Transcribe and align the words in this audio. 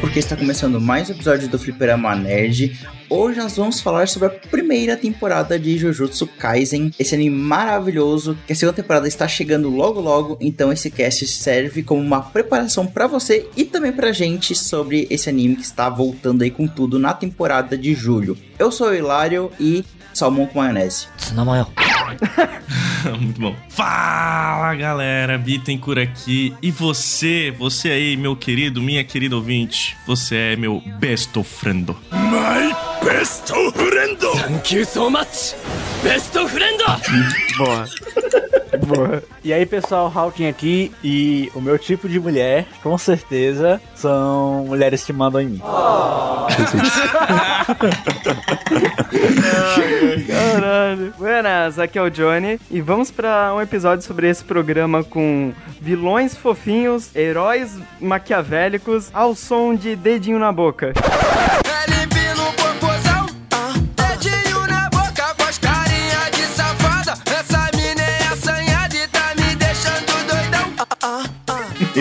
porque 0.00 0.18
está 0.18 0.34
começando 0.34 0.80
mais 0.80 1.10
um 1.10 1.12
episódio 1.12 1.48
do 1.48 1.58
Fliperama 1.58 2.16
Nerd. 2.16 2.80
Hoje 3.10 3.38
nós 3.38 3.58
vamos 3.58 3.78
falar 3.78 4.08
sobre 4.08 4.28
a 4.28 4.30
primeira 4.30 4.96
temporada 4.96 5.58
de 5.58 5.76
Jujutsu 5.76 6.26
Kaisen, 6.26 6.90
esse 6.98 7.14
anime 7.14 7.36
maravilhoso, 7.36 8.38
que 8.46 8.54
a 8.54 8.56
segunda 8.56 8.74
temporada 8.74 9.06
está 9.06 9.28
chegando 9.28 9.68
logo 9.68 10.00
logo, 10.00 10.38
então 10.40 10.72
esse 10.72 10.90
cast 10.90 11.26
serve 11.26 11.82
como 11.82 12.00
uma 12.00 12.22
preparação 12.22 12.86
para 12.86 13.06
você 13.06 13.50
e 13.54 13.64
também 13.66 13.92
pra 13.92 14.12
gente 14.12 14.54
sobre 14.54 15.06
esse 15.10 15.28
anime 15.28 15.56
que 15.56 15.62
está 15.62 15.90
voltando 15.90 16.40
aí 16.40 16.50
com 16.50 16.66
tudo 16.66 16.98
na 16.98 17.12
temporada 17.12 17.76
de 17.76 17.94
julho. 17.94 18.36
Eu 18.58 18.72
sou 18.72 18.88
o 18.88 18.94
Hilário 18.94 19.52
e 19.60 19.84
salmão 20.14 20.46
com 20.46 20.58
maionese. 20.58 21.06
Muito 23.20 23.40
bom. 23.40 23.56
Fala 23.68 24.74
galera, 24.74 25.38
Bittencourt 25.38 25.98
aqui. 25.98 26.54
E 26.62 26.70
você, 26.70 27.54
você 27.56 27.90
aí, 27.90 28.16
meu 28.16 28.36
querido, 28.36 28.82
minha 28.82 29.04
querida 29.04 29.36
ouvinte, 29.36 29.96
você 30.06 30.36
é 30.36 30.56
meu 30.56 30.82
best 30.98 31.32
friend. 31.44 31.94
My 32.12 32.74
best 33.04 33.48
friend! 33.48 34.18
Thank 34.18 34.74
you 34.74 34.84
so 34.84 35.10
much! 35.10 35.54
Best 36.02 36.32
friend! 36.48 36.78
Boa. 37.58 37.86
E 39.42 39.52
aí, 39.52 39.66
pessoal, 39.66 40.10
Hawking 40.14 40.48
aqui. 40.48 40.92
E 41.02 41.50
o 41.54 41.60
meu 41.60 41.78
tipo 41.78 42.08
de 42.08 42.18
mulher, 42.18 42.66
com 42.82 42.96
certeza, 42.98 43.80
são 43.94 44.64
mulheres 44.66 45.04
que 45.04 45.12
mandam 45.12 45.40
em 45.40 45.46
mim. 45.46 45.60
Caralho. 50.26 51.12
Buenas, 51.18 51.78
aqui 51.78 51.98
é 51.98 52.02
o 52.02 52.10
Johnny 52.10 52.60
e 52.70 52.80
vamos 52.80 53.10
pra 53.10 53.52
um 53.54 53.60
episódio 53.60 54.04
sobre 54.04 54.28
esse 54.28 54.44
programa 54.44 55.02
com 55.04 55.52
vilões 55.80 56.36
fofinhos, 56.36 57.14
heróis 57.14 57.78
maquiavélicos 58.00 59.10
ao 59.12 59.34
som 59.34 59.74
de 59.74 59.96
dedinho 59.96 60.38
na 60.38 60.52
boca. 60.52 60.92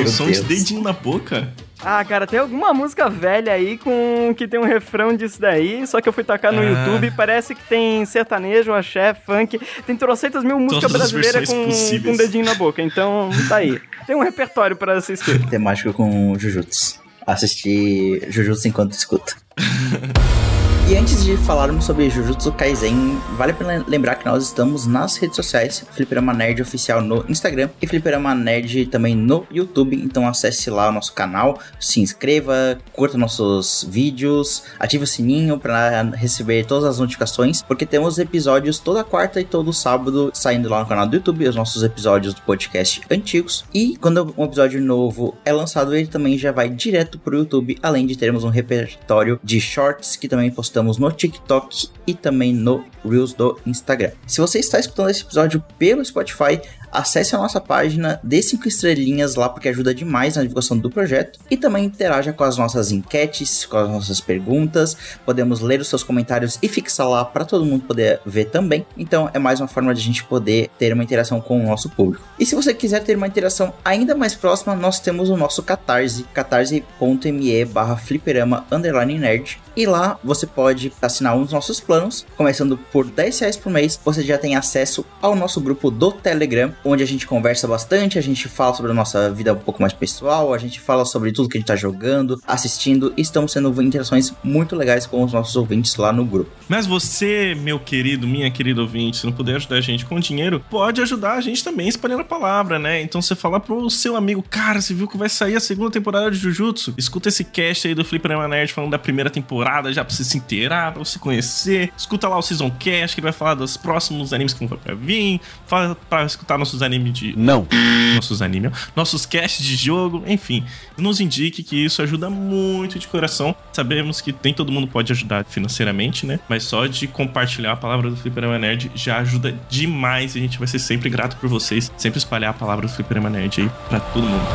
Deus. 0.05 0.39
dedinho 0.41 0.81
na 0.81 0.93
boca. 0.93 1.49
Ah, 1.83 2.03
cara, 2.03 2.25
tem 2.25 2.39
alguma 2.39 2.73
música 2.73 3.09
velha 3.09 3.51
aí 3.51 3.77
com 3.77 4.33
que 4.35 4.47
tem 4.47 4.59
um 4.59 4.63
refrão 4.63 5.15
disso 5.15 5.39
daí, 5.39 5.85
só 5.85 5.99
que 6.01 6.07
eu 6.09 6.13
fui 6.13 6.23
tacar 6.23 6.51
no 6.53 6.61
Ah. 6.61 6.63
YouTube, 6.65 7.11
parece 7.15 7.53
que 7.53 7.61
tem 7.63 8.05
sertanejo, 8.05 8.73
axé, 8.73 9.13
funk, 9.13 9.59
tem 9.85 9.95
trocentas 9.95 10.43
mil 10.43 10.59
músicas 10.59 10.91
brasileiras 10.91 11.49
com, 11.49 11.69
com 12.03 12.15
dedinho 12.17 12.45
na 12.45 12.55
boca, 12.55 12.81
então 12.81 13.29
tá 13.49 13.57
aí. 13.57 13.79
Tem 14.07 14.15
um 14.15 14.21
repertório 14.23 14.75
pra 14.75 14.93
assistir. 14.93 15.43
Temático 15.47 15.91
com 15.91 16.37
Jujutsu. 16.37 17.01
Assistir 17.25 18.23
Jujutsu 18.31 18.67
enquanto 18.67 18.91
escuta. 18.93 19.35
E 20.87 20.95
antes 20.95 21.25
de 21.25 21.35
falarmos 21.35 21.83
sobre 21.83 22.11
Jujutsu 22.11 22.51
Kaisen, 22.51 23.17
vale 23.35 23.53
a 23.53 23.55
pena 23.55 23.83
lembrar 23.87 24.13
que 24.17 24.25
nós 24.27 24.43
estamos 24.43 24.85
nas 24.85 25.17
redes 25.17 25.35
sociais, 25.35 25.83
Fliperama 25.93 26.31
Nerd 26.31 26.61
Oficial 26.61 27.01
no 27.01 27.25
Instagram 27.27 27.71
e 27.81 27.87
Fliperama 27.87 28.35
Nerd 28.35 28.85
também 28.85 29.15
no 29.15 29.47
YouTube, 29.49 29.95
então 29.95 30.27
acesse 30.27 30.69
lá 30.69 30.89
o 30.89 30.91
nosso 30.91 31.11
canal, 31.13 31.59
se 31.79 32.01
inscreva, 32.01 32.77
curta 32.93 33.17
nossos 33.17 33.83
vídeos, 33.89 34.65
ative 34.79 35.05
o 35.05 35.07
sininho 35.07 35.57
para 35.57 36.03
receber 36.13 36.67
todas 36.67 36.83
as 36.83 36.99
notificações, 36.99 37.63
porque 37.63 37.83
temos 37.83 38.19
episódios 38.19 38.77
toda 38.77 39.03
quarta 39.03 39.41
e 39.41 39.43
todo 39.43 39.73
sábado 39.73 40.29
saindo 40.35 40.69
lá 40.69 40.81
no 40.81 40.85
canal 40.85 41.07
do 41.07 41.15
YouTube, 41.15 41.47
os 41.47 41.55
nossos 41.55 41.81
episódios 41.81 42.35
do 42.35 42.43
podcast 42.43 43.01
antigos, 43.09 43.65
e 43.73 43.97
quando 43.97 44.35
um 44.37 44.45
episódio 44.45 44.79
novo 44.79 45.35
é 45.43 45.51
lançado, 45.51 45.95
ele 45.95 46.05
também 46.05 46.37
já 46.37 46.51
vai 46.51 46.69
direto 46.69 47.17
pro 47.17 47.39
YouTube, 47.39 47.75
além 47.81 48.05
de 48.05 48.15
termos 48.15 48.43
um 48.43 48.49
repertório 48.49 49.39
de 49.43 49.59
shorts 49.59 50.15
que 50.15 50.27
também 50.27 50.51
postamos 50.51 50.74
no 50.83 51.11
TikTok 51.11 51.89
e 52.05 52.13
também 52.13 52.53
no 52.53 52.83
Reels 53.03 53.33
do 53.33 53.59
Instagram. 53.65 54.11
Se 54.27 54.41
você 54.41 54.59
está 54.59 54.79
escutando 54.79 55.09
esse 55.09 55.23
episódio 55.23 55.63
pelo 55.77 56.03
Spotify, 56.03 56.61
acesse 56.97 57.35
a 57.35 57.37
nossa 57.37 57.59
página, 57.59 58.19
dê 58.23 58.41
5 58.41 58.67
estrelinhas 58.67 59.35
lá 59.35 59.49
porque 59.49 59.69
ajuda 59.69 59.93
demais 59.93 60.35
na 60.35 60.41
divulgação 60.41 60.77
do 60.77 60.89
projeto 60.89 61.39
e 61.49 61.57
também 61.57 61.85
interaja 61.85 62.33
com 62.33 62.43
as 62.43 62.57
nossas 62.57 62.91
enquetes, 62.91 63.65
com 63.65 63.77
as 63.77 63.89
nossas 63.89 64.21
perguntas. 64.21 64.95
Podemos 65.25 65.59
ler 65.61 65.79
os 65.79 65.87
seus 65.87 66.03
comentários 66.03 66.57
e 66.61 66.67
fixar 66.67 67.07
lá 67.07 67.25
para 67.25 67.45
todo 67.45 67.65
mundo 67.65 67.83
poder 67.83 68.19
ver 68.25 68.45
também. 68.45 68.85
Então 68.97 69.29
é 69.33 69.39
mais 69.39 69.59
uma 69.59 69.67
forma 69.67 69.93
de 69.93 70.01
a 70.01 70.03
gente 70.03 70.23
poder 70.23 70.69
ter 70.77 70.93
uma 70.93 71.03
interação 71.03 71.41
com 71.41 71.59
o 71.59 71.67
nosso 71.67 71.89
público. 71.89 72.23
E 72.39 72.45
se 72.45 72.55
você 72.55 72.73
quiser 72.73 73.03
ter 73.03 73.17
uma 73.17 73.27
interação 73.27 73.73
ainda 73.83 74.15
mais 74.15 74.35
próxima, 74.35 74.75
nós 74.75 74.99
temos 74.99 75.29
o 75.29 75.37
nosso 75.37 75.63
Catarse, 75.63 76.25
catarse.me 76.33 77.65
barra 77.65 77.97
fliperama 77.97 78.65
underline 78.71 79.17
nerd. 79.17 79.59
E 79.75 79.85
lá 79.85 80.17
você 80.23 80.47
pode 80.47 80.91
assinar 81.01 81.35
um 81.35 81.43
dos 81.43 81.51
nossos 81.51 81.79
planos, 81.79 82.25
começando 82.37 82.77
por 82.77 83.05
10 83.05 83.39
reais 83.39 83.57
por 83.57 83.71
mês, 83.71 83.99
você 84.03 84.23
já 84.23 84.37
tem 84.37 84.55
acesso 84.55 85.05
ao 85.21 85.35
nosso 85.35 85.59
grupo 85.59 85.91
do 85.91 86.11
Telegram, 86.11 86.73
onde 86.85 87.03
a 87.03 87.07
gente 87.07 87.25
conversa 87.25 87.67
bastante, 87.67 88.19
a 88.19 88.21
gente 88.21 88.47
fala 88.47 88.73
sobre 88.75 88.91
a 88.91 88.93
nossa 88.93 89.31
vida 89.31 89.51
um 89.53 89.57
pouco 89.57 89.81
mais 89.81 89.91
pessoal, 89.91 90.53
a 90.53 90.57
gente 90.57 90.79
fala 90.79 91.03
sobre 91.03 91.31
tudo 91.31 91.49
que 91.49 91.57
a 91.57 91.59
gente 91.59 91.67
tá 91.67 91.75
jogando, 91.75 92.39
assistindo, 92.47 93.11
e 93.17 93.21
estão 93.21 93.47
sendo 93.47 93.81
interações 93.81 94.31
muito 94.43 94.75
legais 94.75 95.05
com 95.05 95.23
os 95.23 95.33
nossos 95.33 95.55
ouvintes 95.55 95.95
lá 95.95 96.13
no 96.13 96.23
grupo. 96.23 96.51
Mas 96.69 96.85
você, 96.85 97.55
meu 97.55 97.79
querido, 97.79 98.27
minha 98.27 98.49
querida 98.51 98.81
ouvinte, 98.81 99.17
se 99.17 99.25
não 99.25 99.33
puder 99.33 99.55
ajudar 99.55 99.77
a 99.77 99.81
gente 99.81 100.05
com 100.05 100.19
dinheiro, 100.19 100.63
pode 100.69 101.01
ajudar 101.01 101.33
a 101.33 101.41
gente 101.41 101.63
também 101.63 101.87
espalhando 101.87 102.21
a 102.21 102.25
palavra, 102.25 102.77
né? 102.77 103.01
Então 103.01 103.21
você 103.21 103.35
fala 103.35 103.59
pro 103.59 103.89
seu 103.89 104.15
amigo, 104.15 104.43
cara, 104.47 104.79
você 104.79 104.93
viu 104.93 105.07
que 105.07 105.17
vai 105.17 105.29
sair 105.29 105.55
a 105.55 105.59
segunda 105.59 105.89
temporada 105.89 106.29
de 106.29 106.37
Jujutsu? 106.37 106.93
Escuta 106.97 107.29
esse 107.29 107.43
cast 107.43 107.87
aí 107.87 107.95
do 107.95 108.05
Fliperama 108.05 108.47
Nerd 108.47 108.71
falando 108.71 108.91
da 108.91 108.99
primeira 108.99 109.29
temporada, 109.29 109.91
já 109.91 110.05
pra 110.05 110.13
você 110.13 110.23
se 110.23 110.37
inteirar, 110.37 110.93
pra 110.93 111.03
você 111.03 111.17
conhecer. 111.17 111.91
Escuta 111.97 112.27
lá 112.27 112.37
o 112.37 112.41
Season 112.41 112.69
Cast, 112.69 113.15
que 113.15 113.21
vai 113.21 113.31
falar 113.31 113.55
dos 113.55 113.75
próximos 113.77 114.33
animes 114.33 114.53
que 114.53 114.65
vão 114.65 114.77
pra 114.77 114.93
vir. 114.93 115.41
Fala 115.65 115.97
pra 116.09 116.23
escutar 116.25 116.57
nossos 116.57 116.74
animes 116.81 117.13
de... 117.13 117.37
Não. 117.37 117.67
Nossos 118.15 118.41
animes, 118.41 118.71
nossos 118.95 119.25
casts 119.25 119.65
de 119.65 119.75
jogo, 119.75 120.23
enfim. 120.25 120.63
Nos 120.97 121.19
indique 121.19 121.63
que 121.63 121.85
isso 121.85 122.01
ajuda 122.01 122.29
muito 122.29 122.97
de 122.97 123.07
coração. 123.07 123.55
Sabemos 123.73 124.21
que 124.21 124.33
nem 124.43 124.53
todo 124.53 124.71
mundo 124.71 124.87
pode 124.87 125.11
ajudar 125.11 125.45
financeiramente, 125.45 126.25
né? 126.25 126.39
Mas 126.47 126.63
só 126.63 126.85
de 126.87 127.07
compartilhar 127.07 127.73
a 127.73 127.75
palavra 127.75 128.09
do 128.09 128.15
Fliperama 128.15 128.57
Nerd 128.57 128.91
já 128.95 129.17
ajuda 129.17 129.57
demais. 129.69 130.35
E 130.35 130.39
a 130.39 130.41
gente 130.41 130.57
vai 130.57 130.67
ser 130.67 130.79
sempre 130.79 131.09
grato 131.09 131.37
por 131.37 131.49
vocês. 131.49 131.91
Sempre 131.97 132.17
espalhar 132.17 132.51
a 132.51 132.53
palavra 132.53 132.87
do 132.87 132.93
Fliperama 132.93 133.29
Nerd 133.29 133.61
aí 133.61 133.71
pra 133.89 133.99
todo 133.99 134.23
mundo. 134.23 134.45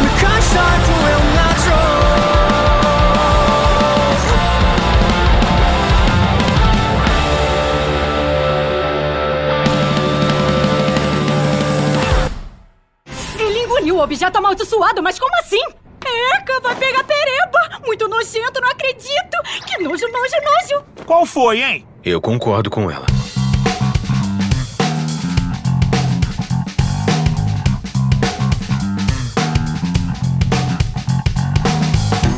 Ele 0.00 1.87
o 13.98 14.02
objeto 14.02 14.38
amaldiçoado, 14.38 15.02
mas 15.02 15.18
como 15.18 15.34
assim? 15.40 15.60
Eca, 16.36 16.60
vai 16.60 16.74
pegar 16.76 17.02
pereba! 17.02 17.80
Muito 17.84 18.06
nojento, 18.06 18.60
não 18.60 18.68
acredito! 18.68 19.36
Que 19.66 19.82
nojo, 19.82 20.06
nojo, 20.06 20.36
nojo! 20.44 20.84
Qual 21.04 21.26
foi, 21.26 21.62
hein? 21.62 21.86
Eu 22.04 22.20
concordo 22.20 22.70
com 22.70 22.88
ela. 22.88 23.04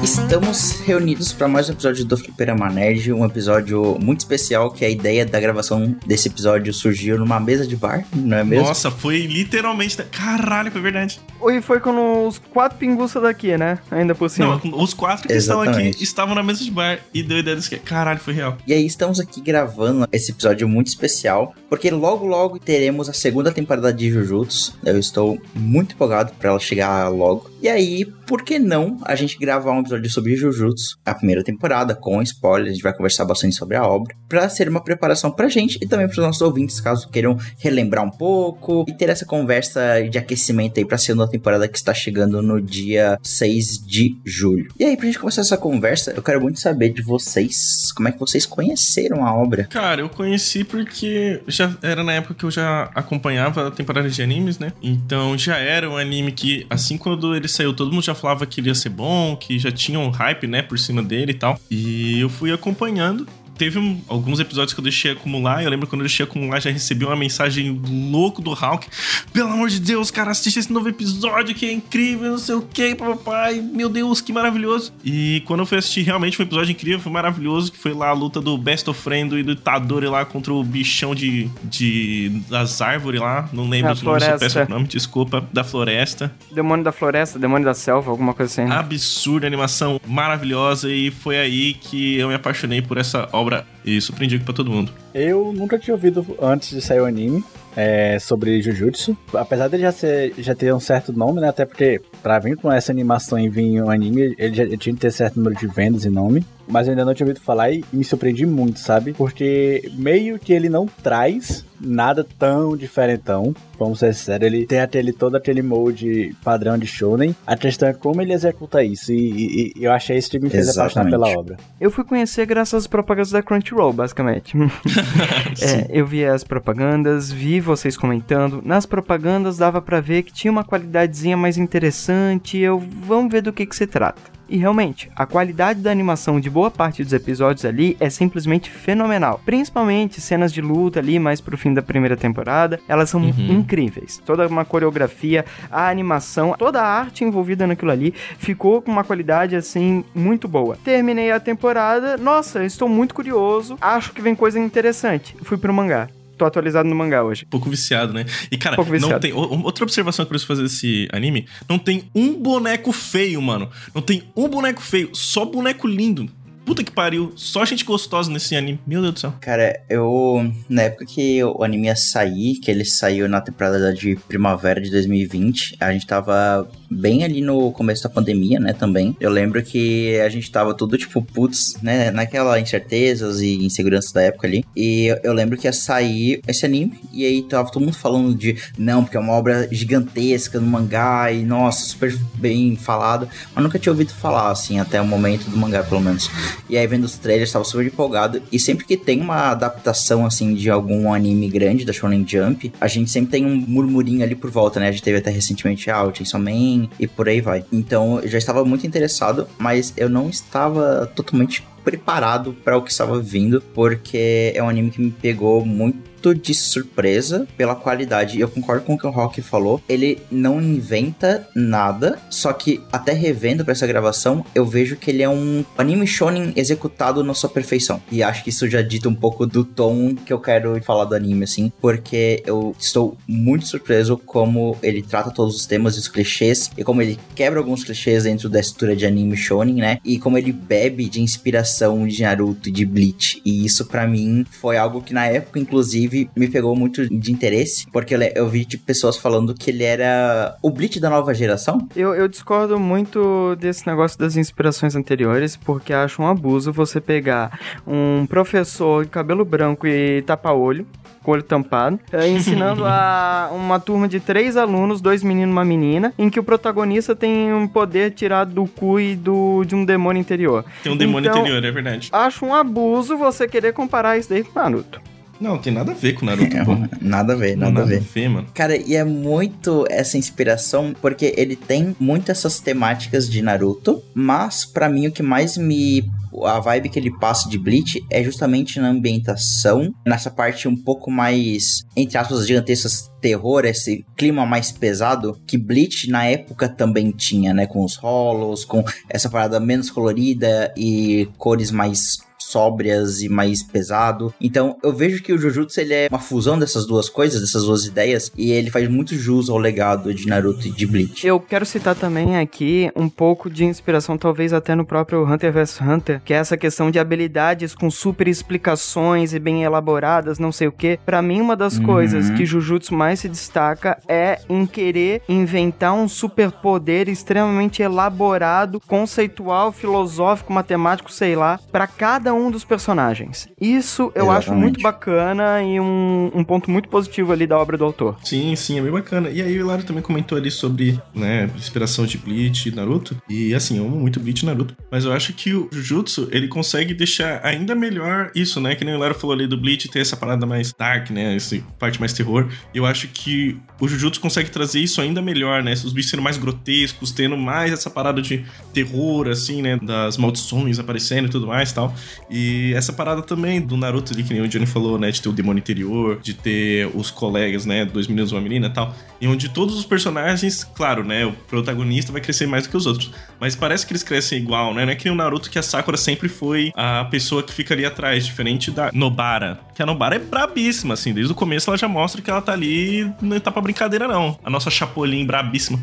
Estamos 0.02 0.80
reunidos 0.80 1.32
para 1.32 1.46
mais 1.46 1.68
um 1.68 1.72
episódio 1.72 2.04
do 2.06 2.16
Fliperama 2.16 2.70
Nerd, 2.70 3.12
um 3.12 3.24
episódio 3.24 3.98
muito 4.00 4.20
especial 4.20 4.70
que 4.70 4.84
a 4.84 4.88
ideia 4.88 5.26
da 5.26 5.38
gravação 5.38 5.94
desse 6.06 6.28
episódio 6.28 6.72
surgiu 6.72 7.18
numa 7.18 7.38
mesa 7.38 7.66
de 7.66 7.76
bar, 7.76 8.04
não 8.14 8.38
é 8.38 8.44
mesmo? 8.44 8.66
Nossa, 8.66 8.90
foi 8.90 9.26
literalmente. 9.26 9.96
Caralho, 10.04 10.72
foi 10.72 10.80
verdade. 10.80 11.20
E 11.48 11.60
foi 11.62 11.80
com 11.80 12.26
os 12.26 12.38
quatro 12.38 12.78
pinguças 12.78 13.22
daqui, 13.22 13.56
né? 13.56 13.78
Ainda 13.90 14.14
por 14.14 14.28
cima. 14.28 14.60
Não, 14.62 14.82
os 14.82 14.92
quatro 14.92 15.28
que 15.28 15.34
estão 15.34 15.60
aqui 15.60 15.70
Exatamente. 15.70 16.02
estavam 16.02 16.34
na 16.34 16.42
mesa 16.42 16.62
de 16.64 16.70
bar 16.70 16.98
e 17.14 17.22
deu 17.22 17.38
ideia 17.38 17.56
desse 17.56 17.70
que. 17.70 17.78
Caralho, 17.78 18.18
foi 18.18 18.34
real. 18.34 18.56
E 18.66 18.72
aí 18.72 18.84
estamos 18.84 19.20
aqui 19.20 19.40
gravando 19.40 20.06
esse 20.12 20.30
episódio 20.32 20.68
muito 20.68 20.88
especial, 20.88 21.54
porque 21.68 21.90
logo 21.90 22.26
logo 22.26 22.58
teremos 22.58 23.08
a 23.08 23.12
segunda 23.12 23.52
temporada 23.52 23.92
de 23.92 24.10
Jujutsu. 24.10 24.78
Eu 24.84 24.98
estou 24.98 25.40
muito 25.54 25.94
empolgado 25.94 26.32
para 26.38 26.50
ela 26.50 26.58
chegar 26.58 27.08
logo. 27.08 27.50
E 27.62 27.68
aí, 27.68 28.04
por 28.26 28.42
que 28.42 28.58
não 28.58 28.98
a 29.04 29.14
gente 29.14 29.38
gravar 29.38 29.72
um 29.72 29.80
episódio 29.80 30.10
sobre 30.10 30.36
Jujutsu, 30.36 30.98
a 31.04 31.14
primeira 31.14 31.44
temporada, 31.44 31.94
com 31.94 32.22
spoilers, 32.22 32.70
a 32.70 32.72
gente 32.74 32.82
vai 32.82 32.94
conversar 32.94 33.24
bastante 33.24 33.54
sobre 33.54 33.76
a 33.76 33.84
obra. 33.84 34.14
Pra 34.30 34.48
ser 34.48 34.68
uma 34.68 34.82
preparação 34.82 35.28
pra 35.30 35.48
gente 35.48 35.76
e 35.82 35.88
também 35.88 36.06
pros 36.06 36.18
nossos 36.18 36.40
ouvintes, 36.40 36.80
caso 36.80 37.08
queiram 37.08 37.36
relembrar 37.58 38.04
um 38.04 38.10
pouco 38.10 38.84
e 38.88 38.94
ter 38.94 39.08
essa 39.08 39.26
conversa 39.26 40.08
de 40.08 40.16
aquecimento 40.16 40.78
aí 40.78 40.84
pra 40.84 40.96
segunda 40.96 41.26
temporada 41.26 41.66
que 41.66 41.76
está 41.76 41.92
chegando 41.92 42.40
no 42.40 42.60
dia 42.60 43.18
6 43.22 43.84
de 43.84 44.16
julho. 44.24 44.72
E 44.78 44.84
aí, 44.84 44.96
pra 44.96 45.06
gente 45.06 45.18
começar 45.18 45.40
essa 45.40 45.56
conversa, 45.56 46.12
eu 46.16 46.22
quero 46.22 46.40
muito 46.40 46.60
saber 46.60 46.90
de 46.90 47.02
vocês, 47.02 47.90
como 47.94 48.08
é 48.08 48.12
que 48.12 48.20
vocês 48.20 48.46
conheceram 48.46 49.26
a 49.26 49.34
obra? 49.34 49.64
Cara, 49.64 50.00
eu 50.00 50.08
conheci 50.08 50.62
porque 50.62 51.42
já 51.48 51.76
era 51.82 52.04
na 52.04 52.12
época 52.12 52.34
que 52.34 52.44
eu 52.44 52.50
já 52.52 52.88
acompanhava 52.94 53.66
a 53.66 53.70
temporada 53.72 54.08
de 54.08 54.22
animes, 54.22 54.60
né? 54.60 54.72
Então 54.80 55.36
já 55.36 55.56
era 55.56 55.90
um 55.90 55.96
anime 55.96 56.30
que, 56.30 56.64
assim 56.70 56.96
quando 56.96 57.34
ele 57.34 57.48
saiu, 57.48 57.74
todo 57.74 57.90
mundo 57.92 58.04
já 58.04 58.14
falava 58.14 58.46
que 58.46 58.60
ele 58.60 58.68
ia 58.68 58.74
ser 58.76 58.90
bom, 58.90 59.36
que 59.36 59.58
já 59.58 59.72
tinha 59.72 59.98
um 59.98 60.10
hype, 60.10 60.46
né, 60.46 60.62
por 60.62 60.78
cima 60.78 61.02
dele 61.02 61.32
e 61.32 61.34
tal. 61.34 61.58
E 61.68 62.20
eu 62.20 62.28
fui 62.28 62.52
acompanhando. 62.52 63.26
Teve 63.60 63.78
um- 63.78 64.00
alguns 64.08 64.40
episódios 64.40 64.72
que 64.72 64.80
eu 64.80 64.82
deixei 64.82 65.10
acumular. 65.10 65.62
Eu 65.62 65.68
lembro 65.68 65.86
quando 65.86 66.00
eu 66.00 66.06
deixei 66.06 66.24
acumular, 66.24 66.60
já 66.60 66.70
recebi 66.70 67.04
uma 67.04 67.14
mensagem 67.14 67.78
louco 68.10 68.40
do 68.40 68.54
Hulk. 68.54 68.86
Pelo 69.34 69.50
amor 69.52 69.68
de 69.68 69.78
Deus, 69.78 70.10
cara, 70.10 70.30
assiste 70.30 70.58
esse 70.58 70.72
novo 70.72 70.88
episódio 70.88 71.54
que 71.54 71.66
é 71.66 71.72
incrível, 71.72 72.30
não 72.30 72.38
sei 72.38 72.54
o 72.54 72.62
que, 72.62 72.94
papai. 72.94 73.60
Meu 73.60 73.90
Deus, 73.90 74.22
que 74.22 74.32
maravilhoso. 74.32 74.94
E 75.04 75.42
quando 75.44 75.60
eu 75.60 75.66
fui 75.66 75.76
assistir, 75.76 76.00
realmente 76.00 76.38
foi 76.38 76.46
um 76.46 76.48
episódio 76.48 76.72
incrível, 76.72 77.00
foi 77.00 77.12
maravilhoso. 77.12 77.70
Que 77.70 77.76
foi 77.76 77.92
lá 77.92 78.08
a 78.08 78.12
luta 78.14 78.40
do 78.40 78.56
Best 78.56 78.88
of 78.88 78.98
Friend 78.98 79.36
e 79.36 79.42
do 79.42 79.52
Itadori 79.52 80.06
lá 80.06 80.24
contra 80.24 80.54
o 80.54 80.64
bichão 80.64 81.14
de, 81.14 81.50
de 81.62 82.40
das 82.48 82.80
árvores 82.80 83.20
lá. 83.20 83.46
Não 83.52 83.68
lembro 83.68 83.90
eu 83.92 83.96
floresta. 83.96 84.38
peço 84.38 84.58
o 84.62 84.68
nome, 84.70 84.86
desculpa. 84.86 85.46
Da 85.52 85.62
floresta. 85.62 86.32
Demônio 86.50 86.82
da 86.82 86.92
floresta, 86.92 87.38
demônio 87.38 87.66
da 87.66 87.74
selva, 87.74 88.10
alguma 88.10 88.32
coisa 88.32 88.50
assim. 88.50 88.66
né? 88.70 88.74
Absurda, 88.74 89.46
animação 89.46 90.00
maravilhosa. 90.06 90.90
E 90.90 91.10
foi 91.10 91.38
aí 91.38 91.74
que 91.74 92.16
eu 92.16 92.28
me 92.28 92.34
apaixonei 92.34 92.80
por 92.80 92.96
essa 92.96 93.28
obra 93.32 93.49
e 93.84 94.00
surpreendi 94.00 94.38
pra 94.38 94.54
todo 94.54 94.70
mundo. 94.70 94.92
Eu 95.14 95.52
nunca 95.52 95.78
tinha 95.78 95.94
ouvido 95.94 96.24
antes 96.40 96.70
de 96.70 96.80
sair 96.80 97.00
o 97.00 97.04
anime 97.04 97.44
é, 97.76 98.18
sobre 98.18 98.60
Jujutsu. 98.62 99.16
Apesar 99.34 99.68
dele 99.68 99.84
já, 99.84 99.92
ser, 99.92 100.34
já 100.38 100.54
ter 100.54 100.72
um 100.74 100.80
certo 100.80 101.12
nome, 101.12 101.40
né? 101.40 101.48
Até 101.48 101.64
porque 101.64 102.00
pra 102.22 102.38
vir 102.38 102.56
com 102.56 102.70
essa 102.70 102.92
animação 102.92 103.38
e 103.38 103.48
vir 103.48 103.82
um 103.82 103.90
anime, 103.90 104.34
ele 104.38 104.54
já 104.54 104.64
tinha 104.76 104.94
que 104.94 105.00
ter 105.00 105.10
certo 105.10 105.36
número 105.36 105.56
de 105.56 105.66
vendas 105.66 106.04
e 106.04 106.10
nome. 106.10 106.44
Mas 106.68 106.86
eu 106.86 106.92
ainda 106.92 107.04
não 107.04 107.12
tinha 107.12 107.26
ouvido 107.26 107.42
falar 107.42 107.72
e 107.72 107.84
me 107.92 108.04
surpreendi 108.04 108.46
muito, 108.46 108.78
sabe? 108.78 109.12
Porque 109.12 109.90
meio 109.94 110.38
que 110.38 110.52
ele 110.52 110.68
não 110.68 110.86
traz 110.86 111.64
nada 111.80 112.24
tão 112.38 112.76
diferentão. 112.76 113.52
Vamos 113.76 113.98
ser 113.98 114.14
sinceros, 114.14 114.46
ele 114.46 114.66
tem 114.66 114.78
aquele, 114.78 115.12
todo 115.12 115.34
aquele 115.34 115.62
molde 115.62 116.32
padrão 116.44 116.78
de 116.78 116.86
shonen. 116.86 117.34
A 117.44 117.56
questão 117.56 117.88
é 117.88 117.92
como 117.92 118.22
ele 118.22 118.32
executa 118.32 118.84
isso. 118.84 119.10
E, 119.10 119.16
e- 119.16 119.72
e 119.80 119.84
eu 119.84 119.90
achei 119.90 120.16
isso 120.16 120.30
que 120.30 120.38
me 120.38 120.48
fez 120.48 120.68
apaixonar 120.68 121.08
Exatamente. 121.08 121.10
pela 121.32 121.40
obra. 121.40 121.56
Eu 121.80 121.90
fui 121.90 122.04
conhecer 122.04 122.46
graças 122.46 122.82
às 122.82 122.86
propagandas 122.86 123.32
da 123.32 123.42
Crunchyroll, 123.42 123.92
basicamente. 123.92 124.56
É, 125.60 125.86
eu 125.90 126.06
vi 126.06 126.24
as 126.24 126.44
propagandas, 126.44 127.30
vi 127.32 127.58
vocês 127.60 127.96
comentando. 127.96 128.62
Nas 128.64 128.86
propagandas 128.86 129.56
dava 129.58 129.82
pra 129.82 130.00
ver 130.00 130.22
que 130.22 130.32
tinha 130.32 130.50
uma 130.52 130.64
qualidadezinha 130.64 131.36
mais 131.36 131.58
interessante. 131.58 132.09
Eu 132.54 132.78
vamos 132.78 133.32
ver 133.32 133.42
do 133.42 133.52
que 133.52 133.66
que 133.66 133.76
se 133.76 133.86
trata. 133.86 134.20
E 134.50 134.56
realmente, 134.56 135.08
a 135.14 135.24
qualidade 135.24 135.80
da 135.80 135.92
animação 135.92 136.40
de 136.40 136.50
boa 136.50 136.72
parte 136.72 137.04
dos 137.04 137.12
episódios 137.12 137.64
ali 137.64 137.96
é 138.00 138.10
simplesmente 138.10 138.68
fenomenal. 138.68 139.40
Principalmente 139.44 140.20
cenas 140.20 140.52
de 140.52 140.60
luta 140.60 140.98
ali 140.98 141.20
mais 141.20 141.40
pro 141.40 141.56
fim 141.56 141.72
da 141.72 141.80
primeira 141.80 142.16
temporada, 142.16 142.80
elas 142.88 143.08
são 143.08 143.24
incríveis. 143.24 144.20
Toda 144.26 144.48
uma 144.48 144.64
coreografia, 144.64 145.44
a 145.70 145.88
animação, 145.88 146.56
toda 146.58 146.82
a 146.82 146.86
arte 146.86 147.22
envolvida 147.22 147.64
naquilo 147.64 147.92
ali 147.92 148.12
ficou 148.38 148.82
com 148.82 148.90
uma 148.90 149.04
qualidade 149.04 149.54
assim 149.54 150.04
muito 150.12 150.48
boa. 150.48 150.76
Terminei 150.84 151.30
a 151.30 151.38
temporada, 151.38 152.16
nossa, 152.16 152.64
estou 152.64 152.88
muito 152.88 153.14
curioso, 153.14 153.78
acho 153.80 154.12
que 154.12 154.20
vem 154.20 154.34
coisa 154.34 154.58
interessante. 154.58 155.36
Fui 155.42 155.56
pro 155.56 155.72
mangá. 155.72 156.08
Tô 156.40 156.46
atualizado 156.46 156.88
no 156.88 156.96
mangá 156.96 157.22
hoje. 157.22 157.44
Pouco 157.50 157.68
viciado, 157.68 158.14
né? 158.14 158.24
E, 158.50 158.56
cara, 158.56 158.74
Pouco 158.74 158.90
não 158.92 158.98
viciado. 158.98 159.20
tem. 159.20 159.30
o- 159.34 159.62
Outra 159.62 159.84
observação 159.84 160.24
que 160.24 160.28
eu 160.28 160.30
preciso 160.30 160.46
fazer 160.48 160.62
desse 160.62 161.06
anime: 161.12 161.46
não 161.68 161.78
tem 161.78 162.04
um 162.14 162.32
boneco 162.32 162.92
feio, 162.92 163.42
mano. 163.42 163.68
Não 163.94 164.00
tem 164.00 164.22
um 164.34 164.48
boneco 164.48 164.80
feio, 164.80 165.10
só 165.12 165.44
boneco 165.44 165.86
lindo. 165.86 166.30
Puta 166.64 166.84
que 166.84 166.90
pariu, 166.90 167.32
só 167.36 167.64
gente 167.64 167.84
gostosa 167.84 168.30
nesse 168.30 168.54
anime. 168.54 168.80
Meu 168.86 169.00
Deus 169.00 169.14
do 169.14 169.20
céu. 169.20 169.34
Cara, 169.40 169.80
eu. 169.88 170.52
Na 170.68 170.82
época 170.82 171.04
que 171.06 171.42
o 171.42 171.64
anime 171.64 171.86
ia 171.86 171.96
sair, 171.96 172.56
que 172.56 172.70
ele 172.70 172.84
saiu 172.84 173.28
na 173.28 173.40
temporada 173.40 173.92
de 173.92 174.16
primavera 174.28 174.80
de 174.80 174.90
2020, 174.90 175.76
a 175.80 175.92
gente 175.92 176.06
tava 176.06 176.68
bem 176.90 177.24
ali 177.24 177.40
no 177.40 177.72
começo 177.72 178.02
da 178.02 178.08
pandemia, 178.08 178.60
né? 178.60 178.72
Também. 178.72 179.16
Eu 179.20 179.30
lembro 179.30 179.62
que 179.62 180.18
a 180.20 180.28
gente 180.28 180.50
tava 180.50 180.74
tudo 180.74 180.98
tipo, 180.98 181.22
putz, 181.22 181.80
né? 181.82 182.10
Naquela 182.10 182.58
incertezas 182.60 183.40
e 183.40 183.64
inseguranças 183.64 184.12
da 184.12 184.22
época 184.22 184.46
ali. 184.46 184.64
E 184.76 185.06
eu 185.22 185.32
lembro 185.32 185.56
que 185.56 185.66
ia 185.66 185.72
sair 185.72 186.40
esse 186.46 186.64
anime, 186.64 187.00
e 187.12 187.24
aí 187.24 187.42
tava 187.42 187.70
todo 187.70 187.82
mundo 187.82 187.96
falando 187.96 188.34
de 188.34 188.56
não, 188.78 189.02
porque 189.02 189.16
é 189.16 189.20
uma 189.20 189.32
obra 189.32 189.68
gigantesca 189.72 190.60
no 190.60 190.66
mangá, 190.66 191.32
e 191.32 191.44
nossa, 191.44 191.84
super 191.84 192.16
bem 192.34 192.76
falado. 192.76 193.28
Mas 193.54 193.64
nunca 193.64 193.78
tinha 193.78 193.92
ouvido 193.92 194.12
falar, 194.12 194.50
assim, 194.50 194.78
até 194.78 195.00
o 195.00 195.06
momento 195.06 195.48
do 195.50 195.56
mangá, 195.56 195.82
pelo 195.82 196.00
menos. 196.00 196.30
E 196.68 196.76
aí, 196.76 196.86
vendo 196.86 197.04
os 197.04 197.16
trailers, 197.16 197.52
tava 197.52 197.64
super 197.64 197.86
empolgado. 197.86 198.42
E 198.50 198.58
sempre 198.58 198.84
que 198.84 198.96
tem 198.96 199.20
uma 199.20 199.50
adaptação, 199.50 200.24
assim, 200.26 200.54
de 200.54 200.70
algum 200.70 201.12
anime 201.12 201.48
grande 201.48 201.84
da 201.84 201.92
Shonen 201.92 202.26
Jump, 202.26 202.72
a 202.80 202.88
gente 202.88 203.10
sempre 203.10 203.30
tem 203.30 203.46
um 203.46 203.56
murmurinho 203.56 204.22
ali 204.22 204.34
por 204.34 204.50
volta, 204.50 204.80
né? 204.80 204.88
A 204.88 204.92
gente 204.92 205.02
teve 205.02 205.18
até 205.18 205.30
recentemente 205.30 205.90
ah, 205.90 206.02
o 206.04 206.14
Chainsaw 206.14 206.40
Man 206.40 206.88
e 206.98 207.06
por 207.06 207.28
aí 207.28 207.40
vai. 207.40 207.64
Então, 207.72 208.20
eu 208.20 208.28
já 208.28 208.38
estava 208.38 208.64
muito 208.64 208.86
interessado, 208.86 209.46
mas 209.58 209.92
eu 209.96 210.08
não 210.08 210.28
estava 210.28 211.10
totalmente 211.14 211.64
preparado 211.84 212.54
para 212.64 212.76
o 212.76 212.82
que 212.82 212.90
estava 212.90 213.20
vindo, 213.20 213.62
porque 213.74 214.52
é 214.54 214.62
um 214.62 214.68
anime 214.68 214.90
que 214.90 215.00
me 215.00 215.10
pegou 215.10 215.64
muito 215.64 216.09
de 216.34 216.54
surpresa 216.54 217.46
pela 217.56 217.74
qualidade. 217.74 218.38
Eu 218.38 218.48
concordo 218.48 218.84
com 218.84 218.94
o 218.94 218.98
que 218.98 219.06
o 219.06 219.10
Rock 219.10 219.40
falou. 219.42 219.82
Ele 219.88 220.18
não 220.30 220.60
inventa 220.60 221.48
nada, 221.54 222.18
só 222.28 222.52
que 222.52 222.80
até 222.92 223.12
revendo 223.12 223.64
pra 223.64 223.72
essa 223.72 223.86
gravação, 223.86 224.44
eu 224.54 224.66
vejo 224.66 224.96
que 224.96 225.10
ele 225.10 225.22
é 225.22 225.28
um 225.28 225.64
anime 225.76 226.06
shonen 226.06 226.52
executado 226.54 227.24
na 227.24 227.34
sua 227.34 227.48
perfeição. 227.48 228.02
E 228.12 228.22
acho 228.22 228.44
que 228.44 228.50
isso 228.50 228.68
já 228.68 228.82
dita 228.82 229.08
um 229.08 229.14
pouco 229.14 229.46
do 229.46 229.64
tom 229.64 230.14
que 230.14 230.32
eu 230.32 230.38
quero 230.38 230.80
falar 230.82 231.04
do 231.04 231.14
anime, 231.14 231.44
assim, 231.44 231.72
porque 231.80 232.42
eu 232.46 232.74
estou 232.78 233.16
muito 233.26 233.66
surpreso 233.66 234.18
como 234.18 234.76
ele 234.82 235.02
trata 235.02 235.30
todos 235.30 235.56
os 235.56 235.66
temas 235.66 235.96
e 235.96 236.00
os 236.00 236.08
clichês, 236.08 236.70
e 236.76 236.84
como 236.84 237.02
ele 237.02 237.18
quebra 237.34 237.58
alguns 237.58 237.84
clichês 237.84 238.24
dentro 238.24 238.48
da 238.48 238.60
estrutura 238.60 238.94
de 238.94 239.06
anime 239.06 239.36
shonen, 239.36 239.76
né? 239.76 239.98
E 240.04 240.18
como 240.18 240.36
ele 240.36 240.52
bebe 240.52 241.08
de 241.08 241.20
inspiração 241.20 242.06
de 242.06 242.22
Naruto 242.22 242.68
e 242.68 242.72
de 242.72 242.84
Bleach. 242.84 243.40
E 243.44 243.64
isso 243.64 243.86
pra 243.86 244.06
mim 244.06 244.44
foi 244.50 244.76
algo 244.76 245.02
que 245.02 245.14
na 245.14 245.26
época, 245.26 245.58
inclusive, 245.58 246.09
me 246.36 246.48
pegou 246.48 246.74
muito 246.76 247.08
de 247.08 247.32
interesse, 247.32 247.86
porque 247.92 248.14
eu 248.14 248.18
le- 248.18 248.32
eu 248.34 248.48
vi 248.48 248.64
tipo, 248.64 248.84
pessoas 248.84 249.16
falando 249.16 249.54
que 249.54 249.70
ele 249.70 249.84
era 249.84 250.56
o 250.62 250.70
Bleach 250.70 250.98
da 251.00 251.10
nova 251.10 251.32
geração. 251.34 251.86
Eu, 251.94 252.14
eu 252.14 252.28
discordo 252.28 252.78
muito 252.78 253.54
desse 253.56 253.86
negócio 253.86 254.18
das 254.18 254.36
inspirações 254.36 254.94
anteriores, 254.96 255.56
porque 255.56 255.92
acho 255.92 256.22
um 256.22 256.26
abuso 256.26 256.72
você 256.72 257.00
pegar 257.00 257.58
um 257.86 258.26
professor 258.26 259.04
de 259.04 259.10
cabelo 259.10 259.44
branco 259.44 259.86
e 259.86 260.22
tapa-olho, 260.22 260.86
com 261.22 261.32
o 261.32 261.34
olho 261.34 261.42
tampado, 261.42 262.00
eh, 262.12 262.28
ensinando 262.30 262.84
a 262.86 263.50
uma 263.54 263.78
turma 263.78 264.08
de 264.08 264.18
três 264.20 264.56
alunos, 264.56 265.00
dois 265.02 265.22
meninos 265.22 265.50
e 265.50 265.52
uma 265.52 265.64
menina, 265.64 266.14
em 266.18 266.30
que 266.30 266.40
o 266.40 266.42
protagonista 266.42 267.14
tem 267.14 267.52
um 267.52 267.68
poder 267.68 268.12
tirado 268.12 268.54
do 268.54 268.64
cu 268.66 268.98
e 268.98 269.14
do, 269.14 269.62
de 269.64 269.74
um 269.74 269.84
demônio 269.84 270.18
interior. 270.20 270.64
Tem 270.82 270.90
um 270.90 270.96
demônio 270.96 271.28
Então, 271.28 271.40
interior, 271.42 271.62
é 271.62 271.70
verdade. 271.70 272.08
Acho 272.10 272.46
um 272.46 272.54
abuso 272.54 273.18
você 273.18 273.46
querer 273.46 273.72
comparar 273.74 274.16
isso 274.16 274.30
daí 274.30 274.42
com 274.42 274.58
Naruto. 274.58 275.00
Não, 275.40 275.58
tem 275.58 275.72
nada 275.72 275.92
a 275.92 275.94
ver 275.94 276.12
com 276.12 276.26
Naruto, 276.26 276.54
pô. 276.64 276.76
Nada 277.00 277.32
a 277.32 277.36
ver, 277.36 277.56
nada, 277.56 277.82
a 277.82 277.84
ver. 277.84 278.00
ver, 278.00 278.28
mano. 278.28 278.48
Cara, 278.54 278.76
e 278.76 278.94
é 278.94 279.04
muito 279.04 279.86
essa 279.88 280.18
inspiração, 280.18 280.94
porque 281.00 281.34
ele 281.36 281.56
tem 281.56 281.96
muito 281.98 282.30
essas 282.30 282.60
temáticas 282.60 283.28
de 283.28 283.40
Naruto, 283.40 284.02
mas 284.14 284.64
pra 284.64 284.88
mim 284.88 285.06
o 285.06 285.12
que 285.12 285.22
mais 285.22 285.56
me. 285.56 286.04
A 286.44 286.60
vibe 286.60 286.90
que 286.90 286.98
ele 286.98 287.10
passa 287.18 287.48
de 287.48 287.58
Bleach 287.58 288.00
é 288.08 288.22
justamente 288.22 288.78
na 288.78 288.88
ambientação, 288.88 289.92
nessa 290.06 290.30
parte 290.30 290.68
um 290.68 290.76
pouco 290.76 291.10
mais, 291.10 291.82
entre 291.96 292.16
aspas, 292.16 292.46
gigantescas, 292.46 293.10
terror, 293.20 293.64
esse 293.64 294.04
clima 294.16 294.46
mais 294.46 294.70
pesado 294.70 295.36
que 295.44 295.58
Bleach 295.58 296.08
na 296.08 296.26
época 296.26 296.68
também 296.68 297.10
tinha, 297.10 297.52
né? 297.52 297.66
Com 297.66 297.84
os 297.84 297.96
hollows, 297.96 298.64
com 298.64 298.84
essa 299.08 299.28
parada 299.28 299.58
menos 299.58 299.90
colorida 299.90 300.72
e 300.76 301.28
cores 301.36 301.72
mais 301.72 302.18
sóbrias 302.50 303.22
e 303.22 303.28
mais 303.28 303.62
pesado. 303.62 304.34
Então, 304.40 304.76
eu 304.82 304.92
vejo 304.92 305.22
que 305.22 305.32
o 305.32 305.38
Jujutsu 305.38 305.80
ele 305.80 305.94
é 305.94 306.08
uma 306.10 306.18
fusão 306.18 306.58
dessas 306.58 306.86
duas 306.86 307.08
coisas, 307.08 307.40
dessas 307.40 307.64
duas 307.64 307.84
ideias, 307.84 308.32
e 308.36 308.50
ele 308.52 308.70
faz 308.70 308.88
muito 308.88 309.14
jus 309.14 309.48
ao 309.48 309.58
legado 309.58 310.12
de 310.12 310.26
Naruto 310.26 310.66
e 310.66 310.70
de 310.70 310.86
Bleach. 310.86 311.26
Eu 311.26 311.38
quero 311.40 311.64
citar 311.64 311.94
também 311.94 312.38
aqui 312.38 312.90
um 312.96 313.08
pouco 313.08 313.48
de 313.48 313.64
inspiração, 313.64 314.18
talvez 314.18 314.52
até 314.52 314.74
no 314.74 314.84
próprio 314.84 315.24
Hunter 315.24 315.52
vs 315.52 315.80
Hunter, 315.80 316.20
que 316.24 316.34
é 316.34 316.36
essa 316.36 316.56
questão 316.56 316.90
de 316.90 316.98
habilidades 316.98 317.74
com 317.74 317.90
super 317.90 318.26
explicações 318.28 319.32
e 319.32 319.38
bem 319.38 319.62
elaboradas, 319.62 320.38
não 320.38 320.52
sei 320.52 320.68
o 320.68 320.72
que. 320.72 320.98
Pra 321.04 321.22
mim, 321.22 321.40
uma 321.40 321.56
das 321.56 321.78
coisas 321.78 322.30
que 322.30 322.46
Jujutsu 322.46 322.94
mais 322.94 323.20
se 323.20 323.28
destaca 323.28 323.98
é 324.08 324.40
em 324.48 324.66
querer 324.66 325.22
inventar 325.28 325.94
um 325.94 326.08
superpoder 326.08 327.08
extremamente 327.08 327.82
elaborado, 327.82 328.80
conceitual, 328.80 329.72
filosófico, 329.72 330.52
matemático, 330.52 331.12
sei 331.12 331.36
lá, 331.36 331.58
pra 331.70 331.86
cada 331.86 332.32
um 332.34 332.39
dos 332.48 332.62
personagens. 332.64 333.48
Isso 333.60 334.12
eu 334.14 334.30
acho 334.30 334.50
Exatamente. 334.50 334.62
muito 334.62 334.80
bacana 334.80 335.60
e 335.64 335.80
um, 335.80 336.30
um 336.32 336.44
ponto 336.44 336.70
muito 336.70 336.88
positivo 336.88 337.32
ali 337.32 337.44
da 337.44 337.58
obra 337.58 337.76
do 337.76 337.84
autor. 337.84 338.16
Sim, 338.22 338.54
sim, 338.54 338.78
é 338.78 338.82
bem 338.82 338.92
bacana. 338.92 339.28
E 339.30 339.42
aí 339.42 339.58
o 339.58 339.60
Hilário 339.62 339.82
também 339.82 340.02
comentou 340.02 340.38
ali 340.38 340.50
sobre, 340.50 341.00
né, 341.12 341.50
inspiração 341.56 342.06
de 342.06 342.16
Bleach 342.16 342.68
e 342.68 342.72
Naruto. 342.72 343.20
E 343.28 343.52
assim, 343.52 343.78
eu 343.78 343.84
amo 343.84 343.96
muito 343.96 344.20
Bleach 344.20 344.42
e 344.42 344.46
Naruto. 344.46 344.76
Mas 344.90 345.04
eu 345.04 345.12
acho 345.12 345.32
que 345.32 345.52
o 345.52 345.68
Jujutsu, 345.72 346.28
ele 346.30 346.46
consegue 346.46 346.94
deixar 346.94 347.40
ainda 347.44 347.74
melhor 347.74 348.30
isso, 348.34 348.60
né? 348.60 348.74
Que 348.74 348.84
nem 348.84 348.94
o 348.94 348.96
Hilário 348.98 349.16
falou 349.16 349.34
ali 349.34 349.46
do 349.46 349.56
Bleach 349.56 349.88
ter 349.88 350.00
essa 350.00 350.16
parada 350.16 350.46
mais 350.46 350.72
dark, 350.72 351.10
né? 351.10 351.34
Essa 351.34 351.58
parte 351.78 351.98
mais 351.98 352.12
terror. 352.12 352.48
Eu 352.72 352.86
acho 352.86 353.08
que 353.08 353.58
o 353.80 353.88
Jujutsu 353.88 354.20
consegue 354.20 354.50
trazer 354.50 354.80
isso 354.80 355.00
ainda 355.00 355.22
melhor, 355.22 355.62
né? 355.62 355.72
Os 355.72 355.92
bichos 355.92 356.10
sendo 356.10 356.22
mais 356.22 356.36
grotescos, 356.36 357.10
tendo 357.10 357.36
mais 357.36 357.72
essa 357.72 357.90
parada 357.90 358.20
de 358.20 358.44
terror, 358.72 359.28
assim, 359.28 359.62
né? 359.62 359.78
Das 359.82 360.16
maldições 360.16 360.78
aparecendo 360.78 361.26
e 361.26 361.30
tudo 361.30 361.46
mais 361.46 361.70
e 361.70 361.74
tal. 361.74 361.94
E 362.30 362.72
essa 362.74 362.92
parada 362.92 363.22
também 363.22 363.60
do 363.60 363.76
Naruto 363.76 364.12
ali, 364.12 364.22
que 364.22 364.32
nem 364.32 364.40
o 364.40 364.48
Johnny 364.48 364.66
falou, 364.66 364.98
né? 364.98 365.10
De 365.10 365.20
ter 365.20 365.28
o 365.28 365.32
demônio 365.32 365.58
interior, 365.58 366.20
de 366.22 366.32
ter 366.32 366.88
os 366.94 367.10
colegas, 367.10 367.66
né? 367.66 367.84
Dois 367.84 368.06
meninos 368.06 368.30
e 368.30 368.34
uma 368.34 368.40
menina 368.40 368.68
e 368.68 368.70
tal. 368.70 368.94
E 369.20 369.26
onde 369.26 369.48
todos 369.48 369.76
os 369.76 369.84
personagens, 369.84 370.62
claro, 370.62 371.02
né? 371.02 371.26
O 371.26 371.32
protagonista 371.32 372.12
vai 372.12 372.20
crescer 372.20 372.46
mais 372.46 372.64
do 372.64 372.70
que 372.70 372.76
os 372.76 372.86
outros. 372.86 373.10
Mas 373.40 373.56
parece 373.56 373.84
que 373.84 373.92
eles 373.92 374.04
crescem 374.04 374.38
igual, 374.38 374.72
né? 374.72 374.84
Não 374.84 374.92
é 374.92 374.94
que 374.94 375.06
nem 375.06 375.12
o 375.12 375.16
Naruto 375.16 375.50
que 375.50 375.58
a 375.58 375.62
Sakura 375.62 375.96
sempre 375.96 376.28
foi 376.28 376.72
a 376.76 377.04
pessoa 377.04 377.42
que 377.42 377.52
fica 377.52 377.74
ali 377.74 377.84
atrás, 377.84 378.24
diferente 378.24 378.70
da 378.70 378.90
Nobara. 378.92 379.58
Que 379.74 379.82
a 379.82 379.86
Nobara 379.86 380.14
é 380.14 380.18
brabíssima, 380.20 380.94
assim. 380.94 381.12
Desde 381.12 381.32
o 381.32 381.34
começo 381.34 381.68
ela 381.68 381.76
já 381.76 381.88
mostra 381.88 382.22
que 382.22 382.30
ela 382.30 382.40
tá 382.40 382.52
ali, 382.52 383.10
não 383.20 383.40
tá 383.40 383.50
pra 383.50 383.60
brincadeira, 383.60 384.06
não. 384.06 384.38
A 384.44 384.48
nossa 384.48 384.70
Chapolin 384.70 385.26
brabíssima. 385.26 385.80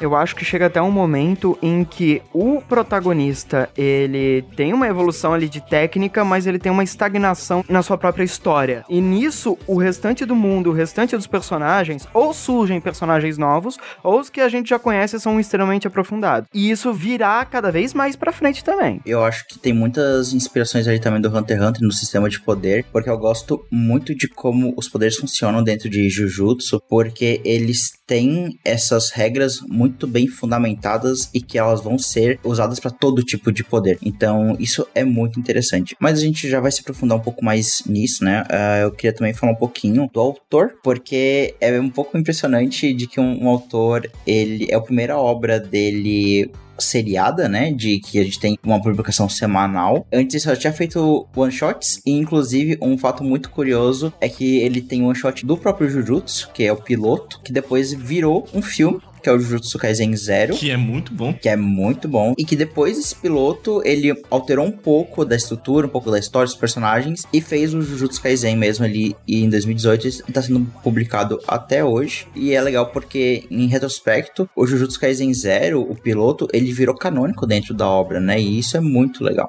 Eu 0.00 0.16
acho 0.16 0.34
que 0.34 0.44
chega 0.44 0.66
até 0.66 0.82
um 0.82 0.90
momento 0.90 1.56
em 1.62 1.84
que 1.84 2.20
o 2.32 2.60
protagonista, 2.68 3.70
ele 3.76 4.44
tem 4.56 4.72
uma 4.72 4.88
evolução 4.88 5.11
ali 5.32 5.48
de 5.48 5.60
técnica, 5.60 6.24
mas 6.24 6.46
ele 6.46 6.58
tem 6.58 6.72
uma 6.72 6.84
estagnação 6.84 7.64
na 7.68 7.82
sua 7.82 7.98
própria 7.98 8.24
história. 8.24 8.84
E 8.88 9.00
nisso, 9.00 9.58
o 9.66 9.76
restante 9.76 10.24
do 10.24 10.34
mundo, 10.34 10.70
o 10.70 10.72
restante 10.72 11.16
dos 11.16 11.26
personagens, 11.26 12.06
ou 12.12 12.32
surgem 12.32 12.80
personagens 12.80 13.38
novos, 13.38 13.78
ou 14.02 14.20
os 14.20 14.30
que 14.30 14.40
a 14.40 14.48
gente 14.48 14.70
já 14.70 14.78
conhece 14.78 15.18
são 15.20 15.38
extremamente 15.38 15.86
aprofundados. 15.86 16.48
E 16.52 16.70
isso 16.70 16.92
virá 16.92 17.44
cada 17.44 17.70
vez 17.70 17.94
mais 17.94 18.16
pra 18.16 18.32
frente 18.32 18.64
também. 18.64 19.00
Eu 19.04 19.24
acho 19.24 19.46
que 19.46 19.58
tem 19.58 19.72
muitas 19.72 20.32
inspirações 20.32 20.86
ali 20.88 21.00
também 21.00 21.20
do 21.20 21.28
Hunter 21.28 21.56
x 21.56 21.66
Hunter 21.66 21.82
no 21.82 21.92
sistema 21.92 22.28
de 22.28 22.40
poder, 22.40 22.84
porque 22.92 23.10
eu 23.10 23.18
gosto 23.18 23.64
muito 23.70 24.14
de 24.14 24.28
como 24.28 24.72
os 24.76 24.88
poderes 24.88 25.16
funcionam 25.16 25.62
dentro 25.62 25.88
de 25.88 26.08
Jujutsu, 26.08 26.80
porque 26.88 27.40
eles 27.44 27.92
têm 28.12 28.58
essas 28.62 29.10
regras 29.10 29.62
muito 29.66 30.06
bem 30.06 30.28
fundamentadas 30.28 31.30
e 31.32 31.40
que 31.40 31.56
elas 31.56 31.80
vão 31.80 31.98
ser 31.98 32.38
usadas 32.44 32.78
para 32.78 32.90
todo 32.90 33.22
tipo 33.22 33.50
de 33.50 33.64
poder. 33.64 33.98
Então, 34.02 34.54
isso 34.60 34.86
é 34.94 35.02
muito 35.02 35.40
interessante. 35.40 35.96
Mas 35.98 36.18
a 36.18 36.20
gente 36.20 36.46
já 36.46 36.60
vai 36.60 36.70
se 36.70 36.82
aprofundar 36.82 37.16
um 37.16 37.22
pouco 37.22 37.42
mais 37.42 37.82
nisso, 37.86 38.22
né? 38.22 38.44
Ah, 38.50 38.80
eu 38.80 38.92
queria 38.92 39.14
também 39.14 39.32
falar 39.32 39.52
um 39.52 39.56
pouquinho 39.56 40.10
do 40.12 40.20
autor, 40.20 40.74
porque 40.84 41.54
é 41.58 41.80
um 41.80 41.88
pouco 41.88 42.18
impressionante 42.18 42.92
de 42.92 43.06
que 43.06 43.18
um, 43.18 43.44
um 43.44 43.48
autor, 43.48 44.10
ele 44.26 44.66
é 44.70 44.74
a 44.74 44.80
primeira 44.80 45.16
obra 45.16 45.58
dele 45.58 46.50
seriada, 46.78 47.48
né? 47.48 47.72
De 47.72 48.00
que 48.00 48.18
a 48.18 48.24
gente 48.24 48.40
tem 48.40 48.58
uma 48.62 48.80
publicação 48.80 49.28
semanal. 49.28 50.06
Antes 50.12 50.42
só 50.42 50.54
tinha 50.56 50.72
feito 50.72 51.26
one 51.34 51.52
shots, 51.52 52.00
e 52.06 52.12
inclusive 52.12 52.78
um 52.80 52.96
fato 52.98 53.22
muito 53.22 53.50
curioso 53.50 54.12
é 54.20 54.28
que 54.28 54.58
ele 54.58 54.80
tem 54.80 55.02
um 55.02 55.06
one 55.06 55.14
shot 55.16 55.44
do 55.44 55.56
próprio 55.56 55.88
Jujutsu, 55.88 56.50
que 56.52 56.64
é 56.64 56.72
o 56.72 56.76
piloto, 56.76 57.40
que 57.42 57.52
depois 57.52 57.92
virou 57.92 58.46
um 58.54 58.62
filme. 58.62 59.00
Que 59.22 59.28
é 59.28 59.32
o 59.32 59.38
Jujutsu 59.38 59.78
Kaisen 59.78 60.16
Zero. 60.16 60.56
Que 60.56 60.70
é 60.70 60.76
muito 60.76 61.14
bom. 61.14 61.32
Que 61.32 61.48
é 61.48 61.56
muito 61.56 62.08
bom. 62.08 62.34
E 62.36 62.44
que 62.44 62.56
depois 62.56 62.96
desse 62.96 63.14
piloto, 63.14 63.80
ele 63.84 64.12
alterou 64.30 64.66
um 64.66 64.72
pouco 64.72 65.24
da 65.24 65.36
estrutura, 65.36 65.86
um 65.86 65.90
pouco 65.90 66.10
da 66.10 66.18
história 66.18 66.46
dos 66.46 66.56
personagens. 66.56 67.22
E 67.32 67.40
fez 67.40 67.72
o 67.72 67.82
Jujutsu 67.82 68.20
Kaisen 68.20 68.56
mesmo 68.56 68.84
ali 68.84 69.14
em 69.28 69.48
2018. 69.48 70.08
E 70.28 70.32
tá 70.32 70.42
sendo 70.42 70.66
publicado 70.82 71.40
até 71.46 71.84
hoje. 71.84 72.26
E 72.34 72.52
é 72.52 72.60
legal 72.60 72.86
porque, 72.86 73.44
em 73.50 73.66
retrospecto, 73.66 74.48
o 74.56 74.66
Jujutsu 74.66 74.98
Kaisen 74.98 75.32
Zero, 75.32 75.80
o 75.80 75.94
piloto, 75.94 76.48
ele 76.52 76.72
virou 76.72 76.96
canônico 76.96 77.46
dentro 77.46 77.72
da 77.72 77.86
obra, 77.88 78.18
né? 78.18 78.40
E 78.40 78.58
isso 78.58 78.76
é 78.76 78.80
muito 78.80 79.22
legal. 79.22 79.48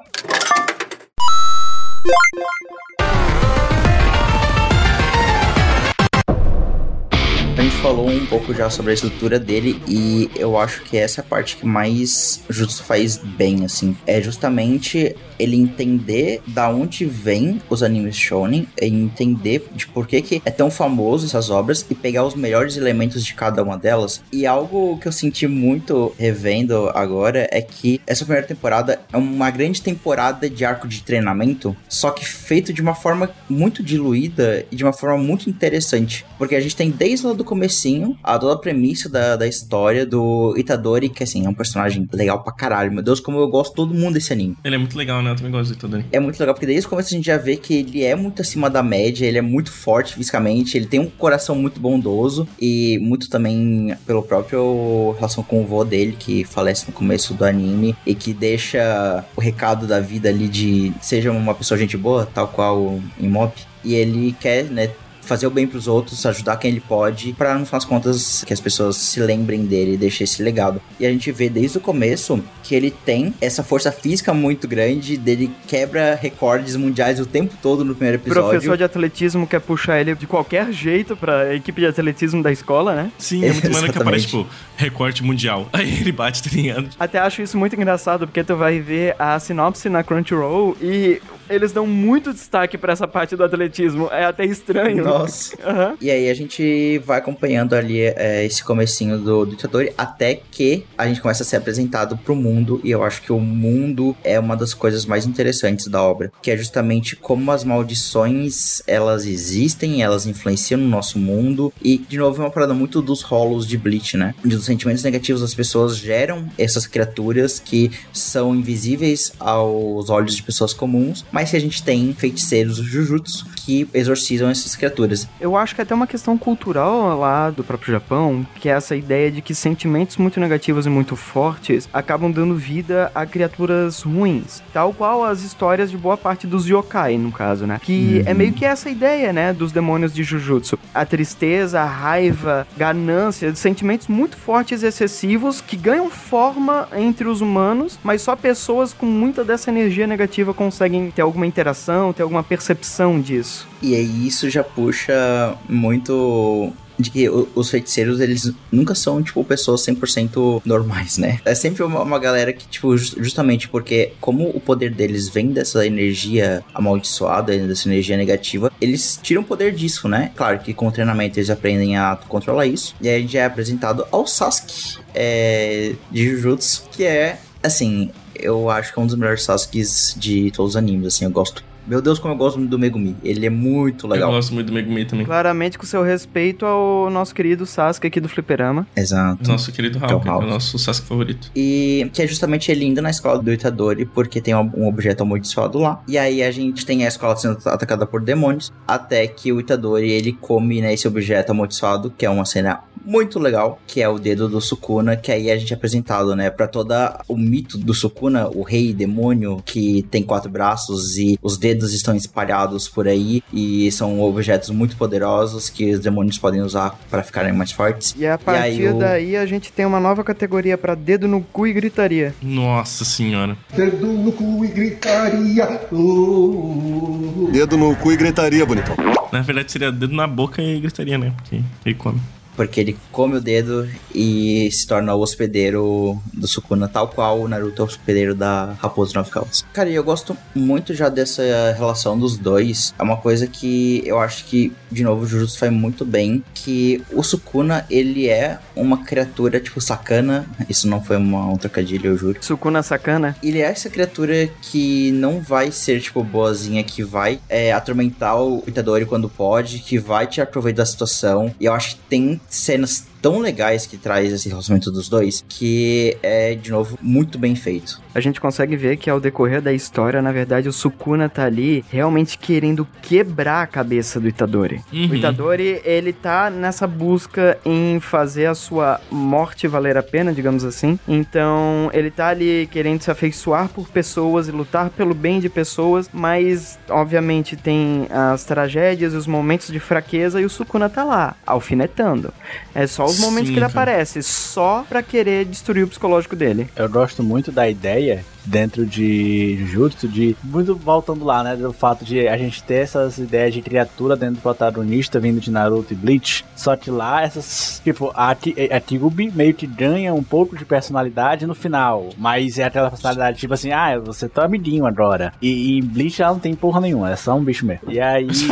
A 7.56 7.62
gente 7.62 7.76
falou 7.76 8.10
um 8.10 8.26
pouco 8.26 8.52
já 8.52 8.68
sobre 8.68 8.90
a 8.90 8.94
estrutura 8.94 9.38
dele 9.38 9.80
e 9.86 10.28
eu 10.34 10.58
acho 10.58 10.82
que 10.82 10.96
essa 10.96 11.20
é 11.20 11.22
a 11.22 11.24
parte 11.24 11.56
que 11.56 11.64
mais 11.64 12.42
Jutsu 12.50 12.82
faz 12.82 13.16
bem, 13.16 13.64
assim. 13.64 13.96
É 14.06 14.20
justamente 14.20 15.14
ele 15.38 15.56
entender 15.56 16.42
da 16.46 16.68
onde 16.68 17.04
vem 17.04 17.60
os 17.70 17.82
animes 17.82 18.16
shonen, 18.16 18.68
e 18.80 18.86
entender 18.86 19.68
de 19.72 19.86
por 19.86 20.06
que, 20.06 20.20
que 20.20 20.42
é 20.44 20.50
tão 20.50 20.70
famoso 20.70 21.26
essas 21.26 21.50
obras 21.50 21.84
e 21.88 21.94
pegar 21.94 22.24
os 22.24 22.34
melhores 22.34 22.76
elementos 22.76 23.24
de 23.24 23.34
cada 23.34 23.62
uma 23.62 23.76
delas. 23.76 24.22
E 24.32 24.46
algo 24.46 24.98
que 24.98 25.08
eu 25.08 25.12
senti 25.12 25.46
muito 25.46 26.14
revendo 26.18 26.90
agora 26.94 27.48
é 27.50 27.60
que 27.60 28.00
essa 28.06 28.24
primeira 28.24 28.46
temporada 28.46 29.00
é 29.12 29.16
uma 29.16 29.50
grande 29.50 29.80
temporada 29.80 30.48
de 30.48 30.64
arco 30.64 30.88
de 30.88 31.02
treinamento, 31.02 31.76
só 31.88 32.10
que 32.10 32.26
feito 32.26 32.72
de 32.72 32.82
uma 32.82 32.94
forma 32.94 33.30
muito 33.48 33.82
diluída 33.82 34.64
e 34.70 34.76
de 34.76 34.84
uma 34.84 34.92
forma 34.92 35.18
muito 35.18 35.48
interessante. 35.48 36.24
Porque 36.36 36.54
a 36.54 36.60
gente 36.60 36.76
tem 36.76 36.90
desde 36.90 37.26
lá 37.26 37.32
do 37.32 37.43
comecinho 37.44 38.18
a 38.22 38.38
toda 38.38 38.54
a 38.54 38.58
premissa 38.58 39.08
da, 39.08 39.36
da 39.36 39.46
história 39.46 40.04
do 40.04 40.54
Itadori, 40.56 41.08
que 41.08 41.22
assim, 41.22 41.46
é 41.46 41.48
um 41.48 41.54
personagem 41.54 42.08
legal 42.12 42.42
pra 42.42 42.52
caralho. 42.52 42.92
Meu 42.92 43.02
Deus, 43.02 43.20
como 43.20 43.38
eu 43.38 43.48
gosto 43.48 43.70
de 43.70 43.76
todo 43.76 43.94
mundo 43.94 44.14
desse 44.14 44.32
anime. 44.32 44.56
Ele 44.64 44.74
é 44.74 44.78
muito 44.78 44.96
legal, 44.96 45.22
né? 45.22 45.30
Eu 45.30 45.36
também 45.36 45.52
gosto 45.52 45.70
de 45.70 45.78
Itadori. 45.78 46.06
É 46.10 46.20
muito 46.20 46.38
legal, 46.38 46.54
porque 46.54 46.66
desde 46.66 46.86
o 46.86 46.90
começo 46.90 47.08
a 47.08 47.16
gente 47.16 47.26
já 47.26 47.36
vê 47.36 47.56
que 47.56 47.74
ele 47.74 48.02
é 48.02 48.14
muito 48.14 48.42
acima 48.42 48.68
da 48.68 48.82
média, 48.82 49.26
ele 49.26 49.38
é 49.38 49.42
muito 49.42 49.70
forte 49.70 50.14
fisicamente, 50.14 50.76
ele 50.76 50.86
tem 50.86 51.00
um 51.00 51.08
coração 51.08 51.54
muito 51.54 51.80
bondoso 51.80 52.48
e 52.60 52.98
muito 53.00 53.28
também 53.28 53.94
pelo 54.06 54.22
próprio 54.22 55.12
relação 55.12 55.42
com 55.42 55.62
o 55.62 55.66
vô 55.66 55.84
dele, 55.84 56.16
que 56.18 56.44
falece 56.44 56.86
no 56.86 56.92
começo 56.92 57.34
do 57.34 57.44
anime 57.44 57.94
e 58.06 58.14
que 58.14 58.32
deixa 58.32 59.24
o 59.36 59.40
recado 59.40 59.86
da 59.86 60.00
vida 60.00 60.28
ali 60.28 60.48
de 60.48 60.92
seja 61.00 61.30
uma 61.30 61.54
pessoa 61.54 61.78
gente 61.78 61.96
boa, 61.96 62.26
tal 62.26 62.48
qual 62.48 63.00
em 63.20 63.28
Mop. 63.28 63.54
E 63.84 63.94
ele 63.94 64.34
quer, 64.40 64.64
né, 64.64 64.90
fazer 65.24 65.46
o 65.46 65.50
bem 65.50 65.66
pros 65.66 65.88
outros, 65.88 66.24
ajudar 66.26 66.56
quem 66.56 66.70
ele 66.70 66.80
pode, 66.80 67.32
para 67.32 67.58
no 67.58 67.64
final 67.66 67.80
das 67.80 67.84
contas 67.88 68.44
que 68.46 68.52
as 68.52 68.60
pessoas 68.60 68.96
se 68.96 69.20
lembrem 69.20 69.64
dele 69.64 69.94
e 69.94 69.96
deixem 69.96 70.24
esse 70.24 70.42
legado. 70.42 70.80
E 70.98 71.06
a 71.06 71.10
gente 71.10 71.30
vê 71.32 71.48
desde 71.48 71.78
o 71.78 71.80
começo 71.80 72.42
que 72.62 72.74
ele 72.74 72.90
tem 72.90 73.34
essa 73.40 73.62
força 73.62 73.90
física 73.92 74.32
muito 74.32 74.66
grande, 74.66 75.16
dele 75.16 75.50
quebra 75.66 76.14
recordes 76.14 76.76
mundiais 76.76 77.20
o 77.20 77.26
tempo 77.26 77.54
todo 77.60 77.84
no 77.84 77.94
primeiro 77.94 78.18
O 78.18 78.20
episódio. 78.22 78.50
professor 78.50 78.76
de 78.76 78.84
atletismo 78.84 79.46
quer 79.46 79.60
puxar 79.60 80.00
ele 80.00 80.14
de 80.14 80.26
qualquer 80.26 80.72
jeito 80.72 81.16
pra 81.16 81.54
equipe 81.54 81.80
de 81.80 81.86
atletismo 81.86 82.42
da 82.42 82.52
escola, 82.52 82.94
né? 82.94 83.12
Sim, 83.18 83.44
é 83.44 83.52
muito 83.52 83.70
maneiro 83.70 83.92
que 83.92 83.98
aparece, 83.98 84.26
tipo, 84.26 84.46
recorte 84.76 85.22
mundial. 85.22 85.68
Aí 85.72 86.00
ele 86.00 86.12
bate, 86.12 86.42
tá 86.42 86.50
ligado? 86.52 86.88
Até 86.98 87.18
acho 87.18 87.42
isso 87.42 87.58
muito 87.58 87.74
engraçado, 87.76 88.26
porque 88.26 88.42
tu 88.44 88.56
vai 88.56 88.80
ver 88.80 89.14
a 89.18 89.38
sinopse 89.38 89.88
na 89.88 90.02
Crunchyroll 90.02 90.76
e 90.80 91.20
eles 91.48 91.72
dão 91.72 91.86
muito 91.86 92.32
destaque 92.32 92.76
pra 92.78 92.92
essa 92.92 93.06
parte 93.06 93.36
do 93.36 93.44
atletismo. 93.44 94.08
É 94.10 94.24
até 94.24 94.44
estranho. 94.44 95.04
Nossa. 95.04 95.56
Aham. 95.64 95.96
E 96.00 96.10
aí 96.10 96.28
a 96.28 96.34
gente 96.34 96.98
vai 97.04 97.18
acompanhando 97.18 97.74
ali 97.74 98.00
é, 98.00 98.44
esse 98.44 98.62
comecinho 98.62 99.18
do, 99.18 99.46
do 99.46 99.54
Itadori 99.54 99.92
até 99.96 100.40
que 100.50 100.84
a 100.96 101.06
gente 101.06 101.20
começa 101.20 101.42
a 101.42 101.46
ser 101.46 101.56
apresentado 101.56 102.16
pro 102.16 102.34
mundo 102.34 102.80
e 102.82 102.90
eu 102.90 103.02
acho 103.02 103.22
que 103.22 103.32
o 103.32 103.40
mundo 103.40 104.16
é 104.22 104.38
uma 104.38 104.56
das 104.56 104.74
coisas 104.74 105.04
mais 105.06 105.26
interessantes 105.26 105.86
da 105.86 106.02
obra, 106.02 106.32
que 106.42 106.50
é 106.50 106.56
justamente 106.56 107.16
como 107.16 107.50
as 107.50 107.64
maldições 107.64 108.82
elas 108.86 109.26
existem, 109.26 110.02
elas 110.02 110.26
influenciam 110.26 110.80
no 110.80 110.88
nosso 110.88 111.18
mundo 111.18 111.72
e 111.82 111.98
de 111.98 112.18
novo 112.18 112.42
é 112.42 112.44
uma 112.44 112.50
parada 112.50 112.74
muito 112.74 113.00
dos 113.00 113.22
rolos 113.22 113.66
de 113.66 113.76
Bleach, 113.76 114.16
né? 114.16 114.34
Onde 114.44 114.56
os 114.56 114.64
sentimentos 114.64 115.02
negativos 115.02 115.40
das 115.40 115.54
pessoas 115.54 115.96
geram 115.96 116.48
essas 116.58 116.86
criaturas 116.86 117.58
que 117.58 117.90
são 118.12 118.54
invisíveis 118.54 119.32
aos 119.38 120.10
olhos 120.10 120.34
de 120.36 120.42
pessoas 120.42 120.72
comuns, 120.72 121.24
mas 121.34 121.50
que 121.50 121.56
a 121.56 121.60
gente 121.60 121.82
tem 121.82 122.14
feiticeiros 122.14 122.76
Jujutsu 122.76 123.44
que 123.66 123.88
exorcizam 123.92 124.48
essas 124.48 124.76
criaturas. 124.76 125.26
Eu 125.40 125.56
acho 125.56 125.74
que 125.74 125.80
é 125.80 125.84
até 125.84 125.92
uma 125.92 126.06
questão 126.06 126.38
cultural 126.38 127.18
lá 127.18 127.50
do 127.50 127.64
próprio 127.64 127.92
Japão, 127.92 128.46
que 128.60 128.68
é 128.68 128.72
essa 128.72 128.94
ideia 128.94 129.32
de 129.32 129.42
que 129.42 129.52
sentimentos 129.52 130.16
muito 130.16 130.38
negativos 130.38 130.86
e 130.86 130.90
muito 130.90 131.16
fortes 131.16 131.88
acabam 131.92 132.30
dando 132.30 132.54
vida 132.54 133.10
a 133.14 133.26
criaturas 133.26 134.02
ruins. 134.02 134.62
Tal 134.72 134.94
qual 134.94 135.24
as 135.24 135.42
histórias 135.42 135.90
de 135.90 135.96
boa 135.96 136.16
parte 136.16 136.46
dos 136.46 136.68
yokai, 136.68 137.18
no 137.18 137.32
caso, 137.32 137.66
né? 137.66 137.80
Que 137.82 138.22
é 138.26 138.32
meio 138.34 138.52
que 138.52 138.64
essa 138.64 138.88
ideia, 138.88 139.32
né, 139.32 139.52
dos 139.52 139.72
demônios 139.72 140.14
de 140.14 140.22
Jujutsu. 140.22 140.78
A 140.94 141.04
tristeza, 141.04 141.80
a 141.80 141.86
raiva, 141.86 142.64
ganância, 142.76 143.52
sentimentos 143.56 144.06
muito 144.06 144.36
fortes 144.36 144.82
e 144.82 144.86
excessivos 144.86 145.60
que 145.60 145.76
ganham 145.76 146.08
forma 146.10 146.86
entre 146.96 147.26
os 147.26 147.40
humanos, 147.40 147.98
mas 148.04 148.22
só 148.22 148.36
pessoas 148.36 148.92
com 148.92 149.06
muita 149.06 149.42
dessa 149.42 149.70
energia 149.70 150.06
negativa 150.06 150.54
conseguem 150.54 151.10
ter 151.10 151.23
alguma 151.24 151.46
interação, 151.46 152.12
ter 152.12 152.22
alguma 152.22 152.42
percepção 152.42 153.20
disso. 153.20 153.66
E 153.82 153.94
aí 153.94 154.26
isso 154.26 154.48
já 154.48 154.62
puxa 154.62 155.54
muito 155.68 156.72
de 156.96 157.10
que 157.10 157.28
os 157.28 157.70
feiticeiros, 157.70 158.20
eles 158.20 158.52
nunca 158.70 158.94
são, 158.94 159.20
tipo, 159.20 159.42
pessoas 159.42 159.80
100% 159.84 160.62
normais, 160.64 161.18
né? 161.18 161.40
É 161.44 161.52
sempre 161.52 161.82
uma, 161.82 162.00
uma 162.02 162.20
galera 162.20 162.52
que, 162.52 162.68
tipo, 162.68 162.96
jus- 162.96 163.16
justamente 163.18 163.68
porque 163.68 164.12
como 164.20 164.48
o 164.50 164.60
poder 164.60 164.94
deles 164.94 165.28
vem 165.28 165.48
dessa 165.48 165.84
energia 165.84 166.64
amaldiçoada, 166.72 167.58
dessa 167.66 167.88
energia 167.88 168.16
negativa, 168.16 168.72
eles 168.80 169.18
tiram 169.20 169.42
o 169.42 169.44
poder 169.44 169.74
disso, 169.74 170.06
né? 170.06 170.30
Claro 170.36 170.60
que 170.60 170.72
com 170.72 170.86
o 170.86 170.92
treinamento 170.92 171.36
eles 171.36 171.50
aprendem 171.50 171.96
a 171.96 172.16
controlar 172.28 172.66
isso. 172.66 172.94
E 173.00 173.08
aí 173.08 173.16
a 173.16 173.20
gente 173.20 173.36
é 173.36 173.44
apresentado 173.44 174.06
ao 174.12 174.24
Sasuke 174.24 174.98
é, 175.12 175.94
de 176.12 176.30
Jujutsu, 176.30 176.84
que 176.92 177.02
é, 177.02 177.40
assim, 177.60 178.12
eu 178.44 178.70
acho 178.70 178.92
que 178.92 178.98
é 178.98 179.02
um 179.02 179.06
dos 179.06 179.16
melhores 179.16 179.42
Sasukes 179.42 180.14
de 180.18 180.50
todos 180.52 180.72
os 180.72 180.76
animes, 180.76 181.06
assim, 181.08 181.24
eu 181.24 181.30
gosto. 181.30 181.64
Meu 181.86 182.00
Deus, 182.00 182.18
como 182.18 182.32
eu 182.32 182.38
gosto 182.38 182.58
do 182.58 182.78
Megumi. 182.78 183.14
Ele 183.22 183.44
é 183.44 183.50
muito 183.50 184.06
legal. 184.08 184.30
Eu 184.30 184.36
gosto 184.36 184.54
muito 184.54 184.68
do 184.68 184.72
Megumi 184.72 185.04
também. 185.04 185.26
Claramente 185.26 185.78
com 185.78 185.84
seu 185.84 186.02
respeito 186.02 186.64
ao 186.64 187.10
nosso 187.10 187.34
querido 187.34 187.66
Sasuke 187.66 188.06
aqui 188.06 188.20
do 188.20 188.28
Fliperama. 188.28 188.86
Exato. 188.96 189.46
Nosso 189.46 189.70
querido 189.70 189.98
Que 189.98 190.04
é 190.06 190.08
o 190.08 190.12
Hulk, 190.12 190.26
é 190.26 190.30
o 190.30 190.34
Hulk. 190.34 190.48
nosso 190.48 190.78
Sasuke 190.78 191.06
favorito. 191.06 191.50
E 191.54 192.08
que 192.14 192.22
é 192.22 192.26
justamente 192.26 192.72
ele 192.72 192.86
indo 192.86 193.02
na 193.02 193.10
escola 193.10 193.38
do 193.38 193.52
Itadori, 193.52 194.06
porque 194.06 194.40
tem 194.40 194.54
um 194.54 194.72
um 194.74 194.88
objeto 194.88 195.22
amaldiçoado 195.24 195.78
lá. 195.78 196.02
E 196.08 196.16
aí 196.16 196.42
a 196.42 196.50
gente 196.50 196.86
tem 196.86 197.04
a 197.04 197.08
escola 197.08 197.36
sendo 197.36 197.58
atacada 197.66 198.06
por 198.06 198.22
demônios, 198.22 198.72
até 198.88 199.26
que 199.26 199.52
o 199.52 199.60
Itadori 199.60 200.10
ele 200.10 200.32
come 200.32 200.80
né, 200.80 200.94
esse 200.94 201.06
objeto 201.06 201.50
amaldiçoado, 201.50 202.10
que 202.16 202.24
é 202.24 202.30
uma 202.30 202.46
cena 202.46 202.80
muito 203.04 203.38
legal, 203.38 203.78
que 203.86 204.00
é 204.02 204.08
o 204.08 204.18
dedo 204.18 204.48
do 204.48 204.60
Sukuna, 204.60 205.16
que 205.16 205.30
aí 205.30 205.50
a 205.50 205.56
gente 205.56 205.72
é 205.72 205.76
apresentado, 205.76 206.34
né, 206.34 206.50
para 206.50 206.66
toda 206.66 207.20
o 207.28 207.36
mito 207.36 207.76
do 207.78 207.92
Sukuna, 207.94 208.48
o 208.48 208.62
rei 208.62 208.92
demônio 208.92 209.62
que 209.64 210.02
tem 210.10 210.22
quatro 210.22 210.50
braços 210.50 211.16
e 211.18 211.38
os 211.42 211.56
dedos 211.58 211.92
estão 211.92 212.14
espalhados 212.16 212.88
por 212.88 213.06
aí 213.06 213.42
e 213.52 213.90
são 213.92 214.20
objetos 214.20 214.70
muito 214.70 214.96
poderosos 214.96 215.68
que 215.68 215.92
os 215.92 216.00
demônios 216.00 216.38
podem 216.38 216.60
usar 216.62 216.98
para 217.10 217.22
ficarem 217.22 217.52
mais 217.52 217.70
fortes. 217.72 218.14
E 218.18 218.26
a 218.26 218.38
partir 218.38 218.62
aí 218.62 218.88
o- 218.88 218.98
daí 218.98 219.36
a 219.36 219.46
gente 219.46 219.72
tem 219.72 219.84
uma 219.84 220.00
nova 220.00 220.24
categoria 220.24 220.76
pra 220.78 220.94
dedo 220.94 221.28
no 221.28 221.40
cu 221.42 221.66
e 221.66 221.72
gritaria. 221.72 222.34
Nossa 222.42 223.04
senhora. 223.04 223.56
Dedo 223.76 224.06
no 224.06 224.32
cu 224.32 224.64
e 224.64 224.68
gritaria. 224.68 225.80
oh. 225.92 227.48
Dedo 227.52 227.76
no 227.76 227.94
cu 227.96 228.12
e 228.12 228.16
gritaria, 228.16 228.64
bonitão. 228.64 228.94
Na 229.32 229.40
verdade 229.40 229.70
seria 229.72 229.90
dedo 229.90 230.14
na 230.14 230.26
boca 230.26 230.62
e 230.62 230.80
gritaria, 230.80 231.18
né? 231.18 231.32
Porque 231.36 231.60
ele 231.84 231.94
come. 231.94 232.20
Porque 232.56 232.80
ele 232.80 232.96
come 233.10 233.36
o 233.36 233.40
dedo 233.40 233.88
e 234.14 234.70
se 234.70 234.86
torna 234.86 235.14
o 235.14 235.20
hospedeiro 235.20 236.20
do 236.32 236.46
Sukuna, 236.46 236.88
tal 236.88 237.08
qual 237.08 237.40
o 237.40 237.48
Naruto 237.48 237.82
é 237.82 237.84
o 237.84 237.88
hospedeiro 237.88 238.34
da 238.34 238.74
Raposa 238.78 239.12
Nove 239.14 239.30
Caudas. 239.30 239.64
Cara, 239.72 239.88
e 239.88 239.94
eu 239.94 240.04
gosto 240.04 240.36
muito 240.54 240.94
já 240.94 241.08
dessa 241.08 241.42
relação 241.76 242.18
dos 242.18 242.36
dois. 242.36 242.94
É 242.98 243.02
uma 243.02 243.16
coisa 243.16 243.46
que 243.46 244.02
eu 244.06 244.18
acho 244.18 244.44
que, 244.44 244.72
de 244.90 245.02
novo, 245.02 245.24
o 245.24 245.26
Jujutsu 245.26 245.58
faz 245.58 245.72
muito 245.72 246.04
bem. 246.04 246.42
Que 246.54 247.02
o 247.12 247.22
Sukuna, 247.22 247.84
ele 247.90 248.28
é 248.28 248.58
uma 248.76 249.04
criatura, 249.04 249.60
tipo, 249.60 249.80
sacana. 249.80 250.46
Isso 250.68 250.88
não 250.88 251.02
foi 251.02 251.16
uma, 251.16 251.46
um 251.46 251.56
trocadilho, 251.56 252.10
eu 252.10 252.16
juro. 252.16 252.38
Sukuna 252.40 252.82
sacana. 252.82 253.36
Ele 253.42 253.60
é 253.60 253.64
essa 253.64 253.90
criatura 253.90 254.48
que 254.62 255.10
não 255.12 255.40
vai 255.40 255.70
ser, 255.70 256.00
tipo, 256.00 256.22
boazinha, 256.22 256.84
que 256.84 257.02
vai 257.02 257.40
é, 257.48 257.72
atormentar 257.72 258.40
o 258.40 258.62
Itadori 258.66 259.06
quando 259.06 259.28
pode, 259.28 259.78
que 259.80 259.98
vai 259.98 260.26
tirar 260.26 260.46
proveito 260.46 260.76
da 260.76 260.86
situação. 260.86 261.54
E 261.60 261.64
eu 261.64 261.72
acho 261.72 261.96
que 261.96 262.02
tem 262.08 262.40
cenas 262.54 263.04
tão 263.24 263.38
legais 263.38 263.86
que 263.86 263.96
traz 263.96 264.30
esse 264.30 264.50
relacionamento 264.50 264.90
dos 264.90 265.08
dois, 265.08 265.42
que 265.48 266.14
é, 266.22 266.54
de 266.54 266.70
novo, 266.70 266.98
muito 267.00 267.38
bem 267.38 267.56
feito. 267.56 268.04
A 268.14 268.20
gente 268.20 268.38
consegue 268.38 268.76
ver 268.76 268.98
que 268.98 269.08
ao 269.08 269.18
decorrer 269.18 269.62
da 269.62 269.72
história, 269.72 270.20
na 270.20 270.30
verdade, 270.30 270.68
o 270.68 270.72
Sukuna 270.72 271.26
tá 271.26 271.46
ali 271.46 271.82
realmente 271.90 272.36
querendo 272.36 272.86
quebrar 273.00 273.62
a 273.62 273.66
cabeça 273.66 274.20
do 274.20 274.28
Itadori. 274.28 274.82
Uhum. 274.92 275.08
O 275.08 275.14
Itadori, 275.16 275.80
ele 275.84 276.12
tá 276.12 276.50
nessa 276.50 276.86
busca 276.86 277.58
em 277.64 277.98
fazer 277.98 278.44
a 278.44 278.54
sua 278.54 279.00
morte 279.10 279.66
valer 279.66 279.96
a 279.96 280.02
pena, 280.02 280.30
digamos 280.30 280.62
assim. 280.62 280.98
Então, 281.08 281.90
ele 281.94 282.10
tá 282.10 282.28
ali 282.28 282.68
querendo 282.70 283.00
se 283.00 283.10
afeiçoar 283.10 283.70
por 283.70 283.88
pessoas 283.88 284.48
e 284.48 284.52
lutar 284.52 284.90
pelo 284.90 285.14
bem 285.14 285.40
de 285.40 285.48
pessoas, 285.48 286.10
mas, 286.12 286.78
obviamente, 286.90 287.56
tem 287.56 288.06
as 288.10 288.44
tragédias 288.44 289.14
e 289.14 289.16
os 289.16 289.26
momentos 289.26 289.68
de 289.68 289.80
fraqueza 289.80 290.42
e 290.42 290.44
o 290.44 290.50
Sukuna 290.50 290.90
tá 290.90 291.02
lá, 291.02 291.34
alfinetando. 291.46 292.32
É 292.74 292.86
só 292.86 293.13
os 293.14 293.20
momentos 293.20 293.48
Sim, 293.48 293.54
que 293.54 293.60
ele 293.60 293.68
cara. 293.68 293.90
aparece, 293.90 294.22
só 294.22 294.84
pra 294.88 295.02
querer 295.02 295.44
destruir 295.44 295.84
o 295.84 295.88
psicológico 295.88 296.36
dele. 296.36 296.68
Eu 296.76 296.88
gosto 296.88 297.22
muito 297.22 297.50
da 297.50 297.68
ideia 297.68 298.24
dentro 298.44 298.84
de 298.84 299.56
Jujutsu, 299.66 300.08
de 300.08 300.36
muito 300.42 300.74
voltando 300.74 301.24
lá, 301.24 301.42
né, 301.42 301.56
do 301.56 301.72
fato 301.72 302.04
de 302.04 302.28
a 302.28 302.36
gente 302.36 302.62
ter 302.62 302.82
essas 302.82 303.18
ideias 303.18 303.54
de 303.54 303.62
criatura 303.62 304.16
dentro 304.16 304.36
do 304.36 304.40
protagonista 304.40 305.18
vindo 305.18 305.40
de 305.40 305.50
Naruto 305.50 305.92
e 305.92 305.96
Bleach, 305.96 306.44
só 306.54 306.76
que 306.76 306.90
lá 306.90 307.22
essas, 307.22 307.80
tipo, 307.82 308.10
a, 308.14 308.30
a 308.30 308.80
Tigubi 308.80 309.30
meio 309.30 309.54
que 309.54 309.66
ganha 309.66 310.12
um 310.12 310.22
pouco 310.22 310.56
de 310.56 310.64
personalidade 310.64 311.46
no 311.46 311.54
final, 311.54 312.10
mas 312.18 312.58
é 312.58 312.64
aquela 312.64 312.90
personalidade 312.90 313.38
tipo 313.38 313.54
assim, 313.54 313.72
ah, 313.72 313.98
você 313.98 314.28
tá 314.28 314.44
amiguinho 314.44 314.86
agora, 314.86 315.32
e, 315.40 315.48
e 315.48 315.78
em 315.78 315.82
Bleach 315.82 316.22
ela 316.22 316.32
não 316.32 316.40
tem 316.40 316.54
porra 316.54 316.80
nenhuma, 316.80 317.10
é 317.10 317.16
só 317.16 317.34
um 317.36 317.44
bicho 317.44 317.64
mesmo. 317.66 317.90
E 317.90 318.00
aí... 318.00 318.28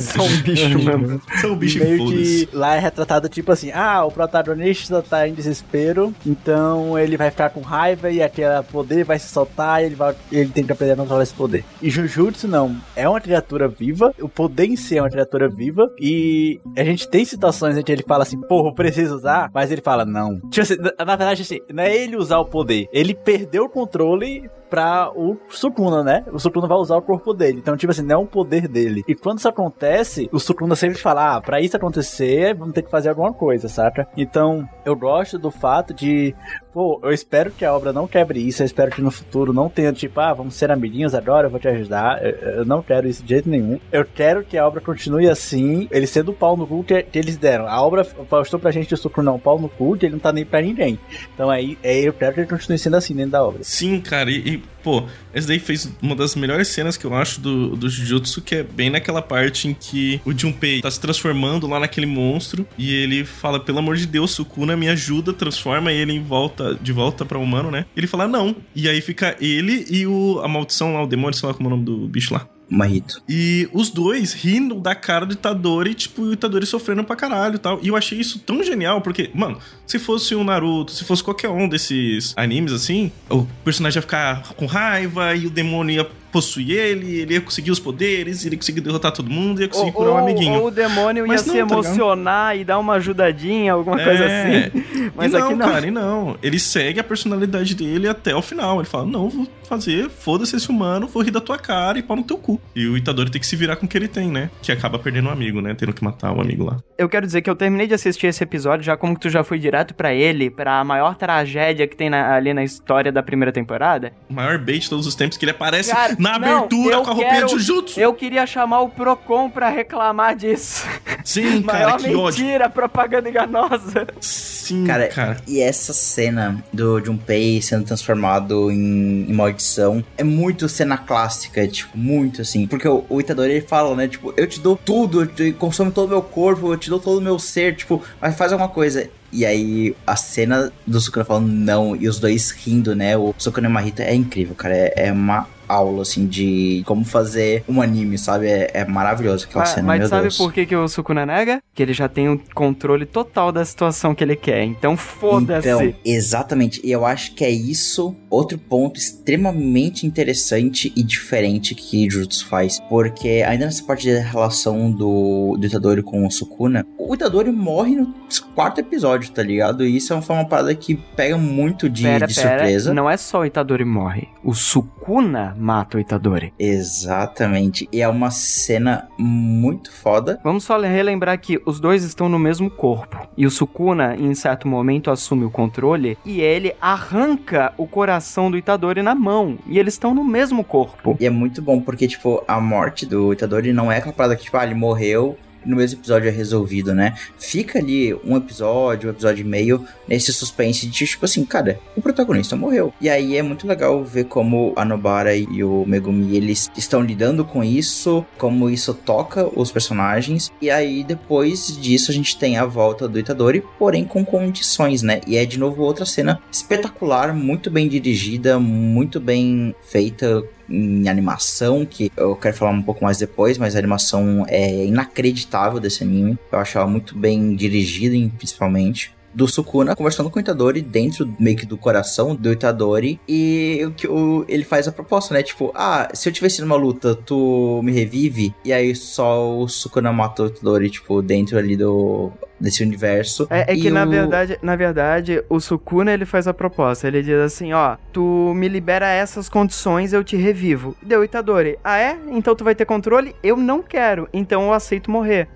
Só 0.00 0.22
um 0.22 0.36
bicho 0.42 0.68
mesmo. 0.78 1.20
São 1.40 1.56
bicho 1.56 1.78
meio 1.78 2.06
que 2.06 2.48
lá 2.52 2.76
é 2.76 2.78
retratado 2.78 3.28
tipo 3.28 3.52
assim, 3.52 3.70
ah, 3.72 4.04
o 4.04 4.10
protagonista 4.10 5.02
tá 5.02 5.28
em 5.28 5.34
desespero, 5.34 6.14
então 6.26 6.98
ele 6.98 7.16
vai 7.16 7.30
ficar 7.30 7.50
com 7.50 7.60
raiva 7.60 8.10
e 8.10 8.22
poder 8.62 9.04
vai 9.04 9.18
se 9.18 9.28
soltar 9.28 9.82
e 9.82 9.86
ele, 9.86 9.94
vai, 9.94 10.14
ele 10.30 10.50
tem 10.50 10.64
que 10.64 10.72
aprender 10.72 10.92
a 10.92 10.96
controlar 10.96 11.22
esse 11.22 11.34
poder. 11.34 11.64
E 11.80 11.90
Jujutsu 11.90 12.48
não, 12.48 12.76
é 12.94 13.08
uma 13.08 13.20
criatura 13.20 13.68
viva, 13.68 14.14
o 14.20 14.28
poder 14.28 14.66
em 14.66 14.76
si 14.76 14.98
é 14.98 15.02
uma 15.02 15.10
criatura 15.10 15.48
viva. 15.48 15.90
E 15.98 16.60
a 16.76 16.84
gente 16.84 17.08
tem 17.08 17.24
situações 17.24 17.76
em 17.76 17.82
que 17.82 17.92
ele 17.92 18.04
fala 18.06 18.22
assim, 18.22 18.40
porra, 18.40 18.68
eu 18.68 18.74
preciso 18.74 19.16
usar, 19.16 19.50
mas 19.52 19.70
ele 19.70 19.80
fala 19.80 20.04
não. 20.04 20.40
Tipo 20.50 20.62
assim, 20.62 20.76
na, 20.76 21.04
na 21.04 21.16
verdade 21.16 21.42
assim, 21.42 21.58
não 21.72 21.82
é 21.82 21.96
ele 21.96 22.16
usar 22.16 22.38
o 22.38 22.46
poder, 22.46 22.88
ele 22.92 23.14
perdeu 23.14 23.64
o 23.64 23.68
controle 23.68 24.50
pra 24.70 25.10
o 25.14 25.36
Sukuna, 25.50 26.02
né? 26.04 26.24
O 26.32 26.38
Sukuna 26.38 26.68
vai 26.68 26.78
usar 26.78 26.96
o 26.96 27.02
corpo 27.02 27.34
dele. 27.34 27.58
Então, 27.58 27.76
tipo 27.76 27.90
assim, 27.90 28.02
não 28.02 28.14
é 28.14 28.18
um 28.18 28.26
poder 28.26 28.68
dele. 28.68 29.02
E 29.06 29.14
quando 29.14 29.38
isso 29.38 29.48
acontece, 29.48 30.28
o 30.32 30.38
Sukuna 30.38 30.76
sempre 30.76 30.98
fala: 30.98 31.36
ah, 31.36 31.40
pra 31.40 31.60
isso 31.60 31.76
acontecer, 31.76 32.54
vamos 32.54 32.74
ter 32.74 32.82
que 32.82 32.90
fazer 32.90 33.08
alguma 33.08 33.32
coisa, 33.32 33.68
saca? 33.68 34.08
Então, 34.16 34.68
eu 34.84 34.94
gosto 34.94 35.38
do 35.38 35.50
fato 35.50 35.92
de. 35.92 36.34
Pô, 36.72 37.00
eu 37.02 37.10
espero 37.10 37.50
que 37.50 37.64
a 37.64 37.74
obra 37.74 37.92
não 37.92 38.06
quebre 38.06 38.40
isso. 38.40 38.62
Eu 38.62 38.66
espero 38.66 38.92
que 38.92 39.02
no 39.02 39.10
futuro 39.10 39.52
não 39.52 39.68
tenha, 39.68 39.92
tipo, 39.92 40.20
ah, 40.20 40.32
vamos 40.32 40.54
ser 40.54 40.70
amiguinhos 40.70 41.16
agora, 41.16 41.48
eu 41.48 41.50
vou 41.50 41.58
te 41.58 41.66
ajudar. 41.66 42.24
Eu, 42.24 42.30
eu 42.30 42.64
não 42.64 42.80
quero 42.80 43.08
isso 43.08 43.24
de 43.24 43.30
jeito 43.30 43.48
nenhum. 43.48 43.80
Eu 43.90 44.04
quero 44.04 44.44
que 44.44 44.56
a 44.56 44.66
obra 44.66 44.80
continue 44.80 45.28
assim, 45.28 45.88
ele 45.90 46.06
sendo 46.06 46.30
o 46.30 46.34
pau 46.34 46.56
no 46.56 46.66
cu 46.66 46.84
que, 46.84 47.02
que 47.02 47.18
eles 47.18 47.36
deram. 47.36 47.66
A 47.66 47.82
obra 47.82 48.04
postou 48.04 48.60
pra 48.60 48.70
gente 48.70 48.94
o 48.94 48.96
Sukuna 48.96 49.30
é 49.30 49.34
um 49.34 49.38
pau 49.38 49.58
no 49.58 49.68
cu, 49.68 49.96
que 49.96 50.06
ele 50.06 50.12
não 50.12 50.20
tá 50.20 50.32
nem 50.32 50.44
pra 50.44 50.62
ninguém. 50.62 50.98
Então 51.34 51.50
aí, 51.50 51.76
é, 51.82 52.00
eu 52.00 52.12
quero 52.12 52.34
que 52.34 52.40
ele 52.40 52.48
continue 52.48 52.78
sendo 52.78 52.96
assim 52.96 53.14
dentro 53.14 53.32
da 53.32 53.44
obra. 53.44 53.60
Sim, 53.62 54.00
cara, 54.00 54.30
e, 54.30 54.54
e, 54.54 54.59
pô, 54.82 55.04
esse 55.34 55.46
daí 55.46 55.58
fez 55.58 55.92
uma 56.00 56.14
das 56.14 56.34
melhores 56.34 56.68
cenas 56.68 56.96
que 56.96 57.04
eu 57.04 57.14
acho 57.14 57.40
do, 57.40 57.76
do 57.76 57.88
Jujutsu, 57.88 58.40
que 58.42 58.56
é 58.56 58.62
bem 58.62 58.90
naquela 58.90 59.22
parte 59.22 59.68
em 59.68 59.74
que 59.74 60.20
o 60.24 60.36
Junpei 60.36 60.80
tá 60.80 60.90
se 60.90 61.00
transformando 61.00 61.66
lá 61.66 61.80
naquele 61.80 62.06
monstro 62.06 62.66
e 62.78 62.94
ele 62.94 63.24
fala, 63.24 63.60
pelo 63.60 63.78
amor 63.78 63.96
de 63.96 64.06
Deus, 64.06 64.30
Sukuna, 64.32 64.76
me 64.76 64.88
ajuda, 64.88 65.32
transforma 65.32 65.92
ele 65.92 66.12
em 66.12 66.22
volta, 66.22 66.78
de 66.80 66.92
volta 66.92 67.24
pra 67.24 67.38
humano, 67.38 67.70
né? 67.70 67.84
Ele 67.96 68.06
fala, 68.06 68.26
não. 68.26 68.56
E 68.74 68.88
aí 68.88 69.00
fica 69.00 69.36
ele 69.40 69.86
e 69.90 70.06
o, 70.06 70.40
a 70.42 70.48
maldição 70.48 70.94
lá, 70.94 71.02
o 71.02 71.06
demônio, 71.06 71.36
sei 71.36 71.48
lá 71.48 71.54
como 71.54 71.68
é 71.68 71.72
o 71.72 71.76
nome 71.76 71.84
do 71.84 72.08
bicho 72.08 72.34
lá. 72.34 72.46
Marrito. 72.70 73.20
E 73.28 73.68
os 73.72 73.90
dois 73.90 74.32
rindo 74.32 74.76
da 74.76 74.94
cara 74.94 75.26
do 75.26 75.32
Itadori, 75.32 75.92
tipo, 75.92 76.22
o 76.22 76.32
Itadori 76.32 76.64
sofrendo 76.64 77.02
pra 77.02 77.16
caralho 77.16 77.56
e 77.56 77.58
tal. 77.58 77.80
E 77.82 77.88
eu 77.88 77.96
achei 77.96 78.18
isso 78.18 78.38
tão 78.38 78.62
genial, 78.62 79.00
porque, 79.00 79.30
mano, 79.34 79.58
se 79.84 79.98
fosse 79.98 80.34
o 80.34 80.44
Naruto, 80.44 80.92
se 80.92 81.04
fosse 81.04 81.22
qualquer 81.22 81.48
um 81.48 81.68
desses 81.68 82.32
animes 82.36 82.72
assim, 82.72 83.10
o 83.28 83.44
personagem 83.64 83.98
ia 83.98 84.02
ficar 84.02 84.54
com 84.54 84.66
raiva 84.66 85.34
e 85.34 85.46
o 85.46 85.50
demônio 85.50 85.96
ia 85.96 86.10
possuir 86.30 86.70
ele, 86.72 87.20
ele 87.20 87.34
ia 87.34 87.40
conseguir 87.40 87.70
os 87.70 87.78
poderes, 87.80 88.44
ele 88.44 88.54
ia 88.54 88.58
conseguir 88.58 88.80
derrotar 88.80 89.12
todo 89.12 89.28
mundo, 89.30 89.60
ia 89.60 89.68
conseguir 89.68 89.88
Ou, 89.88 89.92
curar 89.92 90.10
um 90.10 90.14
ou- 90.14 90.18
amiguinho. 90.18 90.60
ou 90.60 90.66
o 90.68 90.70
demônio 90.70 91.26
Mas 91.26 91.40
ia 91.42 91.46
não, 91.46 91.52
se 91.52 91.58
tá 91.68 91.74
emocionar 91.74 92.56
e 92.58 92.64
dar 92.64 92.78
uma 92.78 92.94
ajudadinha, 92.94 93.72
alguma 93.72 93.96
coisa 93.96 94.24
É. 94.24 94.66
assim. 94.66 94.84
Mas 95.16 95.32
e 95.32 95.36
não, 95.38 95.46
aqui 95.46 95.54
não. 95.54 95.68
cara, 95.68 95.86
e 95.86 95.90
não. 95.90 96.36
Ele 96.42 96.58
segue 96.58 97.00
a 97.00 97.04
personalidade 97.04 97.74
dele 97.74 98.08
até 98.08 98.34
o 98.34 98.42
final. 98.42 98.78
Ele 98.78 98.88
fala: 98.88 99.06
Não, 99.06 99.28
vou 99.28 99.46
fazer, 99.68 100.08
foda-se 100.10 100.56
esse 100.56 100.68
humano, 100.68 101.06
vou 101.06 101.22
rir 101.22 101.30
da 101.30 101.40
tua 101.40 101.56
cara 101.58 101.98
e 101.98 102.02
pau 102.02 102.16
no 102.16 102.22
teu 102.24 102.36
cu. 102.38 102.60
E 102.74 102.86
o 102.86 102.96
Itadori 102.96 103.30
tem 103.30 103.40
que 103.40 103.46
se 103.46 103.54
virar 103.56 103.76
com 103.76 103.86
o 103.86 103.88
que 103.88 103.96
ele 103.96 104.08
tem, 104.08 104.28
né? 104.28 104.50
Que 104.62 104.72
acaba 104.72 104.98
perdendo 104.98 105.28
um 105.28 105.32
amigo, 105.32 105.60
né? 105.60 105.74
Tendo 105.74 105.92
que 105.92 106.02
matar 106.02 106.32
o 106.32 106.40
amigo 106.40 106.64
lá. 106.64 106.78
Eu 106.98 107.08
quero 107.08 107.24
dizer 107.26 107.40
que 107.42 107.48
eu 107.48 107.54
terminei 107.56 107.86
de 107.86 107.94
assistir 107.94 108.26
esse 108.26 108.42
episódio, 108.42 108.84
já 108.84 108.96
como 108.96 109.14
que 109.14 109.20
tu 109.20 109.28
já 109.30 109.42
foi 109.44 109.58
direto 109.58 109.94
pra 109.94 110.12
ele, 110.12 110.50
pra 110.50 110.80
a 110.80 110.84
maior 110.84 111.14
tragédia 111.16 111.86
que 111.86 111.96
tem 111.96 112.10
na- 112.10 112.34
ali 112.34 112.52
na 112.52 112.62
história 112.64 113.10
da 113.12 113.22
primeira 113.22 113.52
temporada. 113.52 114.12
O 114.28 114.34
maior 114.34 114.58
bait 114.58 114.80
de 114.82 114.90
todos 114.90 115.06
os 115.06 115.14
tempos 115.14 115.36
que 115.38 115.44
ele 115.44 115.52
aparece 115.52 115.90
Cara, 115.92 116.16
na 116.20 116.38
não, 116.38 116.58
abertura 116.58 116.94
eu 116.96 117.02
com 117.02 117.10
a 117.10 117.12
roupinha 117.14 117.34
quero- 117.34 117.46
de 117.46 117.52
Jujutsu. 117.54 117.98
Eu 118.00 118.14
queria 118.14 118.46
chamar 118.46 118.80
o 118.82 118.88
Procon 118.88 119.48
pra 119.50 119.68
reclamar 119.68 120.36
disso. 120.36 120.86
Sim, 121.24 121.62
cara, 121.66 121.78
Maior 121.84 121.98
que 121.98 122.14
ódio. 122.14 122.44
mentira, 122.44 122.68
propaganda 122.70 123.28
enganosa. 123.28 124.06
Sim, 124.20 124.84
Cara, 124.86 125.08
cara. 125.08 125.36
e 125.48 125.60
essa 125.60 125.92
cena 125.92 126.62
do 126.72 127.04
Junpei 127.04 127.60
sendo 127.60 127.84
transformado 127.84 128.70
em, 128.70 129.26
em 129.28 129.32
maldição 129.32 130.04
é 130.16 130.22
muito 130.22 130.68
cena 130.68 130.96
clássica, 130.96 131.66
tipo, 131.66 131.98
muito 131.98 132.42
assim. 132.42 132.66
Porque 132.68 132.86
o, 132.86 133.04
o 133.08 133.20
Itadori 133.20 133.50
ele 133.52 133.60
fala, 133.62 133.94
né? 133.96 134.06
Tipo, 134.06 134.32
eu 134.36 134.46
te 134.46 134.60
dou 134.60 134.76
tudo, 134.76 135.22
eu 135.22 135.26
te 135.26 135.52
consumo 135.52 135.90
todo 135.90 136.06
o 136.06 136.10
meu 136.10 136.22
corpo, 136.22 136.72
eu 136.72 136.76
te 136.76 136.88
dou 136.88 137.00
todo 137.00 137.18
o 137.18 137.20
meu 137.20 137.38
ser, 137.38 137.74
tipo, 137.74 138.00
mas 138.20 138.36
faz 138.36 138.52
alguma 138.52 138.68
coisa. 138.68 139.10
E 139.32 139.44
aí, 139.46 139.94
a 140.06 140.14
cena 140.16 140.72
do 140.86 141.00
Sukuna 141.00 141.24
falando 141.24 141.48
não 141.48 141.94
e 141.96 142.08
os 142.08 142.18
dois 142.20 142.50
rindo, 142.50 142.94
né? 142.94 143.16
O 143.16 143.34
Sukuna 143.38 143.66
e 143.68 143.70
o 143.70 143.72
Mahito 143.72 144.02
é 144.02 144.14
incrível, 144.14 144.54
cara. 144.56 144.74
É, 144.76 144.92
é 145.08 145.12
uma 145.12 145.48
aula, 145.70 146.02
assim, 146.02 146.26
de 146.26 146.82
como 146.86 147.04
fazer 147.04 147.64
um 147.68 147.80
anime, 147.80 148.18
sabe? 148.18 148.46
É, 148.46 148.70
é 148.74 148.84
maravilhoso 148.84 149.46
aquela 149.46 149.64
Mas, 149.64 149.70
cena, 149.70 149.86
mas 149.86 150.08
sabe 150.08 150.22
Deus. 150.22 150.36
por 150.36 150.52
que, 150.52 150.66
que 150.66 150.76
o 150.76 150.88
Sukuna 150.88 151.24
nega? 151.24 151.62
Que 151.74 151.82
ele 151.82 151.92
já 151.92 152.08
tem 152.08 152.28
o 152.28 152.40
controle 152.54 153.06
total 153.06 153.52
da 153.52 153.64
situação 153.64 154.14
que 154.14 154.24
ele 154.24 154.36
quer. 154.36 154.64
Então 154.64 154.96
foda-se. 154.96 155.68
Então, 155.68 155.94
exatamente. 156.04 156.80
E 156.84 156.90
eu 156.90 157.06
acho 157.06 157.34
que 157.34 157.44
é 157.44 157.50
isso 157.50 158.16
outro 158.28 158.58
ponto 158.58 158.98
extremamente 158.98 160.06
interessante 160.06 160.92
e 160.96 161.02
diferente 161.02 161.74
que 161.74 162.08
Jujutsu 162.08 162.46
faz. 162.46 162.80
Porque 162.88 163.44
ainda 163.46 163.66
nessa 163.66 163.84
parte 163.84 164.12
da 164.12 164.20
relação 164.20 164.90
do, 164.90 165.56
do 165.58 165.66
Itadori 165.66 166.02
com 166.02 166.26
o 166.26 166.30
Sukuna, 166.30 166.86
o 166.98 167.14
Itadori 167.14 167.50
morre 167.50 167.96
no 167.96 168.14
quarto 168.54 168.80
episódio, 168.80 169.30
tá 169.32 169.42
ligado? 169.42 169.84
E 169.84 169.96
isso 169.96 170.12
é 170.12 170.16
uma 170.16 170.44
parada 170.44 170.74
que 170.74 170.94
pega 170.94 171.36
muito 171.36 171.88
de, 171.88 172.02
pera, 172.02 172.26
de 172.26 172.34
pera, 172.34 172.58
surpresa. 172.58 172.94
não 172.94 173.08
é 173.08 173.16
só 173.16 173.40
o 173.40 173.46
Itadori 173.46 173.84
morre. 173.84 174.28
O 174.42 174.54
Sukuna 174.54 175.54
mata 175.60 175.96
o 175.96 176.00
Itadori. 176.00 176.52
Exatamente. 176.58 177.88
E 177.92 178.00
é 178.00 178.08
uma 178.08 178.30
cena 178.30 179.08
muito 179.18 179.92
foda. 179.92 180.40
Vamos 180.42 180.64
só 180.64 180.78
relembrar 180.78 181.38
que 181.38 181.60
os 181.64 181.78
dois 181.78 182.02
estão 182.04 182.28
no 182.28 182.38
mesmo 182.38 182.70
corpo. 182.70 183.28
E 183.36 183.46
o 183.46 183.50
Sukuna, 183.50 184.16
em 184.16 184.34
certo 184.34 184.66
momento, 184.66 185.10
assume 185.10 185.44
o 185.44 185.50
controle 185.50 186.16
e 186.24 186.40
ele 186.40 186.74
arranca 186.80 187.72
o 187.76 187.86
coração 187.86 188.50
do 188.50 188.56
Itadori 188.56 189.02
na 189.02 189.14
mão. 189.14 189.58
E 189.66 189.78
eles 189.78 189.94
estão 189.94 190.14
no 190.14 190.24
mesmo 190.24 190.64
corpo. 190.64 191.16
E 191.20 191.26
é 191.26 191.30
muito 191.30 191.60
bom 191.60 191.80
porque, 191.80 192.08
tipo, 192.08 192.42
a 192.48 192.60
morte 192.60 193.06
do 193.06 193.32
Itadori 193.32 193.72
não 193.72 193.90
é 193.90 193.98
aquela 193.98 194.12
parada 194.12 194.36
que, 194.36 194.44
tipo, 194.44 194.56
ah, 194.56 194.64
ele 194.64 194.74
morreu 194.74 195.36
no 195.64 195.76
mesmo 195.76 196.00
episódio 196.00 196.28
é 196.28 196.32
resolvido, 196.32 196.94
né? 196.94 197.14
Fica 197.38 197.78
ali 197.78 198.14
um 198.24 198.36
episódio, 198.36 199.08
um 199.08 199.12
episódio 199.12 199.42
e 199.42 199.48
meio 199.48 199.84
nesse 200.06 200.32
suspense 200.32 200.86
de, 200.86 201.06
tipo 201.06 201.24
assim, 201.24 201.44
cara, 201.44 201.78
o 201.96 202.02
protagonista 202.02 202.56
morreu. 202.56 202.92
E 203.00 203.08
aí 203.08 203.36
é 203.36 203.42
muito 203.42 203.66
legal 203.66 204.02
ver 204.04 204.24
como 204.24 204.72
a 204.76 204.84
Nobara 204.84 205.34
e 205.36 205.62
o 205.62 205.84
Megumi, 205.86 206.36
eles 206.36 206.70
estão 206.76 207.02
lidando 207.02 207.44
com 207.44 207.62
isso, 207.62 208.24
como 208.38 208.68
isso 208.70 208.94
toca 208.94 209.48
os 209.58 209.70
personagens. 209.70 210.50
E 210.60 210.70
aí, 210.70 211.04
depois 211.04 211.76
disso, 211.80 212.10
a 212.10 212.14
gente 212.14 212.38
tem 212.38 212.56
a 212.56 212.64
volta 212.64 213.08
do 213.08 213.18
Itadori, 213.18 213.64
porém 213.78 214.04
com 214.04 214.24
condições, 214.24 215.02
né? 215.02 215.20
E 215.26 215.36
é, 215.36 215.44
de 215.44 215.58
novo, 215.58 215.82
outra 215.82 216.04
cena 216.04 216.40
espetacular, 216.50 217.34
muito 217.34 217.70
bem 217.70 217.88
dirigida, 217.88 218.58
muito 218.58 219.20
bem 219.20 219.74
feita, 219.82 220.44
em 220.70 221.08
animação, 221.08 221.84
que 221.84 222.12
eu 222.16 222.36
quero 222.36 222.56
falar 222.56 222.70
um 222.70 222.82
pouco 222.82 223.02
mais 223.04 223.18
depois, 223.18 223.58
mas 223.58 223.74
a 223.74 223.78
animação 223.78 224.44
é 224.48 224.84
inacreditável 224.84 225.80
desse 225.80 226.02
anime. 226.02 226.38
Eu 226.52 226.58
acho 226.58 226.78
ela 226.78 226.86
muito 226.86 227.16
bem 227.16 227.54
dirigida, 227.54 228.16
principalmente. 228.36 229.12
Do 229.32 229.46
Sukuna 229.46 229.94
conversando 229.94 230.28
com 230.30 230.38
o 230.38 230.42
Itadori 230.42 230.80
dentro 230.80 231.32
meio 231.38 231.56
que 231.56 231.64
do 231.66 231.76
coração 231.76 232.34
do 232.34 232.50
Itadori. 232.52 233.20
E 233.28 233.80
o 233.86 233.90
que 233.92 234.08
ele 234.52 234.64
faz 234.64 234.88
a 234.88 234.92
proposta, 234.92 235.32
né? 235.34 235.42
Tipo, 235.42 235.70
ah, 235.74 236.08
se 236.12 236.28
eu 236.28 236.32
tivesse 236.32 236.60
numa 236.60 236.76
luta, 236.76 237.14
tu 237.14 237.80
me 237.84 237.92
revive? 237.92 238.52
E 238.64 238.72
aí 238.72 238.94
só 238.94 239.56
o 239.56 239.68
Sukuna 239.68 240.12
mata 240.12 240.42
o 240.42 240.46
Itadori, 240.46 240.90
tipo, 240.90 241.22
dentro 241.22 241.56
ali 241.58 241.76
do 241.76 242.30
desse 242.58 242.82
universo. 242.82 243.46
É, 243.48 243.72
é 243.72 243.74
que 243.76 243.88
na 243.88 244.04
o- 244.04 244.10
verdade, 244.10 244.58
na 244.60 244.76
verdade, 244.76 245.42
o 245.48 245.58
Sukuna 245.60 246.12
ele 246.12 246.26
faz 246.26 246.46
a 246.46 246.52
proposta. 246.52 247.06
Ele 247.08 247.22
diz 247.22 247.38
assim, 247.38 247.72
ó, 247.72 247.96
tu 248.12 248.52
me 248.54 248.68
libera 248.68 249.08
essas 249.08 249.48
condições, 249.48 250.12
eu 250.12 250.22
te 250.22 250.36
revivo. 250.36 250.94
Deu 251.02 251.24
Itadori. 251.24 251.78
Ah 251.82 251.98
é? 251.98 252.18
Então 252.30 252.54
tu 252.54 252.62
vai 252.62 252.74
ter 252.74 252.84
controle? 252.84 253.34
Eu 253.42 253.56
não 253.56 253.80
quero. 253.82 254.28
Então 254.32 254.64
eu 254.64 254.72
aceito 254.74 255.10
morrer. 255.10 255.48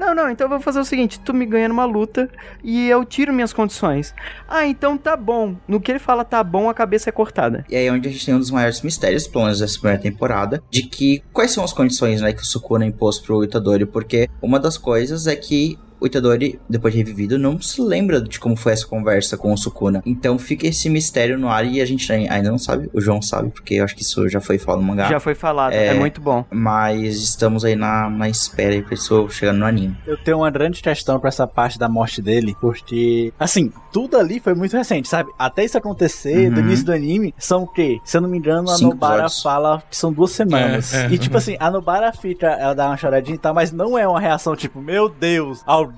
Não, 0.00 0.14
não, 0.14 0.30
então 0.30 0.46
eu 0.46 0.48
vou 0.48 0.60
fazer 0.60 0.80
o 0.80 0.84
seguinte, 0.84 1.20
tu 1.20 1.34
me 1.34 1.44
ganha 1.44 1.68
numa 1.68 1.84
luta 1.84 2.30
e 2.64 2.88
eu 2.88 3.04
tiro 3.04 3.34
minhas 3.34 3.52
condições. 3.52 4.14
Ah, 4.48 4.66
então 4.66 4.96
tá 4.96 5.14
bom. 5.14 5.54
No 5.68 5.78
que 5.78 5.92
ele 5.92 5.98
fala 5.98 6.24
tá 6.24 6.42
bom, 6.42 6.70
a 6.70 6.74
cabeça 6.74 7.10
é 7.10 7.12
cortada. 7.12 7.66
E 7.68 7.76
aí 7.76 7.84
é 7.86 7.92
onde 7.92 8.08
a 8.08 8.10
gente 8.10 8.24
tem 8.24 8.34
um 8.34 8.38
dos 8.38 8.50
maiores 8.50 8.80
mistérios, 8.80 9.28
pelo 9.28 9.44
menos 9.44 9.58
dessa 9.58 9.78
primeira 9.78 10.00
temporada, 10.00 10.62
de 10.70 10.84
que 10.84 11.22
quais 11.34 11.50
são 11.50 11.62
as 11.62 11.74
condições, 11.74 12.22
né, 12.22 12.32
que 12.32 12.40
o 12.40 12.46
Sukuna 12.46 12.86
impôs 12.86 13.18
pro 13.18 13.44
Itadori, 13.44 13.84
porque 13.84 14.26
uma 14.40 14.58
das 14.58 14.78
coisas 14.78 15.26
é 15.26 15.36
que 15.36 15.78
o 16.00 16.06
Itadori, 16.06 16.58
depois 16.68 16.92
de 16.94 16.98
revivido, 16.98 17.38
não 17.38 17.60
se 17.60 17.80
lembra 17.80 18.20
de 18.20 18.40
como 18.40 18.56
foi 18.56 18.72
essa 18.72 18.86
conversa 18.86 19.36
com 19.36 19.52
o 19.52 19.56
Sukuna. 19.56 20.02
Então 20.06 20.38
fica 20.38 20.66
esse 20.66 20.88
mistério 20.88 21.38
no 21.38 21.48
ar 21.48 21.64
e 21.64 21.80
a 21.80 21.84
gente 21.84 22.10
ainda 22.12 22.50
não 22.50 22.58
sabe, 22.58 22.88
o 22.92 23.00
João 23.00 23.20
sabe, 23.20 23.50
porque 23.50 23.74
eu 23.74 23.84
acho 23.84 23.94
que 23.94 24.02
isso 24.02 24.28
já 24.28 24.40
foi 24.40 24.58
falado 24.58 24.80
no 24.80 24.86
mangá. 24.88 25.08
Já 25.08 25.20
foi 25.20 25.34
falado, 25.34 25.72
é, 25.72 25.88
É. 25.88 25.94
muito 25.94 26.20
bom. 26.20 26.44
Mas 26.50 27.16
estamos 27.16 27.64
aí 27.64 27.76
na, 27.76 28.08
na 28.08 28.28
espera 28.28 28.72
aí 28.74 28.82
pra 28.82 28.94
isso 28.94 29.28
chegar 29.28 29.52
no 29.52 29.64
anime. 29.66 29.96
Eu 30.06 30.16
tenho 30.16 30.38
uma 30.38 30.50
grande 30.50 30.80
questão 30.82 31.18
pra 31.20 31.28
essa 31.28 31.46
parte 31.46 31.78
da 31.78 31.88
morte 31.88 32.22
dele, 32.22 32.54
porque, 32.60 33.32
assim, 33.38 33.72
tudo 33.92 34.16
ali 34.16 34.40
foi 34.40 34.54
muito 34.54 34.76
recente, 34.76 35.08
sabe? 35.08 35.30
Até 35.38 35.64
isso 35.64 35.76
acontecer, 35.76 36.50
do 36.50 36.60
Uhum. 36.60 36.66
início 36.66 36.86
do 36.86 36.92
anime, 36.92 37.34
são 37.38 37.64
o 37.64 37.66
quê? 37.66 37.98
Se 38.04 38.16
eu 38.16 38.20
não 38.20 38.28
me 38.28 38.38
engano, 38.38 38.70
a 38.70 38.74
Cinco 38.76 38.90
Nobara 38.90 39.14
episódios. 39.22 39.42
fala 39.42 39.82
que 39.90 39.96
são 39.96 40.12
duas 40.12 40.30
semanas. 40.30 40.94
É, 40.94 41.06
é, 41.06 41.10
e, 41.12 41.18
tipo 41.18 41.36
assim, 41.36 41.56
a 41.58 41.70
Nobara 41.70 42.12
fica, 42.12 42.46
ela 42.46 42.74
dá 42.74 42.86
uma 42.86 42.96
choradinha 42.96 43.34
e 43.34 43.38
tal, 43.38 43.52
mas 43.54 43.70
não 43.72 43.98
é 43.98 44.06
uma 44.06 44.20
reação 44.20 44.54
tipo, 44.56 44.80
meu 44.80 45.08
Deus, 45.08 45.62
alguém 45.66 45.89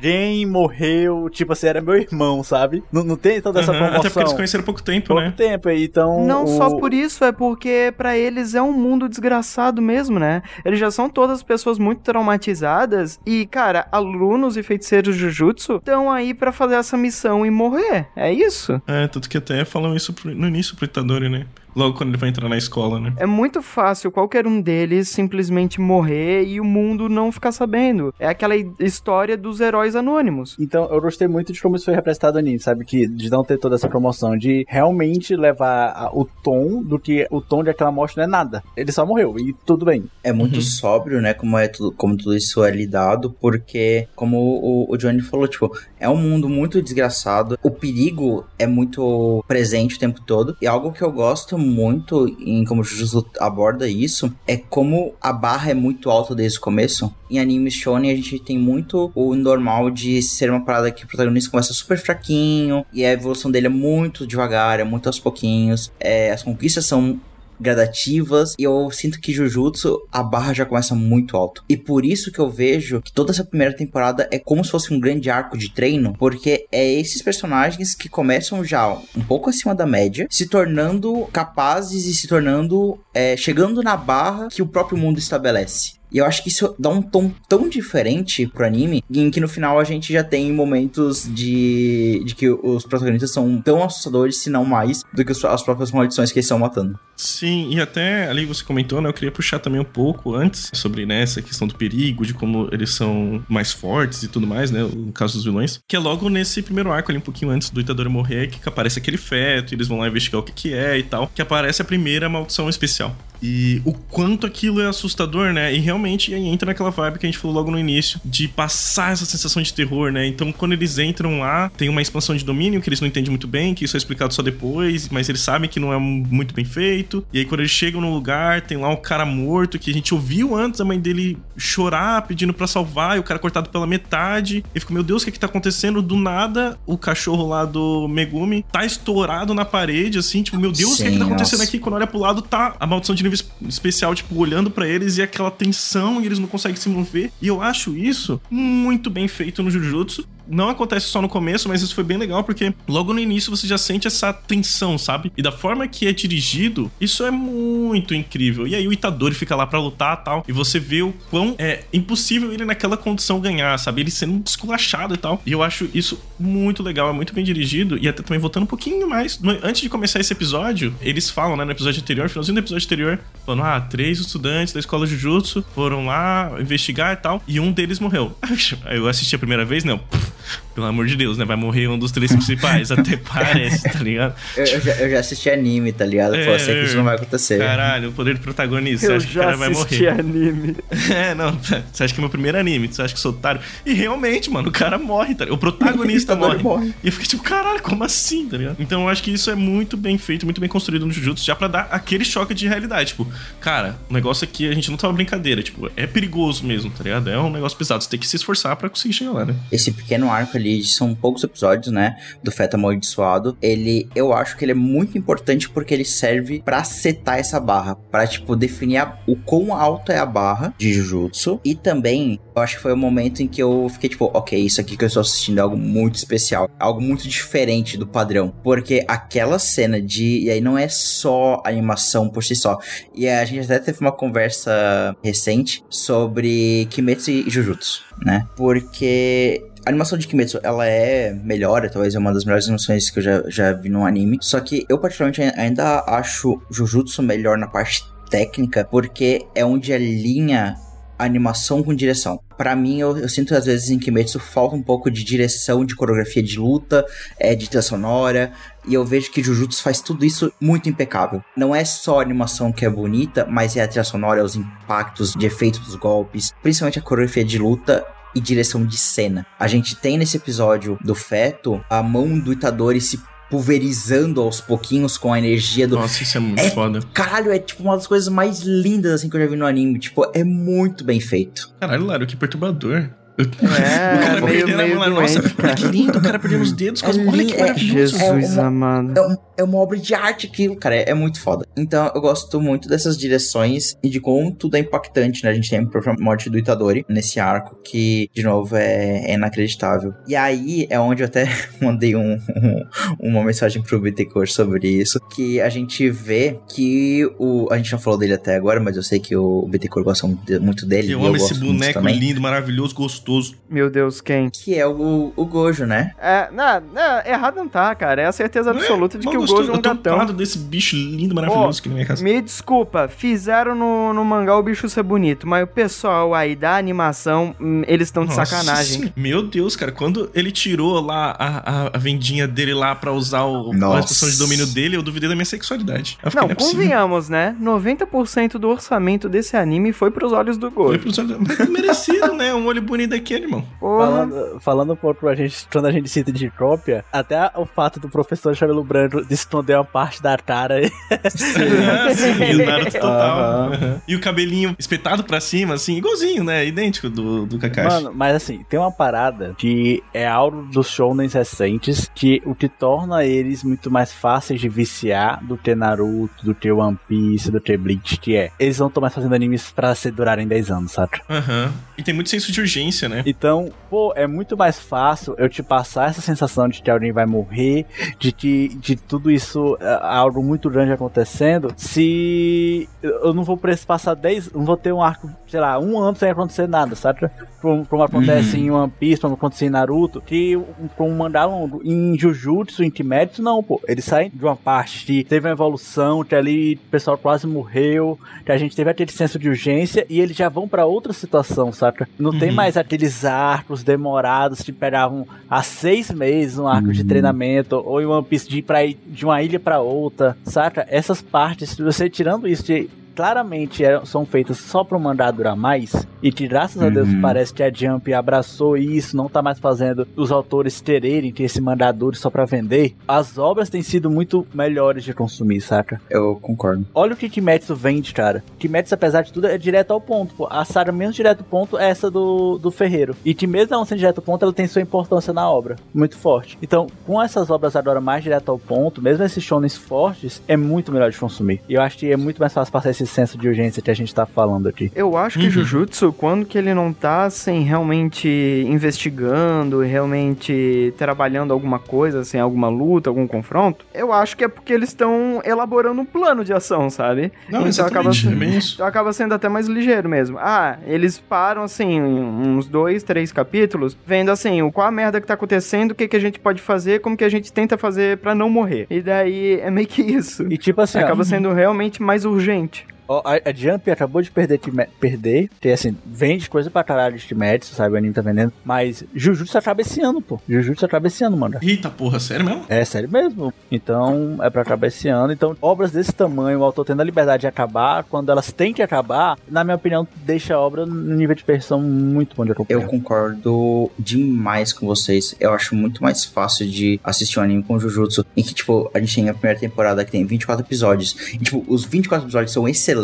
morreu, 0.46 1.28
tipo 1.30 1.52
assim, 1.52 1.66
era 1.66 1.80
meu 1.80 1.94
irmão, 1.96 2.42
sabe? 2.42 2.82
Não, 2.92 3.04
não 3.04 3.16
tem 3.16 3.40
toda 3.40 3.60
essa 3.60 3.70
Aham, 3.70 3.78
promoção. 3.78 4.00
Até 4.00 4.08
porque 4.10 4.22
eles 4.22 4.32
conheceram 4.32 4.64
pouco 4.64 4.82
tempo, 4.82 5.08
Pouco 5.08 5.22
né? 5.22 5.32
tempo, 5.36 5.70
então. 5.70 6.24
Não 6.26 6.44
o- 6.44 6.48
só 6.48 6.70
por 6.78 6.92
isso, 6.94 7.24
é 7.24 7.32
porque 7.32 7.92
pra 7.96 8.16
eles 8.16 8.54
é 8.54 8.62
um 8.62 8.72
mundo 8.72 9.08
desgraçado 9.08 9.80
mesmo, 9.82 10.18
né? 10.18 10.42
Eles 10.64 10.78
já 10.78 10.90
são 10.90 11.08
todas 11.08 11.42
pessoas 11.42 11.78
muito 11.78 12.00
traumatizadas 12.02 13.18
e, 13.26 13.46
cara, 13.46 13.86
alunos 13.92 14.56
e 14.56 14.62
feiticeiros 14.62 15.16
Jujutsu 15.16 15.76
estão 15.76 16.10
aí 16.10 16.34
pra 16.34 16.52
fazer 16.52 16.74
essa 16.76 16.96
missão 16.96 17.44
e 17.46 17.50
morrer. 17.50 18.06
É 18.16 18.32
isso. 18.32 18.80
É, 18.86 19.06
tanto 19.08 19.28
que 19.28 19.36
até 19.38 19.64
falam 19.64 19.94
isso 19.96 20.12
pro- 20.12 20.34
no 20.34 20.46
início 20.48 20.74
pro 20.76 20.84
Itadori, 20.84 21.28
né? 21.28 21.46
Logo 21.74 21.96
quando 21.96 22.10
ele 22.10 22.18
vai 22.18 22.28
entrar 22.28 22.48
na 22.48 22.56
escola, 22.58 23.00
né? 23.00 23.14
É 23.16 23.26
muito 23.26 23.62
fácil 23.62 24.10
qualquer 24.10 24.46
um 24.46 24.60
deles 24.60 25.08
simplesmente 25.08 25.80
morrer 25.80 26.44
e 26.44 26.60
o 26.60 26.64
mundo 26.64 27.08
não 27.08 27.32
ficar 27.32 27.52
sabendo. 27.52 28.12
É 28.18 28.26
aquela 28.28 28.56
hi- 28.56 28.70
história 28.80 29.36
dos 29.36 29.60
heróis 29.60 29.96
anônimos. 29.96 30.56
Então, 30.58 30.88
eu 30.92 31.00
gostei 31.00 31.26
muito 31.28 31.52
de 31.52 31.60
como 31.62 31.76
isso 31.76 31.86
foi 31.86 31.94
representado 31.94 32.38
anime, 32.38 32.58
sabe? 32.58 32.84
Que 32.84 33.06
de 33.06 33.30
não 33.30 33.42
ter 33.44 33.58
toda 33.58 33.74
essa 33.76 33.88
promoção, 33.88 34.36
de 34.36 34.64
realmente 34.68 35.34
levar 35.36 35.92
a- 35.96 36.10
o 36.12 36.24
tom 36.42 36.82
do 36.82 36.98
que 36.98 37.26
o 37.30 37.40
tom 37.40 37.62
de 37.64 37.70
aquela 37.70 37.90
morte 37.90 38.16
não 38.16 38.24
é 38.24 38.26
nada. 38.26 38.62
Ele 38.76 38.92
só 38.92 39.06
morreu 39.06 39.38
e 39.38 39.54
tudo 39.64 39.84
bem. 39.86 40.04
É 40.22 40.32
muito 40.32 40.56
Uhum. 40.56 40.62
sóbrio, 40.62 41.20
né? 41.20 41.32
Como, 41.34 41.56
é 41.56 41.68
tudo, 41.68 41.92
como 41.92 42.16
tudo 42.16 42.36
isso 42.36 42.62
é 42.64 42.70
lidado, 42.70 43.34
porque, 43.40 44.06
como 44.14 44.36
o, 44.38 44.92
o 44.92 44.96
Johnny 44.96 45.20
falou, 45.22 45.48
tipo, 45.48 45.70
é 45.98 46.08
um 46.08 46.16
mundo 46.16 46.48
muito 46.48 46.82
desgraçado. 46.82 47.58
O 47.62 47.70
perigo 47.70 48.44
é 48.58 48.66
muito 48.66 49.42
presente 49.48 49.96
o 49.96 49.98
tempo 49.98 50.20
todo. 50.20 50.56
E 50.60 50.66
algo 50.66 50.92
que 50.92 51.02
eu 51.02 51.10
gosto 51.12 51.58
muito 51.62 52.26
em 52.40 52.64
como 52.64 52.84
Jujutsu 52.84 53.26
aborda 53.38 53.88
isso 53.88 54.32
é 54.46 54.56
como 54.56 55.14
a 55.20 55.32
barra 55.32 55.70
é 55.70 55.74
muito 55.74 56.10
alta 56.10 56.34
desde 56.34 56.58
o 56.58 56.60
começo. 56.60 57.12
Em 57.30 57.38
animes 57.38 57.74
shonen 57.74 58.10
a 58.10 58.14
gente 58.14 58.38
tem 58.38 58.58
muito 58.58 59.10
o 59.14 59.34
normal 59.34 59.90
de 59.90 60.20
ser 60.22 60.50
uma 60.50 60.64
parada 60.64 60.90
que 60.90 61.04
o 61.04 61.08
protagonista 61.08 61.50
começa 61.50 61.72
super 61.72 61.98
fraquinho 61.98 62.84
e 62.92 63.04
a 63.04 63.12
evolução 63.12 63.50
dele 63.50 63.66
é 63.66 63.70
muito 63.70 64.26
devagar, 64.26 64.80
é 64.80 64.84
muito 64.84 65.08
aos 65.08 65.18
pouquinhos. 65.18 65.90
É, 65.98 66.30
as 66.30 66.42
conquistas 66.42 66.86
são 66.86 67.20
gradativas 67.62 68.54
e 68.58 68.64
eu 68.64 68.90
sinto 68.90 69.20
que 69.20 69.32
Jujutsu 69.32 70.06
a 70.10 70.22
barra 70.22 70.52
já 70.52 70.66
começa 70.66 70.94
muito 70.94 71.36
alto. 71.36 71.64
E 71.68 71.76
por 71.76 72.04
isso 72.04 72.32
que 72.32 72.38
eu 72.38 72.50
vejo 72.50 73.00
que 73.00 73.12
toda 73.12 73.32
essa 73.32 73.44
primeira 73.44 73.74
temporada 73.74 74.28
é 74.30 74.38
como 74.38 74.64
se 74.64 74.70
fosse 74.70 74.92
um 74.92 75.00
grande 75.00 75.30
arco 75.30 75.56
de 75.56 75.72
treino, 75.72 76.14
porque 76.18 76.66
é 76.70 76.92
esses 76.94 77.22
personagens 77.22 77.94
que 77.94 78.08
começam 78.08 78.64
já 78.64 78.88
um 79.16 79.22
pouco 79.26 79.48
acima 79.48 79.74
da 79.74 79.86
média, 79.86 80.26
se 80.28 80.46
tornando 80.46 81.26
capazes 81.32 82.04
e 82.06 82.14
se 82.14 82.26
tornando 82.26 82.98
é, 83.14 83.36
chegando 83.36 83.82
na 83.82 83.96
barra 83.96 84.48
que 84.48 84.62
o 84.62 84.66
próprio 84.66 84.98
mundo 84.98 85.18
estabelece. 85.18 86.02
E 86.12 86.18
eu 86.18 86.26
acho 86.26 86.42
que 86.42 86.50
isso 86.50 86.74
dá 86.78 86.90
um 86.90 87.00
tom 87.00 87.32
tão 87.48 87.68
diferente 87.68 88.46
pro 88.46 88.66
anime, 88.66 89.02
em 89.10 89.30
que 89.30 89.40
no 89.40 89.48
final 89.48 89.80
a 89.80 89.84
gente 89.84 90.12
já 90.12 90.22
tem 90.22 90.52
momentos 90.52 91.26
de, 91.32 92.22
de 92.26 92.34
que 92.34 92.50
os 92.50 92.84
protagonistas 92.84 93.32
são 93.32 93.60
tão 93.62 93.82
assustadores, 93.82 94.36
se 94.36 94.50
não 94.50 94.64
mais, 94.64 95.04
do 95.12 95.24
que 95.24 95.32
as 95.32 95.62
próprias 95.62 95.90
maldições 95.90 96.30
que 96.30 96.38
eles 96.38 96.44
estão 96.44 96.58
matando. 96.58 96.98
Sim, 97.22 97.68
e 97.70 97.80
até 97.80 98.28
ali 98.28 98.44
você 98.44 98.64
comentou, 98.64 99.00
né? 99.00 99.08
Eu 99.08 99.12
queria 99.12 99.30
puxar 99.30 99.60
também 99.60 99.80
um 99.80 99.84
pouco 99.84 100.34
antes 100.34 100.70
sobre 100.74 101.06
né, 101.06 101.22
essa 101.22 101.40
questão 101.40 101.68
do 101.68 101.74
perigo, 101.76 102.26
de 102.26 102.34
como 102.34 102.68
eles 102.72 102.90
são 102.90 103.44
mais 103.48 103.72
fortes 103.72 104.24
e 104.24 104.28
tudo 104.28 104.44
mais, 104.44 104.72
né? 104.72 104.82
No 104.82 105.12
caso 105.12 105.34
dos 105.34 105.44
vilões. 105.44 105.80
Que 105.86 105.94
é 105.94 105.98
logo 106.00 106.28
nesse 106.28 106.60
primeiro 106.62 106.90
arco 106.90 107.12
ali, 107.12 107.18
um 107.18 107.22
pouquinho 107.22 107.52
antes 107.52 107.70
do 107.70 107.80
Itadori 107.80 108.08
morrer, 108.08 108.48
que 108.48 108.68
aparece 108.68 108.98
aquele 108.98 109.16
feto, 109.16 109.72
e 109.72 109.76
eles 109.76 109.86
vão 109.86 109.98
lá 109.98 110.08
investigar 110.08 110.40
o 110.40 110.42
que, 110.42 110.52
que 110.52 110.74
é 110.74 110.98
e 110.98 111.04
tal. 111.04 111.30
Que 111.32 111.40
aparece 111.40 111.80
a 111.80 111.84
primeira 111.84 112.28
maldição 112.28 112.68
especial. 112.68 113.16
E 113.42 113.82
o 113.84 113.92
quanto 113.92 114.46
aquilo 114.46 114.80
é 114.80 114.86
assustador, 114.86 115.52
né? 115.52 115.74
E 115.74 115.78
realmente 115.78 116.32
aí 116.32 116.46
entra 116.46 116.66
naquela 116.66 116.90
vibe 116.90 117.18
que 117.18 117.26
a 117.26 117.28
gente 117.28 117.38
falou 117.38 117.56
logo 117.56 117.70
no 117.70 117.78
início, 117.78 118.20
de 118.24 118.46
passar 118.46 119.12
essa 119.12 119.24
sensação 119.24 119.60
de 119.60 119.74
terror, 119.74 120.12
né? 120.12 120.24
Então, 120.26 120.52
quando 120.52 120.72
eles 120.72 120.96
entram 120.98 121.40
lá, 121.40 121.68
tem 121.76 121.88
uma 121.88 122.00
expansão 122.00 122.36
de 122.36 122.44
domínio 122.44 122.80
que 122.80 122.88
eles 122.88 123.00
não 123.00 123.08
entendem 123.08 123.30
muito 123.30 123.48
bem, 123.48 123.74
que 123.74 123.84
isso 123.84 123.96
é 123.96 123.98
explicado 123.98 124.32
só 124.32 124.42
depois, 124.42 125.08
mas 125.08 125.28
eles 125.28 125.40
sabem 125.40 125.68
que 125.68 125.80
não 125.80 125.92
é 125.92 125.98
muito 125.98 126.54
bem 126.54 126.64
feito. 126.64 127.11
E 127.32 127.38
aí, 127.38 127.44
quando 127.44 127.60
eles 127.60 127.70
chegam 127.72 128.00
no 128.00 128.12
lugar, 128.12 128.60
tem 128.62 128.76
lá 128.78 128.88
um 128.88 128.96
cara 128.96 129.24
morto 129.26 129.78
que 129.78 129.90
a 129.90 129.94
gente 129.94 130.14
ouviu 130.14 130.54
antes 130.54 130.80
a 130.80 130.84
mãe 130.84 130.98
dele 130.98 131.36
chorar, 131.56 132.22
pedindo 132.22 132.52
pra 132.54 132.66
salvar, 132.66 133.16
e 133.16 133.20
o 133.20 133.22
cara 133.22 133.38
cortado 133.38 133.68
pela 133.70 133.86
metade. 133.86 134.64
E 134.74 134.80
fica, 134.80 134.92
meu 134.92 135.02
Deus, 135.02 135.22
o 135.22 135.24
que 135.24 135.30
é 135.30 135.32
que 135.32 135.38
tá 135.40 135.46
acontecendo? 135.46 136.00
Do 136.02 136.16
nada, 136.16 136.78
o 136.86 136.96
cachorro 136.96 137.46
lá 137.48 137.64
do 137.64 138.06
Megumi 138.08 138.64
tá 138.70 138.84
estourado 138.84 139.54
na 139.54 139.64
parede, 139.64 140.18
assim, 140.18 140.42
tipo, 140.42 140.58
meu 140.58 140.72
Deus, 140.72 140.94
o 140.94 140.96
que 141.02 141.08
é 141.08 141.10
que 141.10 141.18
tá 141.18 141.24
acontecendo 141.24 141.58
nossa. 141.58 141.68
aqui? 141.68 141.78
Quando 141.78 141.94
olha 141.94 142.06
pro 142.06 142.18
lado, 142.18 142.42
tá 142.42 142.74
a 142.78 142.86
maldição 142.86 143.14
de 143.14 143.22
nível 143.22 143.34
es- 143.34 143.50
especial, 143.68 144.14
tipo, 144.14 144.34
olhando 144.36 144.70
pra 144.70 144.86
eles 144.86 145.18
e 145.18 145.22
aquela 145.22 145.50
tensão 145.50 146.20
e 146.20 146.26
eles 146.26 146.38
não 146.38 146.46
conseguem 146.46 146.76
se 146.76 146.88
mover. 146.88 147.30
E 147.40 147.46
eu 147.48 147.60
acho 147.62 147.96
isso 147.96 148.40
muito 148.50 149.10
bem 149.10 149.26
feito 149.28 149.62
no 149.62 149.70
Jujutsu. 149.70 150.26
Não 150.46 150.68
acontece 150.68 151.06
só 151.06 151.22
no 151.22 151.28
começo, 151.28 151.68
mas 151.68 151.82
isso 151.82 151.94
foi 151.94 152.04
bem 152.04 152.16
legal 152.18 152.44
porque 152.44 152.74
logo 152.88 153.12
no 153.12 153.20
início 153.20 153.54
você 153.54 153.66
já 153.66 153.78
sente 153.78 154.06
essa 154.06 154.32
tensão, 154.32 154.98
sabe? 154.98 155.32
E 155.36 155.42
da 155.42 155.52
forma 155.52 155.86
que 155.88 156.06
é 156.06 156.12
dirigido, 156.12 156.90
isso 157.00 157.24
é 157.24 157.30
muito 157.30 158.14
incrível. 158.14 158.66
E 158.66 158.74
aí 158.74 158.86
o 158.86 158.92
Itadori 158.92 159.34
fica 159.34 159.54
lá 159.56 159.66
pra 159.66 159.78
lutar 159.78 160.22
tal, 160.22 160.44
e 160.46 160.52
você 160.52 160.78
vê 160.78 161.02
o 161.02 161.12
quão 161.30 161.54
é 161.58 161.84
impossível 161.92 162.52
ele 162.52 162.64
naquela 162.64 162.96
condição 162.96 163.40
ganhar, 163.40 163.78
sabe? 163.78 164.02
Ele 164.02 164.10
sendo 164.10 164.42
esculachado 164.46 165.14
e 165.14 165.16
tal. 165.16 165.40
E 165.44 165.52
eu 165.52 165.62
acho 165.62 165.88
isso 165.94 166.20
muito 166.38 166.82
legal, 166.82 167.08
é 167.08 167.12
muito 167.12 167.32
bem 167.32 167.44
dirigido. 167.44 167.98
E 167.98 168.08
até 168.08 168.22
também 168.22 168.38
voltando 168.38 168.64
um 168.64 168.66
pouquinho 168.66 169.08
mais, 169.08 169.40
antes 169.62 169.82
de 169.82 169.88
começar 169.88 170.20
esse 170.20 170.32
episódio, 170.32 170.94
eles 171.00 171.30
falam, 171.30 171.56
né, 171.56 171.64
no 171.64 171.70
episódio 171.70 172.00
anterior, 172.00 172.28
finalzinho 172.28 172.54
do 172.54 172.60
episódio 172.60 172.86
anterior, 172.86 173.20
falando: 173.44 173.62
ah, 173.62 173.80
três 173.80 174.18
estudantes 174.18 174.72
da 174.72 174.80
escola 174.80 175.06
Jujutsu 175.06 175.64
foram 175.74 176.06
lá 176.06 176.52
investigar 176.60 177.12
e 177.12 177.16
tal, 177.16 177.42
e 177.46 177.60
um 177.60 177.72
deles 177.72 177.98
morreu. 177.98 178.36
Eu 178.90 179.08
assisti 179.08 179.34
a 179.34 179.38
primeira 179.38 179.64
vez, 179.64 179.84
não. 179.84 179.98
pff, 179.98 180.31
Pelo 180.74 180.86
amor 180.86 181.06
de 181.06 181.16
Deus, 181.16 181.36
né? 181.36 181.44
Vai 181.44 181.56
morrer 181.56 181.86
um 181.88 181.98
dos 181.98 182.10
três 182.10 182.32
principais. 182.32 182.90
Até 182.92 183.16
parece, 183.16 183.82
tá 183.82 183.98
ligado? 183.98 184.34
Eu, 184.56 184.64
eu 184.64 184.80
já, 184.80 184.92
eu 184.92 185.10
já 185.10 185.18
assisti 185.20 185.50
anime, 185.50 185.92
tá 185.92 186.04
ligado? 186.04 186.32
Pô, 186.32 186.38
eu 186.38 186.58
sei 186.58 186.74
que 186.80 186.84
isso 186.86 186.96
não 186.96 187.04
vai 187.04 187.16
acontecer. 187.16 187.58
Caralho, 187.58 188.08
o 188.08 188.12
poder 188.12 188.34
do 188.34 188.40
protagonista. 188.40 189.06
Você 189.06 189.12
Eu 189.12 189.16
acha 189.16 189.26
que 189.26 189.32
o 189.32 189.34
já 189.34 189.40
cara 189.44 189.56
vai 189.56 189.70
assisti 189.70 190.02
morrer? 190.04 190.20
anime. 190.20 190.76
É, 191.12 191.34
não. 191.34 191.52
Você 191.92 192.04
acha 192.04 192.14
que 192.14 192.20
é 192.20 192.22
meu 192.22 192.30
primeiro 192.30 192.58
anime? 192.58 192.88
Você 192.88 193.02
acha 193.02 193.12
que 193.12 193.20
sou 193.20 193.32
otário? 193.32 193.60
E 193.84 193.92
realmente, 193.92 194.48
mano, 194.50 194.68
o 194.68 194.72
cara 194.72 194.98
morre, 194.98 195.34
tá 195.34 195.44
ligado? 195.44 195.56
O 195.56 195.58
protagonista 195.58 196.34
morre. 196.36 196.62
morre. 196.62 196.94
E 197.02 197.08
eu 197.08 197.12
fiquei 197.12 197.26
tipo, 197.28 197.42
caralho, 197.42 197.82
como 197.82 198.02
assim, 198.04 198.48
tá 198.48 198.56
ligado? 198.56 198.76
Então 198.78 199.02
eu 199.02 199.08
acho 199.08 199.22
que 199.22 199.30
isso 199.30 199.50
é 199.50 199.54
muito 199.54 199.96
bem 199.96 200.16
feito, 200.16 200.46
muito 200.46 200.60
bem 200.60 200.68
construído 200.70 201.04
no 201.04 201.12
Jujutsu, 201.12 201.44
já 201.44 201.54
pra 201.54 201.68
dar 201.68 201.88
aquele 201.90 202.24
choque 202.24 202.54
de 202.54 202.66
realidade. 202.66 203.10
Tipo, 203.10 203.30
cara, 203.60 203.96
o 204.08 204.14
negócio 204.14 204.44
aqui 204.44 204.68
a 204.68 204.74
gente 204.74 204.90
não 204.90 204.96
tá 204.96 205.06
uma 205.06 205.12
brincadeira. 205.14 205.62
Tipo, 205.62 205.90
é 205.96 206.06
perigoso 206.06 206.64
mesmo, 206.64 206.90
tá 206.90 207.04
ligado? 207.04 207.28
É 207.28 207.38
um 207.38 207.50
negócio 207.50 207.76
pesado. 207.76 208.02
Você 208.02 208.08
tem 208.08 208.18
que 208.18 208.26
se 208.26 208.36
esforçar 208.36 208.74
pra 208.76 208.88
conseguir 208.88 209.12
chegar 209.14 209.32
lá, 209.32 209.44
né? 209.44 209.54
Esse 209.70 209.92
pequeno 209.92 210.21
arco 210.30 210.56
ali, 210.56 210.82
são 210.84 211.14
poucos 211.14 211.42
episódios, 211.44 211.92
né? 211.92 212.16
Do 212.42 212.50
Feta 212.50 212.76
Amaldiçoado. 212.76 213.56
Ele, 213.62 214.08
eu 214.14 214.32
acho 214.32 214.56
que 214.56 214.64
ele 214.64 214.72
é 214.72 214.74
muito 214.74 215.16
importante 215.16 215.68
porque 215.68 215.92
ele 215.94 216.04
serve 216.04 216.62
pra 216.64 216.84
setar 216.84 217.38
essa 217.38 217.58
barra. 217.60 217.94
Pra, 217.94 218.26
tipo, 218.26 218.54
definir 218.56 218.98
a- 218.98 219.18
o 219.26 219.36
quão 219.36 219.74
alta 219.74 220.12
é 220.12 220.18
a 220.18 220.26
barra 220.26 220.74
de 220.78 220.92
Jujutsu. 220.92 221.60
E 221.64 221.74
também, 221.74 222.38
eu 222.54 222.62
acho 222.62 222.76
que 222.76 222.82
foi 222.82 222.92
o 222.92 222.96
momento 222.96 223.42
em 223.42 223.46
que 223.48 223.62
eu 223.62 223.88
fiquei, 223.92 224.10
tipo, 224.10 224.30
ok, 224.34 224.58
isso 224.58 224.80
aqui 224.80 224.96
que 224.96 225.04
eu 225.04 225.08
estou 225.08 225.20
assistindo 225.20 225.58
é 225.58 225.60
algo 225.62 225.76
muito 225.76 226.16
especial. 226.16 226.68
Algo 226.78 227.00
muito 227.00 227.26
diferente 227.28 227.96
do 227.96 228.06
padrão. 228.06 228.52
Porque 228.62 229.04
aquela 229.08 229.58
cena 229.58 230.00
de. 230.00 230.40
E 230.44 230.50
aí 230.50 230.60
não 230.60 230.76
é 230.78 230.88
só 230.88 231.62
animação 231.64 232.28
por 232.28 232.42
si 232.44 232.54
só. 232.54 232.78
E 233.14 233.28
a 233.28 233.44
gente 233.44 233.64
até 233.64 233.78
teve 233.78 234.00
uma 234.00 234.12
conversa 234.12 235.16
recente 235.22 235.82
sobre 235.90 236.86
Kimetsu 236.90 237.30
e 237.30 237.48
Jujutsu, 237.50 238.02
né? 238.24 238.46
Porque 238.56 239.62
a 239.84 239.90
animação 239.90 240.16
de 240.16 240.28
Kimetsu, 240.28 240.60
ela 240.62 240.86
é 240.86 241.32
melhor, 241.32 241.88
talvez 241.90 242.14
é 242.14 242.18
uma 242.18 242.32
das 242.32 242.44
melhores 242.44 242.66
animações 242.66 243.10
que 243.10 243.18
eu 243.18 243.22
já, 243.22 243.42
já 243.48 243.72
vi 243.72 243.88
no 243.88 244.04
anime. 244.06 244.38
Só 244.40 244.60
que 244.60 244.86
eu, 244.88 244.98
particularmente, 244.98 245.42
ainda 245.58 246.04
acho 246.06 246.62
Jujutsu 246.70 247.22
melhor 247.22 247.58
na 247.58 247.66
parte 247.66 248.04
técnica, 248.30 248.86
porque 248.88 249.44
é 249.54 249.64
onde 249.64 249.92
alinha 249.92 250.76
animação 251.18 251.82
com 251.82 251.94
direção. 251.94 252.40
Pra 252.56 252.74
mim, 252.74 252.98
eu, 252.98 253.16
eu 253.16 253.28
sinto 253.28 253.54
às 253.54 253.66
vezes 253.66 253.90
em 253.90 253.98
Kimetsu 253.98 254.38
falta 254.40 254.74
um 254.74 254.82
pouco 254.82 255.10
de 255.10 255.24
direção, 255.24 255.84
de 255.84 255.94
coreografia 255.94 256.42
de 256.42 256.58
luta, 256.58 257.04
é, 257.38 257.54
de 257.54 257.68
trilha 257.68 257.82
sonora, 257.82 258.52
e 258.86 258.94
eu 258.94 259.04
vejo 259.04 259.30
que 259.30 259.42
Jujutsu 259.42 259.82
faz 259.82 260.00
tudo 260.00 260.24
isso 260.24 260.52
muito 260.60 260.88
impecável. 260.88 261.42
Não 261.56 261.74
é 261.74 261.84
só 261.84 262.18
a 262.18 262.22
animação 262.22 262.72
que 262.72 262.84
é 262.84 262.90
bonita, 262.90 263.46
mas 263.48 263.76
é 263.76 263.82
a 263.82 263.88
trilha 263.88 264.04
sonora, 264.04 264.44
os 264.44 264.56
impactos 264.56 265.32
de 265.32 265.46
efeito 265.46 265.80
dos 265.80 265.94
golpes, 265.94 266.52
principalmente 266.62 266.98
a 266.98 267.02
coreografia 267.02 267.44
de 267.44 267.58
luta 267.58 268.04
e 268.34 268.40
direção 268.40 268.84
de 268.86 268.96
cena. 268.96 269.46
A 269.58 269.66
gente 269.66 269.96
tem 269.96 270.16
nesse 270.18 270.36
episódio 270.36 270.98
do 271.04 271.14
feto 271.14 271.82
a 271.90 272.02
mão 272.02 272.38
do 272.38 272.52
Itadori 272.52 273.00
se 273.00 273.20
pulverizando 273.50 274.40
aos 274.40 274.62
pouquinhos 274.62 275.18
com 275.18 275.30
a 275.30 275.38
energia 275.38 275.86
do. 275.86 275.96
Nossa, 275.96 276.22
isso 276.22 276.38
é 276.38 276.40
muito 276.40 276.58
É- 276.60 276.70
foda. 276.70 277.00
Caralho, 277.12 277.52
é 277.52 277.58
tipo 277.58 277.82
uma 277.82 277.94
das 277.96 278.06
coisas 278.06 278.28
mais 278.28 278.60
lindas 278.60 279.12
assim 279.12 279.28
que 279.28 279.36
eu 279.36 279.40
já 279.40 279.46
vi 279.46 279.56
no 279.56 279.66
anime. 279.66 279.98
Tipo, 279.98 280.24
é 280.34 280.42
muito 280.42 281.04
bem 281.04 281.20
feito. 281.20 281.70
Caralho, 281.78 282.06
Lário, 282.06 282.26
que 282.26 282.34
perturbador. 282.34 283.10
É, 283.38 283.44
o 283.44 284.20
cara 284.20 284.40
meio, 284.42 284.66
perdendo 284.66 284.80
a 284.80 284.82
meio 284.84 284.96
mão 284.98 284.98
lá, 285.08 285.10
nossa, 285.22 285.40
doente, 285.40 285.54
olha 285.62 285.74
que 285.74 285.82
cara. 285.82 285.92
lindo, 285.92 286.18
o 286.18 286.22
cara 286.22 286.38
perdendo 286.38 286.62
os 286.62 286.72
dedos. 286.72 287.02
É 287.02 287.06
olha 287.06 287.14
que 287.14 287.30
lindo, 287.36 287.54
é- 287.54 287.58
maravilhoso. 287.60 288.18
Jesus 288.18 288.56
É 288.56 288.60
uma- 288.60 288.66
amado. 288.68 289.18
É, 289.18 289.26
um- 289.26 289.36
é 289.58 289.64
uma 289.64 289.78
obra 289.78 289.98
de 289.98 290.14
arte 290.14 290.46
aquilo, 290.46 290.76
cara. 290.76 290.96
É, 290.96 291.10
é 291.10 291.14
muito 291.14 291.40
foda. 291.40 291.66
Então, 291.76 292.10
eu 292.14 292.20
gosto 292.20 292.60
muito 292.60 292.88
dessas 292.88 293.16
direções 293.16 293.96
e 294.02 294.08
de 294.08 294.20
como 294.20 294.52
tudo 294.52 294.76
é 294.76 294.80
impactante, 294.80 295.44
né? 295.44 295.50
A 295.50 295.54
gente 295.54 295.68
tem 295.70 295.78
a 295.78 295.86
própria 295.86 296.14
morte 296.18 296.50
do 296.50 296.58
Itadori 296.58 297.04
nesse 297.08 297.38
arco, 297.40 297.76
que, 297.84 298.28
de 298.34 298.42
novo, 298.42 298.76
é, 298.76 299.30
é 299.30 299.34
inacreditável. 299.34 300.12
E 300.26 300.34
aí 300.36 300.86
é 300.90 300.98
onde 300.98 301.22
eu 301.22 301.26
até 301.26 301.44
mandei 301.80 302.14
um, 302.16 302.34
um- 302.34 302.86
uma 303.20 303.44
mensagem 303.44 303.82
pro 303.82 304.00
Bittencourt 304.00 304.50
sobre 304.50 304.88
isso, 304.88 305.18
que 305.34 305.60
a 305.60 305.68
gente 305.68 306.08
vê 306.10 306.58
que 306.74 307.24
o... 307.38 307.68
A 307.70 307.76
gente 307.76 307.92
não 307.92 307.98
falou 307.98 308.18
dele 308.18 308.34
até 308.34 308.56
agora, 308.56 308.80
mas 308.80 308.96
eu 308.96 309.02
sei 309.02 309.18
que 309.20 309.34
o 309.36 309.66
Bittencourt 309.68 310.04
gosta 310.04 310.26
muito 310.26 310.44
de- 310.44 310.58
muito 310.58 310.86
dele. 310.86 311.12
Eu 311.12 311.20
e 311.20 311.26
amo 311.26 311.36
esse 311.36 311.48
gosto 311.50 311.64
muito 311.64 311.78
boneco 311.78 312.00
lindo, 312.08 312.40
maravilhoso, 312.40 312.94
gostoso. 312.94 313.21
Meu 313.68 313.88
Deus, 313.90 314.20
quem? 314.20 314.50
Que 314.50 314.74
é 314.74 314.86
o, 314.86 315.32
o 315.34 315.44
Gojo, 315.46 315.86
né? 315.86 316.12
É, 316.20 316.48
não, 316.52 316.80
não, 316.94 317.18
errado 317.26 317.56
não 317.56 317.68
tá, 317.68 317.94
cara. 317.94 318.22
É 318.22 318.26
a 318.26 318.32
certeza 318.32 318.70
absoluta 318.70 319.18
de 319.18 319.24
Mó 319.24 319.30
que 319.30 319.36
o 319.36 319.40
gostoso. 319.40 319.62
Gojo 319.62 319.70
é 319.70 319.74
um 319.74 319.76
Eu 319.76 319.82
tô 319.82 319.94
gatão. 319.94 320.34
desse 320.34 320.58
bicho 320.58 320.96
lindo, 320.96 321.34
maravilhoso 321.34 321.80
Ó, 321.80 321.82
que 321.82 321.88
na 321.88 321.94
minha 321.94 322.06
casa. 322.06 322.22
Me 322.22 322.40
desculpa, 322.40 323.08
fizeram 323.08 323.74
no, 323.74 324.12
no 324.12 324.24
mangá 324.24 324.56
o 324.56 324.62
bicho 324.62 324.88
ser 324.88 325.02
bonito, 325.02 325.46
mas 325.46 325.64
o 325.64 325.66
pessoal 325.66 326.34
aí 326.34 326.54
da 326.56 326.76
animação, 326.76 327.54
hum, 327.60 327.82
eles 327.86 328.08
estão 328.08 328.24
de 328.26 328.34
sacanagem. 328.34 328.84
Senhora. 328.98 329.12
Meu 329.16 329.42
Deus, 329.42 329.76
cara, 329.76 329.92
quando 329.92 330.30
ele 330.34 330.50
tirou 330.50 331.00
lá 331.00 331.34
a, 331.38 331.84
a, 331.86 331.90
a 331.94 331.98
vendinha 331.98 332.46
dele 332.46 332.74
lá 332.74 332.94
pra 332.94 333.12
usar 333.12 333.44
o, 333.44 333.72
a 333.72 333.74
Nossa. 333.76 334.00
expressão 334.00 334.28
de 334.30 334.38
domínio 334.38 334.66
dele, 334.66 334.96
eu 334.96 335.02
duvidei 335.02 335.28
da 335.28 335.34
minha 335.34 335.44
sexualidade. 335.44 336.18
Eu 336.22 336.30
fiquei, 336.30 336.46
Não, 336.46 336.52
é 336.52 336.54
convenhamos, 336.54 337.28
né? 337.28 337.56
90% 337.60 338.52
do 338.58 338.68
orçamento 338.68 339.28
desse 339.28 339.56
anime 339.56 339.92
foi 339.92 340.10
pros 340.10 340.32
olhos 340.32 340.56
do 340.56 340.70
Foi 340.70 340.84
Gojo. 340.84 340.98
pros 341.00 341.18
olhos- 341.18 341.36
Mas 341.38 341.60
é 341.60 341.66
merecido, 341.66 342.32
né? 342.34 342.54
Um 342.54 342.66
olho 342.66 342.82
bonito 342.82 343.11
irmão. 343.16 343.64
Porra. 343.78 344.06
Falando, 344.06 344.60
falando 344.60 344.92
um 344.92 344.96
pouco 344.96 345.20
pra 345.20 345.34
gente, 345.34 345.66
quando 345.70 345.86
a 345.86 345.92
gente 345.92 346.08
cita 346.08 346.32
de 346.32 346.50
cópia, 346.50 347.04
até 347.12 347.50
o 347.56 347.66
fato 347.66 347.98
do 348.00 348.08
professor 348.08 348.52
de 348.52 348.60
cabelo 348.60 348.84
branco 348.84 349.24
de 349.24 349.34
esconder 349.34 349.76
uma 349.76 349.84
parte 349.84 350.22
da 350.22 350.36
Tara. 350.36 350.80
Ah, 351.10 351.30
sim, 352.14 352.54
o 352.54 352.66
Naruto 352.66 352.92
total. 352.92 353.38
Aham. 353.38 353.74
Aham. 353.74 354.02
E 354.06 354.16
o 354.16 354.20
cabelinho 354.20 354.74
espetado 354.78 355.24
pra 355.24 355.40
cima, 355.40 355.74
assim, 355.74 355.96
igualzinho, 355.96 356.44
né? 356.44 356.66
Idêntico 356.66 357.08
do, 357.08 357.46
do 357.46 357.58
Kakashi. 357.58 357.88
Mano, 358.04 358.12
mas 358.14 358.36
assim, 358.36 358.64
tem 358.68 358.78
uma 358.78 358.92
parada 358.92 359.54
que 359.58 360.02
é 360.12 360.26
algo 360.26 360.62
dos 360.62 360.88
shounens 360.88 361.32
recentes, 361.34 362.10
que 362.14 362.42
o 362.44 362.54
que 362.54 362.68
torna 362.68 363.24
eles 363.24 363.62
muito 363.62 363.90
mais 363.90 364.12
fáceis 364.12 364.60
de 364.60 364.68
viciar 364.68 365.42
do 365.44 365.56
que 365.56 365.74
Naruto, 365.74 366.44
do 366.44 366.54
que 366.54 366.70
One 366.70 366.98
Piece, 367.08 367.50
do 367.50 367.60
que 367.60 367.76
Bleach, 367.76 368.18
que 368.18 368.36
é, 368.36 368.50
eles 368.58 368.78
não 368.78 368.88
estão 368.88 369.00
mais 369.00 369.14
fazendo 369.14 369.34
animes 369.34 369.70
pra 369.70 369.94
se 369.94 370.10
durarem 370.10 370.46
10 370.46 370.70
anos, 370.70 370.92
sabe? 370.92 371.20
Aham. 371.28 371.72
E 371.96 372.02
tem 372.02 372.14
muito 372.14 372.30
senso 372.30 372.50
de 372.50 372.60
urgência, 372.60 373.01
né? 373.08 373.22
Então, 373.26 373.70
pô, 373.90 374.12
é 374.16 374.26
muito 374.26 374.56
mais 374.56 374.78
fácil 374.78 375.34
eu 375.38 375.48
te 375.48 375.62
passar 375.62 376.10
essa 376.10 376.20
sensação 376.20 376.68
de 376.68 376.82
que 376.82 376.90
alguém 376.90 377.12
vai 377.12 377.26
morrer, 377.26 377.86
de 378.18 378.32
que 378.32 378.68
de 378.76 378.96
tudo 378.96 379.30
isso, 379.30 379.76
é, 379.80 379.98
algo 380.02 380.42
muito 380.42 380.68
grande 380.70 380.92
acontecendo, 380.92 381.72
se 381.76 382.88
eu 383.02 383.32
não 383.34 383.42
vou 383.44 383.58
passar 383.86 384.14
10, 384.14 384.52
não 384.52 384.64
vou 384.64 384.76
ter 384.76 384.92
um 384.92 385.02
arco, 385.02 385.30
sei 385.46 385.60
lá, 385.60 385.78
um 385.78 385.98
ano 385.98 386.16
sem 386.16 386.30
acontecer 386.30 386.68
nada, 386.68 386.94
sabe? 386.94 387.28
Como, 387.60 387.86
como 387.86 388.02
acontece 388.02 388.58
em 388.58 388.70
One 388.70 388.92
Piece, 388.98 389.20
como 389.20 389.34
acontece 389.34 389.66
em 389.66 389.70
Naruto, 389.70 390.20
que 390.20 390.58
com 390.96 391.08
um 391.10 391.16
mangá 391.16 391.44
longo, 391.44 391.80
em 391.84 392.18
Jujutsu, 392.18 392.82
em 392.82 392.90
Kimetsu, 392.90 393.42
não, 393.42 393.62
pô, 393.62 393.80
eles 393.86 394.04
saem 394.04 394.30
de 394.34 394.44
uma 394.44 394.56
parte 394.56 395.04
que 395.06 395.22
teve 395.24 395.46
uma 395.46 395.52
evolução, 395.52 396.24
que 396.24 396.34
ali 396.34 396.74
o 396.74 396.90
pessoal 396.90 397.16
quase 397.16 397.46
morreu, 397.46 398.18
que 398.44 398.50
a 398.52 398.58
gente 398.58 398.74
teve 398.74 398.90
aquele 398.90 399.12
senso 399.12 399.38
de 399.38 399.48
urgência 399.48 400.04
e 400.08 400.20
eles 400.20 400.36
já 400.36 400.48
vão 400.48 400.66
pra 400.66 400.86
outra 400.86 401.12
situação, 401.12 401.72
saca? 401.72 402.08
Não 402.18 402.36
tem 402.36 402.48
Uhum. 402.50 402.56
mais 402.56 402.76
aqueles 402.92 403.24
arcos 403.24 403.82
demorados 403.82 404.60
que 404.60 404.70
pegavam 404.70 405.26
há 405.48 405.62
seis 405.62 406.10
meses 406.10 406.58
um 406.58 406.68
arco 406.68 406.92
de 406.92 407.02
treinamento, 407.02 407.76
ou 407.76 408.02
em 408.02 408.06
One 408.06 408.24
Piece 408.24 408.46
de 408.46 408.58
ir 408.58 408.62
pra, 408.62 408.80
de 408.84 409.24
uma 409.24 409.42
ilha 409.42 409.58
pra 409.58 409.80
outra, 409.80 410.36
saca? 410.44 410.86
Essas 410.90 411.22
partes, 411.22 411.70
se 411.70 411.82
você 411.82 412.10
tirando 412.10 412.46
isso 412.46 412.64
de 412.64 412.90
claramente 413.14 413.84
eram- 413.84 414.04
são 414.04 414.24
feitas 414.26 414.58
só 414.58 414.82
pro 414.84 414.98
mandar 414.98 415.30
durar 415.30 415.56
mais, 415.56 416.06
e 416.22 416.30
que 416.32 416.46
graças 416.46 416.80
a 416.82 416.88
Deus 416.88 417.08
Uhum. 417.08 417.20
parece 417.20 417.52
que 417.52 417.62
a 417.62 417.72
Jump 417.72 418.12
abraçou 418.12 418.76
isso, 418.76 419.16
não 419.16 419.28
tá 419.28 419.42
mais 419.42 419.58
fazendo 419.58 420.06
os 420.16 420.30
autores 420.32 420.80
terem 420.80 421.32
que 421.32 421.42
esse 421.42 421.60
mandar 421.60 421.92
dure 421.92 422.16
só 422.16 422.30
pra 422.30 422.44
vender, 422.44 422.94
as 423.06 423.38
obras 423.38 423.68
têm 423.68 423.82
sido 423.82 424.10
muito 424.10 424.46
melhores 424.54 425.04
de 425.04 425.12
consumir, 425.12 425.60
saca? 425.60 426.00
Eu 426.10 426.36
concordo. 426.40 426.86
Olha 426.94 427.14
o 427.14 427.16
que 427.16 427.28
Kimetsu 427.28 427.74
vende, 427.74 428.12
cara. 428.14 428.42
Kimetsu, 428.58 428.94
apesar 428.94 429.22
de 429.22 429.32
tudo, 429.32 429.46
é 429.46 429.58
direto 429.58 429.92
ao 429.92 430.00
ponto. 430.00 430.34
Pô. 430.34 430.46
A 430.50 430.64
saga 430.64 430.92
menos 430.92 431.14
direto 431.16 431.40
ao 431.40 431.46
ponto 431.46 431.78
é 431.78 431.88
essa 431.90 432.10
do, 432.10 432.58
do 432.58 432.70
Ferreiro. 432.70 433.14
E 433.24 433.34
que 433.34 433.46
mesmo 433.46 433.76
não 433.76 433.84
sendo 433.84 433.98
direto 433.98 434.18
ao 434.18 434.24
ponto, 434.24 434.42
ela 434.44 434.52
tem 434.52 434.66
sua 434.66 434.82
importância 434.82 435.32
na 435.32 435.50
obra. 435.50 435.76
Muito 435.94 436.16
forte. 436.16 436.56
Então, 436.62 436.86
com 437.06 437.20
essas 437.20 437.50
obras 437.50 437.76
agora 437.76 438.00
mais 438.00 438.22
direto 438.22 438.50
ao 438.50 438.58
ponto, 438.58 439.02
mesmo 439.02 439.24
esses 439.24 439.42
shonens 439.42 439.76
fortes, 439.76 440.42
é 440.48 440.56
muito 440.56 440.90
melhor 440.92 441.10
de 441.10 441.18
consumir. 441.18 441.60
E 441.68 441.74
eu 441.74 441.82
acho 441.82 441.98
que 441.98 442.10
é 442.10 442.16
muito 442.16 442.38
mais 442.38 442.52
fácil 442.52 442.72
passar 442.72 442.90
esse 442.90 443.01
senso 443.06 443.36
de 443.38 443.48
urgência 443.48 443.82
que 443.82 443.90
a 443.90 443.94
gente 443.94 444.14
tá 444.14 444.24
falando 444.26 444.68
aqui. 444.68 444.90
Eu 444.94 445.16
acho 445.16 445.38
que 445.38 445.46
Uhum. 445.46 445.50
Jujutsu, 445.50 446.12
quando 446.12 446.44
que 446.46 446.56
ele 446.58 446.72
não 446.74 446.92
tá, 446.92 447.24
assim, 447.24 447.62
realmente 447.62 448.28
investigando, 448.68 449.80
realmente 449.80 450.92
trabalhando 450.96 451.52
alguma 451.52 451.78
coisa, 451.78 452.20
assim, 452.20 452.38
alguma 452.38 452.68
luta, 452.68 453.10
algum 453.10 453.26
confronto, 453.26 453.84
eu 453.94 454.12
acho 454.12 454.36
que 454.36 454.44
é 454.44 454.48
porque 454.48 454.72
eles 454.72 454.88
estão 454.90 455.40
elaborando 455.44 456.00
um 456.00 456.04
plano 456.04 456.44
de 456.44 456.52
ação, 456.52 456.88
sabe? 456.90 457.32
Não, 457.48 457.66
Então 457.66 457.86
acaba 457.86 458.10
exatamente. 458.10 458.22
sendo- 458.22 458.42
É. 458.44 458.72
Então 458.74 458.86
acaba 458.86 459.12
sendo 459.12 459.34
até 459.34 459.48
mais 459.48 459.66
ligeiro 459.66 460.08
mesmo. 460.08 460.38
Ah, 460.40 460.78
eles 460.86 461.18
param, 461.18 461.62
assim, 461.62 462.00
uns 462.00 462.66
dois, 462.66 463.02
três 463.02 463.32
capítulos, 463.32 463.96
vendo, 464.06 464.30
assim, 464.30 464.62
o 464.62 464.70
qual 464.72 464.86
a 464.86 464.90
merda 464.90 465.20
que 465.20 465.26
tá 465.26 465.34
acontecendo, 465.34 465.92
o 465.92 465.94
que, 465.94 466.08
que 466.08 466.16
a 466.16 466.20
gente 466.20 466.38
pode 466.38 466.60
fazer, 466.60 467.00
como 467.00 467.16
que 467.16 467.24
a 467.24 467.28
gente 467.28 467.52
tenta 467.52 467.76
fazer 467.78 468.18
pra 468.18 468.34
não 468.34 468.48
morrer. 468.50 468.86
E 468.90 469.00
daí 469.00 469.60
é 469.60 469.70
meio 469.70 469.86
que 469.86 470.02
isso. 470.02 470.46
E 470.50 470.56
tipo 470.58 470.80
assim, 470.80 470.98
ó, 470.98 471.02
Acaba 471.02 471.24
sendo 471.24 471.52
realmente 471.52 472.02
mais 472.02 472.24
urgente. 472.24 472.86
A, 473.20 473.50
a 473.50 473.52
Jump 473.52 473.90
acabou 473.90 474.22
de 474.22 474.30
perder, 474.30 474.60
perder, 475.00 475.50
que 475.60 475.68
assim, 475.68 475.96
vende 476.04 476.48
coisa 476.48 476.70
pra 476.70 476.84
caralho 476.84 477.16
de 477.16 477.26
Kimetsu, 477.26 477.74
sabe? 477.74 477.94
O 477.94 477.98
anime 477.98 478.14
tá 478.14 478.22
vendendo. 478.22 478.52
Mas 478.64 479.04
Jujutsu 479.14 479.58
acaba 479.58 479.80
esse 479.80 480.00
ano, 480.00 480.20
pô. 480.20 480.40
Jujutsu 480.48 480.84
acaba 480.84 481.06
esse 481.06 481.24
ano, 481.24 481.36
mano. 481.36 481.58
Eita 481.62 481.90
porra, 481.90 482.18
sério 482.18 482.44
mesmo? 482.44 482.64
É 482.68 482.84
sério 482.84 483.10
mesmo. 483.10 483.52
Então, 483.70 484.38
é 484.40 484.50
pra 484.50 484.62
acabar 484.62 484.86
esse 484.86 485.08
ano. 485.08 485.32
Então, 485.32 485.56
obras 485.60 485.92
desse 485.92 486.12
tamanho, 486.12 486.60
o 486.60 486.64
autor 486.64 486.84
tendo 486.84 487.00
a 487.00 487.04
liberdade 487.04 487.42
de 487.42 487.46
acabar, 487.46 488.04
quando 488.04 488.30
elas 488.30 488.52
têm 488.52 488.72
que 488.72 488.82
acabar, 488.82 489.38
na 489.48 489.64
minha 489.64 489.76
opinião, 489.76 490.06
deixa 490.24 490.54
a 490.54 490.60
obra 490.60 490.86
no 490.86 491.14
nível 491.14 491.34
de 491.34 491.44
perfeição 491.44 491.80
muito 491.80 492.36
bom 492.36 492.44
de 492.44 492.52
acompanhar. 492.52 492.82
Eu 492.82 492.88
concordo 492.88 493.90
demais 493.98 494.72
com 494.72 494.86
vocês. 494.86 495.34
Eu 495.38 495.52
acho 495.52 495.74
muito 495.74 496.02
mais 496.02 496.24
fácil 496.24 496.66
de 496.68 497.00
assistir 497.02 497.38
um 497.38 497.42
anime 497.42 497.62
com 497.62 497.78
Jujutsu, 497.78 498.24
em 498.36 498.42
que, 498.42 498.54
tipo, 498.54 498.90
a 498.94 498.98
gente 498.98 499.14
tem 499.14 499.28
a 499.28 499.34
primeira 499.34 499.58
temporada 499.58 500.04
que 500.04 500.10
tem 500.10 500.24
24 500.24 500.64
episódios. 500.64 501.16
E, 501.34 501.38
tipo, 501.38 501.64
os 501.68 501.84
24 501.84 502.26
episódios 502.26 502.52
são 502.52 502.68
excelentes 502.68 503.01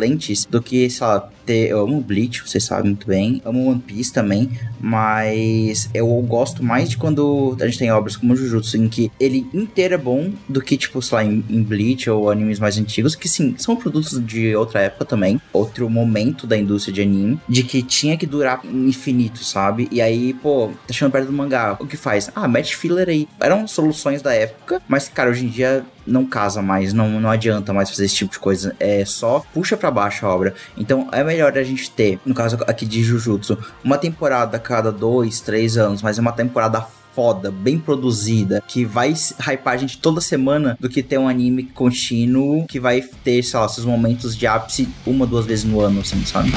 do 0.51 0.63
que, 0.63 0.89
sei 0.89 1.07
lá, 1.07 1.29
ter. 1.49 1.71
Eu 1.71 1.81
amo 1.81 2.01
Bleach, 2.01 2.43
vocês 2.47 2.63
sabem 2.63 2.91
muito 2.91 3.07
bem. 3.07 3.41
Amo 3.45 3.71
One 3.71 3.81
Piece 3.81 4.13
também. 4.13 4.51
Mas 4.79 5.89
eu 5.95 6.07
gosto 6.23 6.63
mais 6.63 6.91
de 6.91 6.97
quando 6.97 7.57
a 7.61 7.67
gente 7.67 7.79
tem 7.79 7.91
obras 7.91 8.17
como 8.17 8.37
Jujutsu, 8.37 8.77
em 8.77 8.89
que 8.89 9.11
ele 9.19 9.47
inteiro 9.53 9.95
é 9.95 9.99
bom 9.99 10.31
do 10.49 10.61
que, 10.61 10.77
tipo, 10.77 11.01
sei 11.01 11.17
lá, 11.17 11.25
em, 11.25 11.45
em 11.49 11.63
Bleach 11.63 12.09
ou 12.11 12.31
animes 12.31 12.59
mais 12.59 12.79
antigos, 12.79 13.17
que 13.17 13.29
sim, 13.29 13.55
são 13.59 13.75
produtos 13.75 14.25
de 14.25 14.55
outra 14.55 14.83
época 14.83 15.05
também, 15.05 15.41
outro 15.53 15.89
momento 15.89 16.47
da 16.47 16.57
indústria 16.57 16.95
de 16.95 17.03
anime, 17.03 17.41
de 17.49 17.63
que 17.63 17.83
tinha 17.83 18.17
que 18.17 18.27
durar 18.27 18.61
infinito, 18.65 19.43
sabe? 19.43 19.89
E 19.91 20.01
aí, 20.01 20.35
pô, 20.35 20.71
tá 20.87 20.93
chegando 20.93 21.13
perto 21.13 21.27
do 21.27 21.33
mangá, 21.33 21.77
o 21.81 21.87
que 21.87 21.97
faz? 21.97 22.31
Ah, 22.35 22.47
mete 22.47 22.77
filler 22.77 23.09
aí. 23.09 23.29
Eram 23.41 23.67
soluções 23.67 24.23
da 24.23 24.33
época, 24.33 24.81
mas, 24.87 25.09
cara, 25.09 25.31
hoje 25.31 25.45
em 25.45 25.49
dia 25.49 25.85
não 26.09 26.25
casa 26.25 26.63
mais, 26.63 26.93
não, 26.93 27.21
não 27.21 27.31
adianta 27.31 27.73
mais 27.73 27.91
fazer 27.91 28.05
esse 28.05 28.17
tipo 28.17 28.33
de 28.33 28.39
coisa. 28.39 28.75
É 28.81 29.05
só 29.05 29.45
puxa 29.53 29.77
pra 29.77 29.91
baixo 29.91 30.27
a 30.27 30.35
obra. 30.35 30.55
Então 30.77 31.09
é 31.13 31.23
melhor 31.23 31.57
a 31.57 31.63
gente 31.63 31.91
ter, 31.91 32.19
no 32.25 32.35
caso 32.35 32.59
aqui 32.67 32.87
de 32.87 33.03
Jujutsu, 33.03 33.59
uma 33.85 33.99
temporada 33.99 34.57
a 34.57 34.61
cada 34.61 34.91
dois, 34.91 35.41
três 35.41 35.77
anos, 35.77 36.03
mas 36.03 36.19
é 36.19 36.21
uma 36.21 36.33
temporada 36.33 36.85
foda, 37.15 37.51
bem 37.51 37.79
produzida, 37.79 38.63
que 38.69 38.85
vai 38.85 39.13
hypar 39.41 39.75
a 39.75 39.77
gente 39.77 39.99
toda 39.99 40.21
semana, 40.21 40.79
do 40.79 40.89
que 40.89 41.03
ter 41.03 41.19
um 41.19 41.27
anime 41.27 41.65
contínuo 41.65 42.65
que 42.69 42.79
vai 42.79 43.03
ter, 43.03 43.43
sei 43.43 43.59
lá, 43.59 43.69
seus 43.69 43.85
momentos 43.85 44.37
de 44.37 44.47
ápice 44.47 44.89
uma, 45.05 45.27
duas 45.27 45.45
vezes 45.45 45.65
no 45.65 45.81
ano, 45.81 46.01
assim, 46.01 46.25
sabe? 46.25 46.53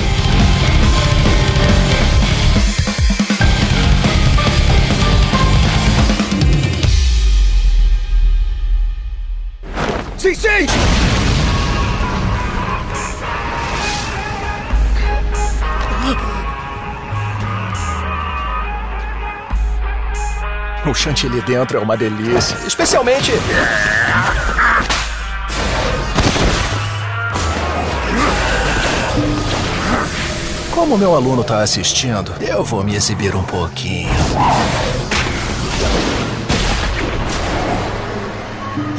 Sim, 10.33 10.35
sim! 10.35 10.67
O 20.89 20.93
chantilly 20.93 21.41
dentro 21.41 21.77
é 21.77 21.81
uma 21.81 21.97
delícia. 21.97 22.57
Especialmente. 22.65 23.31
Como 30.71 30.97
meu 30.97 31.13
aluno 31.13 31.43
tá 31.43 31.61
assistindo, 31.61 32.33
eu 32.39 32.63
vou 32.63 32.83
me 32.83 32.95
exibir 32.95 33.35
um 33.35 33.43
pouquinho. 33.43 34.09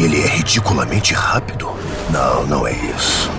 Ele 0.02 0.20
é 0.20 0.26
ridiculamente 0.26 1.14
rápido? 1.14 1.70
Não, 2.10 2.44
não 2.44 2.66
é 2.66 2.72
isso. 2.72 3.30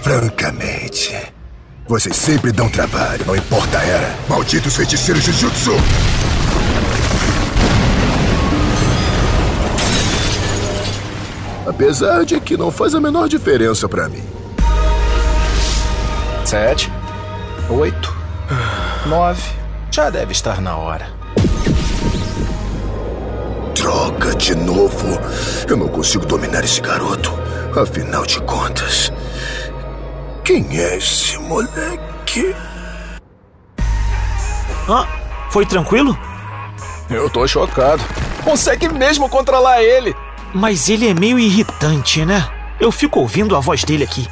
Francamente, 0.00 1.14
vocês 1.86 2.16
sempre 2.16 2.52
dão 2.52 2.70
trabalho, 2.70 3.26
não 3.26 3.36
importa 3.36 3.78
a 3.78 3.84
era. 3.84 4.16
Malditos 4.30 4.74
feiticeiros 4.76 5.24
Jujutsu! 5.24 5.72
Apesar 11.66 12.24
de 12.24 12.40
que 12.40 12.56
não 12.56 12.70
faz 12.70 12.94
a 12.94 13.00
menor 13.00 13.28
diferença 13.28 13.86
pra 13.86 14.08
mim. 14.08 14.24
Sete. 16.46 16.90
Oito. 17.68 18.16
Nove. 19.04 19.42
Já 19.90 20.08
deve 20.08 20.32
estar 20.32 20.62
na 20.62 20.76
hora. 20.76 21.15
Droga, 23.76 24.34
de 24.34 24.54
novo. 24.54 25.18
Eu 25.68 25.76
não 25.76 25.88
consigo 25.88 26.24
dominar 26.24 26.64
esse 26.64 26.80
garoto. 26.80 27.30
Afinal 27.78 28.24
de 28.24 28.40
contas, 28.40 29.12
quem 30.42 30.66
é 30.78 30.96
esse 30.96 31.36
moleque? 31.38 32.56
Ah, 34.88 35.06
foi 35.50 35.66
tranquilo? 35.66 36.18
Eu 37.10 37.28
tô 37.28 37.46
chocado. 37.46 38.02
Consegue 38.42 38.88
mesmo 38.88 39.28
controlar 39.28 39.82
ele? 39.82 40.16
Mas 40.54 40.88
ele 40.88 41.08
é 41.08 41.12
meio 41.12 41.38
irritante, 41.38 42.24
né? 42.24 42.48
Eu 42.80 42.90
fico 42.90 43.20
ouvindo 43.20 43.54
a 43.54 43.60
voz 43.60 43.84
dele 43.84 44.04
aqui. 44.04 44.26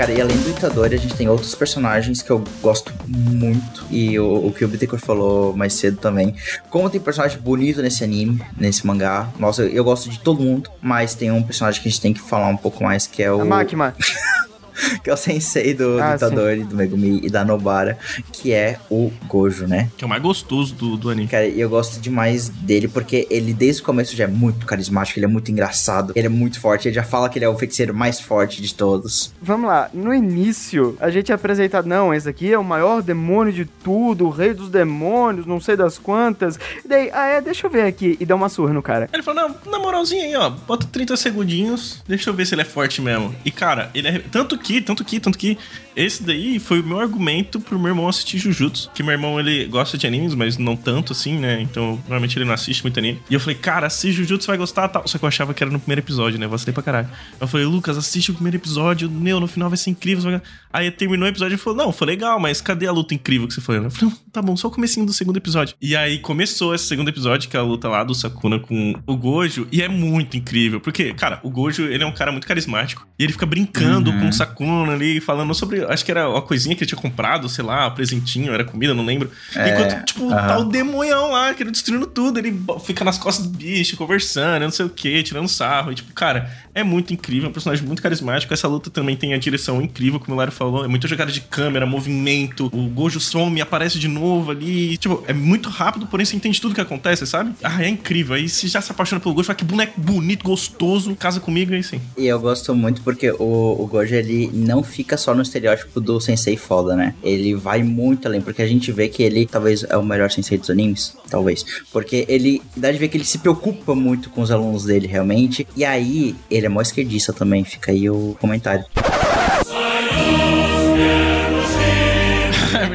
Cara, 0.00 0.12
e 0.12 0.20
além 0.22 0.38
do 0.38 0.48
Itadori, 0.48 0.94
a 0.94 0.98
gente 0.98 1.14
tem 1.14 1.28
outros 1.28 1.54
personagens 1.54 2.22
que 2.22 2.30
eu 2.30 2.42
gosto 2.62 2.90
muito. 3.06 3.84
E 3.90 4.18
o, 4.18 4.46
o 4.46 4.50
que 4.50 4.64
o 4.64 4.68
Bittencourt 4.68 5.04
falou 5.04 5.54
mais 5.54 5.74
cedo 5.74 5.98
também. 5.98 6.34
Como 6.70 6.88
tem 6.88 6.98
personagem 6.98 7.38
bonito 7.38 7.82
nesse 7.82 8.02
anime, 8.02 8.42
nesse 8.56 8.86
mangá. 8.86 9.28
Nossa, 9.38 9.60
eu, 9.60 9.68
eu 9.68 9.84
gosto 9.84 10.08
de 10.08 10.18
todo 10.18 10.42
mundo. 10.42 10.70
Mas 10.80 11.14
tem 11.14 11.30
um 11.30 11.42
personagem 11.42 11.82
que 11.82 11.88
a 11.88 11.90
gente 11.90 12.00
tem 12.00 12.14
que 12.14 12.20
falar 12.20 12.48
um 12.48 12.56
pouco 12.56 12.82
mais, 12.82 13.06
que 13.06 13.22
é 13.22 13.30
o. 13.30 13.42
A 13.42 13.44
Makima. 13.44 13.94
que 15.02 15.10
é 15.10 15.12
o 15.12 15.16
sensei 15.16 15.74
do, 15.74 15.96
do 15.96 16.02
Ah, 16.02 16.16
Itadori, 16.16 16.64
do 16.64 16.76
Megumi 16.76 17.20
e 17.22 17.30
da 17.30 17.44
Nobara, 17.44 17.98
que 18.32 18.52
é 18.52 18.78
o 18.90 19.10
Gojo, 19.26 19.66
né? 19.66 19.88
Que 19.96 20.04
é 20.04 20.06
o 20.06 20.08
mais 20.10 20.22
gostoso 20.22 20.74
do, 20.74 20.96
do 20.96 21.10
anime. 21.10 21.28
Cara, 21.28 21.46
e 21.46 21.60
eu 21.60 21.68
gosto 21.68 22.00
demais 22.00 22.48
dele 22.48 22.88
porque 22.88 23.26
ele 23.30 23.52
desde 23.52 23.82
o 23.82 23.84
começo 23.84 24.16
já 24.16 24.24
é 24.24 24.26
muito 24.26 24.66
carismático, 24.66 25.18
ele 25.18 25.26
é 25.26 25.28
muito 25.28 25.50
engraçado, 25.50 26.12
ele 26.16 26.26
é 26.26 26.30
muito 26.30 26.60
forte, 26.60 26.88
ele 26.88 26.94
já 26.94 27.02
fala 27.02 27.28
que 27.28 27.38
ele 27.38 27.44
é 27.44 27.48
o 27.48 27.56
feiticeiro 27.56 27.94
mais 27.94 28.20
forte 28.20 28.60
de 28.62 28.74
todos. 28.74 29.32
Vamos 29.40 29.68
lá, 29.68 29.90
no 29.92 30.12
início 30.14 30.96
a 31.00 31.10
gente 31.10 31.30
é 31.32 31.34
apresentado, 31.34 31.86
não, 31.86 32.12
esse 32.14 32.28
aqui 32.28 32.52
é 32.52 32.58
o 32.58 32.64
maior 32.64 33.02
demônio 33.02 33.52
de 33.52 33.64
tudo, 33.64 34.26
o 34.26 34.30
rei 34.30 34.54
dos 34.54 34.68
demônios, 34.68 35.46
não 35.46 35.60
sei 35.60 35.76
das 35.76 35.98
quantas. 35.98 36.58
E 36.84 36.88
daí, 36.88 37.10
ah 37.12 37.26
é, 37.26 37.40
deixa 37.40 37.66
eu 37.66 37.70
ver 37.70 37.82
aqui, 37.84 38.16
e 38.20 38.26
dá 38.26 38.34
uma 38.34 38.48
surra 38.48 38.72
no 38.72 38.82
cara. 38.82 39.08
Ele 39.12 39.22
falou, 39.22 39.48
não, 39.48 39.56
na 39.70 39.78
moralzinha 39.78 40.24
aí, 40.24 40.36
ó, 40.36 40.50
bota 40.50 40.86
30 40.86 41.16
segundinhos, 41.16 42.02
deixa 42.06 42.30
eu 42.30 42.34
ver 42.34 42.46
se 42.46 42.54
ele 42.54 42.62
é 42.62 42.64
forte 42.64 43.00
mesmo. 43.00 43.34
E, 43.44 43.50
cara, 43.50 43.90
ele 43.94 44.08
é... 44.08 44.18
Tanto 44.30 44.56
que 44.58 44.69
tanto 44.80 45.04
que, 45.04 45.18
tanto 45.18 45.38
que, 45.38 45.56
esse 46.02 46.22
daí 46.22 46.58
foi 46.58 46.80
o 46.80 46.84
meu 46.84 46.98
argumento 47.00 47.60
pro 47.60 47.78
meu 47.78 47.88
irmão 47.88 48.08
assistir 48.08 48.38
Jujutsu. 48.38 48.90
Que 48.94 49.02
meu 49.02 49.12
irmão, 49.12 49.38
ele 49.38 49.64
gosta 49.66 49.96
de 49.98 50.06
animes, 50.06 50.34
mas 50.34 50.56
não 50.58 50.76
tanto 50.76 51.12
assim, 51.12 51.36
né? 51.38 51.60
Então, 51.60 51.98
normalmente 52.02 52.36
ele 52.38 52.44
não 52.44 52.54
assiste 52.54 52.82
muito 52.82 52.98
anime. 52.98 53.20
E 53.30 53.34
eu 53.34 53.40
falei, 53.40 53.54
cara, 53.56 53.86
assiste 53.86 54.16
Jujutsu, 54.18 54.46
vai 54.46 54.56
gostar 54.56 54.88
tal. 54.88 55.06
Só 55.06 55.18
que 55.18 55.24
eu 55.24 55.28
achava 55.28 55.52
que 55.54 55.62
era 55.62 55.70
no 55.70 55.78
primeiro 55.78 56.00
episódio, 56.00 56.38
né? 56.38 56.46
Eu 56.46 56.50
Gostei 56.50 56.72
pra 56.74 56.82
caralho. 56.82 57.08
Eu 57.40 57.46
falei, 57.46 57.64
Lucas, 57.66 57.96
assiste 57.96 58.30
o 58.30 58.34
primeiro 58.34 58.56
episódio, 58.56 59.10
meu, 59.10 59.38
no 59.40 59.46
final 59.46 59.68
vai 59.68 59.76
ser 59.78 59.90
incrível. 59.90 60.22
você 60.22 60.30
vai- 60.30 60.42
Aí 60.72 60.90
terminou 60.90 61.26
o 61.26 61.28
episódio 61.28 61.54
e 61.54 61.58
falou, 61.58 61.76
não, 61.86 61.92
foi 61.92 62.06
legal, 62.06 62.38
mas 62.38 62.60
cadê 62.60 62.86
a 62.86 62.92
luta 62.92 63.12
incrível 63.14 63.48
que 63.48 63.54
você 63.54 63.60
falou? 63.60 63.84
Eu 63.84 63.90
falei, 63.90 64.14
tá 64.32 64.40
bom, 64.40 64.56
só 64.56 64.68
o 64.68 64.70
comecinho 64.70 65.04
do 65.06 65.12
segundo 65.12 65.36
episódio. 65.36 65.74
E 65.80 65.96
aí 65.96 66.18
começou 66.18 66.74
esse 66.74 66.84
segundo 66.84 67.08
episódio, 67.08 67.48
que 67.50 67.56
é 67.56 67.60
a 67.60 67.62
luta 67.62 67.88
lá 67.88 68.04
do 68.04 68.14
Sakuna 68.14 68.58
com 68.58 68.94
o 69.06 69.16
Gojo, 69.16 69.66
e 69.72 69.82
é 69.82 69.88
muito 69.88 70.36
incrível, 70.36 70.80
porque, 70.80 71.12
cara, 71.14 71.40
o 71.42 71.50
Gojo, 71.50 71.82
ele 71.84 72.04
é 72.04 72.06
um 72.06 72.12
cara 72.12 72.30
muito 72.30 72.46
carismático, 72.46 73.04
e 73.18 73.24
ele 73.24 73.32
fica 73.32 73.46
brincando 73.46 74.10
Uhum. 74.10 74.20
com 74.20 74.28
o 74.28 74.32
Sakuna 74.32 74.92
ali, 74.92 75.20
falando 75.20 75.52
sobre, 75.54 75.84
acho 75.90 76.04
que 76.04 76.10
era 76.10 76.28
uma 76.28 76.42
coisinha 76.42 76.74
que 76.74 76.82
ele 76.82 76.88
tinha 76.88 77.00
comprado, 77.00 77.48
sei 77.48 77.64
lá, 77.64 77.88
um 77.88 77.94
presentinho, 77.94 78.52
era 78.52 78.64
comida, 78.64 78.94
não 78.94 79.04
lembro. 79.04 79.30
É, 79.54 79.70
Enquanto, 79.70 80.04
tipo, 80.04 80.30
aham. 80.30 80.46
tá 80.48 80.58
o 80.58 80.64
demonhão 80.64 81.30
lá, 81.32 81.52
que 81.54 81.62
ele 81.62 81.70
destruindo 81.70 82.06
tudo, 82.06 82.38
ele 82.38 82.58
fica 82.84 83.04
nas 83.04 83.18
costas 83.18 83.46
do 83.46 83.56
bicho, 83.56 83.96
conversando, 83.96 84.62
não 84.62 84.70
sei 84.70 84.86
o 84.86 84.90
que, 84.90 85.22
tirando 85.22 85.48
sarro, 85.48 85.92
e 85.92 85.94
tipo, 85.94 86.12
cara, 86.12 86.50
é 86.74 86.82
muito 86.82 87.12
incrível, 87.12 87.46
é 87.46 87.50
um 87.50 87.52
personagem 87.52 87.84
muito 87.84 88.02
carismático, 88.02 88.52
essa 88.52 88.68
luta 88.68 88.90
também 88.90 89.16
tem 89.16 89.34
a 89.34 89.38
direção 89.38 89.80
incrível, 89.82 90.20
como 90.20 90.34
o 90.34 90.36
Lário 90.36 90.52
falou, 90.52 90.84
é 90.84 90.88
muita 90.88 91.08
jogada 91.08 91.32
de 91.32 91.40
câmera, 91.40 91.86
movimento, 91.86 92.66
o 92.72 92.88
Gojo 92.88 93.20
some, 93.20 93.60
aparece 93.60 93.98
de 93.98 94.08
novo 94.08 94.50
ali, 94.50 94.96
tipo, 94.96 95.22
é 95.26 95.32
muito 95.32 95.68
rápido, 95.68 96.06
porém 96.06 96.24
você 96.24 96.36
entende 96.36 96.60
tudo 96.60 96.74
que 96.74 96.80
acontece, 96.80 97.26
sabe? 97.26 97.54
Ah, 97.62 97.82
é 97.82 97.88
incrível, 97.88 98.34
aí 98.34 98.48
você 98.48 98.68
já 98.68 98.80
se 98.80 98.90
apaixona 98.90 99.20
pelo 99.20 99.34
Gojo, 99.34 99.46
fala 99.46 99.56
que 99.56 99.64
boneco 99.64 100.00
bonito, 100.00 100.44
gostoso, 100.44 101.14
casa 101.16 101.40
comigo, 101.40 101.72
aí 101.72 101.82
sim. 101.82 102.00
E 102.16 102.26
eu 102.26 102.38
gosto 102.38 102.74
muito 102.74 103.02
porque 103.02 103.30
o, 103.32 103.76
o 103.78 103.86
Gojo, 103.86 104.14
ele 104.14 104.50
não 104.52 104.82
fica 104.82 105.16
só 105.16 105.34
no 105.34 105.42
estereótipo 105.42 106.00
do 106.00 106.20
sensei 106.20 106.56
foda, 106.56 106.94
né? 106.94 107.14
Ele 107.22 107.54
vai 107.54 107.82
muito 107.82 108.26
além, 108.26 108.40
porque 108.40 108.62
a 108.62 108.66
gente 108.66 108.92
vê 108.92 109.08
que 109.08 109.22
ele 109.22 109.46
talvez 109.46 109.84
é 109.84 109.96
o 109.96 110.04
melhor 110.04 110.30
sensei 110.30 110.58
dos 110.58 110.70
animes, 110.70 111.16
talvez. 111.28 111.64
Porque 111.92 112.24
ele 112.28 112.62
dá 112.76 112.90
de 112.90 112.98
ver 112.98 113.08
que 113.08 113.16
ele 113.16 113.24
se 113.24 113.38
preocupa 113.38 113.94
muito 113.94 114.30
com 114.30 114.40
os 114.40 114.50
alunos 114.50 114.84
dele, 114.84 115.06
realmente. 115.06 115.66
E 115.76 115.84
aí, 115.84 116.34
ele 116.50 116.59
é 116.66 116.68
mó 116.68 116.80
esquerdista 116.80 117.32
também, 117.32 117.64
fica 117.64 117.92
aí 117.92 118.08
o 118.08 118.36
comentário. 118.40 118.84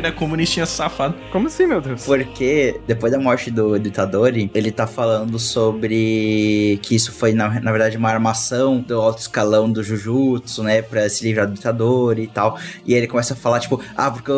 É 0.06 0.10
verdade, 0.10 0.16
comunistinha 0.20 0.66
safado. 0.66 1.16
Como 1.32 1.48
assim, 1.48 1.66
meu 1.66 1.82
Deus? 1.82 2.04
Porque 2.06 2.80
depois 2.88 3.12
da 3.12 3.20
morte 3.20 3.50
do 3.50 3.78
ditador, 3.80 4.34
ele 4.36 4.72
tá 4.72 4.86
falando 4.86 5.40
sobre 5.40 6.80
que 6.82 6.96
isso 6.96 7.12
foi, 7.12 7.34
na, 7.34 7.60
na 7.60 7.72
verdade, 7.72 7.98
uma 7.98 8.10
armação 8.10 8.80
do 8.80 9.00
alto 9.02 9.20
escalão 9.20 9.72
do 9.72 9.84
Jujutsu, 9.84 10.64
né? 10.64 10.82
Pra 10.82 11.08
se 11.10 11.24
livrar 11.24 11.48
do 11.48 11.54
ditador 11.54 12.20
e 12.20 12.28
tal. 12.28 12.58
E 12.86 12.94
aí 12.94 13.00
ele 13.00 13.08
começa 13.08 13.34
a 13.34 13.38
falar, 13.38 13.60
tipo, 13.60 13.80
ah, 13.96 14.12
porque 14.12 14.32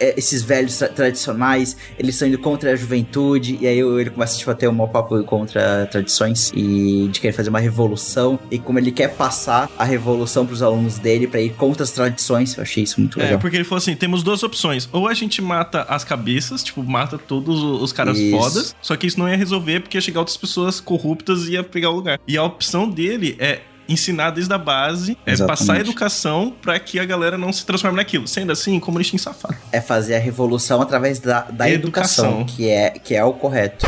é, 0.00 0.14
esses 0.18 0.42
velhos 0.42 0.76
tra- 0.78 0.88
tradicionais, 0.88 1.76
eles 1.98 2.14
estão 2.14 2.28
indo 2.28 2.38
contra 2.38 2.72
a 2.72 2.76
juventude. 2.76 3.58
E 3.60 3.66
aí 3.66 3.78
ele 3.78 4.10
começa, 4.10 4.36
tipo, 4.36 4.50
a 4.50 4.54
ter 4.54 4.68
um 4.68 4.72
mau 4.72 4.88
papo 4.88 5.22
contra 5.24 5.86
tradições 5.90 6.52
e 6.54 7.08
de 7.10 7.20
querer 7.20 7.32
fazer 7.32 7.50
uma 7.50 7.60
revolução. 7.60 8.38
E 8.50 8.58
como 8.58 8.78
ele 8.78 8.92
quer 8.92 9.08
passar 9.14 9.70
a 9.78 9.84
revolução 9.84 10.44
pros 10.46 10.62
alunos 10.62 10.98
dele 10.98 11.26
pra 11.26 11.40
ir 11.40 11.50
contra 11.54 11.82
as 11.82 11.90
tradições, 11.90 12.56
eu 12.56 12.62
achei 12.62 12.82
isso 12.84 13.00
muito 13.00 13.18
É, 13.20 13.24
legal. 13.24 13.38
porque 13.38 13.56
ele 13.56 13.64
falou 13.64 13.78
assim: 13.78 13.94
temos 13.96 14.22
duas 14.22 14.42
opções. 14.42 14.88
Ou 14.92 15.08
a 15.08 15.13
gente 15.14 15.40
mata 15.40 15.82
as 15.82 16.04
cabeças, 16.04 16.62
tipo, 16.62 16.82
mata 16.82 17.16
todos 17.18 17.62
os 17.62 17.92
caras 17.92 18.18
Isso. 18.18 18.36
fodas. 18.36 18.76
Só 18.80 18.96
que 18.96 19.06
isso 19.06 19.18
não 19.18 19.28
ia 19.28 19.36
resolver 19.36 19.80
porque 19.80 19.96
ia 19.96 20.00
chegar 20.00 20.20
outras 20.20 20.36
pessoas 20.36 20.80
corruptas 20.80 21.48
e 21.48 21.52
ia 21.52 21.62
pegar 21.62 21.90
o 21.90 21.96
lugar. 21.96 22.20
E 22.26 22.36
a 22.36 22.42
opção 22.42 22.88
dele 22.88 23.36
é 23.38 23.62
ensinar 23.88 24.30
desde 24.30 24.52
a 24.52 24.58
base, 24.58 25.16
é 25.26 25.32
Exatamente. 25.32 25.58
passar 25.58 25.76
a 25.76 25.80
educação 25.80 26.54
pra 26.62 26.78
que 26.78 26.98
a 26.98 27.04
galera 27.04 27.36
não 27.38 27.52
se 27.52 27.64
transforme 27.64 27.96
naquilo. 27.96 28.26
Sendo 28.26 28.52
assim, 28.52 28.78
comunistinho 28.80 29.20
safado. 29.20 29.56
É 29.72 29.80
fazer 29.80 30.16
a 30.16 30.18
revolução 30.18 30.80
através 30.80 31.18
da, 31.18 31.42
da 31.42 31.68
educação, 31.70 32.40
Educação. 32.40 32.44
que, 32.44 32.68
é, 32.68 32.90
que 32.90 33.14
é 33.14 33.24
o 33.24 33.32
correto. 33.32 33.86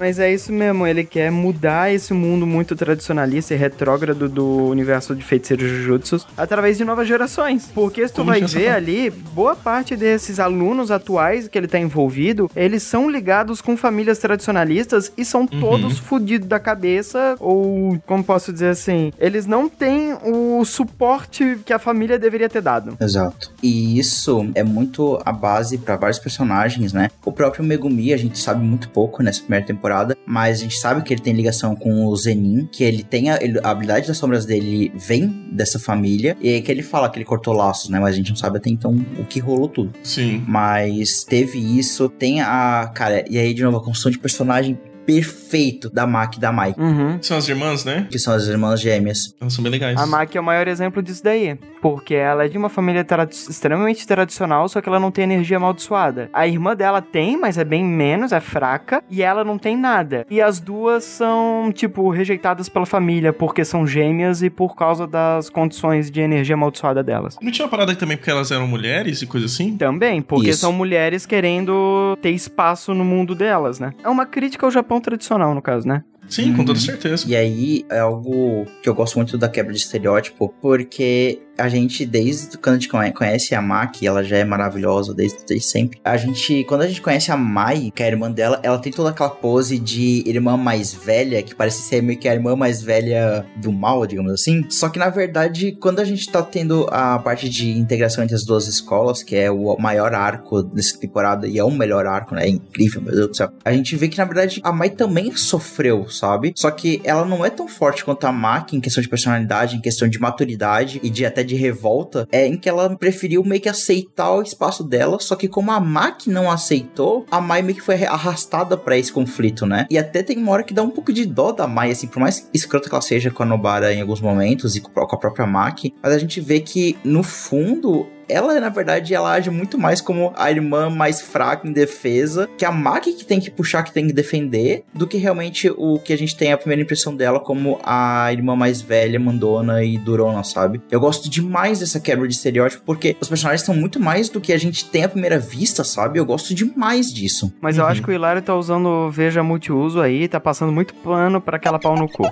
Mas 0.00 0.18
é 0.18 0.32
isso 0.32 0.52
mesmo, 0.52 0.86
ele 0.86 1.04
quer 1.04 1.30
mudar 1.30 1.92
esse 1.92 2.12
mundo 2.12 2.46
muito 2.46 2.74
tradicionalista 2.74 3.54
e 3.54 3.56
retrógrado 3.56 4.28
do 4.28 4.66
universo 4.66 5.14
de 5.14 5.22
feiticeiros 5.22 5.68
Jujutsu 5.70 6.26
através 6.36 6.76
de 6.76 6.84
novas 6.84 7.06
gerações. 7.06 7.70
Porque 7.72 8.06
se 8.06 8.12
tu 8.12 8.16
Como 8.18 8.30
vai 8.30 8.40
ver 8.40 8.68
ali, 8.68 9.10
boa 9.10 9.54
parte 9.54 9.94
desses 9.94 10.40
alunos 10.40 10.90
atuais 10.90 11.46
que 11.46 11.56
ele 11.56 11.68
tá 11.68 11.78
envolvido, 11.78 12.50
eles 12.56 12.82
são 12.82 13.08
ligados 13.08 13.60
com 13.60 13.76
famílias 13.76 14.18
tradicionalistas 14.18 15.12
e 15.16 15.24
são 15.24 15.46
todos 15.46 15.98
fudidos 15.98 16.48
da 16.48 16.58
cabeça, 16.58 17.36
ou 17.38 17.98
como 18.06 18.24
posso 18.24 18.52
dizer 18.52 18.68
assim, 18.68 19.12
eles 19.22 19.46
não 19.46 19.68
têm 19.68 20.14
o 20.24 20.64
suporte 20.64 21.58
que 21.64 21.72
a 21.72 21.78
família 21.78 22.18
deveria 22.18 22.48
ter 22.48 22.60
dado. 22.60 22.96
Exato. 23.00 23.52
E 23.62 23.96
isso 23.98 24.50
é 24.54 24.64
muito 24.64 25.18
a 25.24 25.32
base 25.32 25.78
pra 25.78 25.96
vários 25.96 26.18
personagens, 26.18 26.92
né? 26.92 27.08
O 27.24 27.30
próprio 27.30 27.64
Megumi, 27.64 28.12
a 28.12 28.16
gente 28.16 28.36
sabe 28.38 28.64
muito 28.64 28.88
pouco 28.90 29.22
nessa 29.22 29.40
primeira 29.40 29.64
temporada, 29.64 30.16
mas 30.26 30.58
a 30.58 30.62
gente 30.62 30.76
sabe 30.76 31.02
que 31.02 31.14
ele 31.14 31.20
tem 31.22 31.32
ligação 31.32 31.76
com 31.76 32.04
o 32.06 32.16
Zenin, 32.16 32.68
que 32.72 32.82
ele 32.82 33.04
tem 33.04 33.30
a, 33.30 33.38
ele- 33.40 33.60
a 33.62 33.70
habilidade 33.70 34.08
das 34.08 34.16
sombras 34.18 34.44
dele 34.44 34.90
vem 34.96 35.48
dessa 35.52 35.78
família, 35.78 36.36
e 36.40 36.54
é 36.54 36.60
que 36.60 36.70
ele 36.72 36.82
fala 36.82 37.08
que 37.08 37.18
ele 37.18 37.24
cortou 37.24 37.54
laços, 37.54 37.88
né? 37.90 38.00
Mas 38.00 38.14
a 38.14 38.16
gente 38.16 38.30
não 38.30 38.36
sabe 38.36 38.58
até 38.58 38.70
então 38.70 38.92
o 39.18 39.24
que 39.24 39.38
rolou 39.38 39.68
tudo. 39.68 39.92
Sim. 40.02 40.42
Mas 40.48 41.22
teve 41.22 41.58
isso, 41.78 42.08
tem 42.08 42.40
a. 42.40 42.90
Cara, 42.92 43.24
e 43.30 43.38
aí 43.38 43.54
de 43.54 43.62
novo, 43.62 43.76
a 43.76 43.80
construção 43.84 44.10
de 44.10 44.18
personagem 44.18 44.76
perfeito 45.06 45.90
da 45.90 46.06
Maki 46.06 46.38
e 46.38 46.40
da 46.40 46.52
Mai, 46.52 46.74
Uhum. 46.78 47.18
São 47.22 47.36
as 47.36 47.48
irmãs, 47.48 47.84
né? 47.84 48.06
que 48.10 48.18
são 48.18 48.34
as 48.34 48.46
irmãs 48.46 48.80
gêmeas. 48.80 49.34
Elas 49.40 49.52
são 49.52 49.62
bem 49.62 49.72
legais. 49.72 49.98
A 50.00 50.06
Maki 50.06 50.36
é 50.36 50.40
o 50.40 50.44
maior 50.44 50.66
exemplo 50.68 51.02
disso 51.02 51.22
daí. 51.22 51.58
Porque 51.80 52.14
ela 52.14 52.44
é 52.44 52.48
de 52.48 52.56
uma 52.56 52.68
família 52.68 53.02
tradi- 53.04 53.34
extremamente 53.34 54.06
tradicional, 54.06 54.68
só 54.68 54.80
que 54.80 54.88
ela 54.88 55.00
não 55.00 55.10
tem 55.10 55.24
energia 55.24 55.56
amaldiçoada. 55.56 56.30
A 56.32 56.46
irmã 56.46 56.76
dela 56.76 57.02
tem, 57.02 57.36
mas 57.36 57.58
é 57.58 57.64
bem 57.64 57.84
menos, 57.84 58.32
é 58.32 58.40
fraca. 58.40 59.02
E 59.10 59.22
ela 59.22 59.42
não 59.44 59.58
tem 59.58 59.76
nada. 59.76 60.24
E 60.30 60.40
as 60.40 60.60
duas 60.60 61.02
são, 61.04 61.70
tipo, 61.74 62.08
rejeitadas 62.10 62.68
pela 62.68 62.86
família, 62.86 63.32
porque 63.32 63.64
são 63.64 63.86
gêmeas 63.86 64.42
e 64.42 64.48
por 64.50 64.76
causa 64.76 65.06
das 65.06 65.50
condições 65.50 66.10
de 66.10 66.20
energia 66.20 66.54
amaldiçoada 66.54 67.02
delas. 67.02 67.36
Não 67.42 67.50
tinha 67.50 67.64
uma 67.66 67.70
parada 67.70 67.94
também 67.96 68.16
porque 68.16 68.30
elas 68.30 68.50
eram 68.50 68.66
mulheres 68.68 69.20
e 69.22 69.26
coisa 69.26 69.46
assim? 69.46 69.76
Também, 69.76 70.22
porque 70.22 70.50
Isso. 70.50 70.60
são 70.60 70.72
mulheres 70.72 71.26
querendo 71.26 72.16
ter 72.22 72.30
espaço 72.30 72.94
no 72.94 73.04
mundo 73.04 73.34
delas, 73.34 73.80
né? 73.80 73.92
É 74.04 74.08
uma 74.08 74.24
crítica 74.26 74.64
ao 74.66 74.70
Japão 74.70 74.91
tradicional, 75.00 75.54
no 75.54 75.62
caso, 75.62 75.86
né? 75.86 76.04
Sim, 76.28 76.54
com 76.54 76.64
toda 76.64 76.78
certeza. 76.78 77.24
E 77.28 77.36
aí 77.36 77.84
é 77.90 77.98
algo 77.98 78.64
que 78.82 78.88
eu 78.88 78.94
gosto 78.94 79.16
muito 79.16 79.36
da 79.36 79.48
quebra 79.48 79.72
de 79.72 79.78
estereótipo, 79.78 80.54
porque 80.60 81.40
a 81.58 81.68
gente, 81.68 82.06
desde 82.06 82.56
quando 82.56 82.76
a 82.76 82.78
gente 82.78 82.88
conhe- 82.88 83.12
conhece 83.12 83.54
a 83.54 83.60
Maki, 83.60 84.06
ela 84.06 84.24
já 84.24 84.38
é 84.38 84.44
maravilhosa 84.44 85.12
desde, 85.12 85.44
desde 85.46 85.66
sempre. 85.66 86.00
A 86.02 86.16
gente, 86.16 86.64
quando 86.64 86.80
a 86.82 86.86
gente 86.88 87.02
conhece 87.02 87.30
a 87.30 87.36
Mai, 87.36 87.92
que 87.94 88.02
é 88.02 88.06
a 88.06 88.08
irmã 88.08 88.30
dela, 88.30 88.58
ela 88.62 88.78
tem 88.78 88.90
toda 88.90 89.10
aquela 89.10 89.28
pose 89.28 89.78
de 89.78 90.22
irmã 90.26 90.56
mais 90.56 90.94
velha, 90.94 91.42
que 91.42 91.54
parece 91.54 91.82
ser 91.82 92.02
meio 92.02 92.18
que 92.18 92.26
a 92.28 92.32
irmã 92.34 92.56
mais 92.56 92.82
velha 92.82 93.44
do 93.56 93.70
mal, 93.70 94.06
digamos 94.06 94.32
assim. 94.32 94.64
Só 94.70 94.88
que 94.88 94.98
na 94.98 95.10
verdade, 95.10 95.72
quando 95.72 96.00
a 96.00 96.04
gente 96.04 96.30
tá 96.30 96.42
tendo 96.42 96.86
a 96.90 97.18
parte 97.18 97.48
de 97.48 97.70
integração 97.70 98.24
entre 98.24 98.34
as 98.34 98.44
duas 98.44 98.66
escolas, 98.66 99.22
que 99.22 99.36
é 99.36 99.50
o 99.50 99.76
maior 99.78 100.14
arco 100.14 100.62
dessa 100.62 100.98
temporada 100.98 101.46
e 101.46 101.58
é 101.58 101.64
o 101.64 101.70
melhor 101.70 102.06
arco, 102.06 102.34
né? 102.34 102.46
É 102.46 102.48
incrível, 102.48 103.02
meu 103.02 103.14
Deus 103.14 103.28
do 103.28 103.36
céu. 103.36 103.50
A 103.64 103.72
gente 103.72 103.94
vê 103.96 104.08
que 104.08 104.16
na 104.16 104.24
verdade 104.24 104.60
a 104.64 104.72
Mai 104.72 104.88
também 104.88 105.30
sofreu, 105.36 106.06
sabe? 106.12 106.52
Só 106.56 106.70
que 106.70 107.00
ela 107.04 107.24
não 107.24 107.44
é 107.44 107.50
tão 107.50 107.68
forte 107.68 108.04
quanto 108.04 108.26
a 108.26 108.32
Maki 108.32 108.76
em 108.76 108.80
questão 108.80 109.02
de 109.02 109.08
personalidade, 109.08 109.76
em 109.76 109.80
questão 109.80 110.08
de 110.08 110.18
maturidade 110.18 111.00
e 111.02 111.10
de 111.10 111.24
até 111.24 111.42
de 111.42 111.54
revolta, 111.54 112.26
é 112.30 112.46
em 112.46 112.56
que 112.56 112.68
ela 112.68 112.94
preferiu 112.96 113.44
meio 113.44 113.60
que 113.60 113.68
aceitar 113.68 114.32
o 114.32 114.42
espaço 114.42 114.84
dela, 114.84 115.18
só 115.20 115.34
que 115.34 115.48
como 115.48 115.70
a 115.70 115.80
Maki 115.80 116.30
não 116.30 116.50
aceitou, 116.50 117.26
a 117.30 117.40
Mai 117.40 117.62
meio 117.62 117.76
que 117.76 117.82
foi 117.82 118.04
arrastada 118.04 118.76
pra 118.76 118.96
esse 118.96 119.12
conflito, 119.12 119.66
né? 119.66 119.86
E 119.90 119.98
até 119.98 120.22
tem 120.22 120.38
uma 120.38 120.52
hora 120.52 120.62
que 120.62 120.74
dá 120.74 120.82
um 120.82 120.90
pouco 120.90 121.12
de 121.12 121.26
dó 121.26 121.52
da 121.52 121.66
Mai, 121.66 121.90
assim, 121.90 122.06
por 122.06 122.20
mais 122.20 122.48
escrota 122.52 122.88
que 122.88 122.94
ela 122.94 123.02
seja 123.02 123.30
com 123.30 123.42
a 123.42 123.46
Nobara 123.46 123.92
em 123.92 124.00
alguns 124.00 124.20
momentos 124.20 124.76
e 124.76 124.80
com 124.80 125.00
a 125.00 125.18
própria 125.18 125.46
Maki, 125.46 125.94
mas 126.02 126.12
a 126.12 126.18
gente 126.18 126.40
vê 126.40 126.60
que 126.60 126.96
no 127.04 127.22
fundo 127.22 128.06
ela, 128.28 128.58
na 128.60 128.68
verdade, 128.68 129.14
ela 129.14 129.32
age 129.32 129.50
muito 129.50 129.78
mais 129.78 130.00
como 130.00 130.32
a 130.36 130.50
irmã 130.50 130.88
mais 130.90 131.20
fraca 131.20 131.66
em 131.66 131.72
defesa, 131.72 132.48
que 132.56 132.64
a 132.64 132.72
Maki 132.72 133.12
que 133.12 133.24
tem 133.24 133.40
que 133.40 133.50
puxar, 133.50 133.82
que 133.82 133.92
tem 133.92 134.06
que 134.06 134.12
defender, 134.12 134.84
do 134.94 135.06
que 135.06 135.16
realmente 135.16 135.70
o 135.76 135.98
que 135.98 136.12
a 136.12 136.18
gente 136.18 136.36
tem 136.36 136.52
a 136.52 136.58
primeira 136.58 136.82
impressão 136.82 137.14
dela 137.14 137.40
como 137.40 137.78
a 137.82 138.32
irmã 138.32 138.56
mais 138.56 138.80
velha, 138.80 139.18
mandona 139.18 139.84
e 139.84 139.98
durona, 139.98 140.42
sabe? 140.44 140.80
Eu 140.90 141.00
gosto 141.00 141.28
demais 141.28 141.80
dessa 141.80 142.00
quebra 142.00 142.26
de 142.26 142.34
estereótipo, 142.34 142.82
porque 142.84 143.16
os 143.20 143.28
personagens 143.28 143.62
são 143.62 143.74
muito 143.74 144.00
mais 144.00 144.28
do 144.28 144.40
que 144.40 144.52
a 144.52 144.58
gente 144.58 144.84
tem 144.86 145.04
à 145.04 145.08
primeira 145.08 145.38
vista, 145.38 145.84
sabe? 145.84 146.18
Eu 146.18 146.24
gosto 146.24 146.54
demais 146.54 147.12
disso. 147.12 147.52
Mas 147.60 147.78
eu 147.78 147.86
acho 147.86 148.02
que 148.02 148.10
o 148.10 148.12
Hilário 148.12 148.42
tá 148.42 148.54
usando 148.54 148.86
o 148.86 149.10
Veja 149.10 149.42
Multiuso 149.42 150.00
aí, 150.00 150.28
tá 150.28 150.40
passando 150.40 150.72
muito 150.72 150.94
pano 150.94 151.40
pra 151.40 151.56
aquela 151.56 151.78
pau 151.78 151.96
no 151.96 152.08
cu. 152.08 152.22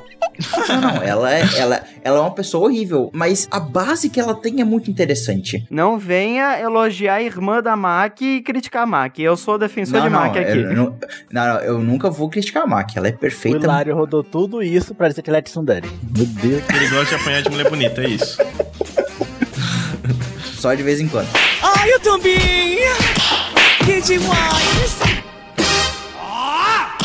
Não, 0.69 0.81
não, 0.81 1.03
ela 1.03 1.35
é, 1.35 1.43
ela, 1.57 1.83
ela 2.03 2.19
é 2.19 2.21
uma 2.21 2.31
pessoa 2.31 2.67
horrível, 2.67 3.11
mas 3.13 3.47
a 3.51 3.61
base 3.61 4.09
que 4.09 4.19
ela 4.19 4.35
tem 4.35 4.61
é 4.61 4.65
muito 4.65 4.91
interessante. 4.91 5.67
Não 5.71 5.80
venha 5.99 6.59
elogiar 6.61 7.15
a 7.15 7.23
irmã 7.23 7.63
da 7.63 7.77
Maki 7.77 8.37
e 8.37 8.43
criticar 8.43 8.83
a 8.83 8.87
Maki. 8.87 9.23
Eu 9.23 9.37
sou 9.37 9.59
defensor 9.59 9.99
Não, 9.99 10.07
de 10.07 10.11
não, 10.13 10.21
Maki 10.21 10.39
aqui. 10.39 10.59
eu, 10.59 10.73
não, 10.75 10.99
não, 11.31 11.45
não, 11.55 11.61
eu 11.61 11.79
nunca 11.79 12.11
vou 12.11 12.29
criticar 12.29 12.63
a 12.65 12.67
Maki, 12.67 12.99
ela 12.99 13.09
é 13.09 13.11
O 13.11 13.19
perfeita. 13.19 13.59
Hilário 13.59 13.95
rodou 13.95 14.23
tudo 14.23 14.63
isso 14.63 14.95
pra 14.95 15.09
dizer 15.09 15.23
que 15.23 15.31
ele 15.31 15.37
é 15.39 15.43
Tsundere. 15.43 15.89
Meu 16.17 16.27
Deus. 16.27 16.63
Ele 16.75 16.89
gosta 16.89 17.17
de 17.17 17.23
apanhar 17.23 17.43
de 17.43 17.51
mulher 17.51 17.69
bonita, 17.71 18.03
é 18.03 18.09
isso. 18.09 18.39
só 20.59 20.75
de 20.75 20.83
vez 20.83 21.01
em 21.01 21.09
quando. 21.09 21.29
Ai, 21.63 21.91
eu 21.93 22.01
também! 22.01 22.79
Que 23.85 24.01
demais! 24.03 24.99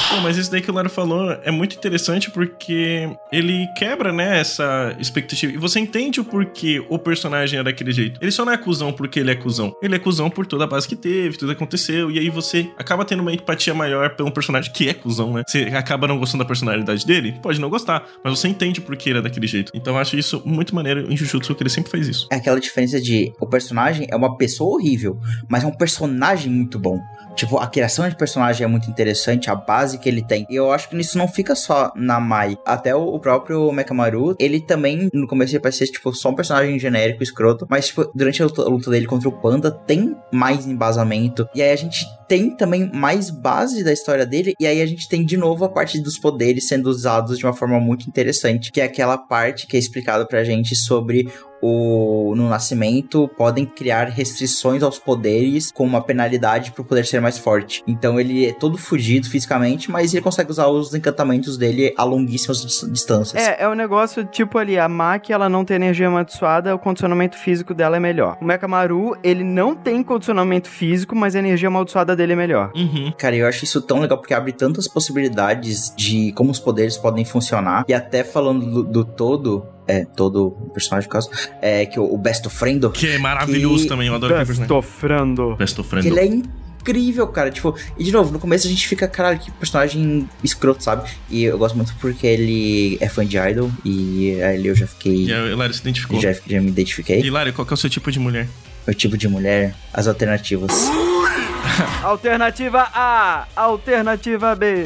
Pô, 0.09 0.21
mas 0.21 0.37
isso 0.37 0.51
daí 0.51 0.61
que 0.61 0.69
o 0.69 0.73
Laro 0.73 0.89
falou 0.89 1.31
é 1.43 1.51
muito 1.51 1.75
interessante 1.75 2.29
porque 2.29 3.09
ele 3.31 3.67
quebra, 3.77 4.11
né, 4.11 4.39
essa 4.39 4.95
expectativa. 4.99 5.53
E 5.53 5.57
você 5.57 5.79
entende 5.79 6.19
o 6.19 6.25
porquê 6.25 6.83
o 6.89 6.97
personagem 6.97 7.59
é 7.59 7.63
daquele 7.63 7.91
jeito. 7.91 8.19
Ele 8.21 8.31
só 8.31 8.45
não 8.45 8.53
é 8.53 8.57
cuzão 8.57 8.93
porque 8.93 9.19
ele 9.19 9.31
é 9.31 9.35
cuzão. 9.35 9.75
Ele 9.81 9.95
é 9.95 9.99
cuzão 9.99 10.29
por 10.29 10.45
toda 10.45 10.63
a 10.63 10.67
base 10.67 10.87
que 10.87 10.95
teve, 10.95 11.37
tudo 11.37 11.51
aconteceu. 11.51 12.11
E 12.11 12.19
aí 12.19 12.29
você 12.29 12.69
acaba 12.77 13.03
tendo 13.03 13.21
uma 13.21 13.33
empatia 13.33 13.73
maior 13.73 14.15
pelo 14.15 14.31
personagem 14.31 14.71
que 14.71 14.87
é 14.87 14.93
cuzão, 14.93 15.33
né? 15.33 15.43
Você 15.47 15.63
acaba 15.75 16.07
não 16.07 16.17
gostando 16.17 16.43
da 16.43 16.47
personalidade 16.47 17.05
dele? 17.05 17.37
Pode 17.41 17.59
não 17.59 17.69
gostar, 17.69 18.05
mas 18.23 18.39
você 18.39 18.47
entende 18.47 18.81
por 18.81 18.95
que 18.95 19.09
ele 19.09 19.19
é 19.19 19.21
daquele 19.21 19.47
jeito. 19.47 19.71
Então 19.73 19.95
eu 19.95 19.99
acho 19.99 20.17
isso 20.17 20.41
muito 20.45 20.75
maneiro 20.75 21.11
em 21.11 21.17
Jujutsu, 21.17 21.55
que 21.55 21.63
ele 21.63 21.69
sempre 21.69 21.91
faz 21.91 22.07
isso. 22.07 22.27
É 22.31 22.35
aquela 22.35 22.59
diferença 22.59 23.01
de 23.01 23.33
o 23.39 23.47
personagem 23.47 24.07
é 24.09 24.15
uma 24.15 24.37
pessoa 24.37 24.75
horrível, 24.75 25.19
mas 25.49 25.63
é 25.63 25.67
um 25.67 25.71
personagem 25.71 26.51
muito 26.51 26.79
bom. 26.79 26.99
Tipo, 27.35 27.57
a 27.57 27.67
criação 27.67 28.07
de 28.07 28.15
personagem 28.15 28.63
é 28.63 28.67
muito 28.67 28.89
interessante, 28.89 29.49
a 29.49 29.55
base 29.55 29.94
que 29.97 30.09
ele 30.09 30.23
tem. 30.23 30.45
E 30.49 30.55
eu 30.55 30.71
acho 30.71 30.89
que 30.89 30.97
isso 30.97 31.17
não 31.17 31.27
fica 31.27 31.55
só 31.55 31.91
na 31.95 32.19
Mai. 32.19 32.57
Até 32.65 32.95
o, 32.95 33.19
próprio 33.19 33.71
Mekamaru, 33.71 34.35
ele 34.39 34.59
também, 34.59 35.09
no 35.13 35.27
começo, 35.27 35.53
ele 35.53 35.61
parece 35.61 35.79
ser, 35.79 35.91
tipo, 35.91 36.13
só 36.13 36.29
um 36.29 36.35
personagem 36.35 36.77
genérico, 36.79 37.23
escroto. 37.23 37.65
Mas, 37.69 37.87
tipo, 37.87 38.09
durante 38.13 38.41
a 38.41 38.45
luta, 38.45 38.61
a 38.61 38.69
luta 38.69 38.91
dele 38.91 39.05
contra 39.05 39.29
o 39.29 39.31
Panda, 39.31 39.71
tem 39.71 40.15
mais 40.31 40.65
embasamento. 40.65 41.47
E 41.53 41.61
aí 41.61 41.71
a 41.71 41.75
gente 41.75 42.05
tem 42.27 42.55
também 42.55 42.89
mais 42.93 43.29
base 43.29 43.83
da 43.83 43.93
história 43.93 44.25
dele. 44.25 44.53
E 44.59 44.65
aí 44.65 44.81
a 44.81 44.85
gente 44.85 45.07
tem 45.07 45.25
de 45.25 45.37
novo 45.37 45.65
a 45.65 45.69
parte 45.69 45.99
dos 45.99 46.17
poderes 46.17 46.67
sendo 46.67 46.87
usados 46.87 47.37
de 47.37 47.45
uma 47.45 47.53
forma 47.53 47.79
muito 47.79 48.07
interessante. 48.07 48.71
Que 48.71 48.81
é 48.81 48.85
aquela 48.85 49.17
parte 49.17 49.67
que 49.67 49.75
é 49.75 49.79
explicada 49.79 50.25
pra 50.25 50.43
gente 50.43 50.75
sobre 50.75 51.27
o, 51.67 52.35
no 52.35 52.47
nascimento 52.47 53.27
podem 53.37 53.65
criar 53.65 54.05
restrições 54.05 54.83
aos 54.83 54.99
poderes 54.99 55.71
com 55.71 55.83
uma 55.83 56.01
penalidade 56.01 56.71
para 56.71 56.81
o 56.81 56.85
poder 56.85 57.05
ser 57.05 57.19
mais 57.19 57.37
forte. 57.37 57.83
Então 57.87 58.19
ele 58.19 58.45
é 58.45 58.53
todo 58.53 58.77
fugido 58.77 59.27
fisicamente, 59.29 59.89
mas 59.89 60.13
ele 60.13 60.21
consegue 60.21 60.51
usar 60.51 60.67
os 60.67 60.93
encantamentos 60.93 61.57
dele 61.57 61.93
a 61.97 62.03
longuíssimas 62.03 62.61
dis- 62.61 62.87
distâncias. 62.91 63.41
É, 63.41 63.63
é 63.63 63.67
um 63.69 63.73
negócio 63.73 64.23
tipo 64.25 64.57
ali, 64.57 64.77
a 64.77 64.87
Maki, 64.87 65.33
ela 65.33 65.49
não 65.49 65.65
tem 65.65 65.75
energia 65.75 66.07
amaldiçoada, 66.07 66.75
o 66.75 66.79
condicionamento 66.79 67.37
físico 67.37 67.73
dela 67.73 67.97
é 67.97 67.99
melhor. 67.99 68.37
O 68.41 68.45
Mekamaru, 68.45 69.17
ele 69.23 69.43
não 69.43 69.75
tem 69.75 70.03
condicionamento 70.03 70.69
físico, 70.69 71.15
mas 71.15 71.35
a 71.35 71.39
energia 71.39 71.67
amaldiçoada 71.67 72.15
dele 72.15 72.33
é 72.33 72.35
melhor. 72.35 72.71
Uhum. 72.75 73.11
Cara, 73.17 73.35
eu 73.35 73.47
acho 73.47 73.63
isso 73.63 73.81
tão 73.81 73.99
legal 73.99 74.17
porque 74.17 74.33
abre 74.33 74.51
tantas 74.51 74.87
possibilidades 74.87 75.93
de 75.95 76.31
como 76.33 76.51
os 76.51 76.59
poderes 76.59 76.97
podem 76.97 77.25
funcionar. 77.25 77.85
E 77.87 77.93
até 77.93 78.23
falando 78.23 78.65
do, 78.65 78.83
do 78.83 79.05
todo, 79.05 79.65
é, 79.87 80.05
todo 80.05 80.47
o 80.47 80.69
personagem, 80.71 81.07
no 81.07 81.11
caso, 81.11 81.29
é 81.61 81.85
que 81.85 81.99
o, 81.99 82.03
o 82.13 82.17
Besto 82.17 82.49
Friendo, 82.49 82.89
Que 82.91 83.07
é 83.07 83.17
maravilhoso 83.17 83.83
Que- 83.83 83.89
também, 83.89 84.07
eu 84.07 84.15
adoro 84.15 84.33
aquele 84.33 84.45
personagem. 84.47 84.67
Tofrando. 84.75 85.55
Besto 85.55 85.83
que 85.83 85.89
Friend. 85.89 86.07
ele 86.07 86.19
é 86.19 86.25
incrível, 86.25 87.27
cara. 87.27 87.49
Tipo, 87.51 87.75
e 87.97 88.03
de 88.03 88.11
novo, 88.11 88.31
no 88.31 88.39
começo 88.39 88.67
a 88.67 88.69
gente 88.69 88.87
fica, 88.87 89.07
caralho, 89.07 89.39
que 89.39 89.51
personagem 89.51 90.29
escroto, 90.43 90.83
sabe? 90.83 91.09
E 91.29 91.43
eu 91.43 91.57
gosto 91.57 91.75
muito 91.75 91.93
porque 91.99 92.25
ele 92.27 92.97
é 93.01 93.09
fã 93.09 93.25
de 93.25 93.37
Idol 93.37 93.71
e 93.83 94.39
aí 94.41 94.65
eu 94.67 94.75
já 94.75 94.85
fiquei. 94.87 95.25
E 95.25 95.33
a 95.33 95.47
Hilário 95.47 95.73
se 95.73 95.81
identificou. 95.81 96.19
Já, 96.19 96.31
já 96.33 96.61
me 96.61 96.67
identifiquei. 96.69 97.21
Hilário, 97.21 97.53
qual 97.53 97.65
que 97.65 97.73
é 97.73 97.75
o 97.75 97.77
seu 97.77 97.89
tipo 97.89 98.11
de 98.11 98.19
mulher? 98.19 98.47
O 98.87 98.93
tipo 98.93 99.17
de 99.17 99.27
mulher, 99.27 99.73
as 99.93 100.07
alternativas. 100.07 100.71
Alternativa 102.03 102.87
A, 102.93 103.47
alternativa 103.55 104.55
B. 104.55 104.83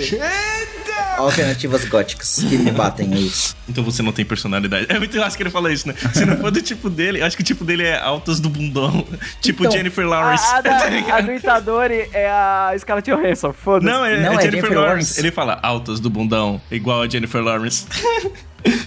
Alternativas 1.18 1.84
góticas 1.86 2.36
que 2.40 2.58
me 2.58 2.72
batem, 2.72 3.14
é 3.14 3.18
isso. 3.18 3.56
Então 3.68 3.84
você 3.84 4.02
não 4.02 4.14
tem 4.14 4.24
personalidade. 4.24 4.86
É 4.88 4.98
muito 4.98 5.18
massa 5.18 5.36
que 5.36 5.44
ele 5.44 5.50
fala 5.50 5.72
isso, 5.72 5.88
né? 5.88 5.94
Se 6.14 6.26
não 6.26 6.38
for 6.38 6.50
do 6.50 6.62
tipo 6.62 6.90
dele, 6.90 7.22
acho 7.22 7.36
que 7.36 7.44
o 7.44 7.46
tipo 7.46 7.66
dele 7.66 7.84
é 7.84 8.00
altas 8.00 8.40
do 8.40 8.50
bundão. 8.50 9.06
Tipo 9.42 9.64
Então, 9.64 9.72
Jennifer 9.78 10.08
Lawrence. 10.08 10.44
A, 10.46 10.58
a, 10.58 10.62
da, 10.62 10.80
tá 10.80 11.16
a 11.18 11.22
do 11.22 11.34
Itadori 11.34 12.10
é 12.14 12.30
a 12.30 12.74
Scarlett 12.80 13.12
Johansson, 13.12 13.52
foda-se. 13.52 13.92
Não, 13.92 14.06
é, 14.06 14.22
Não, 14.22 14.32
é 14.32 14.36
é 14.36 14.42
Jennifer, 14.42 14.52
Jennifer 14.52 14.72
Lawrence. 14.72 14.88
Lawrence. 14.88 15.20
Ele 15.20 15.32
fala 15.32 15.60
altas 15.62 16.00
do 16.00 16.10
bundão, 16.10 16.62
igual 16.72 17.02
a 17.02 17.10
Jennifer 17.10 17.42
Lawrence. 17.44 17.86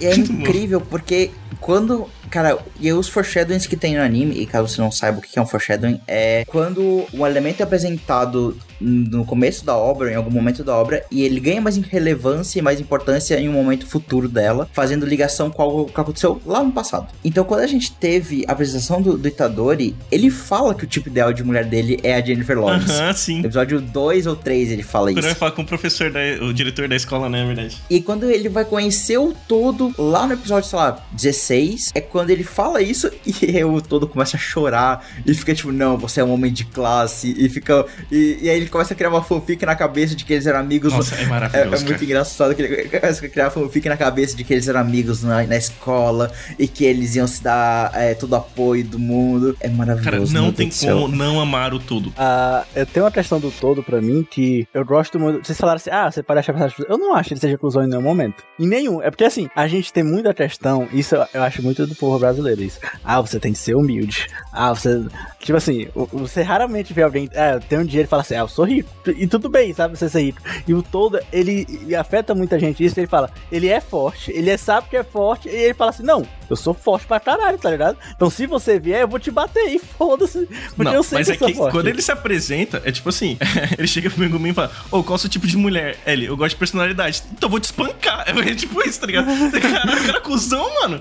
E 0.01 0.07
é 0.07 0.15
incrível 0.17 0.81
porque 0.81 1.31
quando. 1.61 2.09
Cara, 2.33 2.59
e 2.81 2.91
os 2.91 3.11
foreshadowings 3.11 3.67
que 3.67 3.77
tem 3.77 3.95
no 3.95 4.03
anime, 4.03 4.41
e 4.41 4.47
caso 4.47 4.67
você 4.67 4.81
não 4.81 4.91
saiba 4.91 5.19
o 5.19 5.21
que 5.21 5.39
é 5.39 5.43
um 5.43 5.45
foreshadowing, 5.45 6.01
é 6.09 6.45
quando 6.47 7.07
um 7.13 7.27
elemento 7.27 7.61
é 7.61 7.63
apresentado 7.63 8.57
no 8.81 9.25
começo 9.25 9.65
da 9.65 9.77
obra, 9.77 10.11
em 10.11 10.17
algum 10.17 10.31
momento 10.31 10.65
da 10.65 10.75
obra, 10.75 11.05
e 11.11 11.23
ele 11.23 11.39
ganha 11.39 11.61
mais 11.61 11.77
relevância 11.77 12.59
e 12.59 12.63
mais 12.63 12.81
importância 12.81 13.39
em 13.39 13.49
um 13.49 13.53
momento 13.53 13.87
futuro 13.87 14.29
dela, 14.29 14.69
fazendo 14.73 15.07
ligação 15.07 15.51
com 15.51 15.63
algo 15.63 15.85
que 15.87 16.01
aconteceu 16.01 16.41
lá 16.45 16.63
no 16.63 16.73
passado. 16.73 17.09
Então, 17.25 17.45
quando 17.45 17.61
a 17.61 17.67
gente 17.67 17.93
teve 17.93 18.45
a 18.49 18.53
apresentação 18.53 19.01
do, 19.01 19.17
do 19.17 19.29
Itadori, 19.29 19.95
ele 20.11 20.31
fala 20.31 20.75
que 20.75 20.85
o 20.85 20.87
tipo 20.87 21.09
ideal 21.09 21.33
de 21.33 21.45
mulher 21.45 21.65
dele 21.65 22.01
é 22.03 22.15
a 22.15 22.21
Jennifer 22.21 22.59
Lawrence. 22.59 22.91
Aham, 22.91 23.13
sim. 23.13 23.41
No 23.41 23.47
episódio 23.47 23.81
2 23.81 24.27
ou 24.27 24.35
3 24.35 24.73
ele 24.73 24.83
fala 24.83 25.13
isso. 25.13 25.21
ele 25.21 25.35
fala 25.35 25.53
com 25.53 25.63
o 25.63 25.67
professor, 25.67 26.11
da, 26.11 26.21
o 26.41 26.53
diretor 26.53 26.89
da 26.89 26.97
escola, 26.97 27.29
né? 27.29 27.43
É 27.43 27.47
verdade. 27.47 27.77
E 27.89 28.01
quando 28.01 28.31
ele 28.31 28.49
vai 28.49 28.65
conhecer 28.65 29.19
o 29.19 29.35
todo, 29.47 29.95
lá 29.99 30.27
no 30.27 30.33
episódio, 30.35 30.69
sei 30.69 30.79
lá, 30.79 31.05
16, 31.13 31.93
é 31.95 32.01
quando 32.01 32.22
ele 32.31 32.45
fala 32.45 32.81
isso 32.83 33.11
e 33.27 33.65
o 33.65 33.81
todo 33.81 34.07
começa 34.07 34.37
a 34.37 34.41
chorar 34.41 35.05
e 35.27 35.33
fica 35.35 35.55
tipo, 35.55 35.73
não, 35.73 35.97
você 35.97 36.21
é 36.21 36.25
um 36.25 36.33
homem 36.33 36.53
de 36.53 36.65
classe. 36.65 37.35
E 37.37 37.49
fica. 37.49 37.85
E, 38.11 38.39
e 38.43 38.51
aí 38.51 38.57
ele 38.57 38.69
começa 38.69 38.95
a 38.95 38.97
criar 38.97 39.11
uma 39.11 39.23
fanfic 39.23 39.65
na 39.65 39.75
cabeça 39.75 40.15
de 40.15 40.25
que 40.25 40.33
eles 40.33 40.47
eram 40.47 40.61
amigos. 40.61 40.93
Nossa, 40.93 41.15
é 41.17 41.23
É, 41.23 41.27
maravilhoso, 41.27 41.67
é 41.67 41.79
muito 41.79 41.93
cara. 41.93 42.05
engraçado 42.05 42.55
que 42.55 42.63
ele 42.63 42.85
começa 42.89 43.25
a 43.25 43.29
criar 43.29 43.51
fanfic 43.51 43.89
na 43.89 43.97
cabeça 43.97 44.37
de 44.37 44.45
que 44.45 44.53
eles 44.53 44.69
eram 44.69 44.81
amigos 44.81 45.23
na, 45.23 45.43
na 45.47 45.57
escola 45.57 46.31
e 46.59 46.67
que 46.69 46.85
eles 46.85 47.15
iam 47.17 47.27
se 47.27 47.43
dar 47.43 47.91
é, 47.95 48.15
todo 48.15 48.33
o 48.33 48.37
apoio 48.37 48.85
do 48.85 48.99
mundo. 48.99 49.57
É 49.61 49.69
maravilhoso. 49.69 50.33
Cara, 50.33 50.45
não 50.45 50.53
tem 50.53 50.69
como 50.71 51.09
não 51.09 51.41
amar 51.41 51.73
o 51.75 51.79
todo. 51.79 52.13
Ah, 52.17 52.65
eu 52.75 52.85
tenho 52.87 53.05
uma 53.05 53.13
questão 53.13 53.39
do 53.41 53.51
todo 53.51 53.83
pra 53.83 54.01
mim 54.01 54.27
que 54.29 54.67
eu 54.75 54.85
gosto 54.85 55.19
muito. 55.19 55.47
Vocês 55.47 55.59
falaram 55.59 55.77
assim, 55.77 55.91
ah, 55.91 56.11
você 56.11 56.23
parece 56.23 56.51
achar 56.51 56.59
personagem. 56.59 56.87
Eu 56.89 56.99
não 56.99 57.15
acho 57.15 57.29
que 57.29 57.35
ele 57.35 57.41
seja 57.41 57.59
cuzão 57.59 57.85
em 57.85 57.89
nenhum 57.89 58.03
momento. 58.03 58.43
Em 58.59 58.67
nenhum. 58.67 59.01
É 59.03 59.11
porque 59.11 59.25
assim, 59.25 59.49
a 59.55 59.67
gente 59.69 59.93
tem 59.93 60.03
muita 60.03 60.35
questão, 60.35 60.89
isso 60.93 61.15
eu- 61.15 61.27
eu 61.35 61.43
acho 61.43 61.63
muito 61.63 61.87
do 61.87 61.95
povo 61.95 62.12
brasileiro, 62.19 62.63
isso. 62.63 62.79
Ah, 63.05 63.21
você 63.21 63.39
tem 63.39 63.53
que 63.53 63.59
ser 63.59 63.75
humilde. 63.75 64.27
Ah, 64.53 64.75
você. 64.75 65.05
Tipo 65.41 65.57
assim, 65.59 65.89
você 66.13 66.43
raramente 66.43 66.93
vê 66.93 67.03
alguém. 67.03 67.29
Ah, 67.35 67.61
tem 67.61 67.79
um 67.79 67.85
dinheiro 67.85 68.07
e 68.07 68.11
fala 68.11 68.23
assim, 68.23 68.35
ah, 68.35 68.41
eu 68.41 68.49
sou 68.49 68.65
rico. 68.65 68.89
E 69.07 69.27
tudo 69.27 69.49
bem, 69.49 69.73
sabe, 69.73 69.97
você 69.97 70.09
ser 70.09 70.23
rico. 70.23 70.41
E 70.67 70.75
o 70.75 70.83
todo, 70.83 71.19
ele, 71.33 71.67
ele 71.69 71.97
afeta 71.97 72.35
muita 72.35 72.59
gente 72.59 72.85
isso. 72.85 72.99
Ele 72.99 73.07
fala, 73.07 73.31
ele 73.51 73.69
é 73.69 73.81
forte, 73.81 74.31
ele 74.31 74.51
é, 74.51 74.57
sabe 74.57 74.89
que 74.89 74.97
é 74.97 75.03
forte, 75.03 75.49
e 75.49 75.53
ele 75.53 75.75
fala 75.75 75.91
assim, 75.91 76.03
não, 76.03 76.27
eu 76.49 76.57
sou 76.57 76.75
forte 76.75 77.07
pra 77.07 77.19
caralho, 77.19 77.57
tá 77.59 77.71
ligado? 77.71 77.97
Então 78.15 78.29
se 78.29 78.47
você 78.47 78.79
vier, 78.79 79.01
eu 79.01 79.09
vou 79.09 79.19
te 79.19 79.31
bater 79.31 79.69
e 79.69 79.79
foda-se. 79.99 80.47
Porque 80.77 80.85
não, 80.85 80.95
eu 80.95 81.03
sei 81.03 81.19
mas 81.19 81.27
que 81.27 81.33
é 81.33 81.37
que 81.37 81.55
forte. 81.55 81.73
quando 81.73 81.87
ele 81.87 82.03
se 82.03 82.13
apresenta, 82.13 82.83
é 82.85 82.93
tipo 82.93 83.09
assim: 83.09 83.39
ele 83.79 83.89
chega 83.89 84.11
pro 84.11 84.21
Megumi 84.21 84.51
e 84.51 84.55
fala, 84.55 84.71
ô, 84.91 85.03
qual 85.03 85.15
é 85.15 85.17
o 85.17 85.19
seu 85.19 85.31
tipo 85.31 85.47
de 85.47 85.57
mulher? 85.57 85.97
Ele, 86.07 86.27
eu 86.27 86.37
gosto 86.37 86.51
de 86.51 86.57
personalidade. 86.57 87.23
Então 87.33 87.47
eu 87.47 87.51
vou 87.51 87.61
te 87.61 87.65
espancar. 87.65 88.23
É 88.43 88.55
tipo 88.55 88.83
isso, 88.83 89.01
tá 89.01 89.07
ligado? 89.07 89.27
Caralho, 89.61 90.05
cara, 90.05 90.21
cuzão, 90.21 90.69
mano. 90.81 91.01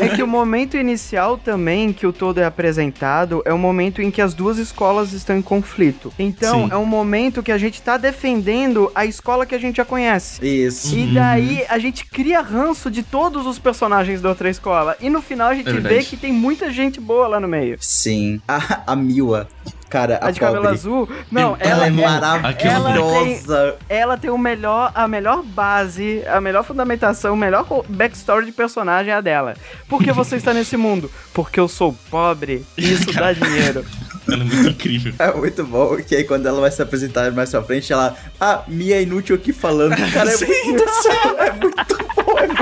É 0.00 0.08
que 0.08 0.22
o 0.22 0.26
momento 0.32 0.78
inicial 0.78 1.36
também 1.36 1.92
que 1.92 2.06
o 2.06 2.12
todo 2.12 2.38
é 2.38 2.44
apresentado 2.44 3.42
é 3.44 3.52
o 3.52 3.58
momento 3.58 4.00
em 4.00 4.10
que 4.10 4.22
as 4.22 4.32
duas 4.32 4.56
escolas 4.56 5.12
estão 5.12 5.36
em 5.36 5.42
conflito. 5.42 6.10
Então, 6.18 6.64
Sim. 6.64 6.68
é 6.72 6.76
um 6.76 6.86
momento 6.86 7.42
que 7.42 7.52
a 7.52 7.58
gente 7.58 7.82
tá 7.82 7.98
defendendo 7.98 8.90
a 8.94 9.04
escola 9.04 9.44
que 9.44 9.54
a 9.54 9.58
gente 9.58 9.76
já 9.76 9.84
conhece. 9.84 10.44
Isso. 10.44 10.96
E 10.96 11.12
daí 11.12 11.64
a 11.68 11.78
gente 11.78 12.06
cria 12.06 12.40
ranço 12.40 12.90
de 12.90 13.02
todos 13.02 13.46
os 13.46 13.58
personagens 13.58 14.22
da 14.22 14.30
outra 14.30 14.48
escola. 14.48 14.96
E 15.00 15.10
no 15.10 15.20
final 15.20 15.48
a 15.48 15.54
gente 15.54 15.68
É 15.68 15.80
vê 15.80 16.02
que 16.02 16.16
tem 16.16 16.32
muita 16.32 16.72
gente 16.72 16.98
boa 16.98 17.28
lá 17.28 17.38
no 17.38 17.46
meio. 17.46 17.76
Sim. 17.78 18.40
A, 18.48 18.80
a 18.86 18.96
Miwa. 18.96 19.46
Cara, 19.92 20.18
a, 20.22 20.28
A 20.28 20.30
de 20.30 20.40
cabelo 20.40 20.62
pobre. 20.62 20.78
azul, 20.78 21.06
não, 21.30 21.54
Ela, 21.60 21.86
ela, 21.86 21.86
é 21.86 21.90
maravilhosa. 21.90 23.76
ela 23.90 24.16
tem 24.16 24.30
o 24.30 24.38
melhor, 24.38 24.90
a 24.94 25.06
melhor 25.06 25.42
base, 25.42 26.22
a 26.26 26.40
melhor 26.40 26.64
fundamentação, 26.64 27.34
o 27.34 27.36
melhor 27.36 27.66
backstory 27.90 28.46
de 28.46 28.52
personagem 28.52 29.12
é 29.12 29.16
a 29.16 29.20
dela. 29.20 29.54
Por 29.88 30.02
que 30.02 30.10
você 30.10 30.36
está 30.36 30.54
nesse 30.54 30.78
mundo? 30.78 31.10
Porque 31.34 31.60
eu 31.60 31.68
sou 31.68 31.94
pobre 32.10 32.64
e 32.78 32.90
isso 32.92 33.12
dá 33.12 33.34
dinheiro. 33.34 33.84
Ela 34.26 34.42
é 34.42 34.44
muito 34.46 34.68
incrível. 34.70 35.12
É 35.18 35.32
muito 35.34 35.64
bom, 35.64 35.96
que 35.96 36.14
aí 36.14 36.24
quando 36.24 36.46
ela 36.46 36.60
vai 36.60 36.70
se 36.70 36.80
apresentar 36.80 37.30
mais 37.32 37.50
pra 37.50 37.60
frente, 37.62 37.92
ela. 37.92 38.16
Ah, 38.40 38.62
Mia 38.68 39.00
inútil 39.00 39.34
aqui 39.36 39.52
falando. 39.52 39.94
Cara, 40.12 40.30
é 40.30 40.36
Sim. 40.36 40.46
muito 40.46 40.84
bom, 40.84 41.38
é 41.38 41.52
muito 41.52 41.98
bom, 42.16 42.38
é 42.38 42.46
muito 42.46 42.61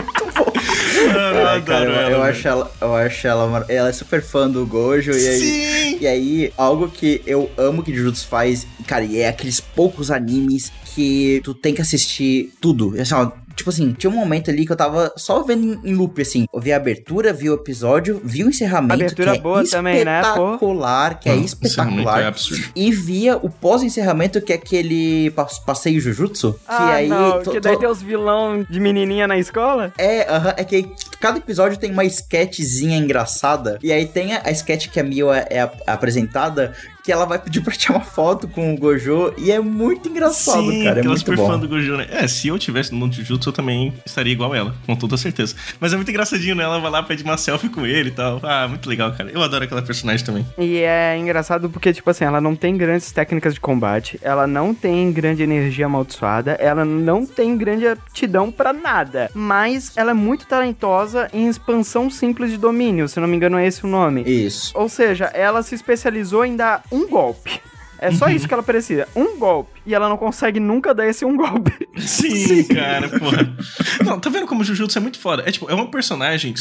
Ai, 1.49 1.63
cara, 1.63 1.85
eu, 1.85 1.93
ela, 1.93 2.11
eu 2.11 2.23
acho 2.23 2.49
ela, 2.49 2.73
eu 2.81 2.95
acho 2.95 3.27
ela, 3.27 3.47
mar- 3.49 3.67
ela 3.69 3.89
é 3.89 3.93
super 3.93 4.23
fã 4.23 4.49
do 4.51 4.67
Gojo 4.67 5.13
e 5.13 5.29
aí, 5.29 5.39
Sim! 5.41 5.99
e 6.01 6.07
aí 6.07 6.53
algo 6.57 6.89
que 6.89 7.23
eu 7.27 7.51
amo 7.57 7.83
que 7.83 7.95
Jujutsu 7.95 8.27
faz, 8.27 8.67
cara, 8.87 9.05
e 9.05 9.19
é 9.19 9.29
aqueles 9.29 9.61
poucos 9.61 10.11
animes 10.11 10.71
que 10.95 11.41
tu 11.45 11.55
tem 11.55 11.73
que 11.75 11.81
assistir 11.81 12.53
tudo. 12.61 12.95
Assim, 13.01 13.15
ó, 13.15 13.31
tipo 13.61 13.71
assim, 13.71 13.93
tinha 13.93 14.11
um 14.11 14.15
momento 14.15 14.51
ali 14.51 14.67
que 14.67 14.73
eu 14.73 14.77
tava 14.77 15.13
só 15.17 15.43
vendo 15.43 15.81
em, 15.87 15.95
loop, 15.95 16.21
assim. 16.21 16.47
Eu 16.53 16.61
vi 16.61 16.73
a 16.73 16.77
abertura, 16.77 17.33
vi 17.33 17.49
o 17.51 17.55
episódio, 17.55 18.21
vi 18.25 18.43
o 18.45 18.49
encerramento, 18.49 18.95
Abertura 18.95 19.33
que 19.33 19.39
é 19.39 19.41
boa 19.41 19.65
também, 19.65 20.05
né, 20.05 20.21
espetacular, 20.21 21.19
que 21.21 21.29
é 21.29 21.33
Não, 21.33 21.39
realmente 21.41 21.55
espetacular. 21.67 22.21
é 22.23 22.27
absurdo. 22.27 22.65
E 22.75 22.91
via 22.93 23.37
o 23.37 23.49
pós-encerramento, 23.49 24.41
que 24.41 24.53
é 24.53 24.57
aquele 24.57 25.31
pa- 25.31 25.47
passeio 25.67 26.01
Jujutsu. 26.01 26.53
Que 26.55 26.59
ah, 26.69 26.93
aí. 26.95 27.09
não, 27.09 27.43
to- 27.43 27.51
que 27.51 27.61
daí 27.61 27.75
to- 27.75 27.81
tem 27.81 27.89
os 27.89 28.03
vilão 28.03 28.67
de 28.69 28.81
menininha 28.81 29.27
na 29.27 29.39
escola? 29.39 29.93
É, 29.99 30.29
aham, 30.33 30.55
é 30.57 30.65
que 30.65 30.89
cada 31.21 31.39
episódio 31.39 31.79
tem 31.79 31.91
uma 31.93 32.05
sketchzinha 32.05 32.97
engraçada. 32.97 33.79
E 33.83 33.93
aí 33.93 34.07
tem 34.07 34.35
a, 34.35 34.43
a 34.45 34.51
sketch 34.51 34.89
que 34.89 34.99
a 34.99 35.05
Mio 35.05 35.33
é, 35.33 35.47
é 35.51 35.61
ap- 35.61 35.81
apresentada, 35.87 36.73
que 37.11 37.15
ela 37.15 37.25
vai 37.25 37.41
pedir 37.41 37.61
pra 37.61 37.75
tirar 37.75 37.97
uma 37.97 38.05
foto 38.05 38.47
com 38.47 38.73
o 38.73 38.79
Gojo. 38.79 39.35
E 39.37 39.51
é 39.51 39.59
muito 39.59 40.09
engraçado, 40.09 40.71
Sim, 40.71 40.85
cara. 40.85 41.01
É 41.01 41.03
muito 41.03 41.19
super 41.19 41.37
bom. 41.37 41.49
fã 41.49 41.59
do 41.59 41.67
Gojo, 41.67 41.97
né? 41.97 42.07
É, 42.09 42.29
se 42.29 42.47
eu 42.47 42.57
tivesse 42.57 42.93
no 42.93 42.99
mundo 42.99 43.11
de 43.11 43.23
Jujutsu, 43.23 43.49
eu 43.49 43.53
também 43.53 43.93
estaria 44.07 44.33
igual 44.33 44.55
ela, 44.55 44.77
com 44.87 44.95
toda 44.95 45.17
certeza. 45.17 45.57
Mas 45.81 45.93
é 45.93 45.97
muito 45.97 46.09
engraçadinho, 46.09 46.55
né? 46.55 46.63
Ela 46.63 46.79
vai 46.79 46.89
lá, 46.89 47.03
pede 47.03 47.25
uma 47.25 47.37
selfie 47.37 47.69
com 47.69 47.85
ele 47.85 48.11
e 48.11 48.13
tal. 48.13 48.39
Ah, 48.45 48.69
muito 48.69 48.89
legal, 48.89 49.11
cara. 49.13 49.29
Eu 49.29 49.43
adoro 49.43 49.65
aquela 49.65 49.83
personagem 49.83 50.25
também. 50.25 50.47
E 50.57 50.79
é 50.79 51.19
engraçado 51.19 51.69
porque, 51.69 51.93
tipo 51.93 52.09
assim, 52.09 52.25
ela 52.25 52.41
não 52.41 52.55
tem 52.55 52.77
grandes 52.77 53.11
técnicas 53.11 53.55
de 53.55 53.61
combate, 53.61 54.17
ela 54.23 54.47
não 54.47 54.73
tem 54.73 55.11
grande 55.11 55.43
energia 55.43 55.87
amaldiçoada, 55.87 56.53
ela 56.61 56.85
não 56.85 57.27
tem 57.27 57.57
grande 57.57 57.89
aptidão 57.89 58.53
pra 58.53 58.73
nada. 58.73 59.29
Mas 59.35 59.97
ela 59.97 60.13
é 60.13 60.15
muito 60.15 60.47
talentosa 60.47 61.29
em 61.33 61.49
expansão 61.49 62.09
simples 62.09 62.53
de 62.53 62.57
domínio, 62.57 63.09
se 63.09 63.19
não 63.19 63.27
me 63.27 63.35
engano 63.35 63.59
é 63.59 63.67
esse 63.67 63.85
o 63.85 63.89
nome. 63.89 64.23
Isso. 64.23 64.71
Ou 64.79 64.89
seja, 64.89 65.25
ela 65.35 65.61
se 65.65 65.75
especializou 65.75 66.45
em 66.45 66.55
dar 66.55 66.85
um 66.93 67.00
golpe. 67.09 67.61
É 67.99 68.11
só 68.11 68.29
isso 68.29 68.49
que 68.49 68.55
ela 68.55 68.63
precisa, 68.63 69.07
um 69.15 69.39
golpe. 69.39 69.79
E 69.85 69.95
ela 69.95 70.09
não 70.09 70.17
consegue 70.17 70.59
nunca 70.59 70.95
dar 70.95 71.07
esse 71.07 71.23
um 71.25 71.37
golpe. 71.37 71.87
Sim, 71.99 72.65
cara, 72.65 73.11
porra. 73.11 73.55
Não, 74.03 74.19
tá 74.19 74.31
vendo 74.31 74.47
como 74.47 74.63
o 74.63 74.65
Jujutsu 74.65 74.97
é 74.97 75.01
muito 75.03 75.19
foda? 75.19 75.43
É 75.47 75.53
tipo, 75.53 75.71
é 75.71 75.75
uma 75.75 75.91
personagem, 75.91 76.55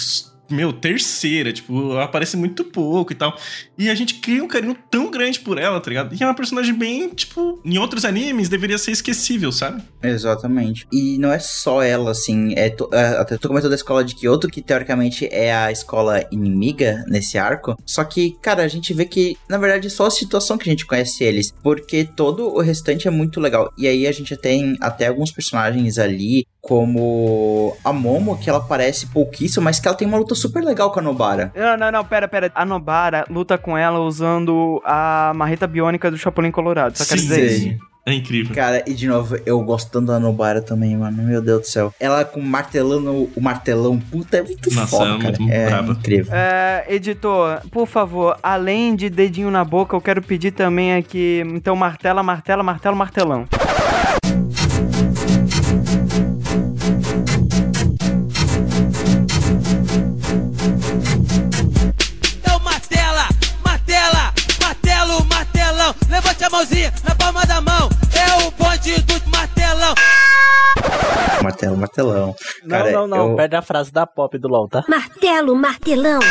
meu, 0.49 0.73
terceira, 0.73 1.51
tipo, 1.53 1.91
ela 1.91 2.03
aparece 2.05 2.35
muito 2.37 2.63
pouco 2.63 3.11
e 3.11 3.15
tal. 3.15 3.37
E 3.77 3.89
a 3.89 3.95
gente 3.95 4.15
cria 4.15 4.43
um 4.43 4.47
carinho 4.47 4.75
tão 4.89 5.09
grande 5.11 5.39
por 5.39 5.57
ela, 5.57 5.79
tá 5.79 5.89
ligado? 5.89 6.15
E 6.15 6.21
é 6.23 6.25
uma 6.25 6.33
personagem 6.35 6.73
bem, 6.73 7.09
tipo, 7.09 7.61
em 7.63 7.77
outros 7.77 8.05
animes 8.05 8.49
deveria 8.49 8.77
ser 8.77 8.91
esquecível, 8.91 9.51
sabe? 9.51 9.81
Exatamente. 10.01 10.85
E 10.91 11.17
não 11.17 11.31
é 11.31 11.39
só 11.39 11.81
ela, 11.81 12.11
assim. 12.11 12.53
É 12.55 12.69
to- 12.69 12.89
é, 12.93 13.17
até 13.17 13.37
tu 13.37 13.47
comentou 13.47 13.69
da 13.69 13.75
escola 13.75 14.03
de 14.03 14.15
Kyoto, 14.15 14.47
que 14.49 14.61
teoricamente 14.61 15.27
é 15.31 15.53
a 15.53 15.71
escola 15.71 16.23
inimiga 16.31 17.03
nesse 17.07 17.37
arco. 17.37 17.75
Só 17.85 18.03
que, 18.03 18.35
cara, 18.41 18.63
a 18.63 18.67
gente 18.67 18.93
vê 18.93 19.05
que, 19.05 19.37
na 19.47 19.57
verdade, 19.57 19.87
é 19.87 19.89
só 19.89 20.05
a 20.07 20.11
situação 20.11 20.57
que 20.57 20.69
a 20.69 20.71
gente 20.71 20.85
conhece 20.85 21.23
eles. 21.23 21.53
Porque 21.63 22.03
todo 22.03 22.47
o 22.47 22.59
restante 22.61 23.07
é 23.07 23.11
muito 23.11 23.39
legal. 23.39 23.71
E 23.77 23.87
aí 23.87 24.07
a 24.07 24.11
gente 24.11 24.35
tem 24.35 24.75
até 24.81 25.07
alguns 25.07 25.31
personagens 25.31 25.97
ali, 25.97 26.45
como 26.61 27.75
a 27.83 27.93
Momo, 27.93 28.37
que 28.37 28.49
ela 28.49 28.59
aparece 28.59 29.07
pouquíssimo, 29.07 29.63
mas 29.63 29.79
que 29.79 29.87
ela 29.87 29.95
tem 29.95 30.07
uma 30.07 30.17
luta 30.17 30.35
super 30.35 30.63
legal 30.63 30.91
com 30.91 30.99
a 30.99 31.03
Nobara. 31.03 31.51
Não, 31.55 31.77
não, 31.77 31.91
não, 31.91 32.05
pera, 32.05 32.27
pera. 32.27 32.51
A 32.53 32.65
Nobara 32.65 33.25
luta 33.29 33.57
com 33.57 33.77
ela 33.77 33.99
usando 33.99 34.81
a 34.85 35.31
marreta 35.35 35.65
biônica 35.67 36.11
do 36.11 36.17
Chapolin 36.17 36.51
Colorado. 36.51 36.97
Só 36.97 37.05
quero 37.05 37.19
Sim, 37.21 37.27
dizer 37.27 37.49
sim. 37.49 37.69
isso. 37.69 37.89
É 38.05 38.13
incrível. 38.13 38.55
Cara, 38.55 38.83
e 38.87 38.93
de 38.93 39.07
novo, 39.07 39.37
eu 39.45 39.61
gosto 39.61 39.91
tanto 39.91 40.07
da 40.07 40.19
Nobara 40.19 40.61
também, 40.61 40.97
mano. 40.97 41.21
Meu 41.21 41.41
Deus 41.41 41.61
do 41.61 41.67
céu. 41.67 41.93
Ela 41.99 42.25
com 42.25 42.41
martelando 42.41 43.29
o 43.35 43.41
martelão, 43.41 43.99
puta, 43.99 44.37
é 44.37 44.41
muito 44.41 44.73
Nossa, 44.73 44.87
foda, 44.87 45.11
é 45.11 45.17
cara. 45.17 45.37
muito 45.39 45.53
é 45.53 45.65
braba. 45.67 45.91
incrível. 45.93 46.33
É, 46.33 46.85
editor, 46.89 47.61
por 47.69 47.85
favor, 47.85 48.37
além 48.41 48.95
de 48.95 49.09
dedinho 49.09 49.51
na 49.51 49.63
boca, 49.63 49.95
eu 49.95 50.01
quero 50.01 50.23
pedir 50.23 50.51
também 50.51 50.95
aqui, 50.95 51.43
então, 51.53 51.75
martela, 51.75 52.23
martela, 52.23 52.63
martelo, 52.63 52.95
martelão. 52.95 53.47
Mãozinha 66.49 66.93
na 67.03 67.15
palma 67.15 67.45
da 67.45 67.61
mão. 67.61 67.89
É 68.13 68.45
o 68.45 68.51
bonde 68.51 68.99
do 69.01 69.29
martelão. 69.29 69.95
Martelo, 71.41 71.77
martelão. 71.77 72.35
Cara, 72.67 72.91
não, 72.91 73.07
não, 73.07 73.17
não. 73.17 73.29
eu- 73.31 73.35
Perde 73.37 73.55
a 73.55 73.61
frase 73.61 73.91
da 73.93 74.05
pop 74.05 74.37
do 74.37 74.47
LOL, 74.49 74.67
tá? 74.67 74.83
Martelo, 74.89 75.55
martelão. 75.55 76.19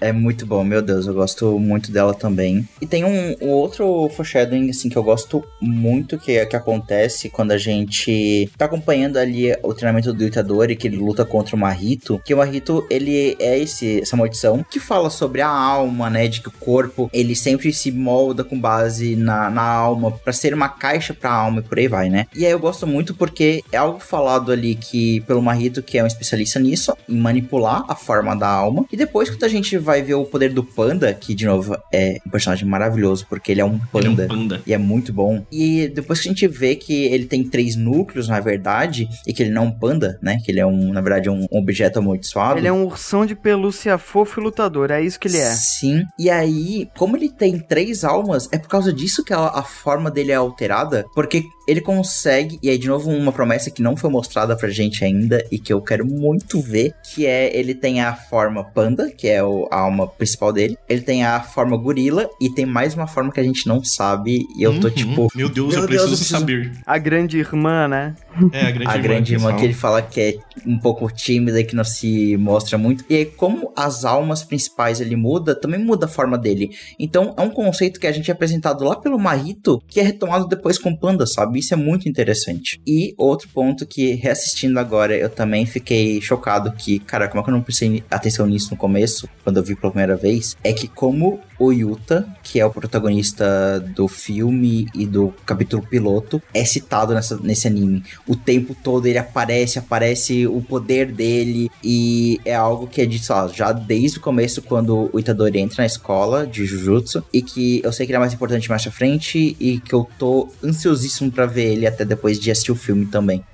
É 0.00 0.12
muito 0.12 0.44
bom, 0.44 0.62
meu 0.62 0.82
Deus, 0.82 1.06
eu 1.06 1.14
gosto 1.14 1.58
muito 1.58 1.90
dela 1.90 2.12
também. 2.12 2.68
E 2.80 2.86
tem 2.86 3.04
um, 3.04 3.36
um 3.40 3.48
outro 3.50 4.08
foreshadowing, 4.14 4.68
assim, 4.68 4.88
que 4.88 4.96
eu 4.96 5.02
gosto 5.02 5.42
muito 5.60 6.18
que, 6.18 6.44
que 6.46 6.54
acontece 6.56 7.30
quando 7.30 7.52
a 7.52 7.58
gente 7.58 8.50
tá 8.58 8.66
acompanhando 8.66 9.16
ali 9.16 9.56
o 9.62 9.72
treinamento 9.72 10.12
do 10.12 10.24
Itadori, 10.24 10.76
que 10.76 10.86
ele 10.86 10.96
luta 10.98 11.24
contra 11.24 11.56
o 11.56 11.58
Marrito. 11.58 12.20
Que 12.24 12.34
o 12.34 12.38
Marrito, 12.38 12.86
ele 12.90 13.36
é 13.40 13.58
esse, 13.58 14.00
essa 14.02 14.16
maldição 14.16 14.64
que 14.70 14.78
fala 14.78 15.08
sobre 15.08 15.40
a 15.40 15.48
alma, 15.48 16.10
né? 16.10 16.28
De 16.28 16.40
que 16.42 16.48
o 16.48 16.52
corpo, 16.52 17.08
ele 17.12 17.34
sempre 17.34 17.72
se 17.72 17.90
molda 17.90 18.44
com 18.44 18.60
base 18.60 19.16
na, 19.16 19.48
na 19.48 19.62
alma, 19.62 20.10
pra 20.12 20.32
ser 20.32 20.52
uma 20.52 20.68
caixa 20.68 21.14
pra 21.14 21.32
alma 21.32 21.60
e 21.60 21.62
por 21.62 21.78
aí 21.78 21.88
vai, 21.88 22.10
né? 22.10 22.26
E 22.34 22.44
aí 22.44 22.52
eu 22.52 22.58
gosto 22.58 22.75
muito 22.84 23.14
porque 23.14 23.62
é 23.72 23.76
algo 23.76 24.00
falado 24.00 24.50
ali 24.52 24.74
que 24.74 25.20
pelo 25.22 25.40
Marrito, 25.40 25.82
que 25.82 25.96
é 25.96 26.02
um 26.02 26.06
especialista 26.06 26.58
nisso, 26.58 26.92
em 27.08 27.16
manipular 27.16 27.84
a 27.88 27.94
forma 27.94 28.34
da 28.34 28.48
alma. 28.48 28.84
E 28.92 28.96
depois, 28.96 29.30
quando 29.30 29.44
a 29.44 29.48
gente 29.48 29.78
vai 29.78 30.02
ver 30.02 30.14
o 30.14 30.24
poder 30.24 30.52
do 30.52 30.64
panda, 30.64 31.14
que 31.14 31.34
de 31.34 31.46
novo 31.46 31.76
é 31.92 32.18
um 32.26 32.30
personagem 32.30 32.66
maravilhoso, 32.66 33.26
porque 33.28 33.52
ele 33.52 33.60
é 33.60 33.64
um 33.64 33.78
Ele 33.94 34.06
é 34.06 34.10
panda. 34.10 34.24
um 34.24 34.28
panda. 34.28 34.62
E 34.66 34.72
é 34.72 34.78
muito 34.78 35.12
bom. 35.12 35.44
E 35.50 35.88
depois 35.88 36.20
que 36.20 36.28
a 36.28 36.32
gente 36.32 36.48
vê 36.48 36.74
que 36.74 37.04
ele 37.04 37.26
tem 37.26 37.44
três 37.44 37.76
núcleos, 37.76 38.28
na 38.28 38.40
verdade, 38.40 39.08
e 39.26 39.32
que 39.32 39.42
ele 39.42 39.50
não 39.50 39.62
é 39.62 39.66
um 39.66 39.70
panda, 39.70 40.18
né? 40.20 40.38
Que 40.44 40.50
ele 40.50 40.60
é 40.60 40.66
um, 40.66 40.92
na 40.92 41.00
verdade, 41.00 41.30
um 41.30 41.46
objeto 41.52 41.98
amaldiçoado. 41.98 42.58
Ele 42.58 42.68
é 42.68 42.72
um 42.72 42.84
ursão 42.84 43.24
de 43.24 43.34
pelúcia 43.36 43.96
fofo 43.98 44.40
e 44.40 44.42
lutador, 44.42 44.90
é 44.90 45.00
isso 45.02 45.18
que 45.20 45.28
ele 45.28 45.38
é. 45.38 45.50
Sim. 45.50 46.02
E 46.18 46.28
aí, 46.30 46.88
como 46.96 47.16
ele 47.16 47.28
tem 47.28 47.58
três 47.58 48.04
almas, 48.04 48.48
é 48.50 48.58
por 48.58 48.68
causa 48.68 48.92
disso 48.92 49.22
que 49.24 49.32
a, 49.32 49.38
a 49.48 49.62
forma 49.62 50.10
dele 50.10 50.32
é 50.32 50.34
alterada. 50.34 51.04
Porque 51.14 51.42
ele 51.66 51.80
consegue. 51.80 52.58
E 52.62 52.68
aí, 52.70 52.78
de 52.78 52.88
novo, 52.88 53.10
uma 53.10 53.32
promessa 53.32 53.70
que 53.70 53.82
não 53.82 53.96
foi 53.96 54.10
mostrada 54.10 54.56
pra 54.56 54.68
gente 54.68 55.04
ainda 55.04 55.44
e 55.50 55.58
que 55.58 55.72
eu 55.72 55.80
quero 55.80 56.06
muito 56.06 56.60
ver. 56.60 56.94
Que 57.14 57.26
é 57.26 57.56
ele 57.56 57.74
tem 57.74 58.00
a 58.00 58.14
forma 58.14 58.64
panda, 58.64 59.10
que 59.10 59.28
é 59.28 59.42
o- 59.42 59.68
a 59.70 59.80
alma 59.80 60.06
principal 60.06 60.52
dele. 60.52 60.76
Ele 60.88 61.00
tem 61.00 61.24
a 61.24 61.40
forma 61.40 61.76
gorila 61.76 62.28
e 62.40 62.48
tem 62.50 62.64
mais 62.66 62.94
uma 62.94 63.06
forma 63.06 63.32
que 63.32 63.40
a 63.40 63.42
gente 63.44 63.66
não 63.66 63.82
sabe. 63.82 64.46
E 64.58 64.62
eu 64.62 64.78
tô 64.80 64.88
Uhum. 64.88 64.94
tipo. 64.94 65.28
Meu 65.34 65.48
Deus, 65.48 65.74
Meu 65.74 65.82
eu 65.82 65.88
Deus, 65.88 66.02
preciso 66.02 66.04
eu 66.04 66.08
preciso- 66.16 66.30
saber. 66.38 66.72
A 66.86 66.98
grande 66.98 67.38
irmã, 67.38 67.88
né? 67.88 68.14
É, 68.52 68.60
a 68.66 68.70
grande 68.70 68.88
a 68.88 68.92
irmã. 68.94 69.02
grande 69.02 69.34
irmã 69.34 69.56
que 69.56 69.64
ele 69.64 69.72
fala 69.74 70.02
que 70.02 70.20
é 70.20 70.34
um 70.66 70.78
pouco 70.78 71.10
tímida 71.10 71.58
e 71.60 71.64
que 71.64 71.74
não 71.74 71.84
se 71.84 72.36
mostra 72.36 72.76
muito. 72.76 73.04
E 73.08 73.14
aí, 73.16 73.24
como 73.26 73.72
as 73.76 74.04
almas 74.04 74.42
principais 74.42 75.00
ele 75.00 75.16
muda, 75.16 75.54
também 75.54 75.80
muda 75.82 76.06
a 76.06 76.08
forma 76.08 76.36
dele. 76.36 76.70
Então, 76.98 77.34
é 77.36 77.42
um 77.42 77.50
conceito 77.50 77.98
que 77.98 78.06
a 78.06 78.12
gente 78.12 78.30
é 78.30 78.34
apresentado 78.34 78.84
lá 78.84 78.96
pelo 78.96 79.18
Marito, 79.18 79.82
que 79.88 80.00
é 80.00 80.02
retomado 80.02 80.46
depois 80.46 80.78
com 80.78 80.90
o 80.90 80.96
Panda, 80.98 81.26
sabe? 81.26 81.55
Isso 81.56 81.74
é 81.74 81.76
muito 81.76 82.08
interessante. 82.08 82.80
E 82.86 83.14
outro 83.16 83.48
ponto 83.48 83.86
que, 83.86 84.14
reassistindo 84.14 84.78
agora, 84.78 85.16
eu 85.16 85.28
também 85.28 85.66
fiquei 85.66 86.20
chocado 86.20 86.72
que, 86.72 86.98
cara, 86.98 87.28
como 87.28 87.40
é 87.40 87.44
que 87.44 87.50
eu 87.50 87.54
não 87.54 87.62
prestei 87.62 88.02
atenção 88.10 88.46
nisso 88.46 88.70
no 88.70 88.76
começo, 88.76 89.28
quando 89.42 89.58
eu 89.58 89.62
vi 89.62 89.74
pela 89.74 89.92
primeira 89.92 90.16
vez, 90.16 90.56
é 90.62 90.72
que 90.72 90.88
como 90.88 91.40
o 91.58 91.72
Yuta, 91.72 92.28
que 92.42 92.60
é 92.60 92.66
o 92.66 92.70
protagonista 92.70 93.80
do 93.94 94.08
filme 94.08 94.86
e 94.94 95.06
do 95.06 95.32
capítulo 95.44 95.82
piloto, 95.82 96.42
é 96.52 96.64
citado 96.64 97.14
nessa, 97.14 97.36
nesse 97.38 97.66
anime. 97.66 98.02
O 98.26 98.36
tempo 98.36 98.76
todo 98.82 99.06
ele 99.06 99.18
aparece, 99.18 99.78
aparece 99.78 100.46
o 100.46 100.60
poder 100.60 101.10
dele 101.12 101.70
e 101.82 102.40
é 102.44 102.54
algo 102.54 102.86
que 102.86 103.00
é 103.00 103.06
dito, 103.06 103.32
lá, 103.32 103.48
já 103.48 103.72
desde 103.72 104.18
o 104.18 104.20
começo 104.20 104.62
quando 104.62 105.10
o 105.12 105.18
Itadori 105.18 105.58
entra 105.58 105.82
na 105.82 105.86
escola 105.86 106.46
de 106.46 106.64
Jujutsu 106.64 107.24
e 107.32 107.42
que 107.42 107.80
eu 107.84 107.92
sei 107.92 108.06
que 108.06 108.12
ele 108.12 108.16
é 108.16 108.20
mais 108.20 108.34
importante 108.34 108.68
mais 108.68 108.82
pra 108.82 108.92
frente 108.92 109.56
e 109.58 109.80
que 109.80 109.94
eu 109.94 110.08
tô 110.18 110.48
ansiosíssimo 110.62 111.30
pra 111.30 111.46
ver 111.46 111.72
ele 111.72 111.86
até 111.86 112.04
depois 112.04 112.38
de 112.38 112.50
assistir 112.50 112.72
o 112.72 112.76
filme 112.76 113.06
também. 113.06 113.44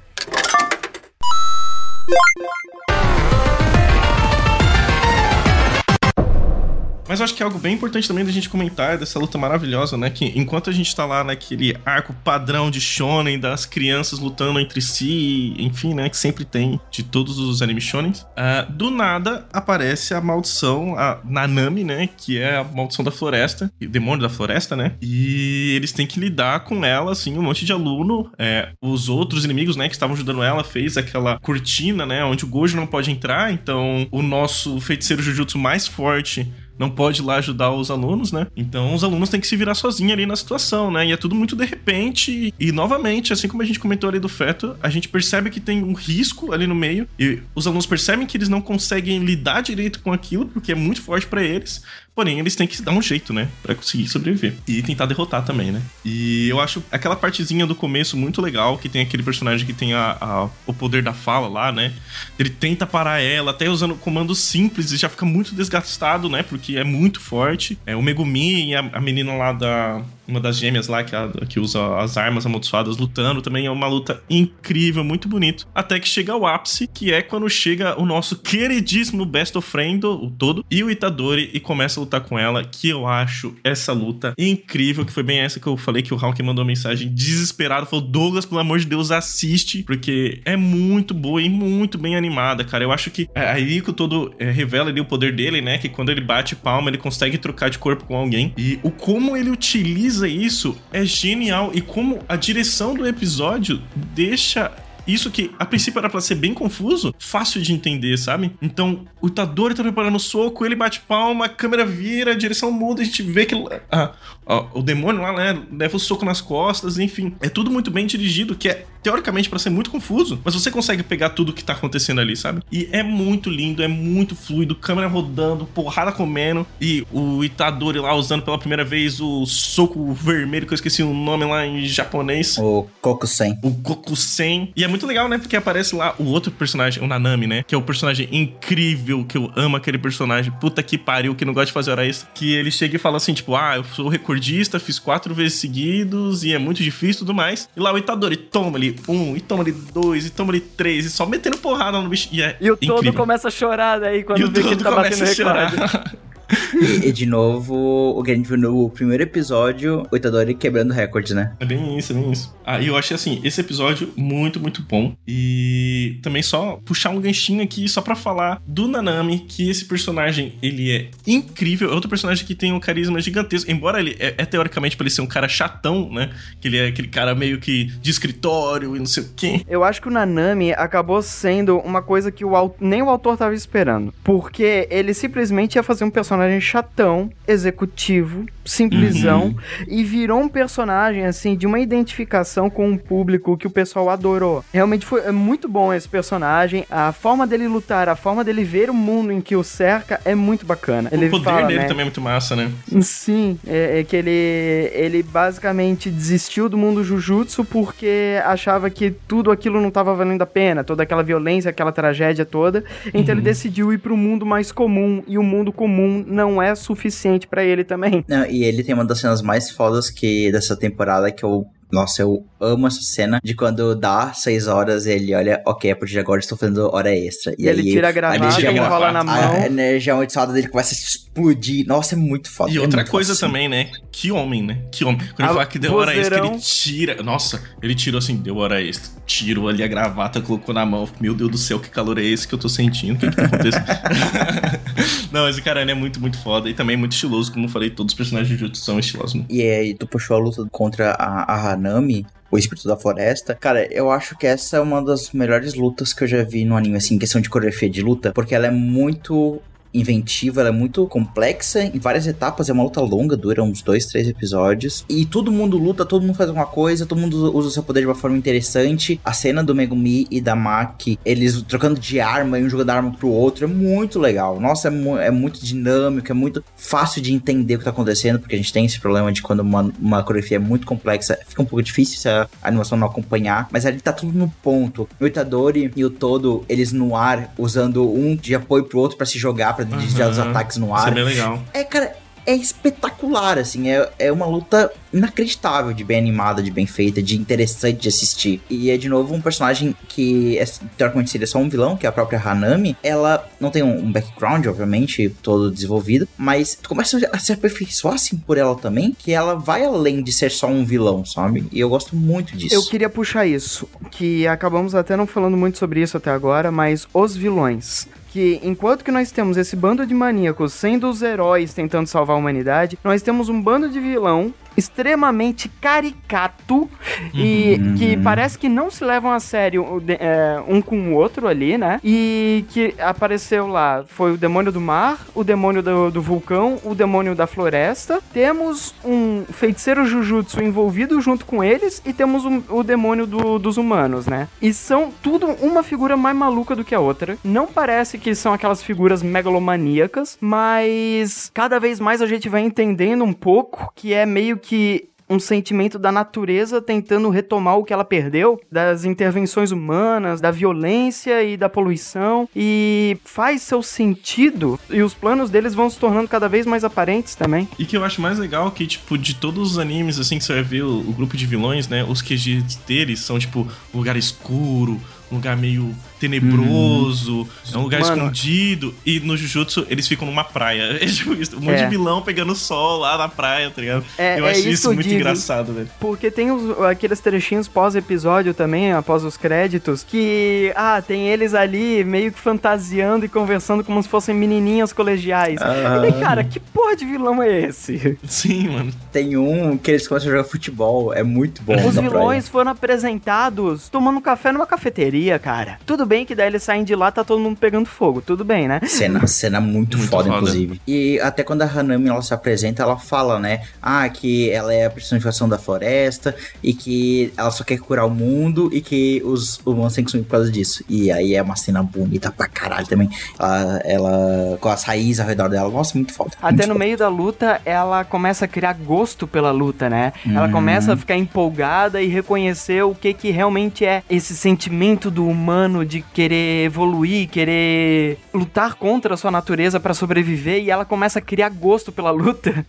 Mas 7.13 7.21
eu 7.21 7.25
acho 7.25 7.35
que 7.35 7.43
é 7.43 7.45
algo 7.45 7.59
bem 7.59 7.75
importante 7.75 8.09
também 8.09 8.25
da 8.25 8.33
gente 8.33 8.49
comentar 8.49 8.97
dessa 8.97 9.19
luta 9.19 9.37
maravilhosa, 9.37 9.99
né? 9.99 10.09
Que 10.09 10.33
enquanto 10.35 10.71
a 10.71 10.73
gente 10.73 10.97
tá 10.97 11.05
lá 11.05 11.23
naquele 11.23 11.77
arco 11.85 12.15
padrão 12.25 12.71
de 12.71 12.81
shonen, 12.81 13.39
das 13.39 13.67
crianças 13.67 14.19
lutando 14.19 14.59
entre 14.59 14.81
si, 14.81 15.55
enfim, 15.59 15.93
né? 15.93 16.09
Que 16.09 16.17
sempre 16.17 16.43
tem 16.43 16.81
de 16.91 17.03
todos 17.03 17.39
os 17.39 17.61
anime 17.61 17.83
shonens. 17.83 18.27
ah, 18.35 18.63
do 18.63 18.91
nada 18.91 19.47
aparece 19.53 20.15
a 20.15 20.23
maldição, 20.23 20.99
a 20.99 21.21
Nanami, 21.23 21.85
né? 21.85 22.09
Que 22.17 22.39
é 22.39 22.57
a 22.57 22.65
maldição 22.65 23.05
da 23.05 23.11
floresta, 23.11 23.71
demônio 23.79 24.23
da 24.23 24.31
floresta, 24.31 24.75
né? 24.75 24.95
E 25.03 25.75
eles 25.77 25.93
têm 25.93 26.07
que 26.07 26.19
lidar 26.19 26.61
com 26.61 26.83
ela, 26.83 27.13
assim, 27.13 27.37
um 27.37 27.43
monte 27.43 27.67
de 27.67 27.73
aluno. 27.75 28.33
é, 28.39 28.71
os 28.81 29.11
outros 29.11 29.45
inimigos, 29.45 29.77
né? 29.77 29.87
Que 29.87 29.95
estavam 29.95 30.17
ajudando 30.17 30.43
ela, 30.43 30.65
fez 30.65 30.97
aquela 30.97 31.39
cortina, 31.41 32.07
né? 32.07 32.25
Onde 32.25 32.47
o 32.47 32.49
Gojo 32.49 32.75
não 32.75 32.87
pode 32.87 33.11
entrar. 33.11 33.53
Então, 33.53 34.09
o 34.11 34.23
nosso 34.23 34.81
feiticeiro 34.81 35.23
Jujutsu 35.23 35.59
mais 35.59 35.87
forte 35.87 36.51
não 36.79 36.91
pode 36.91 37.21
ir 37.21 37.25
lá 37.25 37.37
ajudar 37.37 37.71
os 37.71 37.91
alunos, 37.91 38.33
né? 38.33 38.47
Então 38.57 38.95
os 38.95 39.05
alunos 39.05 39.29
têm 39.29 39.41
que 39.41 39.47
se 39.47 39.57
virar 39.57 39.75
sozinhos 39.75 40.13
ali 40.13 40.27
na 40.27 40.37
situação, 40.37 40.91
né? 40.91 41.07
E 41.07 41.13
é 41.13 41.17
tudo 41.17 41.35
muito 41.35 41.57
de 41.57 41.65
repente. 41.65 42.53
E 42.59 42.73
novamente, 42.73 43.33
assim 43.33 43.49
como 43.49 43.63
a 43.63 43.67
gente 43.67 43.79
comentou 43.79 44.09
ali 44.09 44.19
do 44.19 44.29
feto, 44.29 44.77
a 44.83 44.89
gente 44.89 45.09
percebe 45.09 45.51
que 45.51 45.61
tem 45.61 45.83
um 45.83 45.93
risco 45.93 46.53
ali 46.53 46.67
no 46.67 46.75
meio. 46.75 47.07
E 47.19 47.41
os 47.55 47.67
alunos 47.67 47.87
percebem 47.87 48.27
que 48.27 48.37
eles 48.37 48.49
não 48.49 48.61
conseguem 48.61 49.19
lidar 49.21 49.61
direito 49.61 50.01
com 50.01 50.13
aquilo, 50.13 50.47
porque 50.47 50.73
é 50.73 50.75
muito 50.75 51.03
forte 51.03 51.27
pra 51.27 51.43
eles. 51.43 51.83
Porém, 52.15 52.39
eles 52.39 52.55
têm 52.55 52.67
que 52.67 52.83
dar 52.83 52.93
um 52.93 53.01
jeito, 53.01 53.33
né? 53.33 53.49
Pra 53.63 53.75
conseguir 53.75 54.07
sobreviver. 54.07 54.55
E 54.69 54.83
tentar 54.83 55.07
derrotar 55.07 55.43
também, 55.45 55.73
né? 55.73 55.81
E 56.05 56.47
eu 56.49 56.61
acho 56.61 56.83
aquela 56.91 57.17
partezinha 57.17 57.67
do 57.67 57.75
começo 57.75 58.19
muito 58.19 58.43
legal, 58.43 58.77
que 58.77 58.87
tem 58.89 59.01
aquele 59.01 59.23
personagem 59.23 59.67
que 59.67 59.73
tem 59.73 59.95
a, 59.95 60.19
a- 60.21 60.49
o 60.67 60.75
poder 60.75 61.03
da 61.03 61.15
fala 61.15 61.49
lá, 61.49 61.73
né? 61.73 61.91
Ele 62.39 62.51
tenta 62.51 62.87
parar 62.87 63.21
ela, 63.21 63.51
até 63.51 63.71
usando 63.71 63.95
comandos 63.95 64.41
simples, 64.41 64.93
e 64.93 64.99
já 64.99 65.09
fica 65.09 65.25
muito 65.25 65.55
desgastado, 65.55 66.29
né? 66.29 66.43
Porque 66.43 66.77
é 66.77 66.85
muito 66.85 67.19
forte. 67.19 67.79
É, 67.87 67.97
o 67.97 68.03
Megumi 68.03 68.69
e 68.71 68.75
a, 68.75 68.81
a 68.93 69.01
menina 69.01 69.33
lá 69.35 69.53
da. 69.53 70.03
Uma 70.33 70.41
das 70.41 70.57
gêmeas 70.57 70.89
lá 70.89 71.05
que, 71.05 71.15
a- 71.15 71.29
que 71.47 71.61
usa 71.61 71.99
as 71.99 72.17
armas 72.17 72.47
amaldiçoadas 72.47 72.97
lutando 72.97 73.43
também 73.43 73.67
é 73.67 73.71
uma 73.71 73.87
luta 73.87 74.23
incrível, 74.31 75.05
muito 75.05 75.29
bonito. 75.29 75.69
Até 75.75 76.01
que 76.01 76.09
chega 76.09 76.33
ao 76.33 76.47
ápice, 76.47 76.87
que 76.87 77.13
é 77.13 77.21
quando 77.21 77.47
chega 77.51 78.01
o 78.01 78.07
nosso 78.07 78.37
queridíssimo 78.37 79.27
Best 79.27 79.57
of 79.59 79.69
Friend, 79.69 80.07
o 80.07 80.31
todo, 80.31 80.65
e 80.71 80.83
o 80.83 80.91
Itadori, 80.91 81.51
e 81.53 81.61
começa 81.61 82.01
a 82.01 82.03
lutar 82.03 82.23
com 82.23 82.39
ela, 82.39 82.65
que 82.65 82.89
eu 82.89 83.07
acho 83.07 83.55
essa 83.63 83.93
luta 83.93 84.33
incrível, 84.39 85.05
que 85.05 85.13
foi 85.13 85.23
bem 85.23 85.41
essa 85.41 85.61
que 85.61 85.67
eu 85.67 85.77
falei 85.77 86.03
que 86.03 86.15
o 86.15 86.19
Hawk 86.19 86.43
mandou 86.43 86.65
mensagem 86.65 87.09
desesperado, 87.13 87.85
falou, 87.85 88.05
Douglas, 88.07 88.47
pelo 88.47 88.61
amor 88.61 88.79
de 88.79 88.87
Deus, 88.87 89.11
assiste, 89.11 89.83
porque 89.83 90.41
é 90.47 90.57
muito 90.57 91.13
boa 91.13 91.43
e 91.43 91.49
muito 91.51 91.99
bem 91.99 92.17
animada, 92.17 92.65
cara. 92.65 92.85
Eu 92.85 92.91
acho 92.93 93.11
que 93.11 93.29
é, 93.35 93.51
aí 93.51 93.83
que 93.83 93.91
o 93.91 93.93
todo 93.93 94.33
é, 94.39 94.51
revela 94.51 94.89
ali 94.89 95.01
o 95.01 95.05
poder 95.05 95.35
dele, 95.37 95.61
né, 95.61 95.77
que 95.77 95.91
quando 95.91 96.11
ele 96.11 96.23
bate 96.23 96.57
palma, 96.57 96.89
ele 96.89 96.97
consegue 96.99 97.37
trocar 97.37 97.69
de 97.69 97.79
corpo 97.79 98.05
com 98.05 98.17
alguém, 98.17 98.55
e 98.57 98.79
o 98.83 98.91
como 98.91 99.37
ele 99.37 99.51
utiliza 99.51 100.22
isso 100.29 100.77
é 100.93 101.05
genial, 101.05 101.71
e 101.75 101.81
como 101.81 102.21
a 102.29 102.37
direção 102.37 102.95
do 102.95 103.07
episódio 103.07 103.83
deixa 104.15 104.71
isso 105.07 105.31
que 105.31 105.51
a 105.59 105.67
princípio 105.67 105.99
era 105.99 106.09
pra 106.09 106.21
ser 106.21 106.37
bem 106.37 106.55
confuso, 106.55 107.15
fácil 107.19 107.61
de 107.61 107.73
entender, 107.73 108.17
sabe? 108.17 108.53
Então, 108.63 109.05
o 109.21 109.27
Itadori 109.27 109.75
tá 109.75 109.83
preparando 109.83 110.17
o 110.17 110.21
soco, 110.21 110.65
ele 110.65 110.77
bate 110.77 111.01
palma, 111.01 111.47
a 111.47 111.49
câmera 111.49 111.85
vira, 111.85 112.33
a 112.33 112.37
direção 112.37 112.71
muda, 112.71 113.03
a 113.03 113.05
gente 113.05 113.23
vê 113.23 113.45
que 113.45 113.55
ah, 113.91 114.13
ah, 114.47 114.67
o 114.75 114.83
demônio 114.83 115.23
lá, 115.23 115.33
né, 115.33 115.63
leva 115.73 115.97
o 115.97 116.01
soco 116.01 116.25
nas 116.25 116.41
costas, 116.41 116.99
enfim. 116.99 117.35
É 117.41 117.49
tudo 117.49 117.71
muito 117.71 117.91
bem 117.91 118.07
dirigido, 118.07 118.55
que 118.55 118.69
é 118.69 118.87
teoricamente 119.03 119.49
pra 119.49 119.59
ser 119.59 119.71
muito 119.71 119.91
confuso, 119.91 120.41
mas 120.45 120.55
você 120.55 120.71
consegue 120.71 121.03
pegar 121.03 121.31
tudo 121.31 121.53
que 121.53 121.65
tá 121.65 121.73
acontecendo 121.73 122.21
ali, 122.21 122.37
sabe? 122.37 122.63
E 122.71 122.89
é 122.93 123.03
muito 123.03 123.51
lindo, 123.51 123.83
é 123.83 123.89
muito 123.89 124.37
fluido, 124.37 124.77
câmera 124.77 125.09
rodando, 125.09 125.67
porrada 125.67 126.13
comendo, 126.13 126.65
e 126.81 127.05
o 127.11 127.43
Itadori 127.43 127.99
lá 127.99 128.15
usando 128.15 128.43
pela 128.43 128.59
primeira 128.59 128.85
vez 128.85 129.21
o 129.21 129.45
soco 129.45 130.13
vermelho, 130.13 130.67
que 130.67 130.73
eu 130.73 130.77
esqueci 130.77 131.03
o 131.03 131.13
nome 131.13 131.45
lá 131.45 131.67
em 131.67 131.85
japonês. 131.85 132.59
O 132.59 132.87
Kokusen. 133.01 133.59
O 133.63 133.71
Gokusen. 133.71 134.73
E 134.77 134.85
é 134.85 134.89
muito 134.89 135.07
legal, 135.07 135.29
né? 135.29 135.39
Porque 135.39 135.57
aparece 135.57 135.97
lá 135.97 136.15
o 136.19 136.25
outro 136.25 136.53
personagem, 136.53 137.03
o 137.03 137.07
Nanami, 137.07 137.47
né? 137.47 137.65
Que 137.67 137.75
é 137.75 137.79
o 137.79 137.83
personagem 137.83 138.29
incrível, 138.31 139.25
que 139.25 139.37
eu 139.37 139.51
amo 139.57 139.77
aquele 139.77 139.99
personagem. 139.99 140.53
Puta 140.61 140.83
que 140.83 140.97
pariu, 140.97 141.35
que 141.35 141.45
não 141.45 141.53
gosta 141.53 141.67
de 141.67 141.73
fazer 141.73 141.91
hora 141.91 142.07
extra. 142.07 142.29
Que 142.35 142.53
ele 142.53 142.71
chega 142.71 142.97
e 142.97 142.99
fala 142.99 143.17
assim, 143.17 143.35
tipo, 143.35 143.57
ah, 143.57 143.77
eu 143.77 143.85
sou 143.85 144.09
recordista, 144.33 144.81
fiz 144.81 144.99
quatro 144.99 145.35
vezes 145.35 145.59
seguidos 145.59 146.43
e 146.45 146.53
é 146.53 146.59
muito 146.59 146.83
difícil 146.83 147.17
e 147.23 147.27
tudo 147.27 147.35
mais. 147.35 147.69
E 147.77 147.81
lá 147.81 147.93
o 147.93 147.99
Itadori 147.99 148.37
toma 148.37 148.79
ali 148.79 148.97
um, 149.09 149.37
e 149.37 149.41
toma 149.41 149.63
ali 149.63 149.73
dois, 149.73 150.27
e 150.27 150.31
toma 150.31 150.53
ali 150.53 150.61
três, 150.61 151.05
e 151.05 151.11
só 151.11 151.27
metendo 151.27 151.59
porrada 151.59 152.01
no 152.01 152.09
bicho. 152.09 152.29
E 152.33 152.43
é 152.43 152.57
E 152.61 152.71
o 152.71 152.77
todo 152.77 152.99
incrível. 152.99 153.15
começa 153.21 153.49
a 153.49 153.51
chorar 153.51 154.01
daí 154.01 154.23
quando 154.25 154.41
E 154.41 154.45
o 154.45 154.51
vê 154.51 154.63
que 154.63 154.69
ele 154.69 154.77
todo 154.77 154.85
tá 154.85 154.91
começa 154.97 155.25
batendo 155.25 155.77
recorde. 155.77 156.19
E, 156.75 157.09
e 157.09 157.13
de 157.13 157.27
novo, 157.27 157.75
o 158.17 158.23
que 158.23 158.31
a 158.31 158.35
gente 158.35 158.47
viu 158.47 158.59
no 158.59 158.89
primeiro 158.91 159.23
episódio, 159.23 160.07
o 160.11 160.17
Itadori 160.17 160.55
quebrando 160.55 160.93
recorde, 160.93 161.35
né? 161.35 161.53
É 161.61 161.65
bem 161.65 161.99
isso, 161.99 162.13
é 162.13 162.15
bem 162.15 162.33
isso. 162.33 162.55
Ah, 162.65 162.81
e 162.81 162.87
eu 162.87 162.97
achei 162.97 163.15
assim, 163.15 163.41
esse 163.45 163.61
episódio 163.61 164.13
muito, 164.17 164.61
muito 164.61 164.83
bom. 164.83 165.15
E 165.27 166.19
também 166.23 166.43
só 166.43 166.81
puxar 166.85 167.11
um 167.11 167.21
ganchinho 167.21 167.63
aqui 167.63 167.89
só 167.89 168.01
pra 168.01 168.15
falar 168.15 168.61
do 168.67 168.89
Nanami, 168.89 169.41
que 169.41 169.69
esse 169.71 169.85
personagem, 169.85 170.55
ele 170.63 170.91
é 170.91 171.09
incrível. 171.27 171.91
É 171.91 171.95
outro 171.95 172.09
personagem 172.09 172.47
que 172.47 172.55
tem 172.55 172.73
um 172.73 172.81
carisma 172.81 173.21
gigantesco. 173.21 173.71
Embora 173.71 174.01
ele 174.01 174.17
é, 174.19 174.35
é 174.39 174.45
teoricamente 174.45 174.97
pra 174.97 175.05
ele 175.05 175.15
ser 175.15 175.23
um 175.23 175.27
cara 175.27 175.49
chatão, 175.49 176.11
né? 176.13 176.31
Que 176.61 176.69
ele 176.69 176.79
é 176.79 176.87
aquele 176.87 177.09
cara 177.09 177.35
meio 177.35 177.59
que 177.59 177.85
de 177.85 178.11
escritório 178.11 178.97
e 178.97 178.99
não 178.99 179.07
sei 179.07 179.23
o 179.23 179.31
quê. 179.35 179.63
Eu 179.69 179.85
acho 179.85 180.01
que 180.01 180.09
o 180.09 180.11
Nanami 180.11 180.73
acabou 180.73 181.23
sendo 181.23 181.79
uma 181.79 182.03
coisa 182.03 182.31
que 182.31 182.45
o 182.45 182.53
nem 182.81 183.03
o 183.03 183.09
autor 183.09 183.37
tava 183.37 183.55
esperando. 183.55 184.13
Porque 184.23 184.87
ele 184.91 185.15
simplesmente 185.15 185.77
ia 185.77 185.83
fazer 185.83 186.05
um 186.05 186.11
personagem 186.11 186.42
chatão, 186.61 187.31
executivo, 187.47 188.47
simplesão, 188.65 189.43
Uhum. 189.47 189.55
e 189.89 190.05
virou 190.05 190.41
um 190.41 190.49
personagem, 190.49 191.27
assim, 191.27 191.57
de 191.57 191.67
uma 191.67 191.81
identificação 191.81 192.71
com 192.71 192.89
um 192.89 192.97
público 192.97 193.57
que 193.57 193.67
o 193.67 193.71
pessoal 193.71 194.09
adorou. 194.09 194.65
Realmente 194.73 195.05
foi 195.05 195.21
é 195.23 195.33
muito 195.33 195.69
bom 195.69 195.93
esse 195.93 196.09
personagem. 196.09 196.85
A 196.91 197.13
forma 197.13 197.47
dele 197.47 197.67
lutar, 197.67 198.09
a 198.09 198.17
forma 198.17 198.45
dele 198.45 198.65
ver 198.65 198.89
o 198.91 198.95
mundo 198.95 199.33
em 199.33 199.41
que 199.41 199.57
o 199.57 199.63
cerca 199.65 200.21
é 200.25 200.35
muito 200.35 200.65
bacana. 200.65 201.09
Ele 201.13 201.27
o 201.27 201.31
poder 201.31 201.45
fala, 201.45 201.67
dele 201.67 201.81
né? 201.81 201.87
também 201.87 202.03
é 202.03 202.05
muito 202.05 202.21
massa, 202.21 202.55
né? 202.55 202.71
Sim, 203.01 203.59
é, 203.67 204.01
é 204.01 204.05
que 204.05 204.17
ele, 204.17 204.91
ele 204.93 205.23
basicamente 205.23 206.11
desistiu 206.11 206.69
do 206.69 206.77
mundo 206.79 207.03
Jujutsu 207.05 207.65
porque 207.65 208.41
achava 208.45 208.89
que 208.91 209.11
tudo 209.11 209.51
aquilo 209.51 209.81
não 209.81 209.91
tava 209.91 210.15
valendo 210.15 210.43
a 210.43 210.47
pena, 210.47 210.85
toda 210.85 211.03
aquela 211.03 211.23
violência, 211.23 211.69
aquela 211.71 211.93
tragédia 211.93 212.45
toda. 212.45 212.85
Então 213.13 213.35
ele 213.35 213.43
decidiu 213.43 213.93
ir 213.93 213.99
pro 213.99 214.17
mundo 214.17 214.47
mais 214.47 214.71
comum 214.73 215.23
e 215.27 215.37
o 215.39 215.43
mundo 215.43 215.73
comum 215.73 216.25
não 216.33 216.61
é 216.61 216.75
suficiente 216.75 217.47
pra 217.47 217.63
ele 217.63 217.85
também. 217.85 218.25
Não, 218.27 218.45
e 218.47 218.65
ele 218.65 218.83
tem 218.83 218.95
uma 218.95 219.05
das 219.05 219.21
cenas 219.21 219.43
mais 219.43 219.71
fodas 219.71 220.11
que 220.11 220.51
dessa 220.51 220.77
temporada 220.77 221.31
que 221.31 221.45
eu. 221.45 221.67
Nossa, 221.93 222.23
eu 222.23 222.45
amo 222.61 222.87
essa 222.87 223.03
cena 223.03 223.39
de 223.45 223.55
quando 223.55 223.95
dá 223.95 224.33
seis 224.33 224.67
horas 224.67 225.05
ele 225.07 225.35
olha, 225.35 225.61
ok, 225.67 225.91
a 225.91 225.97
partir 225.97 226.13
de 226.13 226.19
agora 226.21 226.41
estou 226.41 226.57
fazendo 226.57 226.89
hora 226.93 227.15
extra. 227.15 227.55
E 227.59 227.67
ele 227.67 227.83
tira 227.83 228.09
a 228.09 228.13
gravata, 228.13 228.43
energia 228.45 228.71
ele 228.71 228.79
enrola 228.79 229.13
na 229.13 229.21
a- 229.21 229.25
mão. 229.25 229.53
A 229.53 229.67
energia 229.67 230.13
amaldiçoada 230.15 230.53
dele 230.53 230.69
começa 230.69 230.95
a 230.95 230.97
explodir. 230.97 231.87
Nossa, 231.87 232.15
é 232.15 232.19
muito 232.19 232.51
foda. 232.51 232.71
E 232.71 232.77
é 232.77 232.81
outra 232.81 233.05
coisa 233.05 233.35
foda. 233.35 233.47
também, 233.47 233.69
né? 233.69 233.91
Que 234.11 234.31
homem, 234.33 234.63
né? 234.63 234.79
Que 234.91 235.05
homem. 235.05 235.19
Quando 235.19 235.41
ele 235.41 235.49
Ah, 235.49 235.53
fala 235.53 235.67
que 235.67 235.79
deu 235.79 235.95
hora 235.95 236.13
extra, 236.17 236.37
vozeirão. 236.39 236.53
ele 236.55 236.63
tira. 236.63 237.23
Nossa, 237.23 237.63
ele 237.83 237.95
tirou 237.95 238.19
assim, 238.19 238.37
deu 238.37 238.57
hora 238.57 238.81
extra. 238.83 239.11
Tirou 239.27 239.69
ali 239.69 239.83
a 239.83 239.87
gravata, 239.87 240.41
colocou 240.41 240.75
na 240.75 240.87
mão. 240.87 241.09
Meu 241.21 241.35
Deus 241.35 241.51
do 241.51 241.59
céu, 241.59 241.79
que 241.79 241.91
calor 241.91 242.19
é 242.19 242.23
esse 242.25 242.47
que 242.49 242.55
eu 242.55 242.59
tô 242.59 242.69
sentindo? 242.69 243.17
O 243.17 243.19
que 243.19 243.29
que 243.31 243.37
tá 243.37 243.45
acontecendo? 243.45 243.85
Não, 245.33 245.49
esse 245.49 245.63
cara 245.63 245.81
ele 245.83 245.91
é 245.91 245.95
muito, 245.95 246.21
muito 246.21 246.39
foda. 246.39 246.69
E 246.69 246.75
também 246.75 246.97
muito 246.97 247.13
estiloso. 247.13 247.53
Como 247.53 247.65
eu 247.67 247.69
falei, 247.69 247.91
todos 247.91 248.13
os 248.13 248.17
personagens 248.17 248.49
de 248.49 248.57
Jutsu 248.65 248.83
são 248.85 248.99
estilosos. 248.99 249.35
né? 249.35 249.45
E 249.49 249.63
aí, 249.63 249.95
tu 249.95 250.07
puxou 250.07 250.37
a 250.37 250.41
luta 250.41 250.67
contra 250.71 251.13
a, 251.13 251.53
a 251.55 251.57
Hanami, 251.89 252.27
o 252.51 252.59
espírito 252.59 252.87
da 252.87 252.97
floresta. 252.97 253.55
Cara, 253.55 253.87
eu 253.93 254.11
acho 254.11 254.37
que 254.37 254.47
essa 254.47 254.77
é 254.77 254.81
uma 254.81 255.03
das 255.03 255.33
melhores 255.33 255.75
lutas 255.75 256.13
que 256.13 256.25
eu 256.25 256.29
já 256.29 256.43
vi 256.43 256.65
no 256.65 256.77
anime, 256.77 256.99
assim, 256.99 257.19
questão 257.19 257.41
de 257.41 257.49
coreografia 257.49 257.89
de 257.89 258.03
luta, 258.03 258.33
porque 258.33 258.55
ela 258.55 258.67
é 258.67 258.71
muito 258.71 259.61
inventiva, 259.95 260.61
ela 260.61 260.71
é 260.71 260.73
muito 260.73 261.07
complexa 261.07 261.83
em 261.85 261.99
várias 261.99 262.27
etapas, 262.27 262.69
é 262.69 262.73
uma 262.73 262.83
luta 262.85 263.01
longa, 263.01 263.37
dura 263.37 263.63
uns 263.63 263.83
dois, 263.83 264.07
três 264.07 264.29
episódios. 264.29 265.05
E 265.09 265.25
todo 265.25 265.53
mundo 265.53 265.79
luta, 265.79 266.05
todo 266.05 266.23
mundo 266.25 266.35
faz 266.37 266.49
alguma 266.49 266.67
coisa, 266.67 267.07
todo 267.07 267.19
mundo 267.19 267.55
usa 267.57 267.69
o 267.69 267.71
seu 267.71 267.83
poder 267.83 268.01
de 268.01 268.07
uma 268.07 268.15
forma 268.15 268.37
interessante. 268.37 269.21
A 269.25 269.33
cena 269.33 269.63
do 269.63 269.75
Megumi 269.75 270.27
e 270.31 270.41
da 270.41 270.55
Maki, 270.55 271.19
eles 271.25 271.63
trocando 271.63 272.01
de 272.01 272.21
arma 272.21 272.59
e 272.59 272.65
um 272.65 272.69
jogando 272.69 272.91
arma 272.91 273.11
pro 273.13 273.29
outro, 273.29 273.65
é 273.65 273.69
muito 273.69 274.19
legal. 274.19 274.59
Nossa, 274.61 274.89
é, 274.89 274.91
mu- 274.91 275.19
é 275.19 275.31
muito 275.31 275.65
dinâmico, 275.65 276.31
é 276.31 276.35
muito 276.35 276.65
fácil 276.77 277.21
de 277.23 277.33
entender 277.33 277.77
o 277.77 277.79
que 277.79 277.85
tá 277.85 277.91
acontecendo, 277.91 278.39
porque 278.39 278.55
a 278.55 278.59
gente 278.59 278.73
tem 278.73 278.85
esse 278.85 279.01
problema 279.01 279.33
de 279.33 279.43
quando 279.43 279.61
uma, 279.61 279.93
uma 280.01 280.23
coreografia 280.23 280.57
é 280.57 280.61
muito 280.61 280.87
complexa, 280.87 281.39
fica 281.47 281.63
um 281.63 281.67
pouco 281.67 281.83
difícil 281.83 282.19
se 282.19 282.29
a 282.29 282.49
animação 282.63 282.97
não 282.99 283.07
acompanhar, 283.07 283.69
mas 283.71 283.87
ali 283.87 284.01
tá 284.01 284.13
tudo 284.13 284.37
no 284.37 284.49
ponto. 284.63 285.09
O 285.21 285.27
Itadori 285.27 285.91
e 285.97 286.05
o 286.05 286.11
Todo, 286.11 286.65
eles 286.69 286.93
no 286.93 287.17
ar, 287.17 287.53
usando 287.59 288.09
um 288.11 288.37
de 288.37 288.55
apoio 288.55 288.85
pro 288.85 288.99
outro 288.99 289.17
pra 289.17 289.27
se 289.27 289.39
jogar, 289.39 289.75
pra 289.75 289.82
desviar 289.85 290.29
dos 290.29 290.39
Aham. 290.39 290.51
ataques 290.51 290.77
no 290.77 290.87
Isso 290.87 290.95
ar. 290.95 291.09
é 291.09 291.15
bem 291.15 291.25
legal. 291.25 291.63
É, 291.73 291.85
cara, 291.85 292.17
é 292.45 292.55
espetacular, 292.55 293.59
assim. 293.59 293.89
É, 293.89 294.11
é 294.19 294.33
uma 294.33 294.47
luta 294.47 294.91
inacreditável 295.13 295.93
de 295.93 296.03
bem 296.03 296.19
animada, 296.19 296.63
de 296.63 296.71
bem 296.71 296.87
feita, 296.87 297.23
de 297.23 297.37
interessante 297.37 298.01
de 298.01 298.09
assistir. 298.09 298.61
E 298.69 298.91
é, 298.91 298.97
de 298.97 299.09
novo, 299.09 299.35
um 299.35 299.41
personagem 299.41 299.95
que, 300.09 300.59
é, 300.59 300.65
teoricamente, 300.97 301.31
seria 301.31 301.47
só 301.47 301.59
um 301.59 301.69
vilão, 301.69 301.97
que 301.97 302.05
é 302.07 302.09
a 302.09 302.13
própria 302.13 302.41
Hanami. 302.45 302.97
Ela 303.03 303.49
não 303.61 303.71
tem 303.71 303.83
um, 303.83 304.07
um 304.07 304.11
background, 304.11 304.67
obviamente, 304.67 305.29
todo 305.43 305.71
desenvolvido, 305.71 306.27
mas 306.37 306.77
tu 306.81 306.89
começa 306.89 307.21
a 307.33 307.39
se 307.39 307.53
aperfeiçoar, 307.53 308.15
assim, 308.15 308.37
por 308.37 308.59
ela 308.59 308.75
também, 308.75 309.15
que 309.17 309.33
ela 309.33 309.55
vai 309.55 309.85
além 309.85 310.23
de 310.23 310.33
ser 310.33 310.51
só 310.51 310.67
um 310.67 310.85
vilão, 310.85 311.25
sabe? 311.25 311.65
E 311.71 311.79
eu 311.79 311.89
gosto 311.89 312.17
muito 312.17 312.57
disso. 312.57 312.75
Eu 312.75 312.83
queria 312.87 313.09
puxar 313.09 313.47
isso, 313.47 313.89
que 314.11 314.47
acabamos 314.49 314.95
até 314.95 315.17
não 315.17 315.27
falando 315.27 315.57
muito 315.57 315.79
sobre 315.79 316.01
isso 316.03 316.17
até 316.17 316.31
agora, 316.31 316.73
mas 316.73 317.07
os 317.15 317.37
vilões. 317.37 318.09
Que 318.33 318.59
enquanto 318.63 319.05
que 319.05 319.11
nós 319.11 319.31
temos 319.31 319.59
esse 319.59 319.77
bando 319.77 320.07
de 320.07 320.15
maníacos 320.15 320.73
sendo 320.73 321.11
os 321.11 321.21
heróis 321.21 321.75
tentando 321.75 322.07
salvar 322.07 322.35
a 322.35 322.39
humanidade, 322.39 322.99
nós 323.05 323.21
temos 323.21 323.51
um 323.51 323.61
bando 323.61 323.91
de 323.91 324.01
vilão 324.01 324.55
extremamente 324.77 325.69
caricato 325.69 326.89
e 327.35 327.79
Uhum. 327.81 327.95
que 327.97 328.17
parece 328.19 328.59
que 328.59 328.69
não 328.69 328.91
se 328.91 329.05
levam 329.05 329.33
a 329.33 329.41
sério 329.41 330.03
é, 330.09 330.61
um 330.69 330.81
com 330.83 330.97
o 331.13 331.15
outro 331.15 331.47
ali, 331.49 331.77
né? 331.79 332.01
E 332.05 332.65
que 332.71 332.95
apareceu 332.99 333.67
lá 333.67 334.05
foi 334.07 334.33
o 334.33 334.37
demônio 334.37 334.71
do 334.73 334.81
mar, 334.81 335.19
o 335.35 335.43
demônio 335.45 335.83
do, 335.83 336.11
do 336.11 336.21
vulcão, 336.23 336.79
o 336.85 336.95
demônio 336.95 337.35
da 337.35 337.47
floresta. 337.47 338.21
Temos 338.33 338.95
um 339.05 339.45
feiticeiro 339.51 340.05
Jujutsu 340.07 340.63
envolvido 340.63 341.21
junto 341.21 341.45
com 341.45 341.63
eles 341.63 342.03
e 342.05 342.13
temos 342.13 342.45
um- 342.45 342.63
o 342.69 342.83
demônio 342.83 343.27
do- 343.27 343.59
dos 343.59 343.77
humanos, 343.77 344.27
né? 344.27 344.49
E 344.61 344.73
são 344.73 345.11
tudo 345.23 345.47
uma 345.61 345.83
figura 345.83 346.17
mais 346.17 346.37
maluca 346.37 346.75
do 346.77 346.85
que 346.85 346.95
a 346.95 347.01
outra. 347.01 347.37
Não 347.45 347.67
parece 347.67 348.19
que 348.19 348.35
são 348.35 348.53
aquelas 348.53 348.83
figuras 348.83 349.23
megalomaníacas, 349.23 350.37
mas 350.41 351.51
cada 351.55 351.79
vez 351.79 351.99
mais 352.01 352.21
a 352.23 352.27
gente 352.27 352.49
vai 352.49 352.61
entendendo 352.63 353.25
um 353.25 353.33
pouco 353.33 353.93
que 353.95 354.13
é 354.13 354.25
meio 354.27 354.57
que 354.63 355.09
um 355.29 355.41
sentimento 355.41 355.99
da 355.99 356.13
natureza 356.13 356.81
tentando 356.81 357.31
retomar 357.31 357.79
o 357.79 357.85
que 357.85 357.93
ela 357.93 358.05
perdeu, 358.05 358.61
das 358.71 359.05
intervenções 359.05 359.71
humanas, 359.71 360.41
da 360.41 360.51
violência 360.51 361.43
e 361.43 361.57
da 361.57 361.69
poluição, 361.69 362.49
e 362.55 363.17
faz 363.25 363.63
seu 363.63 363.83
sentido, 363.83 364.79
e 364.91 365.03
os 365.03 365.15
planos 365.15 365.51
deles 365.51 365.75
vão 365.75 365.89
se 365.89 365.99
tornando 365.99 366.29
cada 366.29 366.49
vez 366.49 366.67
mais 366.67 366.85
aparentes 366.85 367.35
também. 367.35 367.69
E 367.79 367.85
que 367.85 367.97
eu 367.97 368.05
acho 368.05 368.21
mais 368.21 368.39
legal 368.39 368.71
que, 368.71 368.87
tipo, 368.87 369.17
de 369.17 369.35
todos 369.35 369.73
os 369.73 369.79
animes, 369.79 370.19
assim, 370.19 370.39
que 370.39 370.45
você 370.45 370.55
vai 370.55 370.63
ver 370.63 370.83
o, 370.83 371.01
o 371.01 371.13
grupo 371.13 371.37
de 371.37 371.47
vilões, 371.47 371.89
né? 371.89 372.05
Os 372.05 372.21
QGs 372.21 372.79
deles 372.87 373.21
são, 373.21 373.39
tipo, 373.39 373.67
um 373.95 373.99
lugar 373.99 374.17
escuro, 374.17 375.01
um 375.31 375.37
lugar 375.37 375.57
meio 375.57 375.95
tenebroso, 376.23 377.49
é 377.73 377.77
um 377.79 377.83
lugar 377.83 378.01
Mano. 378.01 378.17
escondido. 378.17 378.95
E 379.05 379.21
no 379.21 379.37
Jujutsu, 379.37 379.87
eles 379.89 380.07
ficam 380.07 380.27
numa 380.27 380.45
praia. 380.45 380.83
É 381.03 381.07
tipo 381.07 381.35
isso, 381.35 381.57
um 381.57 381.61
monte 381.61 381.81
É. 381.81 381.85
de 381.85 381.91
vilão 381.91 382.23
pegando 382.23 382.55
sol 382.55 382.99
lá 383.01 383.17
na 383.19 383.29
praia, 383.29 383.71
tá 383.71 383.81
ligado? 383.81 384.05
É- 384.17 384.39
eu 384.39 384.47
é 384.47 384.51
acho 384.53 384.69
isso 384.69 384.93
muito 384.93 385.07
digo. 385.09 385.21
engraçado, 385.21 385.73
velho. 385.73 385.89
Porque 385.99 386.31
tem 386.31 386.51
os- 386.51 386.81
aqueles 386.83 387.19
trechinhos 387.21 387.67
pós-episódio 387.69 388.55
também, 388.55 388.93
após 388.93 389.25
os 389.25 389.37
créditos, 389.37 390.05
que, 390.05 390.73
ah, 390.77 391.03
tem 391.03 391.29
eles 391.29 391.55
ali 391.55 392.05
meio 392.05 392.31
que 392.33 392.39
fantasiando 392.39 393.25
e 393.25 393.29
conversando 393.29 393.83
como 393.83 394.03
se 394.03 394.09
fossem 394.09 394.35
menininhas 394.35 394.93
colegiais. 394.93 395.61
Aham. 395.61 395.99
E 396.07 396.11
daí, 396.11 396.21
cara, 396.21 396.45
que 396.45 396.61
porra 396.61 396.95
de 396.97 397.05
vilão 397.05 397.43
é 397.43 397.61
esse? 397.63 398.17
Sim, 398.27 398.69
mano. 398.69 398.93
Tem 399.11 399.37
um 399.37 399.77
que 399.77 399.91
eles 399.91 400.07
começam 400.07 400.29
a 400.31 400.33
jogar 400.37 400.45
futebol, 400.49 401.13
é 401.13 401.23
muito 401.23 401.63
bom. 401.63 401.75
Os 401.75 401.83
na 401.97 402.03
praia. 402.03 402.09
vilões 402.11 402.49
foram 402.49 402.71
apresentados 402.71 403.89
tomando 403.89 404.21
café 404.21 404.53
numa 404.53 404.67
cafeteria, 404.67 405.39
cara. 405.39 405.79
Tudo 405.87 406.07
bem 406.07 406.12
que 406.27 406.35
daí 406.35 406.47
eles 406.49 406.63
saem 406.63 406.85
de 406.85 406.95
lá, 406.95 407.11
tá 407.11 407.25
todo 407.25 407.41
mundo 407.41 407.57
pegando 407.57 407.87
fogo. 407.87 408.21
Tudo 408.21 408.45
bem, 408.45 408.69
né? 408.69 408.81
Cena, 408.87 409.27
cena 409.27 409.61
muito, 409.61 409.97
Muito 409.97 410.11
foda, 410.11 410.25
foda. 410.25 410.37
inclusive. 410.37 410.81
E 410.87 411.19
até 411.21 411.43
quando 411.43 411.63
a 411.63 411.67
Hanami 411.67 412.09
ela 412.09 412.21
se 412.23 412.33
apresenta, 412.35 412.83
ela 412.83 412.99
fala, 412.99 413.39
né? 413.41 413.63
Ah, 413.81 414.09
que 414.09 414.51
ela 414.51 414.73
é 414.73 414.85
a 414.87 414.91
personificação 414.91 415.49
da 415.49 415.59
floresta 415.59 416.35
e 416.63 416.75
que 416.75 417.33
ela 417.37 417.51
só 417.51 417.65
quer 417.65 417.79
curar 417.79 418.05
o 418.07 418.11
mundo 418.11 418.69
e 418.73 418.81
que 418.81 419.23
os 419.25 419.59
humanos 419.65 419.95
têm 419.95 420.05
que 420.05 420.11
sumir 420.11 420.25
por 420.25 420.33
causa 420.33 420.51
disso. 420.51 420.85
E 420.89 421.11
aí 421.11 421.35
é 421.35 421.43
uma 421.43 421.57
cena 421.57 421.83
bonita 421.83 422.31
pra 422.31 422.47
caralho 422.47 422.87
também. 422.87 423.09
Ela, 423.39 423.81
ela 423.85 424.59
com 424.61 424.69
as 424.69 424.85
raízes 424.85 425.21
ao 425.21 425.27
redor 425.27 425.49
dela. 425.49 425.71
Nossa, 425.71 425.97
muito 425.97 426.13
foda. 426.13 426.33
Até 426.43 426.51
muito 426.67 426.69
no 426.69 426.75
meio 426.79 426.97
da 426.97 427.09
luta, 427.09 427.61
ela 427.65 428.05
começa 428.05 428.45
a 428.45 428.49
criar 428.49 428.75
gosto 428.75 429.27
pela 429.27 429.51
luta, 429.51 429.89
né? 429.89 430.13
Ela 430.27 430.47
Uhum. 430.47 430.53
começa 430.53 430.93
a 430.93 430.97
ficar 430.97 431.17
empolgada 431.17 432.03
e 432.03 432.09
reconhecer 432.09 432.83
o 432.85 432.95
que 432.95 433.15
que 433.15 433.31
realmente 433.31 433.85
é 433.85 434.03
esse 434.11 434.35
sentimento 434.37 435.11
do 435.11 435.27
humano 435.27 435.85
de 435.85 436.02
querer 436.13 436.67
evoluir, 436.67 437.29
querer 437.29 438.19
lutar 438.33 438.75
contra 438.75 439.15
a 439.15 439.17
sua 439.17 439.31
natureza 439.31 439.81
pra 439.81 439.95
sobreviver 439.95 440.63
e 440.63 440.71
ela 440.71 440.85
começa 440.85 441.19
a 441.19 441.23
criar 441.23 441.49
gosto 441.49 441.91
pela 441.93 442.11
luta. 442.11 442.67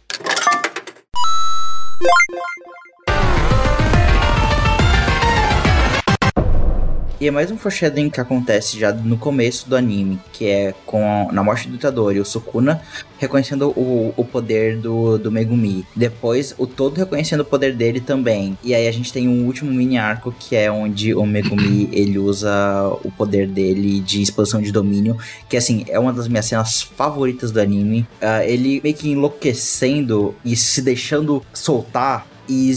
E 7.24 7.28
é 7.28 7.32
mais 7.32 7.50
um 7.50 7.58
foreshadowing 7.58 8.10
que 8.10 8.20
acontece 8.20 8.78
já 8.78 8.92
no 8.92 9.16
começo 9.16 9.70
do 9.70 9.78
anime, 9.78 10.20
que 10.34 10.46
é 10.46 10.74
com 10.86 11.02
a, 11.10 11.32
na 11.32 11.42
morte 11.42 11.70
do 11.70 11.76
Itadori, 11.76 12.20
o 12.20 12.26
Sukuna 12.26 12.82
reconhecendo 13.18 13.70
o, 13.70 14.14
o 14.18 14.26
poder 14.26 14.76
do, 14.76 15.18
do 15.18 15.32
Megumi. 15.32 15.86
Depois, 15.96 16.54
o 16.58 16.68
todo 16.68 16.98
reconhecendo 16.98 17.40
o 17.40 17.46
poder 17.46 17.78
dele 17.78 18.02
também. 18.02 18.58
E 18.62 18.76
aí 18.76 18.90
a 18.90 18.92
gente 18.92 19.14
tem 19.14 19.30
um 19.30 19.46
último 19.46 19.72
mini 19.72 19.98
arco, 19.98 20.36
que 20.38 20.54
é 20.54 20.70
onde 20.70 21.16
o 21.16 21.26
Megumi, 21.26 21.88
ele 21.96 22.20
usa 22.20 22.52
o 23.06 23.10
poder 23.10 23.48
dele 23.48 24.02
de 24.02 24.22
expansão 24.22 24.62
de 24.62 24.74
domínio, 24.74 25.18
que 25.48 25.56
assim, 25.56 25.86
é 25.88 25.98
uma 25.98 26.12
das 26.12 26.28
minhas 26.28 26.48
cenas 26.48 26.82
favoritas 26.82 27.52
do 27.52 27.62
anime. 27.62 28.06
Ah, 28.22 28.44
ele 28.44 28.82
meio 28.84 28.96
que 28.98 29.10
enlouquecendo 29.10 30.36
e 30.44 30.58
se 30.58 30.82
deixando 30.82 31.42
soltar 31.54 32.28
e 32.50 32.70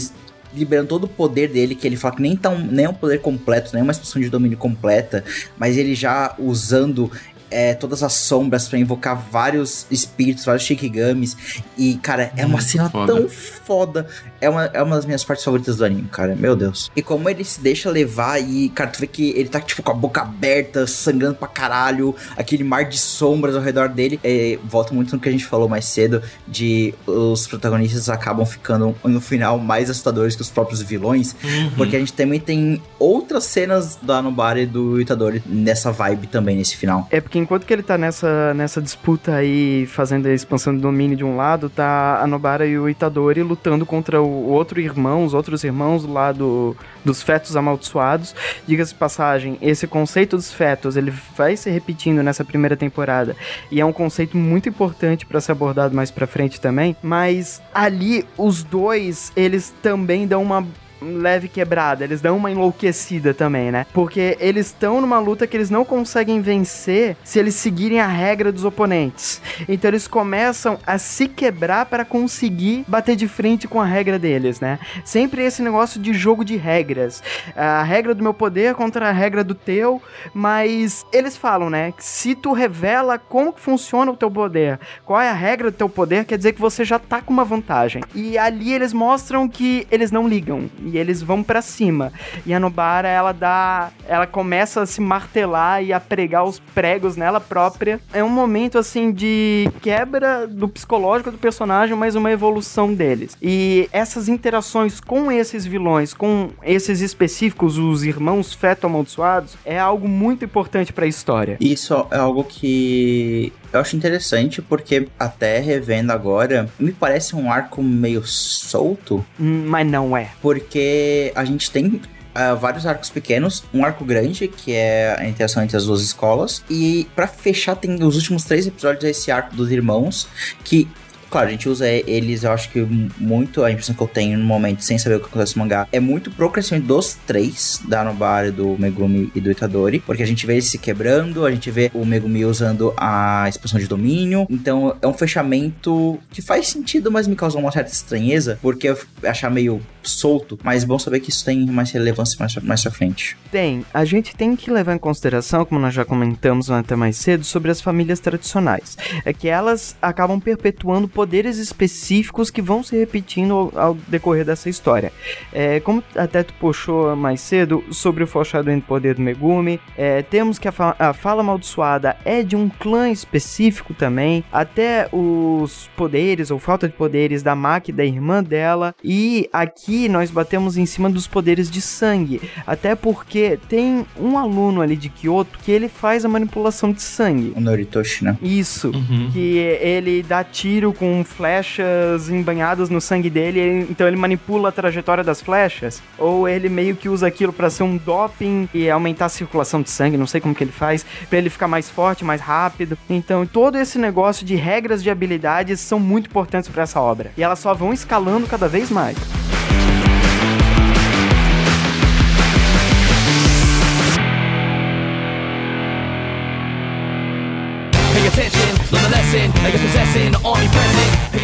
liberando 0.57 0.89
todo 0.89 1.05
o 1.05 1.07
poder 1.07 1.49
dele, 1.49 1.75
que 1.75 1.87
ele 1.87 1.95
fala 1.95 2.15
que 2.15 2.21
nem, 2.21 2.35
tão, 2.35 2.57
nem 2.57 2.85
é 2.85 2.89
um 2.89 2.93
poder 2.93 3.19
completo, 3.19 3.71
nem 3.73 3.81
é 3.81 3.83
uma 3.83 3.91
expansão 3.91 4.21
de 4.21 4.29
domínio 4.29 4.57
completa, 4.57 5.23
mas 5.57 5.77
ele 5.77 5.95
já 5.95 6.35
usando 6.37 7.11
é, 7.49 7.73
todas 7.73 8.03
as 8.03 8.13
sombras 8.13 8.67
pra 8.67 8.77
invocar 8.77 9.15
vários 9.31 9.85
espíritos, 9.89 10.45
vários 10.45 10.63
shikigamis. 10.63 11.63
E, 11.77 11.95
cara, 11.97 12.31
é 12.35 12.45
uma 12.45 12.61
cena 12.61 12.89
foda. 12.89 13.13
tão 13.13 13.29
foda. 13.29 14.07
É 14.39 14.49
uma, 14.49 14.65
é 14.65 14.81
uma 14.81 14.95
das 14.95 15.05
minhas 15.05 15.23
partes 15.23 15.43
favoritas 15.43 15.77
do 15.77 15.85
anime, 15.85 16.07
cara. 16.09 16.35
Meu 16.35 16.55
Deus. 16.55 16.91
E 16.95 17.01
como 17.01 17.29
ele 17.29 17.43
se 17.43 17.59
deixa 17.59 17.89
levar 17.89 18.39
e, 18.39 18.69
cara, 18.69 18.89
tu 18.89 18.99
vê 18.99 19.07
que 19.07 19.31
ele 19.31 19.49
tá, 19.49 19.59
tipo, 19.59 19.81
com 19.81 19.91
a 19.91 19.95
boca 19.95 20.21
aberta, 20.21 20.85
sangrando 20.87 21.35
pra 21.35 21.47
caralho, 21.47 22.15
aquele 22.35 22.63
mar 22.63 22.85
de 22.85 22.97
sombras 22.97 23.55
ao 23.55 23.61
redor 23.61 23.89
dele. 23.89 24.19
É, 24.23 24.57
volta 24.63 24.93
muito 24.93 25.13
no 25.15 25.21
que 25.21 25.29
a 25.29 25.31
gente 25.31 25.45
falou 25.45 25.67
mais 25.67 25.85
cedo, 25.85 26.21
de 26.47 26.93
os 27.05 27.47
protagonistas 27.47 28.09
acabam 28.09 28.45
ficando 28.45 28.95
no 29.03 29.21
final 29.21 29.57
mais 29.57 29.89
assustadores 29.89 30.35
que 30.35 30.41
os 30.41 30.49
próprios 30.49 30.81
vilões. 30.81 31.35
Uhum. 31.43 31.71
Porque 31.77 31.95
a 31.95 31.99
gente 31.99 32.13
também 32.13 32.39
tem 32.39 32.81
outras 32.99 33.45
cenas 33.45 33.97
da 34.01 34.21
Nobara 34.21 34.59
e 34.59 34.65
do 34.65 34.99
Itadori 34.99 35.41
nessa 35.45 35.91
vibe 35.91 36.27
também, 36.27 36.57
nesse 36.57 36.75
final. 36.75 37.07
É 37.11 37.21
porque 37.21 37.39
enquanto 37.39 37.65
que 37.65 37.73
ele 37.73 37.83
tá 37.83 37.97
nessa, 37.97 38.53
nessa 38.53 38.81
disputa 38.81 39.35
aí, 39.35 39.85
fazendo 39.87 40.27
a 40.27 40.33
expansão 40.33 40.75
do 40.75 40.81
domínio 40.81 41.17
de 41.17 41.23
um 41.23 41.35
lado, 41.35 41.69
tá 41.69 42.21
a 42.21 42.27
Nobara 42.27 42.65
e 42.65 42.77
o 42.77 42.89
Itadori 42.89 43.41
lutando 43.41 43.85
contra 43.85 44.21
o 44.21 44.26
outro 44.27 44.79
irmão, 44.79 45.25
os 45.25 45.33
outros 45.33 45.63
irmãos 45.63 46.05
lá 46.05 46.31
do, 46.31 46.75
dos 47.03 47.21
fetos 47.21 47.55
amaldiçoados. 47.55 48.35
Diga-se 48.67 48.93
passagem, 48.93 49.57
esse 49.61 49.87
conceito 49.87 50.35
dos 50.35 50.51
fetos, 50.51 50.95
ele 50.97 51.11
vai 51.35 51.55
se 51.57 51.69
repetindo 51.69 52.21
nessa 52.21 52.43
primeira 52.43 52.75
temporada, 52.75 53.35
e 53.71 53.79
é 53.79 53.85
um 53.85 53.93
conceito 53.93 54.37
muito 54.37 54.69
importante 54.69 55.25
pra 55.25 55.41
ser 55.41 55.51
abordado 55.51 55.95
mais 55.95 56.11
pra 56.11 56.27
frente 56.27 56.59
também, 56.59 56.95
mas 57.01 57.61
ali 57.73 58.25
os 58.37 58.63
dois, 58.63 59.31
eles 59.35 59.73
também 59.81 60.27
dão 60.27 60.41
uma 60.41 60.65
leve 61.01 61.47
quebrada, 61.47 62.03
eles 62.03 62.21
dão 62.21 62.37
uma 62.37 62.51
enlouquecida 62.51 63.33
também, 63.33 63.71
né? 63.71 63.85
Porque 63.93 64.37
eles 64.39 64.67
estão 64.67 65.01
numa 65.01 65.19
luta 65.19 65.47
que 65.47 65.55
eles 65.55 65.69
não 65.69 65.85
conseguem 65.85 66.41
vencer 66.41 67.15
se 67.23 67.39
eles 67.39 67.55
seguirem 67.55 67.99
a 67.99 68.07
regra 68.07 68.51
dos 68.51 68.65
oponentes. 68.65 69.41
Então 69.67 69.89
eles 69.89 70.07
começam 70.07 70.79
a 70.85 70.97
se 70.97 71.27
quebrar 71.27 71.85
para 71.85 72.05
conseguir 72.05 72.83
bater 72.87 73.15
de 73.15 73.27
frente 73.27 73.67
com 73.67 73.81
a 73.81 73.85
regra 73.85 74.17
deles, 74.17 74.59
né? 74.59 74.79
Sempre 75.03 75.43
esse 75.43 75.61
negócio 75.61 76.01
de 76.01 76.13
jogo 76.13 76.43
de 76.43 76.55
regras. 76.55 77.23
A 77.55 77.83
regra 77.83 78.13
do 78.13 78.23
meu 78.23 78.33
poder 78.33 78.75
contra 78.75 79.09
a 79.09 79.11
regra 79.11 79.43
do 79.43 79.55
teu, 79.55 80.01
mas 80.33 81.05
eles 81.11 81.37
falam, 81.37 81.69
né? 81.69 81.93
Se 81.99 82.35
tu 82.35 82.53
revela 82.53 83.17
como 83.17 83.53
que 83.53 83.61
funciona 83.61 84.11
o 84.11 84.17
teu 84.17 84.29
poder, 84.29 84.79
qual 85.05 85.21
é 85.21 85.29
a 85.29 85.33
regra 85.33 85.71
do 85.71 85.77
teu 85.77 85.89
poder, 85.89 86.25
quer 86.25 86.37
dizer 86.37 86.53
que 86.53 86.61
você 86.61 86.83
já 86.83 86.99
tá 86.99 87.21
com 87.21 87.33
uma 87.33 87.45
vantagem. 87.45 88.03
E 88.13 88.37
ali 88.37 88.73
eles 88.73 88.93
mostram 88.93 89.47
que 89.47 89.87
eles 89.91 90.11
não 90.11 90.27
ligam 90.27 90.69
e 90.87 90.97
eles 90.97 91.21
vão 91.21 91.43
pra 91.43 91.61
cima. 91.61 92.11
E 92.45 92.53
a 92.53 92.59
Nobara, 92.59 93.07
ela 93.07 93.31
dá, 93.31 93.91
ela 94.07 94.27
começa 94.27 94.81
a 94.81 94.85
se 94.85 95.01
martelar 95.01 95.83
e 95.83 95.93
a 95.93 95.99
pregar 95.99 96.43
os 96.43 96.59
pregos 96.59 97.15
nela 97.15 97.39
própria. 97.39 97.99
É 98.13 98.23
um 98.23 98.29
momento 98.29 98.77
assim 98.77 99.11
de 99.11 99.69
quebra 99.81 100.47
do 100.47 100.67
psicológico 100.67 101.31
do 101.31 101.37
personagem, 101.37 101.95
mas 101.95 102.15
uma 102.15 102.31
evolução 102.31 102.93
deles. 102.93 103.35
E 103.41 103.89
essas 103.91 104.29
interações 104.29 104.99
com 104.99 105.31
esses 105.31 105.65
vilões, 105.65 106.13
com 106.13 106.49
esses 106.63 107.01
específicos, 107.01 107.77
os 107.77 108.03
irmãos 108.03 108.53
feto 108.53 108.87
amaldiçoados, 108.87 109.55
é 109.65 109.79
algo 109.79 110.07
muito 110.07 110.45
importante 110.45 110.93
pra 110.93 111.05
história. 111.05 111.57
Isso 111.59 111.93
é 112.11 112.17
algo 112.17 112.43
que 112.43 113.51
eu 113.73 113.79
acho 113.79 113.95
interessante, 113.95 114.61
porque 114.61 115.07
até 115.19 115.59
revendo 115.59 116.11
agora, 116.11 116.69
me 116.79 116.91
parece 116.91 117.35
um 117.35 117.51
arco 117.51 117.81
meio 117.83 118.25
solto, 118.25 119.25
Hum, 119.39 119.63
Mas 119.67 119.85
não 119.87 120.15
é. 120.15 120.29
porque 120.41 121.31
a 121.35 121.43
gente 121.45 121.69
tem 121.71 122.01
ah, 122.33 122.53
vários 122.53 122.85
arcos 122.85 123.09
pequenos, 123.09 123.63
um 123.73 123.83
arco 123.83 124.05
grande, 124.05 124.47
que 124.47 124.71
é 124.71 125.15
a 125.17 125.27
interação 125.27 125.63
entre 125.63 125.75
as 125.75 125.85
duas 125.85 126.01
escolas, 126.01 126.63
e 126.69 127.07
pra 127.15 127.27
fechar 127.27 127.75
tem 127.75 128.01
os 128.03 128.15
últimos 128.15 128.43
três 128.43 128.67
episódios 128.67 129.03
desse 129.03 129.31
arco 129.31 129.55
dos 129.55 129.71
irmãos, 129.71 130.27
que 130.63 130.87
Claro, 131.29 131.47
a 131.47 131.51
gente 131.51 131.67
usa 131.67 131.87
eles, 131.87 132.43
eu 132.43 132.51
acho 132.51 132.69
que 132.69 132.79
muito 133.17 133.63
a 133.63 133.71
impressão 133.71 133.95
que 133.95 134.01
eu 134.01 134.07
tenho 134.07 134.37
no 134.37 134.45
momento, 134.45 134.83
sem 134.83 134.97
saber 134.97 135.15
o 135.15 135.19
que 135.19 135.25
acontece 135.25 135.57
no 135.57 135.63
mangá, 135.63 135.87
é 135.91 135.99
muito 135.99 136.31
pro 136.31 136.49
crescimento 136.49 136.85
dos 136.85 137.17
três, 137.25 137.81
da 137.87 138.03
Nobara, 138.03 138.51
do 138.51 138.77
Megumi 138.79 139.31
e 139.35 139.41
do 139.41 139.51
Itadori, 139.51 139.99
porque 139.99 140.23
a 140.23 140.27
gente 140.27 140.45
vê 140.45 140.53
eles 140.53 140.65
se 140.65 140.77
quebrando, 140.77 141.45
a 141.45 141.51
gente 141.51 141.69
vê 141.69 141.91
o 141.93 142.05
Megumi 142.05 142.45
usando 142.45 142.93
a 142.97 143.45
expansão 143.47 143.79
de 143.79 143.87
domínio, 143.87 144.47
então 144.49 144.95
é 145.01 145.07
um 145.07 145.13
fechamento 145.13 146.19
que 146.31 146.41
faz 146.41 146.67
sentido, 146.67 147.11
mas 147.11 147.27
me 147.27 147.35
causou 147.35 147.61
uma 147.61 147.71
certa 147.71 147.91
estranheza, 147.91 148.57
porque 148.61 148.87
eu 148.89 148.97
achar 149.23 149.49
meio 149.49 149.81
solto, 150.03 150.57
mas 150.63 150.83
bom 150.83 150.97
saber 150.97 151.19
que 151.19 151.29
isso 151.29 151.43
tem 151.43 151.65
mais 151.65 151.91
relevância 151.91 152.37
mais, 152.39 152.55
mais 152.57 152.81
pra 152.81 152.91
frente. 152.91 153.37
Tem. 153.51 153.85
A 153.93 154.05
gente 154.05 154.35
tem 154.35 154.55
que 154.55 154.71
levar 154.71 154.95
em 154.95 154.97
consideração, 154.99 155.65
como 155.65 155.79
nós 155.79 155.93
já 155.93 156.05
comentamos 156.05 156.71
até 156.71 156.95
mais 156.95 157.17
cedo, 157.17 157.43
sobre 157.43 157.71
as 157.71 157.81
famílias 157.81 158.19
tradicionais. 158.19 158.97
É 159.25 159.33
que 159.33 159.47
elas 159.47 159.95
acabam 160.01 160.39
perpetuando 160.39 161.07
poderes 161.17 161.57
específicos 161.57 162.51
que 162.51 162.61
vão 162.61 162.83
se 162.83 162.95
repetindo 162.95 163.51
ao, 163.51 163.71
ao 163.75 163.93
decorrer 164.07 164.45
dessa 164.45 164.69
história. 164.69 165.11
É, 165.51 165.79
como 165.79 166.03
até 166.15 166.43
tu 166.43 166.53
puxou 166.59 167.15
mais 167.15 167.41
cedo 167.41 167.83
sobre 167.89 168.23
o 168.23 168.27
foreshadowing 168.27 168.77
do 168.77 168.85
poder 168.85 169.15
do 169.15 169.21
Megumi, 169.23 169.79
é, 169.97 170.21
temos 170.21 170.59
que 170.59 170.67
a, 170.67 170.71
fa 170.71 170.95
a 170.99 171.13
fala 171.13 171.41
amaldiçoada 171.41 172.15
é 172.23 172.43
de 172.43 172.55
um 172.55 172.69
clã 172.69 173.09
específico 173.09 173.95
também, 173.95 174.43
até 174.51 175.09
os 175.11 175.89
poderes 175.97 176.51
ou 176.51 176.59
falta 176.59 176.87
de 176.87 176.93
poderes 176.93 177.41
da 177.41 177.55
Maki, 177.55 177.91
da 177.91 178.05
irmã 178.05 178.43
dela, 178.43 178.93
e 179.03 179.49
aqui 179.51 180.07
nós 180.07 180.29
batemos 180.29 180.77
em 180.77 180.85
cima 180.85 181.09
dos 181.09 181.25
poderes 181.25 181.67
de 181.71 181.81
sangue, 181.81 182.39
até 182.67 182.93
porque 182.93 183.57
tem 183.67 184.05
um 184.19 184.37
aluno 184.37 184.81
ali 184.81 184.95
de 184.95 185.09
Kyoto 185.09 185.57
que 185.63 185.71
ele 185.71 185.89
faz 185.89 186.23
a 186.23 186.29
manipulação 186.29 186.91
de 186.91 187.01
sangue. 187.01 187.53
O 187.55 187.59
Noritoshi, 187.59 188.23
né? 188.23 188.37
Isso, 188.39 188.91
que 189.33 189.57
ele 189.57 190.21
dá 190.21 190.43
tiro 190.43 190.93
com 190.93 191.06
flechas 191.23 192.29
embanhadas 192.29 192.89
no 192.89 193.01
sangue 193.01 193.29
dele, 193.29 193.87
então 193.89 194.07
ele 194.07 194.15
manipula 194.15 194.69
a 194.69 194.71
trajetória 194.71 195.23
das 195.23 195.41
flechas, 195.41 196.01
ou 196.17 196.47
ele 196.47 196.69
meio 196.69 196.95
que 196.95 197.09
usa 197.09 197.27
aquilo 197.27 197.53
pra 197.53 197.69
ser 197.69 197.83
um 197.83 197.97
doping 197.97 198.69
e 198.73 198.89
aumentar 198.89 199.25
a 199.25 199.29
circulação 199.29 199.81
de 199.81 199.89
sangue, 199.89 200.17
não 200.17 200.27
sei 200.27 200.41
como 200.41 200.55
que 200.55 200.63
ele 200.63 200.71
faz, 200.71 201.05
pra 201.29 201.37
ele 201.37 201.49
ficar 201.49 201.67
mais 201.67 201.89
forte, 201.89 202.23
mais 202.23 202.41
rápido. 202.41 202.97
Então, 203.09 203.45
todo 203.45 203.77
esse 203.77 203.97
negócio 203.97 204.45
de 204.45 204.55
regras 204.55 205.03
de 205.03 205.09
habilidades 205.09 205.79
são 205.79 205.99
muito 205.99 206.27
importantes 206.27 206.69
pra 206.69 206.83
essa 206.83 206.99
obra. 206.99 207.31
E 207.37 207.43
elas 207.43 207.59
só 207.59 207.73
vão 207.73 207.93
escalando 207.93 208.47
cada 208.47 208.67
vez 208.67 208.89
mais. 208.89 209.17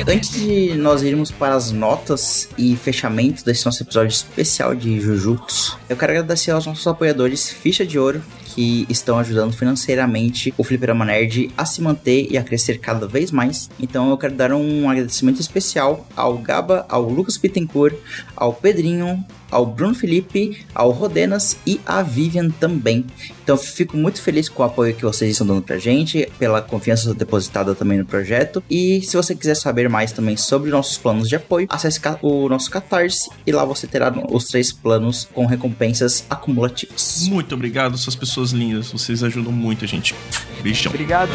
Antes 0.06 0.32
de 0.32 0.76
nós 0.76 1.02
irmos 1.02 1.32
para 1.32 1.56
as 1.56 1.72
notas 1.72 2.50
e 2.58 2.76
fechamento 2.76 3.46
desse 3.46 3.66
nosso 3.66 3.82
episódio 3.84 4.10
especial 4.10 4.76
de 4.76 5.00
Jujutsu, 5.00 5.80
eu 5.88 5.96
quero 5.96 6.12
agradecer 6.12 6.52
aos 6.52 6.66
nossos 6.66 6.86
apoiadores 6.86 7.50
Ficha 7.50 7.86
de 7.86 7.98
Ouro, 7.98 8.22
que 8.54 8.86
estão 8.90 9.18
ajudando 9.18 9.54
financeiramente 9.54 10.54
o 10.58 10.64
Fliperama 10.64 11.06
Nerd 11.06 11.50
a 11.58 11.66
se 11.66 11.82
manter 11.82 12.28
e 12.30 12.38
a 12.38 12.44
crescer 12.44 12.80
cada 12.80 13.08
vez 13.08 13.32
mais. 13.32 13.70
Então 13.80 14.10
eu 14.10 14.18
quero 14.18 14.36
dar 14.36 14.52
um 14.52 14.90
agradecimento 14.90 15.40
especial 15.40 16.06
ao 16.16 16.38
Gaba, 16.38 16.86
ao 16.90 17.10
Lucas 17.10 17.38
Bittencourt, 17.38 17.96
ao 18.36 18.54
Pedrinho, 18.54 19.26
ao 19.54 19.66
Bruno 19.66 19.94
Felipe, 19.94 20.66
ao 20.74 20.92
Rodenas 20.92 21.58
e 21.66 21.80
à 21.86 22.02
Vivian 22.02 22.50
também. 22.50 23.06
Então 23.44 23.58
fico 23.58 23.98
muito 23.98 24.22
feliz 24.22 24.48
com 24.50 24.64
o 24.64 24.66
apoio 24.66 24.94
que 24.94 25.04
vocês 25.04 25.32
estão 25.32 25.46
dando 25.46 25.62
pra 25.62 25.78
gente, 25.78 26.30
pela 26.40 26.62
confiança 26.62 27.14
depositada 27.14 27.76
também 27.76 27.98
no 27.98 28.06
projeto. 28.06 28.64
E 28.70 29.02
se 29.02 29.16
você 29.16 29.36
quiser 29.36 29.56
saber 29.56 29.90
mais 29.90 30.12
também 30.12 30.38
sobre 30.38 30.72
nossos 30.72 30.98
planos 30.98 31.28
de 31.28 31.36
apoio, 31.36 31.68
acesse 31.70 32.00
o 32.22 32.50
nosso 32.50 32.72
Catarse 32.72 33.30
e 33.46 33.52
lá 33.52 33.66
você 33.66 33.86
terá 33.86 34.14
os 34.30 34.46
três 34.46 34.72
planos 34.72 35.28
com 35.34 35.46
recompensas 35.46 36.26
acumulativas. 36.30 37.28
Muito 37.28 37.54
obrigado, 37.54 37.98
suas 37.98 38.16
pessoas 38.16 38.52
lindas. 38.52 38.92
Vocês 38.92 39.24
ajudam 39.24 39.52
muito 39.52 39.86
a 39.86 39.88
gente. 39.88 40.16
Beijão. 40.62 40.92
Obrigado. 40.92 41.32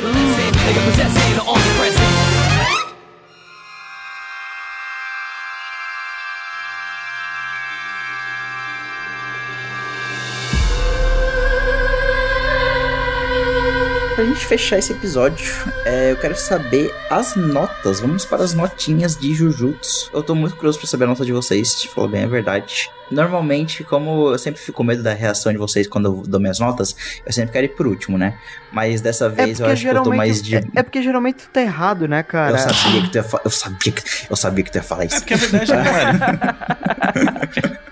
Gente 14.39 14.47
fechar 14.47 14.79
esse 14.79 14.93
episódio, 14.93 15.45
é, 15.85 16.13
eu 16.13 16.17
quero 16.17 16.37
saber 16.37 16.95
as 17.11 17.35
notas. 17.35 17.99
Vamos 17.99 18.25
para 18.25 18.45
as 18.45 18.55
notinhas 18.55 19.17
de 19.17 19.35
Jujutsu. 19.35 20.11
Eu 20.13 20.23
tô 20.23 20.35
muito 20.35 20.55
curioso 20.55 20.79
pra 20.79 20.87
saber 20.87 21.05
a 21.05 21.09
nota 21.09 21.25
de 21.25 21.33
vocês, 21.33 21.75
te 21.75 21.89
falou 21.89 22.09
bem 22.09 22.23
a 22.23 22.29
verdade. 22.29 22.89
Normalmente, 23.11 23.83
como 23.85 24.31
eu 24.33 24.39
sempre 24.39 24.61
fico 24.61 24.77
com 24.77 24.85
medo 24.85 25.03
da 25.03 25.13
reação 25.15 25.51
de 25.53 25.59
vocês 25.59 25.87
quando 25.87 26.05
eu 26.07 26.23
dou 26.27 26.39
minhas 26.41 26.59
notas, 26.59 26.95
eu 27.25 27.33
sempre 27.33 27.53
quero 27.53 27.65
ir 27.67 27.71
por 27.71 27.87
último, 27.87 28.19
né? 28.19 28.35
Mas 28.73 29.01
dessa 29.01 29.29
vez 29.29 29.59
eu 29.61 29.67
acho 29.67 29.83
que 29.83 29.89
eu 29.89 30.03
tô 30.03 30.11
mais 30.17 30.43
de. 30.43 30.57
é, 30.57 30.63
é 30.77 30.83
porque 30.83 31.03
geralmente 31.03 31.37
tu 31.45 31.49
tá 31.51 31.63
errado, 31.63 32.07
né, 32.07 32.23
cara? 32.23 32.53
Eu 32.53 32.59
sabia 32.59 33.03
que 33.03 33.09
tu 33.11 33.15
ia 33.17 33.23
fa... 33.23 33.41
eu 33.45 33.51
sabia 33.51 33.93
que 33.93 34.03
eu 34.31 34.37
sabia 34.37 34.65
que 34.65 34.71
tu 34.73 34.77
ia 34.77 34.83
falar 34.83 35.05
isso. 35.07 35.17
É 35.17 35.21
porque 35.21 35.35
é 35.35 35.37
verdade, 35.37 35.73
né, 35.73 35.85
Mari? 35.93 37.79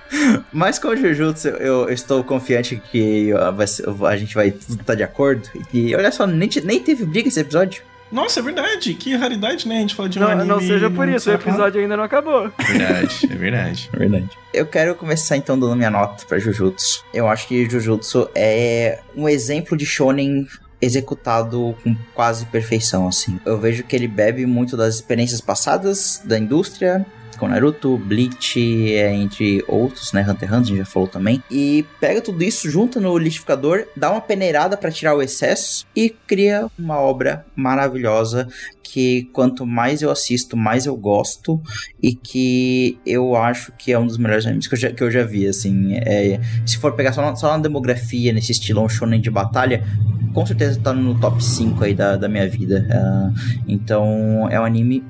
Mas 0.53 0.79
com 0.79 0.89
o 0.89 0.97
Jujutsu, 0.97 1.49
eu, 1.49 1.89
eu 1.89 1.91
estou 1.91 2.23
confiante 2.25 2.77
que 2.77 3.33
ser- 3.67 3.85
a 4.07 4.17
gente 4.17 4.35
vai 4.35 4.49
estar 4.49 4.95
de 4.95 5.03
acordo. 5.03 5.49
E 5.73 5.95
olha 5.95 6.11
só, 6.13 6.27
nem, 6.27 6.49
nem 6.65 6.83
teve 6.83 7.05
briga 7.05 7.29
esse 7.29 7.41
episódio. 7.41 7.83
Nossa, 8.11 8.41
é 8.41 8.43
verdade. 8.43 8.95
Que 8.95 9.15
raridade, 9.17 9.67
né? 9.67 9.79
A 9.79 9.81
gente 9.81 9.95
fala 9.95 10.09
de 10.09 10.19
um 10.19 10.23
Não, 10.23 10.31
anime... 10.31 10.49
não 10.49 10.61
seja 10.61 10.91
por 10.91 11.09
isso, 11.09 11.31
o 11.31 11.33
episódio 11.33 11.81
ainda 11.81 11.97
não 11.97 12.05
acabou. 12.05 12.51
É 12.59 12.65
verdade, 12.65 13.29
é 13.31 13.35
verdade. 13.35 13.91
É 13.93 13.99
verdade. 13.99 14.29
Eu 14.53 14.67
quero 14.67 14.95
começar 14.95 15.37
então 15.37 15.59
dando 15.59 15.77
minha 15.77 15.91
nota 15.91 16.25
pra 16.27 16.39
Jujutsu. 16.39 17.05
Eu 17.13 17.29
acho 17.29 17.47
que 17.49 17.69
Jujutsu 17.69 18.29
é 18.35 19.01
um 19.17 19.29
exemplo 19.29 19.77
de 19.77 19.85
shonen 19.85 20.47
executado 20.81 21.75
com 21.83 21.97
quase 22.15 22.47
perfeição, 22.47 23.09
assim. 23.09 23.41
Eu 23.45 23.59
vejo 23.59 23.83
que 23.83 23.97
ele 23.97 24.07
bebe 24.09 24.47
muito 24.47 24.77
das 24.77 24.95
experiências 24.97 25.41
passadas 25.41 26.21
da 26.25 26.39
indústria, 26.39 27.05
com 27.37 27.49
Naruto, 27.49 27.97
Bleach, 27.99 28.59
é, 28.93 29.15
entre 29.15 29.65
outros, 29.69 30.13
né? 30.13 30.23
Hunter 30.23 30.49
x 30.49 30.53
Hunter, 30.53 30.55
a 30.55 30.63
gente 30.63 30.79
já 30.79 30.85
falou 30.85 31.09
também. 31.09 31.43
E 31.51 31.85
pega 32.01 32.21
tudo 32.21 32.43
isso, 32.43 32.71
junta 32.71 33.01
no 33.01 33.17
liquidificador, 33.17 33.87
dá 33.97 34.11
uma 34.11 34.21
peneirada 34.21 34.77
pra 34.77 34.91
tirar 34.91 35.15
o 35.15 35.23
excesso 35.23 35.87
e 35.95 36.11
cria 36.11 36.69
uma 36.79 36.99
obra 36.99 37.45
maravilhosa 37.55 38.49
que 38.83 39.29
quanto 39.33 39.67
mais 39.67 40.01
eu 40.01 40.11
assisto, 40.11 40.57
mais 40.57 40.87
eu 40.87 40.97
gosto 40.97 41.61
e 42.03 42.15
que 42.15 42.99
eu 43.05 43.37
acho 43.37 43.73
que 43.73 43.93
é 43.93 43.99
um 43.99 44.07
dos 44.07 44.17
melhores 44.17 44.47
animes 44.47 44.67
que 44.67 44.75
eu 44.75 44.79
já, 44.79 44.91
que 44.91 45.03
eu 45.03 45.11
já 45.11 45.25
vi, 45.25 45.47
assim. 45.47 45.97
É, 45.97 46.41
se 46.65 46.79
for 46.79 46.93
pegar 46.93 47.13
só 47.13 47.21
na, 47.21 47.37
só 47.37 47.51
na 47.51 47.59
demografia, 47.59 48.33
nesse 48.33 48.53
estilão 48.53 48.89
shonen 48.89 49.21
de 49.21 49.31
batalha, 49.31 49.85
com 50.33 50.47
certeza 50.47 50.81
tá 50.81 50.93
no 50.93 51.19
top 51.19 51.43
5 51.43 51.83
aí 51.83 51.95
da, 51.95 52.17
da 52.17 52.29
minha 52.29 52.49
vida. 52.49 52.87
Ah, 52.91 53.33
então, 53.67 54.49
é 54.51 54.61
um 54.61 54.65
anime 54.65 55.05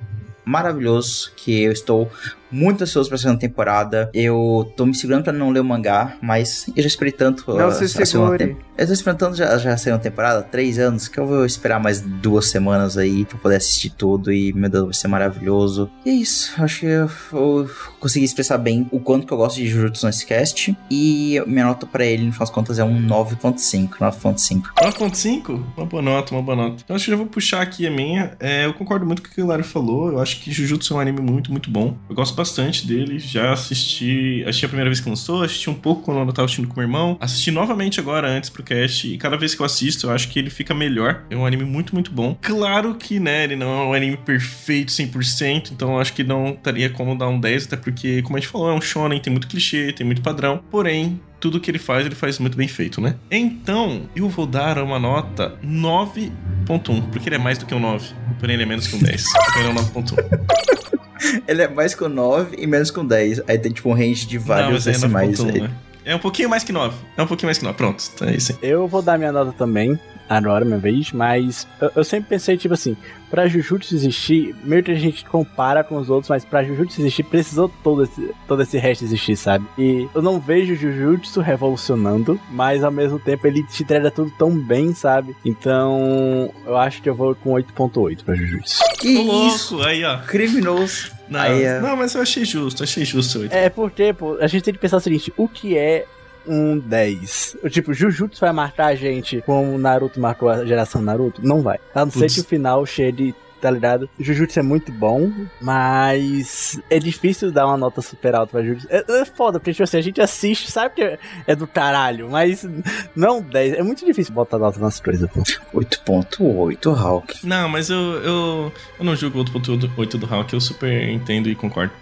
maravilhoso 0.46 1.32
que 1.34 1.60
eu 1.60 1.72
estou 1.72 2.10
muito 2.50 2.82
ansioso 2.84 3.08
pra 3.08 3.18
segunda 3.18 3.38
temporada. 3.38 4.10
Eu 4.14 4.72
tô 4.76 4.86
me 4.86 4.94
segurando 4.94 5.24
pra 5.24 5.32
não 5.32 5.50
ler 5.50 5.60
o 5.60 5.64
mangá, 5.64 6.16
mas 6.22 6.66
eu 6.76 6.82
já 6.82 6.88
esperei 6.88 7.12
tanto. 7.12 7.44
Não 7.52 7.68
a- 7.68 7.70
se 7.72 7.84
a 7.84 7.88
segunda 7.88 8.06
segure. 8.06 8.38
tem- 8.38 8.56
Eu 8.78 8.86
tô 8.86 8.92
esperando 8.92 9.18
tanto 9.18 9.36
já, 9.36 9.56
já 9.56 9.72
a 9.72 9.76
segunda 9.78 10.02
temporada, 10.02 10.42
três 10.42 10.78
anos, 10.78 11.08
que 11.08 11.18
eu 11.18 11.26
vou 11.26 11.46
esperar 11.46 11.80
mais 11.80 12.00
duas 12.02 12.46
semanas 12.50 12.98
aí 12.98 13.24
pra 13.24 13.38
poder 13.38 13.56
assistir 13.56 13.88
tudo 13.88 14.30
e, 14.30 14.52
meu 14.52 14.68
Deus, 14.68 14.84
vai 14.84 14.92
ser 14.94 15.08
maravilhoso. 15.08 15.90
E 16.04 16.10
é 16.10 16.12
isso, 16.12 16.52
acho 16.62 16.80
que 16.80 16.86
eu, 16.86 17.10
eu 17.32 17.70
consegui 17.98 18.26
expressar 18.26 18.58
bem 18.58 18.86
o 18.92 19.00
quanto 19.00 19.26
que 19.26 19.32
eu 19.32 19.38
gosto 19.38 19.56
de 19.56 19.66
Jujutsu 19.66 20.04
nesse 20.04 20.26
cast. 20.26 20.76
E 20.90 21.42
minha 21.46 21.64
nota 21.64 21.86
pra 21.86 22.04
ele, 22.04 22.24
no 22.26 22.32
final 22.32 22.46
das 22.46 22.50
contas, 22.54 22.78
é 22.78 22.84
um 22.84 23.00
9.5, 23.00 23.96
9.5. 23.98 24.68
9.5? 24.82 25.62
Uma 25.76 25.86
boa 25.86 26.02
nota, 26.02 26.34
uma 26.34 26.42
boa 26.42 26.56
nota. 26.56 26.82
Então 26.84 26.94
acho 26.96 27.06
que 27.06 27.10
já 27.10 27.16
vou 27.16 27.26
puxar 27.26 27.62
aqui 27.62 27.86
a 27.86 27.90
minha. 27.90 28.32
É, 28.38 28.66
eu 28.66 28.74
concordo 28.74 29.06
muito 29.06 29.22
com 29.22 29.28
o 29.28 29.30
que 29.30 29.40
o 29.40 29.44
Hilário 29.46 29.64
falou. 29.64 30.12
Eu 30.12 30.20
acho 30.20 30.40
que 30.42 30.52
Jujutsu 30.52 30.92
é 30.92 30.96
um 30.96 31.00
anime 31.00 31.20
muito, 31.20 31.50
muito 31.50 31.70
bom. 31.70 31.96
Eu 32.10 32.14
gosto 32.14 32.35
bastante 32.36 32.86
dele. 32.86 33.18
Já 33.18 33.52
assisti. 33.52 34.44
Assisti 34.46 34.66
a 34.66 34.68
primeira 34.68 34.90
vez 34.90 35.00
que 35.00 35.08
lançou, 35.08 35.42
assisti 35.42 35.70
um 35.70 35.74
pouco 35.74 36.02
quando 36.02 36.18
eu 36.18 36.32
tava 36.32 36.44
assistindo 36.44 36.68
com 36.68 36.74
meu 36.74 36.84
irmão. 36.84 37.16
Assisti 37.20 37.50
novamente 37.50 37.98
agora 37.98 38.28
antes 38.28 38.50
pro 38.50 38.62
cast. 38.62 39.12
E 39.12 39.18
cada 39.18 39.36
vez 39.36 39.54
que 39.54 39.60
eu 39.60 39.66
assisto, 39.66 40.06
eu 40.06 40.10
acho 40.12 40.28
que 40.28 40.38
ele 40.38 40.50
fica 40.50 40.74
melhor. 40.74 41.24
É 41.30 41.36
um 41.36 41.46
anime 41.46 41.64
muito, 41.64 41.94
muito 41.94 42.12
bom. 42.12 42.36
Claro 42.40 42.94
que, 42.94 43.18
né, 43.18 43.44
ele 43.44 43.56
não 43.56 43.68
é 43.68 43.84
um 43.86 43.92
anime 43.94 44.16
perfeito 44.16 44.92
100%. 44.92 45.72
Então 45.72 45.98
acho 45.98 46.12
que 46.12 46.22
não 46.22 46.54
teria 46.54 46.90
como 46.90 47.16
dar 47.16 47.28
um 47.28 47.40
10, 47.40 47.66
até 47.66 47.76
porque, 47.76 48.22
como 48.22 48.36
a 48.36 48.40
gente 48.40 48.48
falou, 48.48 48.70
é 48.70 48.74
um 48.74 48.80
shonen, 48.80 49.20
tem 49.20 49.32
muito 49.32 49.48
clichê, 49.48 49.92
tem 49.92 50.06
muito 50.06 50.22
padrão. 50.22 50.62
Porém, 50.70 51.20
tudo 51.40 51.60
que 51.60 51.70
ele 51.70 51.78
faz, 51.78 52.06
ele 52.06 52.14
faz 52.14 52.38
muito 52.38 52.56
bem 52.56 52.68
feito, 52.68 53.00
né? 53.00 53.16
Então, 53.30 54.08
eu 54.14 54.28
vou 54.28 54.46
dar 54.46 54.78
uma 54.78 54.98
nota 54.98 55.54
9.1, 55.64 57.10
porque 57.10 57.28
ele 57.28 57.36
é 57.36 57.38
mais 57.38 57.58
do 57.58 57.66
que 57.66 57.74
um 57.74 57.80
9, 57.80 58.08
porém 58.40 58.54
ele 58.54 58.62
é 58.62 58.66
menos 58.66 58.86
que 58.86 58.96
um 58.96 58.98
10. 58.98 59.24
Então 59.48 59.60
ele 59.60 59.68
é 59.68 59.72
um 59.72 59.74
9.1. 59.74 61.42
Ele 61.48 61.62
é 61.62 61.68
mais 61.68 61.94
com 61.94 62.08
9 62.08 62.56
e 62.58 62.66
menos 62.66 62.90
com 62.90 63.04
10. 63.04 63.42
Aí 63.48 63.58
tem 63.58 63.72
tipo 63.72 63.88
um 63.88 63.94
range 63.94 64.26
de 64.26 64.38
vários 64.38 64.84
Não, 64.84 64.92
é 64.92 64.94
decimais 64.94 65.38
9.1, 65.40 65.54
aí. 65.54 65.60
né? 65.62 65.70
É 66.04 66.14
um 66.14 66.18
pouquinho 66.18 66.48
mais 66.48 66.62
que 66.62 66.72
9. 66.72 66.94
É 67.16 67.22
um 67.22 67.26
pouquinho 67.26 67.48
mais 67.48 67.58
que 67.58 67.64
9. 67.64 67.76
Pronto, 67.76 68.04
tá 68.16 68.30
isso 68.30 68.52
aí. 68.52 68.58
Eu 68.70 68.86
vou 68.86 69.02
dar 69.02 69.18
minha 69.18 69.32
nota 69.32 69.52
também, 69.52 69.98
agora, 70.28 70.64
minha 70.64 70.78
vez, 70.78 71.12
mas 71.12 71.66
eu, 71.80 71.90
eu 71.96 72.04
sempre 72.04 72.30
pensei, 72.30 72.56
tipo 72.56 72.74
assim, 72.74 72.96
pra 73.30 73.46
Jujutsu 73.48 73.94
existir, 73.94 74.54
meio 74.64 74.82
que 74.82 74.90
a 74.90 74.94
gente 74.94 75.24
compara 75.24 75.82
com 75.84 75.96
os 75.96 76.08
outros, 76.10 76.28
mas 76.28 76.44
pra 76.44 76.62
Jujutsu 76.64 77.00
existir, 77.00 77.22
precisou 77.24 77.68
todo 77.82 78.04
esse, 78.04 78.30
todo 78.46 78.62
esse 78.62 78.78
resto 78.78 79.04
existir, 79.04 79.36
sabe? 79.36 79.64
E 79.78 80.08
eu 80.14 80.22
não 80.22 80.38
vejo 80.40 80.74
Jujutsu 80.74 81.40
revolucionando, 81.40 82.40
mas 82.50 82.82
ao 82.84 82.90
mesmo 82.92 83.18
tempo 83.18 83.46
ele 83.46 83.62
te 83.64 83.82
entrega 83.82 84.10
tudo 84.10 84.30
tão 84.38 84.56
bem, 84.58 84.94
sabe? 84.94 85.34
Então, 85.44 86.50
eu 86.66 86.76
acho 86.76 87.02
que 87.02 87.08
eu 87.08 87.14
vou 87.14 87.34
com 87.34 87.50
8.8 87.52 88.24
pra 88.24 88.34
Jujutsu. 88.34 88.78
Que 88.98 89.16
Ô, 89.18 89.46
isso? 89.48 89.74
louco, 89.76 89.88
aí, 89.88 90.04
ó. 90.04 90.18
Criminoso. 90.18 91.10
Não, 91.28 91.40
Aí 91.40 91.64
é- 91.64 91.80
não, 91.80 91.96
mas 91.96 92.14
eu 92.14 92.22
achei 92.22 92.44
justo, 92.44 92.84
achei 92.84 93.04
justo. 93.04 93.40
oito. 93.40 93.52
É 93.52 93.68
porque, 93.68 94.12
pô, 94.12 94.36
a 94.40 94.46
gente 94.46 94.62
tem 94.62 94.72
que 94.72 94.78
pensar 94.80 94.98
o 94.98 95.00
seguinte: 95.00 95.32
o 95.36 95.48
que 95.48 95.76
é 95.76 96.06
um 96.46 96.78
10? 96.78 97.56
Tipo, 97.70 97.92
Jujutsu 97.94 98.40
vai 98.40 98.52
marcar 98.52 98.86
a 98.86 98.94
gente 98.94 99.42
como 99.46 99.74
o 99.74 99.78
Naruto 99.78 100.20
marcou 100.20 100.48
a 100.48 100.64
geração 100.64 101.00
Naruto? 101.02 101.40
Não 101.46 101.62
vai. 101.62 101.78
A 101.94 102.04
não 102.04 102.10
ser 102.12 102.28
que 102.30 102.40
o 102.40 102.44
final 102.44 102.84
chegue. 102.86 103.34
Tá 103.58 103.70
ligado? 103.70 104.08
Jujutsu 104.20 104.58
é 104.58 104.62
muito 104.62 104.92
bom, 104.92 105.32
mas 105.62 106.78
é 106.90 106.98
difícil 106.98 107.50
dar 107.50 107.66
uma 107.66 107.76
nota 107.78 108.02
super 108.02 108.34
alta 108.34 108.52
pra 108.52 108.62
Jujutsu. 108.62 108.86
É, 108.90 109.02
é 109.22 109.24
foda, 109.24 109.58
porque 109.58 109.72
tipo 109.72 109.82
assim, 109.82 109.96
a 109.96 110.02
gente 110.02 110.20
assiste, 110.20 110.70
sabe 110.70 110.94
que 110.94 111.02
é- 111.02 111.18
é 111.46 111.56
do 111.56 111.66
caralho, 111.66 112.28
mas 112.30 112.68
não 113.16 113.40
10. 113.40 113.72
É 113.72 113.82
muito 113.82 114.04
difícil 114.04 114.34
botar 114.34 114.58
nota 114.58 114.78
nas 114.78 115.00
coisas, 115.00 115.28
pô. 115.30 115.42
8.8, 115.72 116.92
Hulk. 116.92 117.46
Não, 117.46 117.66
mas 117.66 117.88
eu, 117.88 117.96
eu, 118.22 118.72
eu 118.98 119.04
não 119.04 119.16
julgo 119.16 119.40
o 119.40 119.44
8.8 119.44 120.18
do 120.18 120.26
Hulk, 120.26 120.52
eu 120.52 120.60
super 120.60 121.08
entendo 121.08 121.48
e 121.48 121.54
concordo. 121.54 121.92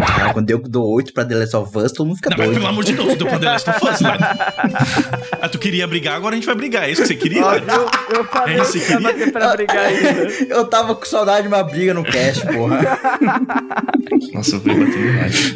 Ah, 0.00 0.27
quando 0.38 0.50
eu 0.50 0.58
dou 0.60 0.88
8 0.94 1.12
pra 1.12 1.24
The 1.24 1.34
Last 1.34 1.56
of 1.56 1.76
Us, 1.78 1.90
todo 1.90 2.06
mundo 2.06 2.16
fica 2.16 2.30
Não, 2.30 2.36
mas 2.38 2.46
doido. 2.46 2.58
pelo 2.58 2.68
amor 2.68 2.84
de 2.84 2.92
Deus, 2.92 3.16
deu 3.16 3.26
pra 3.26 3.38
The 3.40 3.46
Last 3.46 3.70
of 3.70 3.78
Us, 3.84 4.00
Lari. 4.00 4.22
Ah, 5.40 5.48
tu 5.48 5.58
queria 5.58 5.86
brigar, 5.86 6.16
agora 6.16 6.34
a 6.34 6.36
gente 6.36 6.46
vai 6.46 6.54
brigar. 6.54 6.84
É 6.84 6.90
isso 6.90 7.02
que 7.02 7.08
você 7.08 7.14
queria, 7.14 7.44
Lari? 7.44 7.64
eu, 7.68 8.16
eu 8.18 8.24
falei 8.24 8.56
É 8.56 8.62
isso 8.62 8.72
que 8.72 8.86
tava 8.92 9.10
aqui 9.10 9.30
pra 9.30 9.56
brigar 9.56 9.76
ainda. 9.78 10.08
Eu 10.48 10.64
tava 10.66 10.94
com 10.94 11.04
saudade 11.04 11.42
de 11.42 11.48
uma 11.48 11.62
briga 11.62 11.94
no 11.94 12.02
cast, 12.02 12.44
porra. 12.46 12.80
Nossa, 14.32 14.56
eu 14.56 14.60
fui 14.60 14.74
batendo 14.74 15.12
mais. 15.14 15.54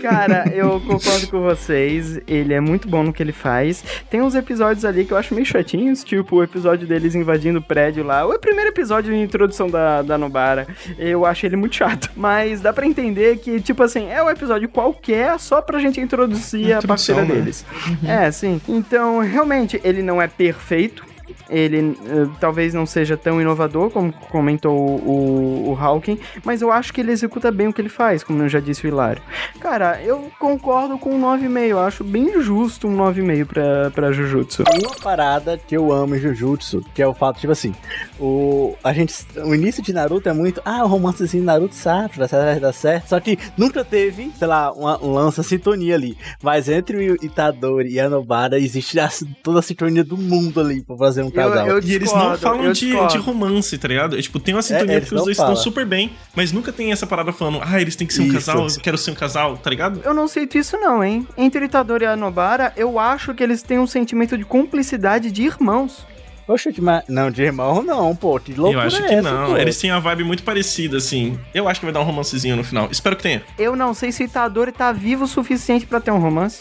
Cara, 0.00 0.50
eu 0.54 0.80
concordo 0.80 1.26
com 1.28 1.42
vocês. 1.42 2.20
Ele 2.26 2.54
é 2.54 2.60
muito 2.60 2.88
bom 2.88 3.02
no 3.02 3.12
que 3.12 3.22
ele 3.22 3.32
faz. 3.32 3.84
Tem 4.10 4.22
uns 4.22 4.34
episódios 4.34 4.84
ali 4.84 5.04
que 5.04 5.12
eu 5.12 5.16
acho 5.16 5.34
meio 5.34 5.46
chatinhos, 5.46 6.02
tipo 6.02 6.36
o 6.36 6.42
episódio 6.42 6.86
deles 6.86 7.14
invadindo 7.14 7.58
o 7.58 7.62
prédio 7.62 8.04
lá. 8.04 8.26
O 8.26 8.38
primeiro 8.38 8.70
episódio 8.70 9.12
de 9.12 9.18
introdução 9.20 9.68
da, 9.68 10.02
da 10.02 10.16
Nobara. 10.16 10.66
Eu 10.98 11.26
acho 11.26 11.44
ele 11.46 11.56
muito 11.56 11.76
chato. 11.76 12.10
Mas 12.16 12.60
dá 12.60 12.72
pra 12.72 12.86
entender 12.86 13.38
que, 13.38 13.60
tipo 13.60 13.82
assim, 13.82 14.09
é 14.10 14.22
um 14.22 14.28
episódio 14.28 14.68
qualquer 14.68 15.38
só 15.38 15.62
pra 15.62 15.78
gente 15.78 16.00
introduzir 16.00 16.72
a 16.72 16.82
parceira 16.82 17.22
né? 17.22 17.34
deles. 17.34 17.64
É, 18.04 18.30
sim. 18.30 18.60
Então, 18.68 19.20
realmente, 19.20 19.80
ele 19.84 20.02
não 20.02 20.20
é 20.20 20.26
perfeito. 20.26 21.04
Ele 21.50 21.98
eh, 22.06 22.28
talvez 22.40 22.72
não 22.72 22.86
seja 22.86 23.16
tão 23.16 23.40
inovador 23.40 23.90
como 23.90 24.12
comentou 24.30 24.76
o, 24.76 25.70
o 25.70 25.74
Hawking, 25.78 26.18
mas 26.44 26.62
eu 26.62 26.70
acho 26.70 26.92
que 26.92 27.00
ele 27.00 27.12
executa 27.12 27.50
bem 27.50 27.68
o 27.68 27.72
que 27.72 27.80
ele 27.80 27.88
faz, 27.88 28.22
como 28.22 28.42
eu 28.42 28.48
já 28.48 28.60
disse 28.60 28.86
o 28.86 28.88
Hilário. 28.88 29.22
Cara, 29.60 30.00
eu 30.02 30.30
concordo 30.38 30.96
com 30.98 31.10
um 31.14 31.20
9,5. 31.20 31.60
Eu 31.66 31.78
acho 31.80 32.04
bem 32.04 32.40
justo 32.42 32.86
um 32.88 32.96
9,5 32.96 33.44
pra, 33.46 33.90
pra 33.90 34.12
Jujutsu. 34.12 34.62
Uma 34.80 34.94
parada 35.02 35.58
que 35.58 35.76
eu 35.76 35.92
amo 35.92 36.14
em 36.16 36.18
Jujutsu, 36.18 36.84
que 36.94 37.02
é 37.02 37.06
o 37.06 37.14
fato, 37.14 37.40
tipo 37.40 37.52
assim, 37.52 37.74
o, 38.18 38.74
a 38.82 38.92
gente, 38.92 39.14
o 39.44 39.54
início 39.54 39.82
de 39.82 39.92
Naruto 39.92 40.28
é 40.28 40.32
muito, 40.32 40.60
ah, 40.64 40.84
o 40.84 40.88
romancezinho 40.88 41.44
Naruto 41.44 41.74
Sakura, 41.74 42.26
vai 42.26 42.60
dar 42.60 42.72
certo, 42.72 43.08
só 43.08 43.20
que 43.20 43.38
nunca 43.56 43.84
teve, 43.84 44.30
sei 44.38 44.46
lá, 44.48 44.72
uma, 44.72 45.02
um 45.02 45.12
lance, 45.12 45.40
a 45.40 45.44
sintonia 45.44 45.94
ali, 45.94 46.16
mas 46.42 46.68
entre 46.68 47.10
o 47.12 47.14
Itadori 47.24 47.90
e 47.92 48.00
a 48.00 48.08
Nobara 48.08 48.58
existe 48.58 48.98
a- 49.00 49.10
toda 49.42 49.58
a 49.58 49.62
sintonia 49.62 50.04
do 50.04 50.16
mundo 50.16 50.60
ali 50.60 50.82
pra 50.82 50.96
fazer 50.96 51.22
um 51.22 51.30
casal. 51.48 51.66
eu 51.68 51.80
E 51.82 51.94
eles 51.94 52.12
não 52.12 52.36
falam 52.38 52.64
eu 52.64 52.72
de, 52.72 52.90
de 53.08 53.18
romance, 53.18 53.76
tá 53.78 53.88
ligado? 53.88 54.18
É, 54.18 54.22
tipo, 54.22 54.38
tem 54.38 54.54
uma 54.54 54.62
sintonia 54.62 54.96
eles 54.96 55.04
porque 55.08 55.14
os 55.18 55.24
dois 55.24 55.36
falam. 55.36 55.52
estão 55.54 55.62
super 55.64 55.86
bem, 55.86 56.12
mas 56.34 56.52
nunca 56.52 56.72
tem 56.72 56.92
essa 56.92 57.06
parada 57.06 57.32
falando, 57.32 57.60
ah, 57.62 57.80
eles 57.80 57.96
têm 57.96 58.06
que 58.06 58.12
ser 58.14 58.22
um 58.22 58.24
Isso. 58.26 58.34
casal, 58.34 58.66
eu 58.66 58.80
quero 58.82 58.98
ser 58.98 59.10
um 59.10 59.14
casal, 59.14 59.56
tá 59.56 59.70
ligado? 59.70 60.00
Eu 60.04 60.12
não 60.14 60.28
sinto 60.28 60.58
isso 60.58 60.76
não, 60.78 61.02
hein? 61.02 61.26
Entre 61.36 61.64
Itadori 61.64 62.04
e 62.04 62.06
a 62.08 62.16
Nobara, 62.16 62.72
eu 62.76 62.98
acho 62.98 63.34
que 63.34 63.42
eles 63.42 63.62
têm 63.62 63.78
um 63.78 63.86
sentimento 63.86 64.36
de 64.36 64.44
cumplicidade 64.44 65.30
de 65.30 65.42
irmãos. 65.42 66.06
Poxa, 66.46 66.72
que 66.72 66.80
ma- 66.80 67.04
não, 67.08 67.30
de 67.30 67.42
irmão 67.44 67.80
não, 67.80 68.16
pô, 68.16 68.40
que 68.40 68.50
eu 68.50 68.56
loucura 68.62 68.86
acho 68.86 68.96
é 68.96 69.06
que 69.06 69.14
essa, 69.14 69.30
não. 69.30 69.50
pô? 69.50 69.56
Eles 69.56 69.78
têm 69.78 69.92
uma 69.92 70.00
vibe 70.00 70.24
muito 70.24 70.42
parecida, 70.42 70.96
assim. 70.96 71.38
Eu 71.54 71.68
acho 71.68 71.78
que 71.78 71.86
vai 71.86 71.92
dar 71.92 72.00
um 72.00 72.04
romancezinho 72.04 72.56
no 72.56 72.64
final. 72.64 72.88
Espero 72.90 73.14
que 73.14 73.22
tenha. 73.22 73.42
Eu 73.56 73.76
não 73.76 73.94
sei 73.94 74.10
se 74.10 74.24
o 74.24 74.26
Itadori 74.26 74.72
tá 74.72 74.90
vivo 74.90 75.24
o 75.24 75.28
suficiente 75.28 75.86
pra 75.86 76.00
ter 76.00 76.10
um 76.10 76.18
romance. 76.18 76.60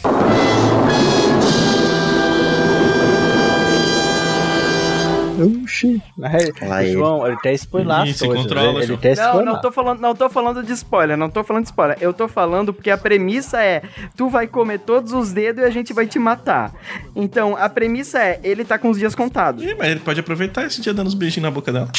Oxi, 5.40 6.02
é. 6.22 6.92
João, 6.92 7.26
ele 7.26 7.38
quer 7.38 7.54
spoiler 7.54 8.14
se 8.14 8.26
coisas, 8.26 8.44
controla, 8.44 8.84
ele, 8.84 8.94
ele 8.94 9.16
Não, 9.16 9.26
spoiler. 9.26 9.46
não 9.46 9.62
tô 9.62 9.72
falando, 9.72 10.00
não 10.00 10.16
tô 10.16 10.30
falando 10.30 10.64
de 10.64 10.74
spoiler, 10.74 11.18
não 11.18 11.30
tô 11.30 11.44
falando 11.44 11.64
de 11.64 11.70
spoiler. 11.70 11.98
Eu 12.02 12.14
tô 12.14 12.28
falando 12.28 12.74
porque 12.74 12.90
a 12.90 12.98
premissa 12.98 13.62
é: 13.62 13.82
tu 14.16 14.30
vai 14.30 14.48
comer 14.48 14.80
todos 14.80 15.14
os 15.14 15.32
dedos 15.32 15.64
e 15.64 15.66
a 15.66 15.70
gente 15.70 15.94
vai 15.94 16.08
te 16.08 16.20
matar. 16.20 16.74
Então, 17.16 17.56
a 17.56 17.70
premissa 17.70 18.20
é: 18.20 18.40
ele 18.44 18.66
tá 18.66 18.78
com 18.78 18.90
os 18.90 18.98
dias 18.98 19.16
contados. 19.16 19.64
Ih, 19.64 19.76
mas 19.76 19.90
ele 19.90 20.00
pode 20.00 20.20
aproveitar 20.20 20.66
esse 20.66 20.82
dia 20.82 20.94
dando 20.94 21.08
uns 21.08 21.14
beijinhos 21.14 21.44
na 21.44 21.52
boca 21.52 21.72
dela. 21.72 21.90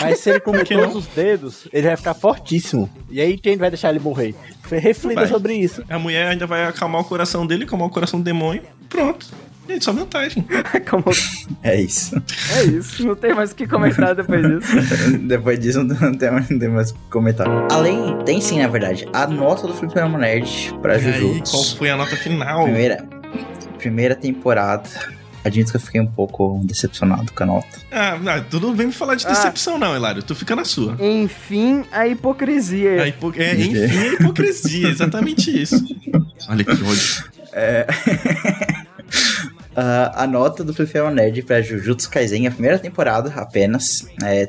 Mas 0.00 0.20
se 0.20 0.30
ele 0.30 0.40
comer 0.40 0.64
que 0.64 0.74
todos 0.74 0.90
não? 0.90 0.98
os 0.98 1.06
dedos, 1.08 1.68
ele 1.72 1.86
vai 1.86 1.96
ficar 1.96 2.14
fortíssimo. 2.14 2.88
E 3.10 3.20
aí 3.20 3.36
quem 3.36 3.56
vai 3.56 3.70
deixar 3.70 3.90
ele 3.90 4.00
morrer? 4.00 4.34
Reflita 4.70 5.26
sobre 5.26 5.54
isso. 5.54 5.84
A 5.88 5.98
mulher 5.98 6.28
ainda 6.28 6.46
vai 6.46 6.64
acalmar 6.64 7.02
o 7.02 7.04
coração 7.04 7.46
dele, 7.46 7.64
acalmar 7.64 7.88
o 7.88 7.90
coração 7.90 8.20
do 8.20 8.24
demônio. 8.24 8.62
Pronto. 8.88 9.26
Gente, 9.72 9.84
só 9.84 9.92
vantagem. 9.92 10.44
Como- 10.90 11.04
É 11.62 11.80
isso. 11.80 12.14
é 12.56 12.64
isso, 12.64 13.06
não 13.06 13.14
tem 13.14 13.34
mais 13.34 13.52
o 13.52 13.54
que 13.54 13.66
comentar 13.66 14.14
depois 14.14 14.42
disso. 14.42 14.72
Depois 15.26 15.58
disso, 15.58 15.82
não 15.82 16.14
tem, 16.14 16.30
mais- 16.30 16.48
não 16.50 16.58
tem 16.58 16.68
mais 16.68 16.90
o 16.90 16.94
que 16.94 17.00
comentar. 17.10 17.46
Além, 17.70 18.18
tem 18.24 18.40
sim, 18.40 18.60
na 18.60 18.68
verdade, 18.68 19.06
a 19.12 19.26
nota 19.26 19.66
do 19.66 19.74
Fliperama 19.74 20.18
Nerd 20.18 20.74
pra 20.82 20.98
E 20.98 21.06
aí, 21.06 21.12
Jujutsu. 21.20 21.52
qual 21.52 21.64
foi 21.76 21.90
a 21.90 21.96
nota 21.96 22.16
final? 22.16 22.64
Primeira, 22.64 23.04
primeira 23.78 24.14
temporada. 24.14 24.88
Admito 25.44 25.72
que 25.72 25.76
eu 25.76 25.80
fiquei 25.80 26.00
um 26.00 26.06
pouco 26.06 26.60
decepcionado 26.62 27.32
com 27.32 27.42
a 27.42 27.46
nota. 27.46 27.66
Ah, 27.90 28.16
não, 28.16 28.44
tu 28.44 28.60
não 28.60 28.76
vem 28.76 28.86
me 28.86 28.92
falar 28.92 29.16
de 29.16 29.26
Ah. 29.26 29.30
decepção, 29.30 29.76
não, 29.76 29.96
Hilário. 29.96 30.22
Tu 30.22 30.34
fica 30.36 30.54
na 30.54 30.64
sua. 30.64 30.96
Enfim, 31.00 31.84
a 31.90 32.06
hipocrisia. 32.06 33.02
A 33.02 33.08
hipo- 33.08 33.32
É, 33.36 33.54
enfim, 33.54 33.98
a 33.98 34.06
hipocrisia, 34.14 34.88
exatamente 34.88 35.50
isso. 35.62 35.82
Olha 36.48 36.62
que 36.64 36.70
ódio. 36.70 37.32
Ah, 39.74 40.12
a 40.24 40.26
nota 40.26 40.62
do 40.62 40.74
Fliperama 40.74 41.10
Nerd 41.10 41.42
pra 41.42 41.62
Jujutsu 41.62 42.10
Kaisen, 42.10 42.46
a 42.46 42.50
primeira 42.50 42.78
temporada 42.78 43.32
apenas. 43.36 44.06
É, 44.22 44.48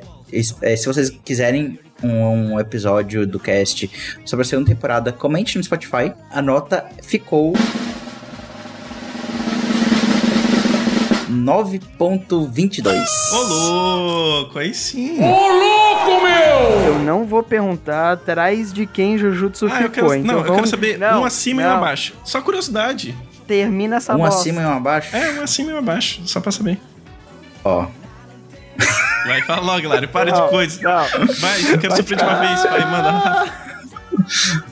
é, 0.62 0.76
se 0.76 0.86
vocês 0.86 1.10
quiserem 1.24 1.80
um, 2.04 2.54
um 2.54 2.60
episódio 2.60 3.26
do 3.26 3.40
cast 3.40 3.90
sobre 4.26 4.46
a 4.46 4.50
segunda 4.50 4.70
temporada, 4.70 5.12
comente 5.14 5.58
no 5.58 5.64
Spotify. 5.64 6.12
A 6.32 6.42
nota 6.42 6.86
ficou 7.02 7.54
9.22. 11.74 13.04
Ô, 13.32 13.42
louco, 13.44 14.60
aí 14.60 14.74
sim. 14.74 15.18
Eu 16.86 17.00
não 17.00 17.26
vou 17.26 17.42
perguntar 17.44 18.12
atrás 18.14 18.72
de 18.74 18.86
quem 18.86 19.18
Jujutsu 19.18 19.66
Ah, 19.68 19.82
eu 19.82 19.90
ficou. 19.90 20.10
quero, 20.10 20.14
então 20.16 20.26
não, 20.36 20.40
eu 20.40 20.44
vamos- 20.44 20.56
quero 20.56 20.68
saber 20.68 20.98
Não, 20.98 21.22
um 21.22 21.26
acima 21.26 21.62
e 21.62 21.66
um 21.66 21.70
não. 21.70 21.78
abaixo. 21.78 22.14
Só 22.24 22.42
curiosidade. 22.42 23.16
Termina 23.48 23.98
essa 23.98 24.14
Um 24.16 24.20
bosta. 24.20 24.40
acima 24.42 24.62
e 24.62 24.66
um 24.66 24.72
abaixo? 24.78 25.16
É, 25.16 25.32
um 25.40 25.44
acima 25.44 25.72
e 25.72 25.74
um 25.74 25.78
abaixo, 25.78 26.22
só 26.26 26.40
pra 26.40 26.52
saber. 26.52 26.80
Ó, 27.64 27.88
Vai, 29.26 29.42
fala 29.44 29.62
logo, 29.62 29.80
Hilário, 29.86 30.10
para 30.10 30.32
Não, 30.32 30.46
de 30.46 30.50
coisa. 30.50 30.82
Não, 30.82 31.26
Vai, 31.40 31.72
eu 31.72 31.80
quero 31.80 31.96
sofrer 31.96 32.18
de 32.18 32.24
uma 32.24 32.36
vez. 32.40 32.62
Vai, 32.64 32.92
manda. 32.92 33.54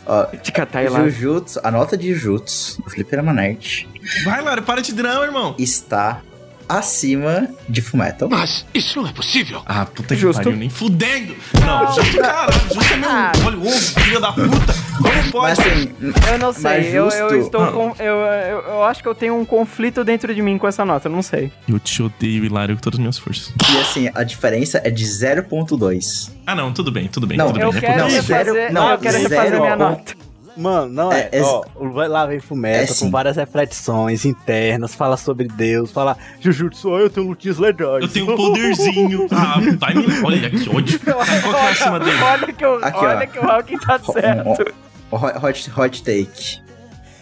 ó. 0.05 0.25
te 0.25 0.51
catar 0.51 0.89
lá. 0.91 0.99
Jujutsu, 1.07 1.59
a 1.63 1.71
nota 1.71 1.95
de 1.97 2.13
Jujutsu 2.13 2.81
do 2.83 2.89
Fliperama 2.89 3.33
Nerd 3.33 3.87
Vai, 4.25 4.41
Hilário, 4.41 4.63
para 4.63 4.81
de 4.81 4.93
drama, 4.93 5.23
irmão. 5.25 5.55
está 5.57 6.21
acima 6.77 7.47
de 7.67 7.81
Fullmetal. 7.81 8.29
Mas 8.29 8.65
isso 8.73 9.01
não 9.01 9.09
é 9.09 9.13
possível. 9.13 9.61
Ah, 9.65 9.85
puta 9.85 10.15
que 10.15 10.21
Justo. 10.21 10.41
pariu, 10.43 10.57
nem 10.57 10.69
fudendo. 10.69 11.35
Não, 11.65 11.93
justo, 11.93 12.17
caralho, 12.17 12.53
justo 12.73 12.93
é 12.93 12.97
meu. 12.97 13.09
Olha 13.45 13.57
o 13.57 13.67
ovo, 13.67 13.99
filha 14.01 14.19
da 14.19 14.31
puta. 14.31 14.73
Como 15.01 15.13
Mas 15.13 15.57
pode? 15.57 15.61
assim, 15.61 15.91
Eu 16.31 16.37
não 16.37 16.53
sei, 16.53 16.63
Mas 16.77 16.93
eu, 16.93 17.05
eu 17.09 17.11
justo- 17.11 17.35
estou 17.37 17.67
com. 17.71 17.95
Eu, 17.99 18.15
eu, 18.15 18.59
eu 18.67 18.83
acho 18.83 19.01
que 19.01 19.07
eu 19.07 19.15
tenho 19.15 19.35
um 19.39 19.43
conflito 19.45 20.03
dentro 20.03 20.33
de 20.33 20.41
mim 20.41 20.57
com 20.57 20.67
essa 20.67 20.85
nota, 20.85 21.07
eu 21.07 21.11
não 21.11 21.21
sei. 21.21 21.51
Eu 21.67 21.79
te 21.79 22.01
odeio, 22.03 22.45
Hilário, 22.45 22.75
com 22.75 22.81
todas 22.81 22.97
as 22.97 22.99
minhas 22.99 23.17
forças. 23.17 23.51
e 23.73 23.77
assim, 23.79 24.09
a 24.13 24.23
diferença 24.23 24.79
é 24.83 24.89
de 24.91 25.03
0.2. 25.05 26.31
Ah, 26.45 26.55
não, 26.55 26.71
tudo 26.71 26.91
bem, 26.91 27.07
tudo 27.07 27.25
bem, 27.27 27.37
Não, 27.37 27.47
tudo 27.47 27.59
Eu 27.61 27.71
bem. 27.71 27.81
quero 27.81 27.97
não, 27.99 28.09
zero- 28.09 28.73
não, 28.73 28.89
eu 28.91 28.97
quero 28.97 29.17
refazer 29.17 29.59
minha 29.59 29.77
ponto- 29.77 29.89
nota. 29.89 30.13
Mano, 30.57 30.89
não 30.91 31.11
é. 31.11 31.29
É, 31.31 31.39
é- 31.39 31.41
ó, 31.41 31.63
vai 31.93 32.07
lá 32.07 32.25
vem 32.25 32.39
Fumeto 32.39 32.83
É 32.83 32.87
com 32.87 32.93
sim. 32.93 33.09
várias 33.11 33.37
reflexões 33.37 34.25
internas, 34.25 34.93
fala 34.93 35.15
sobre 35.17 35.47
Deus, 35.47 35.91
fala 35.91 36.17
Jujutsu, 36.39 36.89
eu 36.97 37.09
tenho 37.09 37.27
lutinhas 37.27 37.57
legais. 37.57 38.03
Eu 38.03 38.09
tenho 38.09 38.31
um 38.31 38.35
poderzinho. 38.35 39.27
Ah, 39.31 39.59
vai 39.77 39.93
me. 39.93 40.05
Olha 40.23 40.49
que 40.49 40.69
ódio. 40.69 40.99
Qual 40.99 41.23
que 41.25 41.31
é 41.31 41.69
acima 41.69 41.99
dele? 41.99 42.21
Olha 42.21 42.53
que, 42.53 42.65
eu, 42.65 42.75
Aqui, 42.83 42.97
olha 43.05 43.23
ó. 43.23 43.27
que 43.27 43.39
o 43.39 43.49
Hawking 43.49 43.77
tá 43.79 43.99
certo. 43.99 44.73
Hot, 45.11 45.45
hot, 45.45 45.71
hot 45.79 46.03
take. 46.03 46.59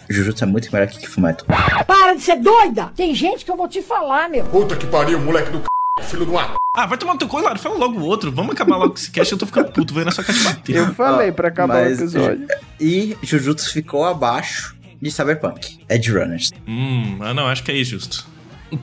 Jujutsu 0.08 0.44
é 0.44 0.46
muito 0.46 0.72
melhor 0.72 0.88
que 0.88 0.98
Kifumeto. 0.98 1.44
Para 1.86 2.14
de 2.14 2.20
ser 2.22 2.36
doida! 2.36 2.90
Tem 2.96 3.14
gente 3.14 3.44
que 3.44 3.50
eu 3.50 3.56
vou 3.56 3.68
te 3.68 3.80
falar, 3.80 4.28
meu. 4.28 4.44
Puta 4.46 4.74
que 4.76 4.86
pariu, 4.86 5.20
moleque 5.20 5.50
do 5.50 5.58
c... 5.58 6.04
filho 6.04 6.24
do 6.26 6.32
uma... 6.32 6.59
Ah, 6.72 6.86
vai 6.86 6.96
tomar 6.96 7.14
no 7.14 7.18
teu 7.18 7.26
cu, 7.26 7.38
Laro. 7.40 7.58
Fala 7.58 7.76
logo 7.76 7.98
o 7.98 8.04
outro. 8.04 8.30
Vamos 8.30 8.52
acabar 8.52 8.76
logo 8.76 8.90
com 8.90 8.96
esse 8.98 9.10
cast. 9.10 9.32
Eu 9.32 9.38
tô 9.38 9.44
ficando 9.46 9.72
puto, 9.72 9.92
vendo 9.92 10.08
essa 10.08 10.22
caixa 10.22 10.44
bater. 10.44 10.76
Eu 10.76 10.94
falei 10.94 11.32
pra 11.32 11.48
acabar 11.48 11.82
Mas- 11.82 11.98
o 11.98 12.02
episódio. 12.02 12.46
E 12.80 13.16
Jujutsu 13.22 13.72
ficou 13.72 14.04
abaixo 14.04 14.76
de 15.02 15.10
Cyberpunk. 15.10 15.80
Edge 15.88 16.12
Runners. 16.12 16.52
Hum, 16.68 17.18
ah 17.20 17.34
não, 17.34 17.46
acho 17.48 17.64
que 17.64 17.72
é 17.72 17.82
justo. 17.82 18.24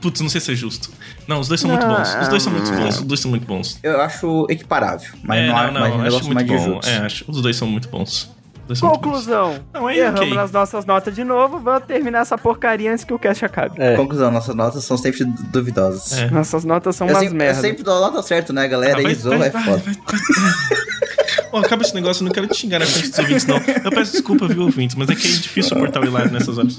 Putz, 0.02 0.20
não 0.20 0.28
sei 0.28 0.38
se 0.38 0.52
é 0.52 0.54
justo. 0.54 0.90
Não, 1.26 1.40
os 1.40 1.48
dois 1.48 1.60
são 1.62 1.70
muito 1.70 1.86
Não, 1.86 1.96
bons. 1.96 2.14
Os 2.20 2.28
dois 2.28 2.42
são 2.42 2.52
muito 2.52 2.70
não. 2.70 2.78
bons. 2.78 2.98
Os 2.98 3.04
dois 3.04 3.20
são 3.20 3.30
muito 3.30 3.46
bons. 3.46 3.78
Eu 3.82 3.98
acho 4.02 4.46
equiparável, 4.50 5.08
mas 5.22 5.38
é, 5.40 5.46
não, 5.46 5.54
não, 5.54 5.60
acho 5.62 5.72
não, 5.72 5.98
mais 5.98 6.12
um 6.12 6.16
acho 6.18 6.26
muito 6.26 6.46
bom. 6.46 6.80
É, 6.84 6.96
acho, 6.98 7.24
os 7.26 7.40
dois 7.40 7.56
são 7.56 7.66
muito 7.66 7.88
bons. 7.88 8.30
Conclusão. 8.80 9.58
Não, 9.72 9.88
é 9.88 9.96
Erramos 9.98 10.20
ok. 10.20 10.34
nas 10.34 10.50
nossas 10.52 10.84
notas 10.84 11.14
de 11.14 11.24
novo. 11.24 11.58
Vamos 11.58 11.84
terminar 11.86 12.20
essa 12.20 12.36
porcaria 12.36 12.92
antes 12.92 13.04
que 13.04 13.12
o 13.14 13.18
cast 13.18 13.44
acabe. 13.44 13.76
Conclusão, 13.96 14.30
nossas 14.30 14.54
notas 14.54 14.84
são 14.84 14.96
sempre 14.98 15.24
du- 15.24 15.42
duvidosas. 15.44 16.12
É. 16.18 16.30
Nossas 16.30 16.64
notas 16.64 16.96
são 16.96 17.06
eu 17.06 17.14
umas 17.14 17.20
sempre, 17.22 17.34
eu 17.36 17.38
merdas. 17.38 17.60
sempre 17.62 17.82
dou 17.82 17.96
a 17.96 18.00
nota 18.00 18.22
certa, 18.22 18.52
né, 18.52 18.66
galera? 18.68 18.98
Ah, 18.98 19.02
vai- 19.02 19.12
e 19.12 19.14
zoa 19.14 19.38
vai- 19.38 19.48
é 19.48 19.50
vai- 19.50 19.62
foda. 19.64 19.82
Ó, 21.52 21.58
acaba 21.58 21.82
esse 21.82 21.94
negócio, 21.94 22.22
eu 22.22 22.26
não 22.26 22.32
quero 22.32 22.46
te 22.46 22.56
xingar 22.56 22.78
na 22.78 22.86
frente 22.86 23.10
dos 23.10 23.18
ouvintes, 23.18 23.46
não. 23.46 23.56
Eu 23.56 23.90
peço 23.90 24.12
desculpa, 24.12 24.46
viu, 24.46 24.62
ouvintes, 24.62 24.96
mas 24.96 25.08
é 25.08 25.14
que 25.14 25.26
é 25.26 25.30
difícil 25.30 25.76
suportar 25.76 26.02
o 26.02 26.06
Hilário 26.06 26.30
nessas 26.30 26.58
horas. 26.58 26.78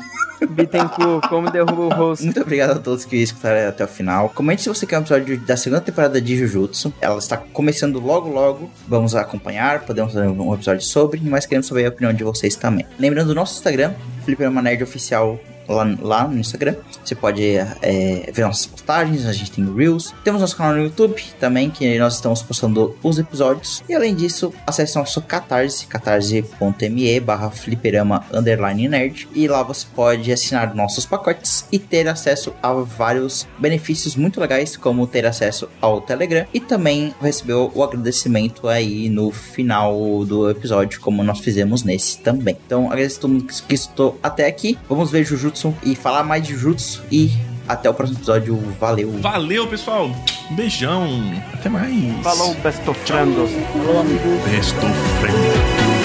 Bittencourt, 0.49 1.27
como 1.27 1.49
derruba 1.51 1.81
o 1.81 1.89
rosto. 1.89 2.23
Muito 2.23 2.41
obrigado 2.41 2.71
a 2.71 2.79
todos 2.79 3.05
que 3.05 3.17
escutaram 3.17 3.67
até 3.67 3.83
o 3.83 3.87
final. 3.87 4.29
Comente 4.29 4.61
se 4.61 4.69
você 4.69 4.85
quer 4.85 4.97
um 4.97 5.01
episódio 5.01 5.37
da 5.39 5.57
segunda 5.57 5.81
temporada 5.81 6.21
de 6.21 6.37
Jujutsu. 6.37 6.93
Ela 7.01 7.17
está 7.17 7.37
começando 7.37 7.99
logo, 7.99 8.29
logo. 8.29 8.69
Vamos 8.87 9.15
acompanhar, 9.15 9.81
podemos 9.81 10.13
fazer 10.13 10.27
um 10.27 10.53
episódio 10.53 10.83
sobre, 10.83 11.19
mas 11.21 11.45
queremos 11.45 11.67
saber 11.67 11.85
a 11.85 11.89
opinião 11.89 12.13
de 12.13 12.23
vocês 12.23 12.55
também. 12.55 12.85
Lembrando 12.97 13.27
do 13.27 13.35
nosso 13.35 13.55
Instagram, 13.55 13.93
Felipe 14.23 14.47
Nerd 14.47 14.83
Oficial. 14.83 15.39
Lá, 15.69 15.95
lá 16.01 16.27
no 16.27 16.39
Instagram, 16.39 16.75
você 17.03 17.13
pode 17.13 17.43
é, 17.55 18.31
ver 18.33 18.41
nossas 18.41 18.65
postagens, 18.65 19.27
a 19.27 19.31
gente 19.31 19.51
tem 19.51 19.75
Reels, 19.75 20.15
temos 20.23 20.41
nosso 20.41 20.57
canal 20.57 20.73
no 20.73 20.83
YouTube 20.83 21.21
também, 21.39 21.69
que 21.69 21.99
nós 21.99 22.15
estamos 22.15 22.41
postando 22.41 22.97
os 23.03 23.19
episódios, 23.19 23.83
e 23.87 23.93
além 23.93 24.15
disso, 24.15 24.51
acesse 24.65 24.95
nosso 24.95 25.21
Catarse, 25.21 25.85
catarse.me 25.85 27.19
barra 27.19 27.51
fliperama 27.51 28.25
underline 28.33 28.87
nerd, 28.87 29.29
e 29.33 29.47
lá 29.47 29.61
você 29.61 29.85
pode 29.95 30.31
assinar 30.31 30.73
nossos 30.73 31.05
pacotes 31.05 31.65
e 31.71 31.77
ter 31.77 32.07
acesso 32.07 32.51
a 32.63 32.73
vários 32.73 33.47
benefícios 33.59 34.15
muito 34.15 34.41
legais, 34.41 34.75
como 34.75 35.05
ter 35.05 35.27
acesso 35.27 35.69
ao 35.79 36.01
Telegram, 36.01 36.47
e 36.51 36.59
também 36.59 37.13
receber 37.21 37.53
o 37.53 37.83
agradecimento 37.83 38.67
aí 38.67 39.07
no 39.07 39.31
final 39.31 40.25
do 40.25 40.49
episódio, 40.49 40.99
como 40.99 41.23
nós 41.23 41.39
fizemos 41.39 41.83
nesse 41.83 42.17
também. 42.19 42.57
Então, 42.65 42.87
agradeço 42.87 43.19
a 43.19 43.21
todo 43.21 43.31
mundo 43.31 43.45
que 43.45 43.75
escutou 43.75 44.19
até 44.23 44.47
aqui, 44.47 44.77
vamos 44.87 45.11
ver 45.11 45.23
Jujutsu 45.23 45.58
e 45.83 45.95
falar 45.95 46.23
mais 46.23 46.43
de 46.43 46.53
Jujutsu, 46.53 47.03
e 47.11 47.31
até 47.67 47.89
o 47.89 47.93
próximo 47.93 48.17
episódio, 48.17 48.57
valeu! 48.79 49.11
Valeu, 49.19 49.67
pessoal. 49.67 50.09
Um 50.49 50.55
beijão. 50.55 51.07
Até 51.53 51.69
mais. 51.69 52.23
Falou, 52.23 52.55
best 52.55 52.87
of 52.89 52.99
friends. 53.05 53.51
Falou, 53.71 53.99
amigo. 53.99 54.29
Best 54.49 54.75
of 54.77 54.93
friends. 55.21 55.98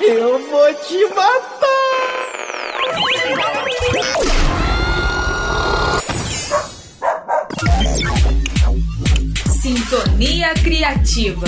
Eu 0.00 0.38
vou 0.48 0.74
te 0.74 1.04
matar! 1.14 1.58
Sintonia 9.60 10.54
Criativa. 10.54 11.46